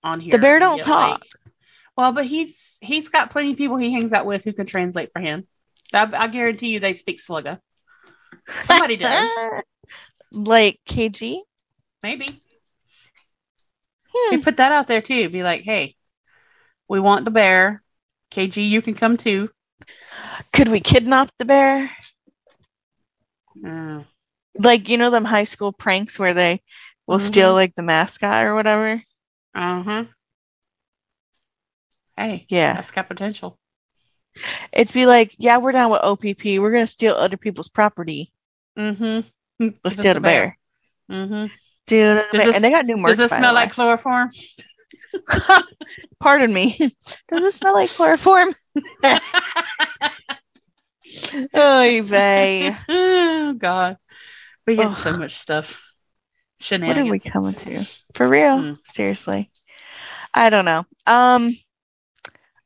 on 0.03 0.19
here. 0.21 0.31
The 0.31 0.38
bear 0.39 0.59
don't 0.59 0.81
talk. 0.81 1.19
like- 1.21 1.30
well, 1.99 2.13
but 2.13 2.26
he's 2.26 2.77
he's 2.81 3.09
got 3.09 3.30
plenty 3.30 3.51
of 3.51 3.57
people 3.57 3.76
he 3.76 3.91
hangs 3.91 4.13
out 4.13 4.26
with 4.26 4.45
who 4.45 4.53
can 4.53 4.65
translate 4.65 5.09
for 5.13 5.19
him. 5.19 5.45
I, 5.93 6.09
I 6.13 6.27
guarantee 6.27 6.69
you, 6.69 6.80
they 6.80 6.93
speak 6.93 7.19
Slugga. 7.19 7.59
Somebody 8.47 8.95
does. 9.05 9.47
like 10.34 10.80
KG. 10.88 11.41
Maybe. 12.01 12.41
Hmm. 14.13 14.35
We 14.38 14.41
put 14.41 14.55
that 14.57 14.71
out 14.71 14.88
there 14.88 15.01
too. 15.01 15.27
Be 15.30 15.43
like, 15.43 15.63
hey, 15.63 15.95
we 16.88 17.01
want 17.01 17.26
the 17.26 17.31
bear. 17.31 17.84
KG, 18.31 18.69
you 18.69 18.81
can 18.81 18.93
come 18.93 19.17
too. 19.17 19.49
Could 20.53 20.69
we 20.69 20.80
kidnap 20.80 21.30
the 21.38 21.43
bear? 21.45 21.89
Uh, 23.65 24.03
Like 24.57 24.88
you 24.88 24.97
know 24.97 25.09
them 25.09 25.26
high 25.26 25.43
school 25.43 25.73
pranks 25.73 26.17
where 26.17 26.34
they 26.34 26.61
will 27.07 27.19
steal 27.19 27.53
like 27.53 27.76
the 27.76 27.84
mascot 27.84 28.45
or 28.45 28.55
whatever. 28.55 29.03
uh 29.53 29.84
huh. 29.84 30.03
Hey, 32.19 32.45
Yeah, 32.49 32.73
that's 32.73 32.91
got 32.91 33.07
potential. 33.07 33.57
it'd 34.73 34.93
be 34.93 35.05
like, 35.05 35.35
yeah, 35.37 35.57
we're 35.57 35.71
down 35.71 35.89
with 35.91 36.01
OPP. 36.03 36.59
We're 36.59 36.71
gonna 36.71 36.85
steal 36.87 37.13
other 37.15 37.37
people's 37.37 37.69
property. 37.69 38.31
Mm-hmm. 38.77 39.67
Let's 39.83 39.97
steal 39.99 40.13
the 40.15 40.19
bear. 40.21 40.57
Mm-hmm. 41.09 41.45
Steal 41.87 42.15
the 42.15 42.25
bear. 42.31 42.45
this- 42.45 42.55
and 42.55 42.63
they 42.63 42.71
got 42.71 42.85
new 42.85 42.97
merch. 42.97 43.17
Does 43.17 43.31
it 43.31 43.35
smell 43.35 43.53
like 43.53 43.71
chloroform? 43.71 44.31
Pardon 46.19 46.53
me. 46.53 46.75
Does 46.77 47.43
it 47.43 47.53
smell 47.53 47.73
like 47.73 47.89
chloroform? 47.89 48.53
Oy 51.57 52.01
vey. 52.03 52.75
oh 52.89 53.53
God, 53.57 53.97
we 54.67 54.75
get 54.75 54.93
so 54.95 55.17
much 55.17 55.35
stuff. 55.39 55.81
What 56.69 56.97
are 56.97 57.05
we 57.05 57.19
coming 57.19 57.53
to? 57.55 57.85
For 58.13 58.29
real? 58.29 58.59
Mm. 58.59 58.77
Seriously. 58.91 59.49
I 60.33 60.49
don't 60.49 60.65
know. 60.65 60.83
Um 61.07 61.55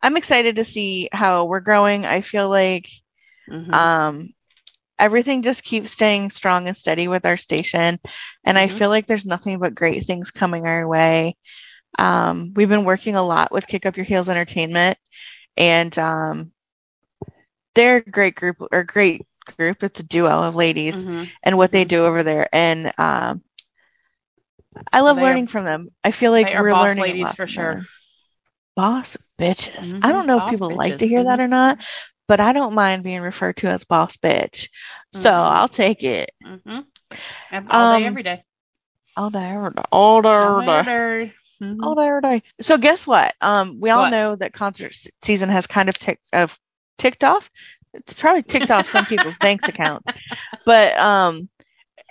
I'm 0.04 0.18
excited 0.18 0.58
to 0.58 0.64
see 0.64 1.10
how 1.12 1.46
we're 1.46 1.62
growing. 1.62 2.06
I 2.06 2.22
feel 2.22 2.50
like 2.50 2.90
Mhm. 3.50 3.74
um 3.74 4.30
everything 5.00 5.42
just 5.42 5.64
keeps 5.64 5.92
staying 5.92 6.30
strong 6.30 6.68
and 6.68 6.78
steady 6.78 7.08
with 7.08 7.26
our 7.26 7.36
station 7.38 8.00
and 8.46 8.58
I 8.58 8.68
Mhm. 8.68 8.72
feel 8.78 8.90
like 8.90 9.08
there's 9.08 9.26
nothing 9.26 9.60
but 9.60 9.74
great 9.76 10.06
things 10.06 10.30
coming 10.32 10.68
our 10.68 10.88
way. 10.88 11.36
Um 11.98 12.54
we've 12.56 12.70
been 12.70 12.86
working 12.86 13.16
a 13.16 13.24
lot 13.24 13.52
with 13.52 13.68
Kick 13.68 13.86
Up 13.86 13.98
Your 13.98 14.06
Heels 14.06 14.30
Entertainment 14.30 14.98
and 15.58 15.98
um 15.98 16.52
they're 17.76 17.98
a 17.98 18.02
great 18.02 18.36
group 18.36 18.58
or 18.72 18.84
great 18.84 19.26
group. 19.58 19.84
It's 19.84 20.00
a 20.00 20.04
duo 20.04 20.44
of 20.44 20.56
ladies 20.56 21.04
Mhm. 21.04 21.30
and 21.44 21.58
what 21.58 21.72
they 21.72 21.86
do 21.86 22.06
over 22.06 22.22
there. 22.24 22.48
And 22.54 22.94
um, 23.00 23.42
I 24.92 25.02
love 25.02 25.16
They 25.18 25.24
are- 25.24 25.26
learning 25.26 25.48
from 25.48 25.66
them. 25.66 25.88
I 26.04 26.12
feel 26.12 26.32
like 26.32 26.54
are 26.54 26.62
we're 26.62 26.72
boss 26.72 26.90
learning 26.90 27.02
ladies 27.04 27.34
for 27.34 27.48
sure. 27.48 27.74
them. 27.76 27.88
Boss 28.76 29.18
bitches. 29.40 29.94
I 30.02 30.12
Mhm, 30.12 30.12
don't 30.12 30.28
know 30.28 30.38
if 30.38 30.46
boss 30.46 30.46
people 30.46 30.76
like 30.76 30.98
to 30.98 31.08
hear 31.08 31.24
that 31.26 31.40
or 31.40 31.48
not, 31.48 31.86
but 32.28 32.40
I 32.40 32.54
don't 32.54 32.74
mind 32.76 33.04
being 33.04 33.22
referred 33.22 33.58
to 33.58 33.68
as 33.68 33.84
boss 33.84 34.18
bitch. 34.18 34.70
So 35.14 35.32
Mhm. 35.32 35.32
I'll 35.32 35.68
take 35.68 36.04
it 36.04 36.32
Mm-hmm. 36.44 36.80
All 37.70 37.88
day, 37.88 38.06
Um, 38.06 38.06
every 38.06 38.24
day. 38.24 38.44
all 39.16 39.30
day, 39.30 39.50
every 39.52 39.72
day, 39.72 39.84
all 39.92 40.22
day, 40.22 40.30
All 40.40 40.62
every 40.62 40.66
day, 40.66 40.80
day. 40.84 40.84
every 40.86 41.28
day. 41.28 41.34
Mhm. 41.62 41.80
all 41.82 41.96
day, 41.96 42.08
every 42.08 42.22
day. 42.22 42.44
So 42.62 42.78
guess 42.78 43.08
what? 43.08 43.34
Um, 43.42 43.80
we 43.80 43.90
all 43.90 44.06
What? 44.06 44.12
know 44.12 44.36
that 44.36 44.54
concert 44.54 44.94
season 45.24 45.50
has 45.50 45.68
kind 45.68 45.90
of 45.90 45.98
ticked 45.98 46.24
of 46.34 46.58
ticked 46.98 47.24
off. 47.24 47.50
It's 47.94 48.14
probably 48.14 48.44
ticked 48.44 48.72
off 48.72 48.88
some 48.88 49.06
people's 49.06 49.38
bank 49.38 49.62
accounts, 49.68 50.12
but 50.66 50.98
um, 50.98 51.50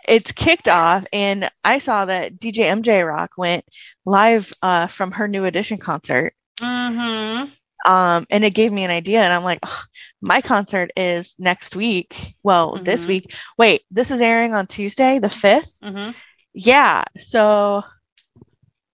it's 0.08 0.32
kicked 0.32 0.68
off, 0.68 1.04
and 1.12 1.50
I 1.64 1.78
saw 1.78 2.06
that 2.06 2.38
DJ 2.40 2.64
MJ 2.64 3.02
Rock 3.04 3.32
went 3.36 3.64
live 4.06 4.52
uh 4.62 4.86
from 4.88 5.12
her 5.12 5.28
new 5.28 5.44
edition 5.44 5.78
concert. 5.78 6.34
Mhm. 6.62 7.52
Um, 7.84 8.26
and 8.30 8.44
it 8.44 8.54
gave 8.54 8.70
me 8.72 8.84
an 8.84 8.90
idea, 8.90 9.22
and 9.22 9.32
I'm 9.32 9.42
like, 9.42 9.58
"Ugh, 9.64 9.86
my 10.20 10.40
concert 10.40 10.92
is 10.96 11.34
next 11.38 11.74
week. 11.74 12.36
Well, 12.44 12.76
this 12.82 13.04
Mhm. 13.04 13.08
week. 13.08 13.34
Wait, 13.58 13.82
this 13.90 14.10
is 14.12 14.20
airing 14.20 14.54
on 14.54 14.66
Tuesday, 14.68 15.18
the 15.18 15.28
fifth. 15.28 15.80
Mm-hmm. 15.82 16.12
Yeah. 16.54 17.02
So 17.18 17.82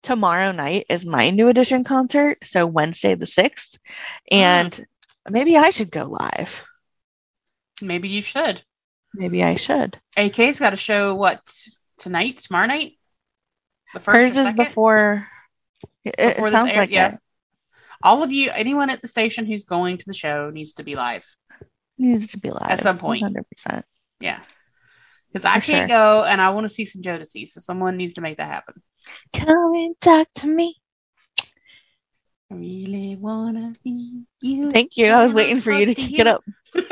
tomorrow 0.01 0.51
night 0.53 0.85
is 0.89 1.05
my 1.05 1.29
new 1.29 1.49
edition 1.49 1.83
concert. 1.83 2.37
So 2.43 2.65
Wednesday 2.65 3.13
the 3.15 3.25
6th. 3.27 3.77
And 4.31 4.85
maybe 5.29 5.55
I 5.57 5.69
should 5.69 5.91
go 5.91 6.05
live. 6.05 6.65
Maybe 7.81 8.09
you 8.09 8.21
should. 8.23 8.63
Maybe 9.13 9.43
I 9.43 9.55
should. 9.55 9.99
AK's 10.17 10.59
got 10.59 10.73
a 10.73 10.77
show. 10.77 11.13
What 11.15 11.41
tonight? 11.99 12.37
Tomorrow 12.37 12.67
night? 12.67 12.93
The 13.93 13.99
first 13.99 14.35
Hers 14.35 14.37
is 14.37 14.51
before. 14.53 15.27
It, 16.05 16.15
it 16.17 16.35
Before 16.35 16.49
this 16.49 16.51
sounds 16.51 16.71
air- 16.71 16.77
like 16.77 16.91
yeah. 16.91 17.09
that. 17.11 17.21
All 18.03 18.23
of 18.23 18.31
you, 18.31 18.51
anyone 18.53 18.89
at 18.89 19.01
the 19.01 19.07
station 19.07 19.45
who's 19.45 19.65
going 19.65 19.97
to 19.97 20.05
the 20.05 20.13
show 20.13 20.49
needs 20.49 20.73
to 20.75 20.83
be 20.83 20.95
live. 20.95 21.25
Needs 21.97 22.27
to 22.27 22.39
be 22.39 22.49
live 22.49 22.69
at 22.69 22.79
some 22.79 22.97
point. 22.97 23.23
100%. 23.23 23.83
Yeah. 24.21 24.39
Because 25.31 25.45
I 25.45 25.59
can't 25.59 25.65
sure. 25.65 25.87
go 25.87 26.23
and 26.23 26.41
I 26.41 26.49
want 26.49 26.65
to 26.65 26.69
see 26.69 26.85
some 26.85 27.01
Jodeci. 27.01 27.47
So 27.47 27.59
someone 27.59 27.97
needs 27.97 28.13
to 28.13 28.21
make 28.21 28.37
that 28.37 28.47
happen. 28.47 28.81
Come 29.33 29.73
and 29.75 29.95
talk 29.99 30.27
to 30.35 30.47
me. 30.47 30.75
I 32.51 32.55
really 32.55 33.15
wanna 33.15 33.73
be 33.83 34.23
you. 34.41 34.71
Thank 34.71 34.97
you. 34.97 35.07
I 35.07 35.21
was 35.21 35.33
waiting 35.33 35.59
for 35.59 35.71
you 35.71 35.85
to 35.85 35.95
kick 35.95 36.19
it 36.19 36.27
up. 36.27 36.43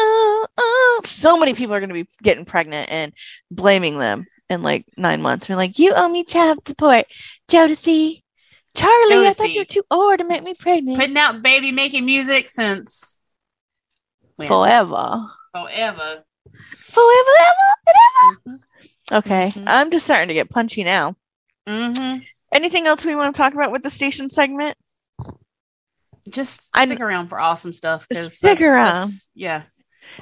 Uh, 0.00 0.04
uh, 0.04 0.46
uh. 0.56 1.02
So 1.02 1.38
many 1.38 1.54
people 1.54 1.74
are 1.74 1.80
going 1.80 1.90
to 1.90 1.94
be 1.94 2.08
getting 2.22 2.44
pregnant 2.44 2.90
and 2.90 3.12
blaming 3.50 3.98
them 3.98 4.26
in 4.48 4.62
like 4.62 4.86
nine 4.96 5.20
months. 5.20 5.46
They're 5.46 5.56
like, 5.56 5.78
you 5.78 5.92
owe 5.94 6.08
me 6.08 6.24
child 6.24 6.66
support. 6.66 7.06
Jodeci. 7.50 8.22
Charlie, 8.74 9.26
I 9.26 9.32
thought 9.34 9.50
you 9.50 9.60
were 9.60 9.64
too 9.64 9.84
old 9.90 10.18
to 10.18 10.24
make 10.24 10.42
me 10.42 10.54
pregnant. 10.54 10.98
Putting 10.98 11.16
out 11.16 11.42
baby 11.42 11.72
making 11.72 12.04
music 12.06 12.48
since 12.48 13.18
when? 14.36 14.46
Forever. 14.48 15.26
Forever. 15.52 16.24
Forever, 16.78 17.34
ever, 17.40 17.90
ever. 18.46 18.58
Okay. 19.12 19.50
Mhm. 19.54 19.64
I'm 19.66 19.90
just 19.90 20.04
starting 20.04 20.28
to 20.28 20.34
get 20.34 20.50
punchy 20.50 20.84
now. 20.84 21.16
Mm-hmm. 21.66 22.22
Anything 22.52 22.86
else 22.86 23.04
we 23.04 23.14
want 23.16 23.34
to 23.34 23.38
talk 23.42 23.52
about 23.54 23.72
with 23.72 23.82
the 23.82 23.90
station 23.90 24.30
segment? 24.30 24.76
Just 26.30 26.68
I- 26.74 26.86
stick 26.86 27.00
around 27.00 27.28
for 27.28 27.40
awesome 27.40 27.72
stuff. 27.72 28.06
Because 28.08 28.36
Stick 28.36 28.60
around. 28.60 29.10
yeah. 29.34 29.62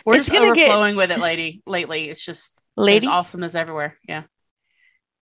We're 0.04 0.16
It's 0.16 0.28
just 0.28 0.38
gonna 0.38 0.54
get- 0.54 0.68
overflowing 0.68 0.96
with 0.96 1.10
it, 1.10 1.20
lady. 1.20 1.62
Lately, 1.66 2.08
it's 2.08 2.24
just 2.24 2.60
Lady? 2.76 3.06
awesomeness 3.06 3.54
everywhere. 3.54 3.96
Yeah. 4.08 4.24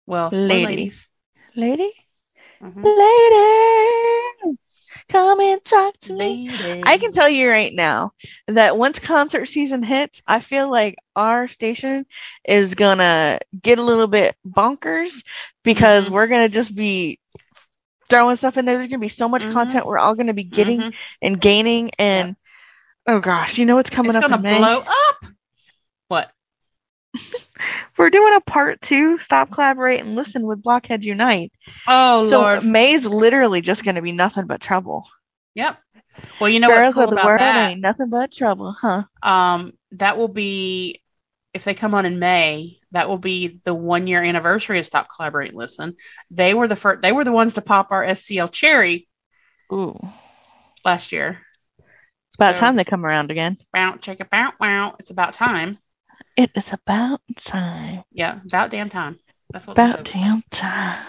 Well, 0.05 0.29
ladies. 0.31 1.07
Lady? 1.55 1.91
Mhm. 2.63 2.83
Lady! 2.83 4.57
Come 5.09 5.39
and 5.41 5.63
talk 5.65 5.97
to 6.01 6.13
me. 6.13 6.49
Lady. 6.49 6.81
I 6.85 6.97
can 6.97 7.11
tell 7.11 7.29
you 7.29 7.49
right 7.49 7.73
now 7.73 8.11
that 8.47 8.77
once 8.77 8.99
concert 8.99 9.45
season 9.47 9.83
hits, 9.83 10.21
I 10.27 10.39
feel 10.39 10.69
like 10.71 10.95
our 11.15 11.47
station 11.47 12.05
is 12.47 12.75
gonna 12.75 13.39
get 13.61 13.79
a 13.79 13.83
little 13.83 14.07
bit 14.07 14.35
bonkers 14.47 15.23
because 15.63 16.09
Mhm. 16.09 16.11
we're 16.11 16.27
gonna 16.27 16.49
just 16.49 16.75
be 16.75 17.19
throwing 18.09 18.35
stuff 18.35 18.57
in 18.57 18.65
there. 18.65 18.77
There's 18.77 18.89
gonna 18.89 18.99
be 18.99 19.09
so 19.09 19.27
much 19.29 19.47
Mhm. 19.47 19.51
content 19.51 19.85
we're 19.85 19.99
all 19.99 20.15
gonna 20.15 20.33
be 20.33 20.43
getting 20.43 20.83
Mhm. 20.83 20.93
and 21.21 21.39
gaining. 21.41 21.91
And 21.99 22.35
oh 23.07 23.19
gosh, 23.19 23.57
you 23.57 23.65
know 23.65 23.75
what's 23.75 23.89
coming 23.89 24.15
up. 24.15 24.23
It's 24.23 24.33
up 24.33 24.41
gonna 24.41 24.57
blow 24.59 24.79
up. 24.79 25.25
We're 27.97 28.09
doing 28.09 28.33
a 28.35 28.41
part 28.41 28.81
two. 28.81 29.19
Stop, 29.19 29.51
collaborate, 29.51 30.01
and 30.01 30.15
listen 30.15 30.45
with 30.45 30.63
Blockheads 30.63 31.05
Unite. 31.05 31.51
Oh 31.87 32.29
So 32.29 32.39
Lord. 32.41 32.65
May's 32.65 33.07
literally 33.07 33.61
just 33.61 33.83
gonna 33.85 34.01
be 34.01 34.11
nothing 34.11 34.47
but 34.47 34.61
trouble. 34.61 35.05
Yep. 35.55 35.77
Well, 36.39 36.49
you 36.49 36.59
know 36.59 36.67
Girls 36.67 36.95
what's 36.95 37.09
cool 37.09 37.15
the 37.15 37.21
about 37.21 37.39
that? 37.39 37.71
ain't 37.71 37.81
nothing 37.81 38.09
but 38.09 38.31
trouble, 38.31 38.71
huh? 38.71 39.03
Um, 39.21 39.73
that 39.93 40.17
will 40.17 40.27
be 40.27 41.01
if 41.53 41.63
they 41.63 41.73
come 41.73 41.93
on 41.95 42.05
in 42.05 42.19
May. 42.19 42.79
That 42.91 43.09
will 43.09 43.17
be 43.17 43.59
the 43.63 43.73
one 43.73 44.05
year 44.05 44.21
anniversary 44.21 44.77
of 44.79 44.85
Stop 44.85 45.07
Collaborate 45.15 45.49
and 45.49 45.57
Listen. 45.57 45.95
They 46.29 46.53
were 46.53 46.67
the 46.67 46.75
first. 46.75 47.01
They 47.01 47.11
were 47.11 47.23
the 47.23 47.31
ones 47.31 47.55
to 47.55 47.61
pop 47.61 47.91
our 47.91 48.03
SCL 48.05 48.51
cherry 48.51 49.07
Ooh, 49.71 49.95
last 50.85 51.11
year. 51.11 51.39
it's 52.27 52.35
about 52.35 52.55
So- 52.55 52.59
time 52.61 52.75
they 52.75 52.83
come 52.83 53.05
around 53.05 53.31
again. 53.31 53.57
Bow, 53.71 53.95
check 53.99 54.19
it 54.19 54.27
out. 54.31 54.53
Wow, 54.59 54.95
it's 54.99 55.09
about 55.09 55.33
time. 55.33 55.79
It 56.35 56.51
is 56.55 56.73
about 56.73 57.21
time. 57.37 58.03
Yeah, 58.11 58.39
about 58.45 58.71
damn 58.71 58.89
time. 58.89 59.19
That's 59.51 59.67
what 59.67 59.77
About 59.77 60.07
damn 60.09 60.43
time. 60.49 61.05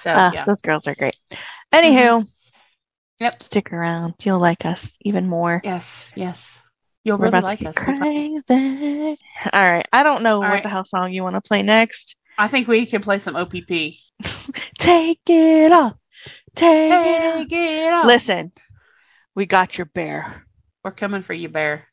So 0.00 0.10
Ah, 0.14 0.32
yeah, 0.32 0.44
Those 0.44 0.60
girls 0.62 0.86
are 0.88 0.94
great. 0.94 1.16
Anywho, 1.72 2.24
Yep. 3.20 3.42
stick 3.42 3.72
around. 3.72 4.14
You'll 4.24 4.38
like 4.38 4.64
us 4.64 4.96
even 5.02 5.28
more. 5.28 5.60
yes, 5.64 6.12
yes. 6.16 6.62
You'll 7.04 7.18
We're 7.18 7.26
really 7.26 7.38
about 7.38 7.48
like 7.48 7.58
to 7.58 7.64
us. 7.66 7.74
get 7.78 7.84
promise. 7.84 8.08
crazy. 8.48 9.18
All 9.52 9.70
right. 9.70 9.86
I 9.92 10.02
don't 10.02 10.22
know 10.22 10.36
All 10.36 10.40
what 10.40 10.50
right. 10.50 10.62
the 10.62 10.68
hell 10.68 10.84
song 10.84 11.12
you 11.12 11.22
want 11.22 11.34
to 11.36 11.40
play 11.40 11.62
next. 11.62 12.16
I 12.36 12.48
think 12.48 12.68
we 12.68 12.86
can 12.86 13.02
play 13.02 13.18
some 13.18 13.36
OPP. 13.36 13.98
Take 14.78 15.20
it 15.28 15.72
off. 15.72 15.94
Take 16.54 16.92
it 16.92 17.48
Take 17.48 17.52
it 17.52 17.92
off. 17.92 18.04
off. 18.04 18.06
Listen, 18.06 18.52
we 19.34 19.46
got 19.46 19.78
your 19.78 19.86
bear. 19.86 20.44
We're 20.84 20.92
coming 20.92 21.22
for 21.22 21.34
you, 21.34 21.48
Bear. 21.48 21.86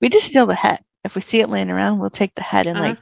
We 0.00 0.08
just 0.08 0.26
steal 0.26 0.46
the 0.46 0.54
head. 0.54 0.80
If 1.04 1.14
we 1.14 1.20
see 1.20 1.40
it 1.40 1.48
laying 1.50 1.70
around, 1.70 1.98
we'll 1.98 2.10
take 2.10 2.34
the 2.34 2.42
head 2.42 2.66
and 2.66 2.78
Uh-huh. 2.78 2.80
like, 2.80 2.98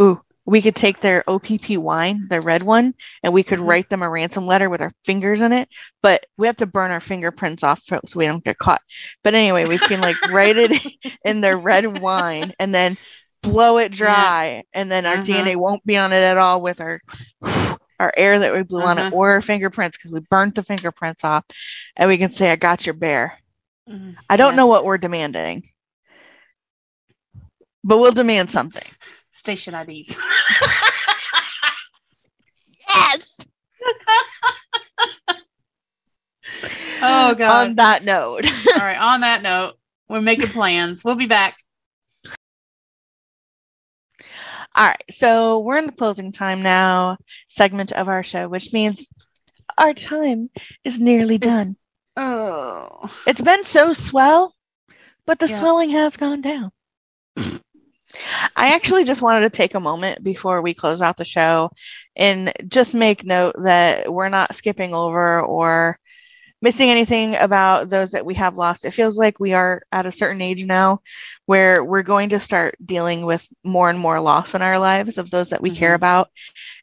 ooh, 0.00 0.20
we 0.44 0.62
could 0.62 0.76
take 0.76 1.00
their 1.00 1.24
OPP 1.28 1.76
wine, 1.76 2.26
the 2.28 2.40
red 2.40 2.62
one, 2.62 2.94
and 3.22 3.32
we 3.32 3.42
could 3.42 3.58
Mhm. 3.58 3.66
write 3.66 3.88
them 3.88 4.02
a 4.02 4.10
ransom 4.10 4.46
letter 4.46 4.70
with 4.70 4.80
our 4.80 4.92
fingers 5.04 5.42
in 5.42 5.52
it. 5.52 5.68
But 6.02 6.26
we 6.38 6.46
have 6.46 6.56
to 6.56 6.66
burn 6.66 6.90
our 6.90 7.00
fingerprints 7.00 7.64
off 7.64 7.80
so 7.84 7.98
we 8.16 8.26
don't 8.26 8.44
get 8.44 8.58
caught. 8.58 8.82
But 9.24 9.34
anyway, 9.34 9.64
we 9.66 9.78
can 9.78 10.00
like 10.00 10.18
write 10.24 10.56
it 10.56 10.72
in 11.24 11.40
their 11.40 11.58
red 11.58 11.86
wine 11.86 12.52
and 12.58 12.74
then 12.74 12.96
blow 13.42 13.78
it 13.78 13.92
dry, 13.92 14.62
and 14.72 14.90
then 14.90 15.06
our 15.06 15.18
Uh-huh. 15.18 15.18
DNA 15.18 15.56
won't 15.56 15.84
be 15.86 15.96
on 15.96 16.12
it 16.12 16.22
at 16.22 16.38
all 16.38 16.62
with 16.62 16.80
our 16.80 17.00
our 17.98 18.12
air 18.16 18.38
that 18.38 18.52
we 18.52 18.62
blew 18.62 18.84
on 18.84 18.98
it 18.98 19.06
Uh-huh. 19.06 19.10
or 19.10 19.30
our 19.32 19.40
fingerprints 19.42 19.96
because 19.98 20.12
we 20.12 20.20
burnt 20.30 20.54
the 20.54 20.62
fingerprints 20.62 21.24
off, 21.24 21.44
and 21.96 22.08
we 22.08 22.18
can 22.18 22.30
say, 22.30 22.50
"I 22.50 22.56
got 22.56 22.86
your 22.86 22.94
bear." 22.94 23.38
Mhm. 23.88 24.16
I 24.28 24.36
don't 24.36 24.54
Yeah. 24.54 24.56
know 24.56 24.66
what 24.66 24.84
we're 24.84 24.98
demanding, 24.98 25.62
but 27.86 27.98
we'll 27.98 28.12
demand 28.12 28.50
something. 28.50 28.82
Station 29.32 29.74
IDs. 29.74 30.18
Yes. 32.88 33.38
oh 37.02 37.34
God. 37.34 37.68
On 37.68 37.74
that 37.76 38.04
note, 38.04 38.44
All 38.74 38.80
right. 38.80 38.98
On 38.98 39.20
that 39.20 39.42
note, 39.42 39.74
we're 40.08 40.20
making 40.20 40.48
plans. 40.48 41.04
We'll 41.04 41.14
be 41.16 41.26
back. 41.26 41.58
all 44.74 44.86
right. 44.86 45.02
So 45.10 45.60
we're 45.60 45.78
in 45.78 45.86
the 45.86 45.92
closing 45.92 46.32
time 46.32 46.62
now 46.62 47.18
segment 47.48 47.92
of 47.92 48.08
our 48.08 48.22
show, 48.22 48.48
which 48.48 48.72
means 48.72 49.08
our 49.78 49.92
time 49.94 50.50
is 50.84 50.98
nearly 50.98 51.38
done. 51.38 51.76
Oh. 52.16 53.10
It's 53.26 53.40
been 53.42 53.64
so 53.64 53.92
swell, 53.92 54.54
but 55.26 55.38
the 55.38 55.48
Yeah. 55.48 55.56
swelling 55.58 55.90
has 55.90 56.16
gone 56.16 56.40
down. 56.40 56.70
I 58.56 58.74
actually 58.74 59.04
just 59.04 59.22
wanted 59.22 59.40
to 59.42 59.50
take 59.50 59.74
a 59.74 59.80
moment 59.80 60.22
before 60.22 60.62
we 60.62 60.74
close 60.74 61.02
out 61.02 61.16
the 61.16 61.24
show 61.24 61.70
and 62.16 62.52
just 62.68 62.94
make 62.94 63.24
note 63.24 63.54
that 63.62 64.12
we're 64.12 64.28
not 64.28 64.54
skipping 64.54 64.94
over 64.94 65.40
or 65.40 65.98
missing 66.62 66.90
anything 66.90 67.36
about 67.36 67.88
those 67.90 68.12
that 68.12 68.24
we 68.26 68.34
have 68.34 68.56
lost. 68.56 68.84
It 68.84 68.92
feels 68.92 69.16
like 69.16 69.38
we 69.38 69.52
are 69.54 69.82
at 69.92 70.06
a 70.06 70.12
certain 70.12 70.40
age 70.40 70.64
now 70.64 71.00
where 71.46 71.84
we're 71.84 72.02
going 72.02 72.30
to 72.30 72.40
start 72.40 72.76
dealing 72.84 73.24
with 73.26 73.46
more 73.64 73.90
and 73.90 73.98
more 73.98 74.20
loss 74.20 74.54
in 74.54 74.62
our 74.62 74.78
lives 74.78 75.18
of 75.18 75.30
those 75.30 75.50
that 75.50 75.62
we 75.62 75.70
care 75.70 75.92
Mhm. 75.92 75.96
about. 75.96 76.28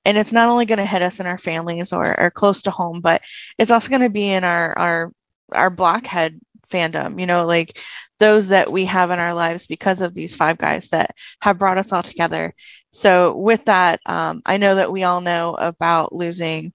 And 0.05 0.17
it's 0.17 0.31
not 0.33 0.49
only 0.49 0.65
going 0.65 0.77
to 0.79 0.85
hit 0.85 1.01
us 1.01 1.19
in 1.19 1.25
our 1.25 1.37
families 1.37 1.91
or, 1.93 2.19
or 2.19 2.29
close 2.31 2.63
to 2.63 2.71
home, 2.71 3.01
but 3.01 3.21
it's 3.57 3.71
also 3.71 3.89
going 3.89 4.01
to 4.01 4.09
be 4.09 4.29
in 4.31 4.43
our, 4.43 4.77
our, 4.77 5.11
our 5.51 5.69
blockhead 5.69 6.39
fandom, 6.71 7.19
you 7.19 7.25
know, 7.25 7.45
like 7.45 7.79
those 8.23 8.49
that 8.49 8.71
we 8.71 8.85
have 8.85 9.11
in 9.11 9.19
our 9.19 9.33
lives 9.33 9.67
because 9.67 10.01
of 10.01 10.15
these 10.15 10.35
five 10.35 10.57
guys 10.57 10.89
that 10.89 11.15
have 11.41 11.59
brought 11.59 11.77
us 11.77 11.93
all 11.93 12.03
together. 12.03 12.53
So, 12.91 13.37
with 13.37 13.65
that, 13.65 13.99
um, 14.05 14.41
I 14.45 14.57
know 14.57 14.75
that 14.75 14.91
we 14.91 15.03
all 15.03 15.21
know 15.21 15.55
about 15.59 16.13
losing 16.13 16.73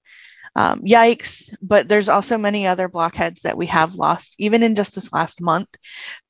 um, 0.55 0.81
Yikes, 0.81 1.53
but 1.61 1.87
there's 1.87 2.09
also 2.09 2.37
many 2.37 2.67
other 2.67 2.87
blockheads 2.89 3.43
that 3.43 3.57
we 3.57 3.67
have 3.67 3.95
lost, 3.95 4.35
even 4.39 4.63
in 4.63 4.75
just 4.75 4.95
this 4.95 5.13
last 5.13 5.41
month. 5.41 5.67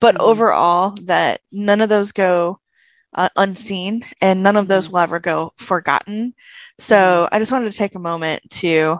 But 0.01 0.17
Mhm. 0.17 0.21
overall, 0.21 0.95
that 1.05 1.41
none 1.51 1.81
of 1.81 1.89
those 1.89 2.11
go 2.13 2.59
uh, 3.15 3.29
unseen 3.37 4.03
and 4.21 4.43
none 4.43 4.57
of 4.57 4.67
those 4.67 4.89
Mhm. 4.89 4.91
will 4.91 4.99
ever 4.99 5.19
go 5.19 5.53
forgotten. 5.57 6.33
So, 6.79 7.27
I 7.31 7.39
just 7.39 7.51
wanted 7.51 7.71
to 7.71 7.77
take 7.77 7.95
a 7.95 7.99
moment 7.99 8.41
to 8.61 8.99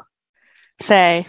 say, 0.82 1.28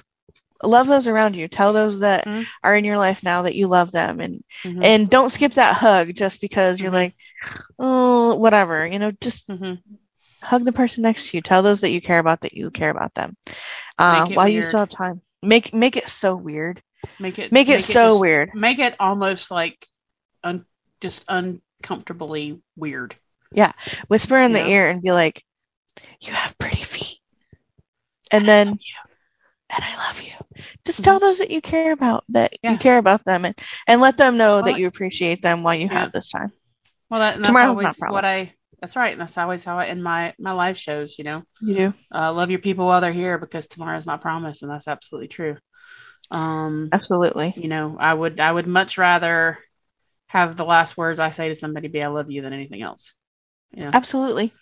love 0.63 0.87
those 0.89 1.07
around 1.07 1.37
you. 1.37 1.49
Tell 1.49 1.73
those 1.73 2.01
that 2.01 2.27
Mhm. 2.27 2.45
are 2.63 2.77
in 2.77 2.85
your 2.85 2.99
life 2.99 3.23
now 3.23 3.43
that 3.43 3.55
you 3.55 3.67
love 3.67 3.93
them 3.93 4.21
and 4.21 4.43
Mhm. 4.65 4.85
and 4.85 5.11
don't 5.11 5.31
skip 5.31 5.55
that 5.55 5.77
hug 5.77 6.15
just 6.15 6.41
because 6.41 6.81
you're 6.81 6.91
Mhm. 6.91 6.95
like 6.95 7.15
oh 7.79 8.35
whatever 8.35 8.87
you 8.87 8.99
know 8.99 9.11
just 9.23 9.49
Mhm. 9.49 9.79
hug 10.43 10.65
the 10.65 10.73
person 10.73 11.03
next 11.03 11.31
to 11.31 11.37
you 11.39 11.41
tell 11.41 11.63
those 11.63 11.81
that 11.81 11.91
you 11.91 12.01
care 12.03 12.19
about 12.19 12.43
that 12.43 12.53
you 12.55 12.71
care 12.71 12.91
about 12.91 13.15
them 13.15 13.35
uh, 13.99 14.23
Make 14.25 14.33
it 14.33 14.37
while 14.37 14.49
you 14.49 14.69
still 14.69 14.81
have 14.81 14.91
time 14.91 15.23
make 15.43 15.73
make 15.73 15.97
it 15.97 16.09
so 16.09 16.37
weird 16.37 16.83
Make 17.19 17.39
it 17.39 17.51
make 17.51 17.69
it 17.71 17.83
so 17.83 18.11
just- 18.13 18.21
weird 18.21 18.55
Make 18.55 18.79
it 18.79 18.95
almost 19.01 19.51
like 19.51 19.87
un, 20.45 20.67
just 21.01 21.25
uncomfortably 21.29 22.61
weird. 22.77 23.15
Yeah. 23.53 23.73
Whisper 24.09 24.37
in 24.39 24.53
the 24.53 24.65
ear 24.69 24.91
and 24.91 25.01
be 25.03 25.13
like 25.13 25.43
you 26.21 26.33
have 26.35 26.59
pretty 26.59 26.83
feet 26.83 27.19
and 28.31 28.47
then 28.47 28.79
and 29.75 29.85
i 29.85 29.97
love 30.09 30.23
you 30.23 30.33
just 30.85 31.05
tell 31.05 31.19
those 31.19 31.39
that 31.39 31.51
you 31.51 31.61
care 31.61 31.93
about 31.93 32.25
that 32.29 32.53
Yeah. 32.63 32.73
you 32.73 32.79
care 32.79 32.99
about 32.99 33.25
them 33.25 33.45
and 33.45 33.55
and 33.87 34.01
let 34.01 34.17
them 34.17 34.37
know 34.37 34.61
Well, 34.61 34.65
that 34.65 34.77
you 34.77 34.87
appreciate 34.87 35.43
them 35.43 35.63
while 35.63 35.75
you 35.75 35.89
Yeah. 35.91 35.93
have 35.99 36.13
this 36.13 36.31
time 36.31 36.53
Well, 37.11 37.21
that, 37.21 37.37
and 37.37 37.45
that's 37.45 37.63
Tomorrow's 37.63 37.65
always 37.65 38.05
what. 38.09 38.25
I. 38.25 38.55
That's 38.81 38.97
right, 38.97 39.13
and 39.13 39.21
that's 39.21 39.37
always 39.39 39.65
how 39.65 39.79
I 39.79 39.87
end 39.87 40.03
my 40.03 40.35
my 40.39 40.53
live 40.53 40.79
shows. 40.79 41.19
You 41.19 41.25
know, 41.25 41.43
you 41.61 41.75
do 41.75 41.95
uh, 42.15 42.33
love 42.33 42.51
your 42.51 42.61
people 42.61 42.87
while 42.87 43.01
they're 43.01 43.13
here 43.13 43.39
because 43.39 43.69
tomorrow's 43.69 44.07
not 44.07 44.23
promised, 44.23 44.63
and 44.63 44.71
that's 44.73 44.89
absolutely 44.89 45.29
true. 45.29 45.57
Um, 46.31 46.93
absolutely 46.93 47.57
you 47.57 47.69
know, 47.69 47.97
I 48.01 48.15
would 48.15 48.41
I 48.41 48.53
would 48.53 48.67
much 48.69 48.99
rather 48.99 49.59
have 50.29 50.57
the 50.57 50.65
last 50.67 50.97
words 50.99 51.21
I 51.21 51.31
say 51.33 51.49
to 51.51 51.57
somebody 51.57 51.89
be 51.89 52.03
"I 52.05 52.09
love 52.09 52.31
you" 52.31 52.43
than 52.43 52.53
anything 52.55 52.83
else. 52.83 53.15
You 53.73 53.85
know. 53.85 53.93
absolutely 53.93 54.53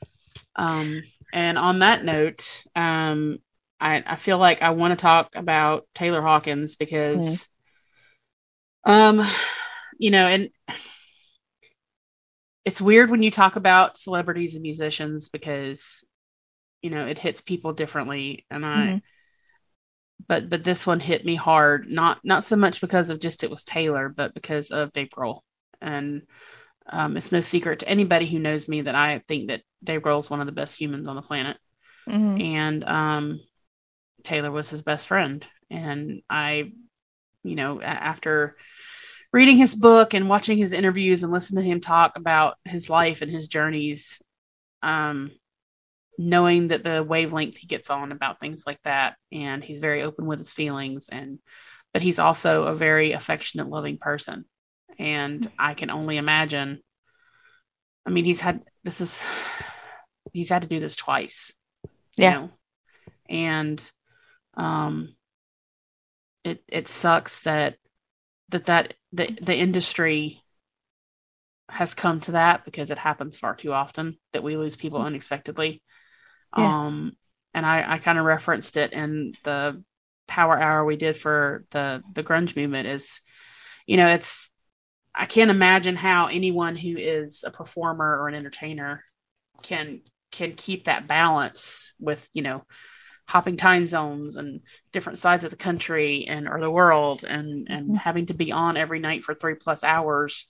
Um, 0.56 1.02
and 1.32 1.59
on 1.59 1.80
that 1.80 2.05
note, 2.05 2.64
um, 2.74 3.39
I, 3.80 4.02
I 4.06 4.16
feel 4.16 4.38
like 4.38 4.62
I 4.62 4.70
want 4.70 4.92
to 4.92 4.96
talk 5.02 5.34
about 5.34 5.86
Taylor 5.94 6.22
Hawkins 6.22 6.76
because, 6.76 7.48
um, 8.84 9.24
you 9.98 10.10
know, 10.10 10.26
and 10.26 10.50
it's 12.64 12.80
weird 12.80 13.10
when 13.10 13.22
you 13.22 13.30
talk 13.30 13.56
about 13.56 13.98
celebrities 13.98 14.55
and 14.55 14.62
musicians 14.62 15.28
because, 15.28 16.05
you 16.82 16.90
know, 16.90 17.06
it 17.06 17.18
hits 17.18 17.40
people 17.40 17.72
differently. 17.72 18.46
And 18.50 18.64
I, 18.66 18.88
Mhm. 18.88 19.02
but 20.28 20.48
but 20.48 20.64
this 20.64 20.86
one 20.86 21.00
hit 21.00 21.24
me 21.24 21.34
hard, 21.34 21.88
not 21.88 22.18
not 22.24 22.44
so 22.44 22.56
much 22.56 22.80
because 22.80 23.10
of 23.10 23.20
just 23.20 23.44
it 23.44 23.50
was 23.50 23.64
Taylor, 23.64 24.09
but 24.09 24.34
because 24.34 24.70
of 24.70 24.92
Dave 24.92 25.09
Grohl. 25.10 25.40
And 25.80 26.22
um, 26.90 27.16
it's 27.16 27.32
no 27.32 27.40
secret 27.40 27.80
to 27.80 27.88
anybody 27.88 28.26
who 28.26 28.38
knows 28.38 28.68
me 28.68 28.82
that 28.82 28.94
I 28.94 29.22
think 29.28 29.48
that 29.50 29.62
Dave 29.84 30.02
Grohl 30.02 30.20
is 30.20 30.30
one 30.30 30.40
of 30.40 30.46
the 30.46 30.52
best 30.52 30.80
humans 30.80 31.09
on 31.09 31.16
the 31.16 31.22
planet 31.22 31.59
Mhm. 32.06 32.40
and 32.40 32.84
um, 32.84 33.40
Taylor 34.24 34.50
was 34.50 34.70
his 34.70 34.82
best 34.82 35.06
friend. 35.06 35.44
And 35.70 36.22
I, 36.28 36.72
you 37.44 37.54
know, 37.54 37.80
after 37.80 38.56
reading 39.32 39.56
his 39.56 39.74
book 39.74 40.14
and 40.14 40.28
watching 40.28 40.58
his 40.58 40.72
interviews 40.72 41.22
and 41.22 41.32
listening 41.32 41.64
to 41.64 41.70
him 41.70 41.80
talk 41.80 42.16
about 42.16 42.56
his 42.64 42.88
life 42.88 43.20
and 43.22 43.30
his 43.30 43.48
journeys, 43.48 44.20
um, 44.82 45.30
knowing 46.18 46.68
that 46.68 46.82
the 46.82 47.04
wavelengths 47.04 47.56
he 47.56 47.66
gets 47.66 47.90
on 47.90 48.10
about 48.10 48.40
things 48.40 48.64
like 48.66 48.82
that 48.82 49.14
and 49.30 49.62
he's 49.62 49.78
very 49.78 50.02
open 50.02 50.26
with 50.26 50.40
his 50.40 50.52
feelings 50.52 51.08
and 51.08 51.38
but 51.92 52.02
he's 52.02 52.18
also 52.18 52.64
a 52.64 52.74
very 52.74 53.12
affectionate 53.12 53.68
loving 53.68 53.98
person 53.98 54.44
and 54.98 55.48
i 55.60 55.74
can 55.74 55.90
only 55.90 56.16
imagine 56.16 56.80
i 58.04 58.10
mean 58.10 58.24
he's 58.24 58.40
had 58.40 58.62
this 58.82 59.00
is 59.00 59.24
he's 60.32 60.48
had 60.48 60.62
to 60.62 60.68
do 60.68 60.80
this 60.80 60.96
twice 60.96 61.54
you 62.16 62.24
Yeah. 62.24 62.32
know? 62.32 62.50
and 63.28 63.90
um 64.59 65.14
it 66.44 66.62
it 66.68 66.89
sucks 66.89 67.43
that 67.43 67.76
that 68.51 68.66
that 68.66 68.94
the 69.12 69.26
the 69.43 69.56
industry 69.56 70.43
has 71.68 71.94
come 71.94 72.20
to 72.20 72.32
that 72.32 72.64
because 72.64 72.90
it 72.90 72.98
happens 72.98 73.36
far 73.36 73.55
too 73.55 73.72
often 73.72 74.16
that 74.32 74.43
we 74.43 74.56
lose 74.56 74.76
people 74.76 75.01
unexpectedly 75.02 75.82
Yeah. 76.56 76.66
um 76.68 77.12
and 77.55 77.66
i 77.66 77.94
i 77.94 77.98
kind 77.98 78.18
of 78.18 78.24
referenced 78.24 78.76
it 78.76 78.93
in 78.93 79.35
the 79.44 79.82
power 80.26 80.59
hour 80.59 80.85
we 80.85 80.97
did 80.97 81.16
for 81.16 81.64
the 81.70 82.02
the 82.14 82.22
grunge 82.22 82.56
movement 82.56 82.86
is 82.86 83.20
you 83.86 83.97
know 83.97 84.09
it's 84.09 84.51
i 85.14 85.26
can't 85.26 85.51
imagine 85.51 85.97
how 85.97 86.26
anyone 86.26 86.76
who 86.76 86.97
is 86.97 87.44
a 87.47 87.51
performer 87.51 88.18
or 88.18 88.28
an 88.28 88.35
entertainer 88.35 89.05
can 89.62 90.01
can 90.30 90.52
keep 90.52 90.85
that 90.85 91.06
balance 91.06 91.93
with 91.98 92.28
you 92.32 92.43
know 92.43 92.64
hopping 93.28 93.56
time 93.56 93.86
zones 93.86 94.36
and 94.36 94.60
different 94.92 95.18
sides 95.18 95.44
of 95.44 95.50
the 95.50 95.56
country 95.56 96.26
and 96.28 96.48
or 96.48 96.60
the 96.60 96.70
world 96.70 97.24
and 97.24 97.68
and 97.70 97.90
Mhm. 97.90 97.96
having 97.96 98.26
to 98.26 98.34
be 98.34 98.52
on 98.52 98.76
every 98.76 98.98
night 99.00 99.24
for 99.24 99.34
three 99.34 99.55
plus 99.55 99.84
hours 99.84 100.46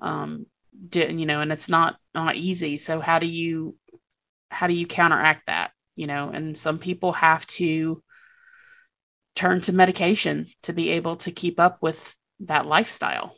um 0.00 0.46
di- 0.88 1.12
you 1.12 1.26
know 1.26 1.40
and 1.40 1.52
it's 1.52 1.68
not 1.68 1.96
not 2.14 2.36
easy 2.36 2.78
so 2.78 3.00
how 3.00 3.18
do 3.18 3.26
you 3.26 3.76
how 4.50 4.66
do 4.66 4.74
you 4.74 4.86
counteract 4.86 5.46
that 5.46 5.72
you 5.96 6.06
know 6.06 6.30
and 6.30 6.56
some 6.56 6.78
people 6.78 7.12
have 7.12 7.46
to 7.48 8.02
turn 9.34 9.60
to 9.62 9.72
medication 9.72 10.46
to 10.62 10.72
be 10.72 10.90
able 10.90 11.16
to 11.16 11.30
keep 11.30 11.58
up 11.58 11.78
with 11.80 12.16
that 12.40 12.66
lifestyle 12.66 13.34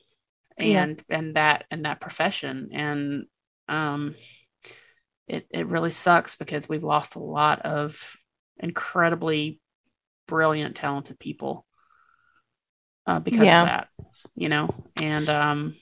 Yeah. 0.58 0.82
and 0.84 1.02
and 1.08 1.36
that 1.36 1.64
and 1.70 1.84
that 1.84 2.00
profession 2.00 2.70
and 2.72 3.24
um 3.68 4.14
it 5.26 5.46
it 5.50 5.66
really 5.66 5.90
sucks 5.92 6.36
because 6.36 6.68
we've 6.68 6.84
lost 6.84 7.14
a 7.14 7.20
lot 7.20 7.62
of 7.62 8.16
incredibly 8.58 9.60
brilliant 10.26 10.76
talented 10.76 11.18
people 11.18 11.66
uh, 13.06 13.20
because 13.20 13.44
Yeah. 13.44 13.62
of 13.62 13.68
that 13.68 13.88
you 14.34 14.48
know 14.48 14.68
and 14.96 15.28
um 15.28 15.76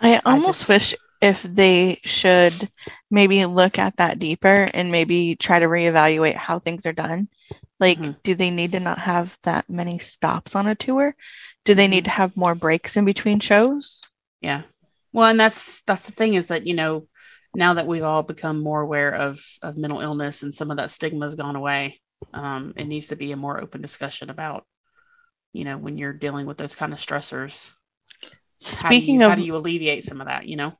I 0.00 0.20
almost 0.24 0.66
just- 0.66 0.68
wish 0.68 0.94
if 1.20 1.42
they 1.42 1.98
should 2.04 2.70
maybe 3.10 3.44
look 3.44 3.78
at 3.78 3.96
that 3.98 4.18
deeper 4.18 4.68
and 4.72 4.90
maybe 4.90 5.36
try 5.36 5.58
to 5.58 5.66
reevaluate 5.66 6.34
how 6.34 6.58
things 6.58 6.86
are 6.86 6.94
done. 6.94 7.28
Like, 7.78 7.98
Mhm. 7.98 8.16
do 8.22 8.34
they 8.34 8.50
need 8.50 8.72
to 8.72 8.80
not 8.80 8.98
have 9.00 9.36
that 9.42 9.68
many 9.68 9.98
stops 9.98 10.56
on 10.56 10.66
a 10.66 10.74
tour? 10.74 11.14
Do 11.66 11.74
they 11.74 11.88
need 11.88 12.04
to 12.04 12.10
have 12.10 12.34
more 12.38 12.54
breaks 12.54 12.96
in 12.96 13.04
between 13.04 13.38
shows? 13.40 14.00
Yeah. 14.40 14.62
Well, 15.12 15.28
and 15.28 15.38
that's 15.38 15.82
that's 15.82 16.06
the 16.06 16.12
thing 16.12 16.32
is 16.34 16.48
that 16.48 16.66
you 16.66 16.72
know 16.72 17.06
now 17.54 17.74
that 17.74 17.86
we've 17.86 18.02
all 18.04 18.22
become 18.22 18.62
more 18.62 18.80
aware 18.80 19.12
of 19.14 19.40
of 19.60 19.76
mental 19.76 20.00
illness 20.00 20.42
and 20.42 20.54
some 20.54 20.70
of 20.70 20.78
that 20.78 20.90
stigma 20.90 21.26
has 21.26 21.34
gone 21.34 21.56
away, 21.56 22.00
um, 22.32 22.74
it 22.76 22.86
needs 22.86 23.08
to 23.08 23.16
be 23.16 23.32
a 23.32 23.36
more 23.36 23.60
open 23.60 23.80
discussion 23.82 24.30
about 24.30 24.64
you 25.52 25.64
know 25.64 25.76
when 25.78 25.98
you're 25.98 26.12
dealing 26.12 26.46
with 26.46 26.58
those 26.58 26.74
kind 26.74 26.92
of 26.92 26.98
stressors. 26.98 27.70
How 28.22 28.28
Speaking 28.58 29.20
you, 29.20 29.24
of 29.26 29.30
how 29.30 29.36
do 29.36 29.42
you 29.42 29.56
alleviate 29.56 30.04
some 30.04 30.20
of 30.20 30.26
that? 30.26 30.46
You 30.46 30.56
know. 30.56 30.72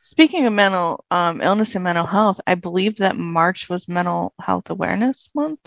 speaking 0.00 0.46
of 0.46 0.52
mental 0.52 1.04
um, 1.10 1.40
illness 1.40 1.74
and 1.74 1.84
mental 1.84 2.06
health, 2.06 2.40
I 2.46 2.54
believe 2.54 2.96
that 2.96 3.16
March 3.16 3.68
was 3.68 3.88
Mental 3.88 4.32
Health 4.40 4.70
Awareness 4.70 5.28
Month. 5.34 5.60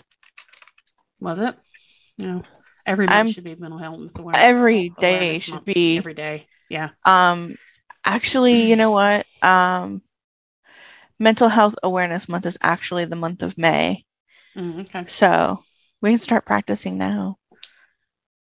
Was 1.20 1.38
it? 1.38 1.54
No. 2.18 2.42
Every 2.84 3.06
I'm- 3.06 3.26
month 3.26 3.34
should 3.36 3.44
be 3.44 3.54
mental 3.54 3.78
health 3.78 4.18
awareness. 4.18 4.42
Every 4.42 4.88
day 4.98 5.16
awareness 5.18 5.42
should 5.44 5.54
month. 5.54 5.66
be. 5.66 5.98
every 5.98 6.14
day. 6.14 6.46
Yeah. 6.68 6.90
Um, 7.04 7.54
actually, 8.04 8.64
you 8.64 8.74
know 8.76 8.90
what? 8.90 9.24
Um, 9.40 10.02
Mental 11.20 11.48
Health 11.48 11.76
Awareness 11.84 12.28
Month 12.28 12.46
is 12.46 12.58
actually 12.60 13.04
the 13.04 13.14
month 13.14 13.42
of 13.44 13.56
May. 13.56 14.04
Mm, 14.56 14.80
okay. 14.82 15.04
So 15.08 15.62
we 16.00 16.10
can 16.10 16.18
start 16.18 16.44
practicing 16.46 16.98
now. 16.98 17.36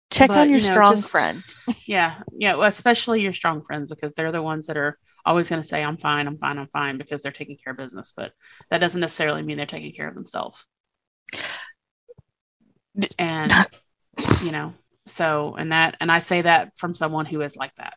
Check 0.09 0.27
But, 0.29 0.39
on 0.39 0.49
your 0.49 0.59
you 0.59 0.65
know, 0.65 0.71
strong 0.71 0.95
just- 0.95 1.09
friends. 1.11 1.55
Yeah. 1.87 2.21
Yeah. 2.37 2.55
Well, 2.55 2.67
especially 2.67 3.21
your 3.21 3.33
strong 3.33 3.63
friends 3.63 3.89
because 3.89 4.13
they're 4.13 4.31
the 4.31 4.41
ones 4.41 4.67
that 4.67 4.77
are 4.77 4.97
always 5.25 5.49
going 5.49 5.61
to 5.61 5.67
say, 5.67 5.83
I'm 5.83 5.97
fine, 5.97 6.27
I'm 6.27 6.37
fine, 6.37 6.57
I'm 6.57 6.67
fine 6.67 6.97
because 6.97 7.21
they're 7.21 7.31
taking 7.31 7.57
care 7.57 7.71
of 7.71 7.77
business. 7.77 8.13
But 8.15 8.31
that 8.69 8.79
doesn't 8.79 8.99
necessarily 9.01 9.41
mean 9.43 9.57
they're 9.57 9.65
taking 9.65 9.93
care 9.93 10.07
of 10.07 10.15
themselves. 10.15 10.65
And, 13.17 13.51
you 14.43 14.51
know, 14.51 14.73
so, 15.05 15.55
and 15.55 15.71
that, 15.71 15.95
and 15.99 16.11
I 16.11 16.19
say 16.19 16.41
that 16.41 16.73
from 16.77 16.93
someone 16.93 17.25
who 17.25 17.41
is 17.41 17.55
like 17.55 17.73
that, 17.75 17.95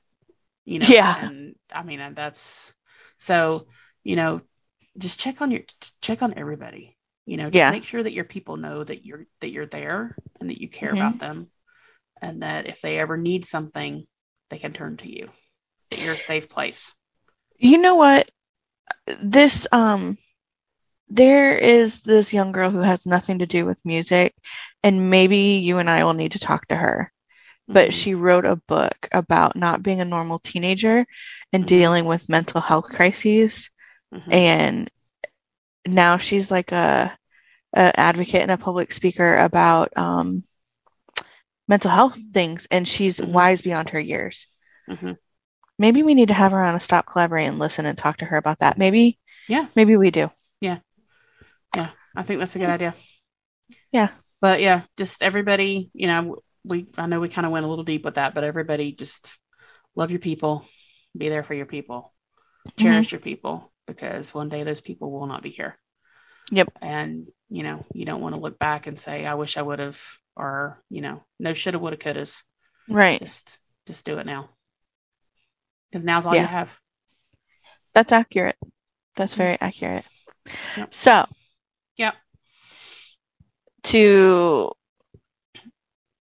you 0.64 0.78
know, 0.78 0.86
Yeah. 0.88 1.26
and 1.26 1.54
I 1.72 1.82
mean, 1.82 2.14
that's 2.14 2.72
so, 3.18 3.60
you 4.02 4.16
know, 4.16 4.40
just 4.98 5.18
check 5.20 5.40
on 5.42 5.50
your, 5.50 5.62
check 6.00 6.22
on 6.22 6.34
everybody, 6.36 6.93
you 7.26 7.36
know, 7.36 7.50
just 7.50 7.56
Yeah. 7.56 7.70
make 7.70 7.84
sure 7.84 8.02
that 8.02 8.12
your 8.12 8.24
people 8.24 8.56
know 8.56 8.84
that 8.84 9.04
you're, 9.04 9.26
that 9.40 9.50
you're 9.50 9.66
there 9.66 10.16
and 10.40 10.50
that 10.50 10.60
you 10.60 10.68
care 10.68 10.92
Mhm. 10.92 10.96
about 10.98 11.18
them 11.20 11.48
and 12.20 12.42
that 12.42 12.66
if 12.66 12.80
they 12.80 12.98
ever 12.98 13.16
need 13.16 13.46
something, 13.46 14.06
they 14.50 14.58
can 14.58 14.72
turn 14.72 14.96
to 14.98 15.10
you. 15.12 15.30
That 15.90 16.00
you're 16.00 16.14
a 16.14 16.18
safe 16.18 16.48
place. 16.48 16.94
You 17.58 17.78
know 17.78 17.96
what? 17.96 18.30
This 19.22 19.66
um 19.72 20.16
there 21.08 21.56
is 21.56 22.02
this 22.02 22.32
young 22.32 22.52
girl 22.52 22.70
who 22.70 22.80
has 22.80 23.06
nothing 23.06 23.38
to 23.40 23.46
do 23.46 23.66
with 23.66 23.84
music 23.84 24.34
and 24.82 25.10
maybe 25.10 25.38
you 25.62 25.78
and 25.78 25.88
I 25.90 26.04
will 26.04 26.14
need 26.14 26.32
to 26.32 26.38
talk 26.38 26.66
to 26.68 26.76
her. 26.76 27.12
But 27.72 27.92
Mhm. 27.92 27.94
she 27.94 28.14
wrote 28.14 28.46
a 28.46 28.56
book 28.68 29.08
about 29.12 29.56
not 29.56 29.82
being 29.82 30.00
a 30.00 30.04
normal 30.04 30.40
teenager 30.40 31.06
and 31.52 31.64
Mhm. 31.64 31.66
dealing 31.66 32.04
with 32.06 32.28
mental 32.28 32.60
health 32.60 32.88
crises 32.88 33.70
Mhm. 34.12 34.30
and 34.32 34.90
now 35.86 36.16
she's 36.16 36.50
like 36.50 36.72
a, 36.72 37.16
a 37.74 38.00
advocate 38.00 38.42
and 38.42 38.50
a 38.50 38.58
public 38.58 38.92
speaker 38.92 39.36
about 39.36 39.96
um 39.96 40.44
mental 41.68 41.90
health 41.90 42.18
things 42.32 42.66
and 42.70 42.86
she's 42.86 43.20
Mhm. 43.20 43.28
wise 43.28 43.62
beyond 43.62 43.90
her 43.90 44.00
years. 44.00 44.46
Mhm. 44.88 45.16
Maybe 45.78 46.02
we 46.02 46.14
need 46.14 46.28
to 46.28 46.34
have 46.34 46.52
her 46.52 46.62
on 46.62 46.74
a 46.74 46.80
stop 46.80 47.06
collaborate 47.06 47.48
and 47.48 47.58
listen 47.58 47.86
and 47.86 47.96
talk 47.98 48.18
to 48.18 48.24
her 48.26 48.36
about 48.36 48.58
that. 48.60 48.78
Maybe 48.78 49.18
Yeah. 49.48 49.66
maybe 49.74 49.96
we 49.96 50.10
do. 50.10 50.30
Yeah, 50.60 50.78
yeah, 51.74 51.90
I 52.16 52.22
think 52.22 52.38
that's 52.40 52.54
a 52.56 52.58
good 52.58 52.68
idea. 52.70 52.94
Yeah. 53.92 54.10
But 54.40 54.60
yeah, 54.60 54.82
just 54.96 55.22
everybody, 55.22 55.90
you 55.94 56.06
know, 56.06 56.36
we 56.64 56.86
I 56.96 57.06
know 57.06 57.20
we 57.20 57.28
kind 57.28 57.46
of 57.46 57.52
went 57.52 57.64
a 57.64 57.68
little 57.68 57.84
deep 57.84 58.04
with 58.04 58.14
that, 58.14 58.34
but 58.34 58.44
everybody 58.44 58.92
just 58.92 59.36
love 59.96 60.10
your 60.10 60.20
people, 60.20 60.66
be 61.16 61.28
there 61.28 61.42
for 61.42 61.54
your 61.54 61.66
people, 61.66 62.12
Mm-hmm. 62.68 62.82
cherish 62.82 63.12
your 63.12 63.20
people 63.20 63.72
because 63.86 64.34
one 64.34 64.48
day 64.48 64.62
those 64.62 64.80
people 64.80 65.10
will 65.10 65.26
not 65.26 65.42
be 65.42 65.50
here. 65.50 65.78
Yep. 66.50 66.68
And 66.80 67.28
you 67.48 67.62
know, 67.62 67.84
you 67.94 68.04
don't 68.04 68.20
want 68.20 68.34
to 68.34 68.40
look 68.40 68.58
back 68.58 68.86
and 68.86 68.98
say, 68.98 69.24
I 69.26 69.34
wish 69.34 69.56
I 69.56 69.62
would 69.62 69.78
have, 69.78 70.00
or 70.36 70.82
you 70.90 71.00
know, 71.00 71.22
no 71.38 71.54
shoulda, 71.54 71.78
woulda, 71.78 71.96
couldas. 71.96 72.42
Right. 72.88 73.20
Just 73.20 73.58
just 73.86 74.04
do 74.04 74.18
it 74.18 74.26
now. 74.26 74.50
Because 75.90 76.04
now's 76.04 76.26
all 76.26 76.34
you 76.34 76.44
have. 76.44 76.78
That's 77.94 78.12
accurate. 78.12 78.56
That's 79.16 79.32
mm-hmm. 79.34 79.42
very 79.42 79.60
accurate. 79.60 80.04
Yep. 80.76 80.92
So 80.92 81.26
Yep. 81.96 82.14
to 83.84 84.72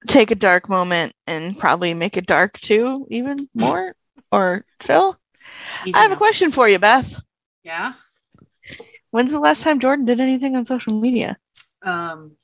take 0.08 0.32
a 0.32 0.36
dark 0.36 0.70
moment 0.70 1.14
and 1.26 1.58
probably 1.58 1.94
make 1.94 2.18
it 2.18 2.26
dark 2.26 2.60
too, 2.60 3.08
even 3.10 3.38
more 3.56 3.96
or 4.32 4.66
Phil. 4.80 5.18
Easy 5.86 5.96
I 5.96 6.04
have 6.04 6.12
a 6.12 6.18
question 6.18 6.52
for 6.52 6.68
you, 6.70 6.80
Beth. 6.80 7.20
Yeah. 7.64 7.94
When's 9.12 9.32
the 9.32 9.40
last 9.40 9.64
time 9.64 9.80
Jordan 9.80 10.06
did 10.06 10.20
anything 10.20 10.56
on 10.56 10.66
social 10.66 11.00
media? 11.00 11.38
Um, 11.82 12.36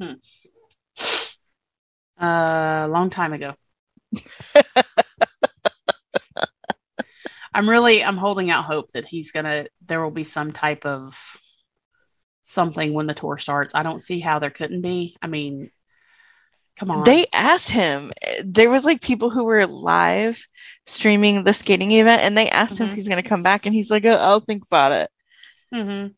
hmm. 0.00 0.14
A 2.18 2.86
long 2.88 3.10
time 3.10 3.32
ago. 3.32 3.54
I'm 7.52 7.68
really 7.68 8.04
I'm 8.04 8.16
holding 8.16 8.50
out 8.50 8.64
hope 8.64 8.92
that 8.92 9.06
he's 9.06 9.32
gonna 9.32 9.66
there 9.84 10.02
will 10.02 10.10
be 10.10 10.24
some 10.24 10.52
type 10.52 10.86
of 10.86 11.18
something 12.42 12.92
when 12.92 13.06
the 13.06 13.14
tour 13.14 13.38
starts. 13.38 13.74
I 13.74 13.82
don't 13.82 14.02
see 14.02 14.20
how 14.20 14.38
there 14.38 14.50
couldn't 14.50 14.82
be. 14.82 15.16
I 15.20 15.26
mean, 15.26 15.70
come 16.80 16.90
on. 16.90 17.04
They 17.04 17.26
asked 17.32 17.70
him. 17.70 18.10
There 18.44 18.70
was 18.70 18.84
like 18.84 19.02
people 19.02 19.30
who 19.30 19.44
were 19.44 19.66
live 19.66 20.42
streaming 20.86 21.44
the 21.44 21.52
skating 21.52 21.92
event, 21.92 22.22
and 22.22 22.36
they 22.36 22.48
asked 22.48 22.80
him 22.80 22.86
Mhm. 22.86 22.90
if 22.90 22.94
he's 22.96 23.08
going 23.08 23.22
to 23.22 23.28
come 23.28 23.42
back, 23.42 23.66
and 23.66 23.74
he's 23.74 23.90
like, 23.90 24.04
"Oh, 24.06 24.16
"I'll 24.16 24.40
think 24.40 24.64
about 24.64 24.92
it." 24.92 25.10
Mm-hmm. 25.74 26.08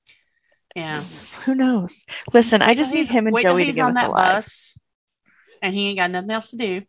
Yeah. 0.77 1.01
Who 1.45 1.55
knows? 1.55 2.05
Listen, 2.33 2.63
I 2.63 2.75
just 2.75 2.93
need 2.93 3.09
him 3.09 3.27
and 3.27 3.37
Joey 3.37 3.63
to 3.63 3.67
he's 3.67 3.75
give 3.75 3.85
on 3.85 3.95
that 3.95 4.11
bus 4.13 4.79
and 5.61 5.75
he 5.75 5.89
ain't 5.89 5.99
got 5.99 6.11
nothing 6.11 6.31
else 6.31 6.51
to 6.51 6.57
do. 6.57 6.83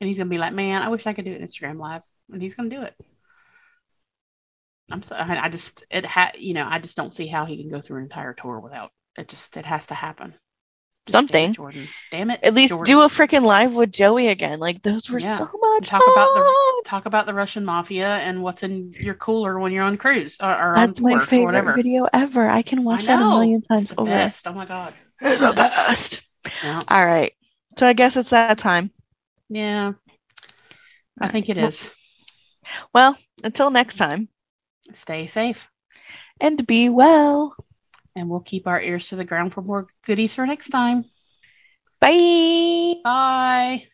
And 0.00 0.08
he's 0.08 0.16
gonna 0.18 0.30
be 0.30 0.38
like, 0.38 0.52
Man, 0.52 0.82
I 0.82 0.88
wish 0.88 1.06
I 1.06 1.12
could 1.12 1.24
do 1.24 1.32
an 1.32 1.46
Instagram 1.46 1.78
live. 1.78 2.02
And 2.32 2.42
he's 2.42 2.54
gonna 2.54 2.68
do 2.68 2.82
it. 2.82 2.94
I'm 4.90 5.02
so, 5.02 5.14
I, 5.14 5.44
I 5.44 5.48
just 5.48 5.84
it 5.90 6.06
ha 6.06 6.32
you 6.36 6.54
know 6.54 6.66
I 6.68 6.78
just 6.78 6.96
don't 6.96 7.12
see 7.12 7.26
how 7.26 7.44
he 7.44 7.60
can 7.60 7.70
go 7.70 7.80
through 7.80 7.98
an 7.98 8.04
entire 8.04 8.32
tour 8.32 8.58
without 8.58 8.90
it. 9.16 9.28
Just 9.28 9.56
it 9.56 9.66
has 9.66 9.86
to 9.88 9.94
happen. 9.94 10.34
Something. 11.12 11.52
Jordan. 11.54 11.88
Damn 12.10 12.30
it. 12.30 12.40
At 12.42 12.54
least 12.54 12.70
Jordan. 12.70 12.84
do 12.92 13.02
a 13.02 13.06
freaking 13.08 13.42
live 13.42 13.74
with 13.74 13.92
Joey 13.92 14.28
again. 14.28 14.58
Like 14.60 14.82
those 14.82 15.08
were 15.10 15.18
Yeah. 15.18 15.36
so 15.38 15.50
much 15.60 15.88
talk 15.88 16.02
about 16.12 16.34
the 16.34 16.82
talk 16.84 17.06
about 17.06 17.26
the 17.26 17.34
Russian 17.34 17.64
mafia 17.64 18.16
and 18.18 18.42
what's 18.42 18.62
in 18.62 18.92
your 18.98 19.14
cooler 19.14 19.58
when 19.58 19.72
you're 19.72 19.84
on 19.84 19.96
cruise 19.96 20.36
uh, 20.40 20.46
or, 20.58 20.72
or 20.72 20.76
That's 20.76 20.98
tour 21.00 21.10
my 21.16 21.24
favorite 21.24 21.74
video 21.76 22.04
ever. 22.12 22.48
I 22.48 22.62
can 22.62 22.80
I 22.80 22.82
watch 22.82 23.04
that 23.06 23.20
a 23.20 23.24
million 23.28 23.58
It's 23.60 23.68
times 23.68 23.88
the 23.90 24.00
over. 24.00 24.10
best. 24.10 24.46
Oh 24.46 24.52
my 24.52 24.66
god. 24.66 24.94
It's 25.20 25.40
the 25.40 25.52
best. 25.52 26.22
Yeah. 26.62 26.82
All 26.88 27.04
right. 27.04 27.32
So 27.78 27.86
I 27.86 27.92
guess 27.92 28.16
it's 28.16 28.30
that 28.30 28.58
time. 28.58 28.90
Yeah. 29.48 29.92
I 31.20 31.28
think 31.28 31.48
it 31.48 31.56
is. 31.56 31.90
Well, 32.94 33.16
until 33.42 33.70
next 33.70 33.96
time, 33.96 34.28
Stay 34.92 35.26
safe. 35.26 35.70
and 36.40 36.66
be 36.66 36.88
well. 36.88 37.54
And 38.18 38.28
we'll 38.28 38.40
keep 38.40 38.66
our 38.66 38.80
ears 38.82 39.08
to 39.08 39.16
the 39.16 39.24
ground 39.24 39.52
for 39.54 39.62
more 39.62 39.86
goodies 40.04 40.34
for 40.34 40.44
next 40.44 40.70
time. 40.70 41.04
Bye. 42.00 42.94
Bye. 43.04 43.84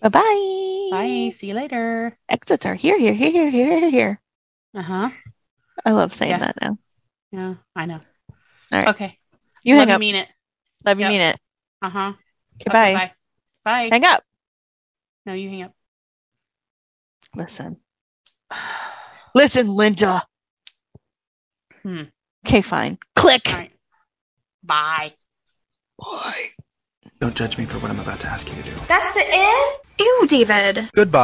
Bye 0.00 0.08
bye. 0.10 0.88
Bye. 0.92 1.30
See 1.34 1.48
you 1.48 1.54
later. 1.54 2.16
Exits 2.28 2.66
are 2.66 2.74
here, 2.74 2.96
here, 2.96 3.12
here, 3.12 3.30
here, 3.32 3.50
here, 3.50 3.90
here. 3.90 4.20
Uh 4.76 4.82
huh. 4.82 5.10
I 5.84 5.90
love 5.90 6.12
saying 6.12 6.30
Yeah. 6.30 6.38
that 6.38 6.54
now. 6.62 6.78
Yeah, 7.32 7.54
I 7.74 7.86
know. 7.86 7.98
All 8.30 8.78
right. 8.78 8.88
Okay. 8.90 9.18
You 9.64 9.74
Love 9.76 9.88
hang 9.88 9.94
up. 9.96 10.00
mean 10.00 10.14
it. 10.14 10.28
Love 10.84 10.98
you 11.00 11.06
Yep. 11.06 11.10
mean 11.10 11.20
it. 11.20 11.36
Uh 11.82 11.90
huh. 11.90 12.12
Okay, 12.60 12.70
bye. 12.70 12.94
Bye. 12.94 13.12
Bye. 13.64 13.88
Hang 13.90 14.04
up. 14.04 14.22
No, 15.26 15.32
you 15.32 15.48
hang 15.48 15.62
up. 15.64 15.72
Listen. 17.34 17.80
Listen, 19.34 19.66
Linda. 19.66 20.22
Hmm. 21.82 22.02
Okay, 22.46 22.62
fine. 22.62 22.98
Click. 23.24 23.48
All 23.48 23.54
right. 23.54 23.72
Bye. 24.62 25.12
Bye. 25.98 26.48
Don't 27.20 27.34
judge 27.34 27.56
me 27.56 27.64
for 27.64 27.78
what 27.78 27.90
I'm 27.90 27.98
about 27.98 28.20
to 28.20 28.26
ask 28.26 28.46
you 28.50 28.54
to 28.54 28.62
do. 28.62 28.76
That's 28.86 29.14
the 29.14 29.24
end? 29.26 29.78
Ew, 29.98 30.26
David. 30.28 30.90
Goodbye. 30.94 31.22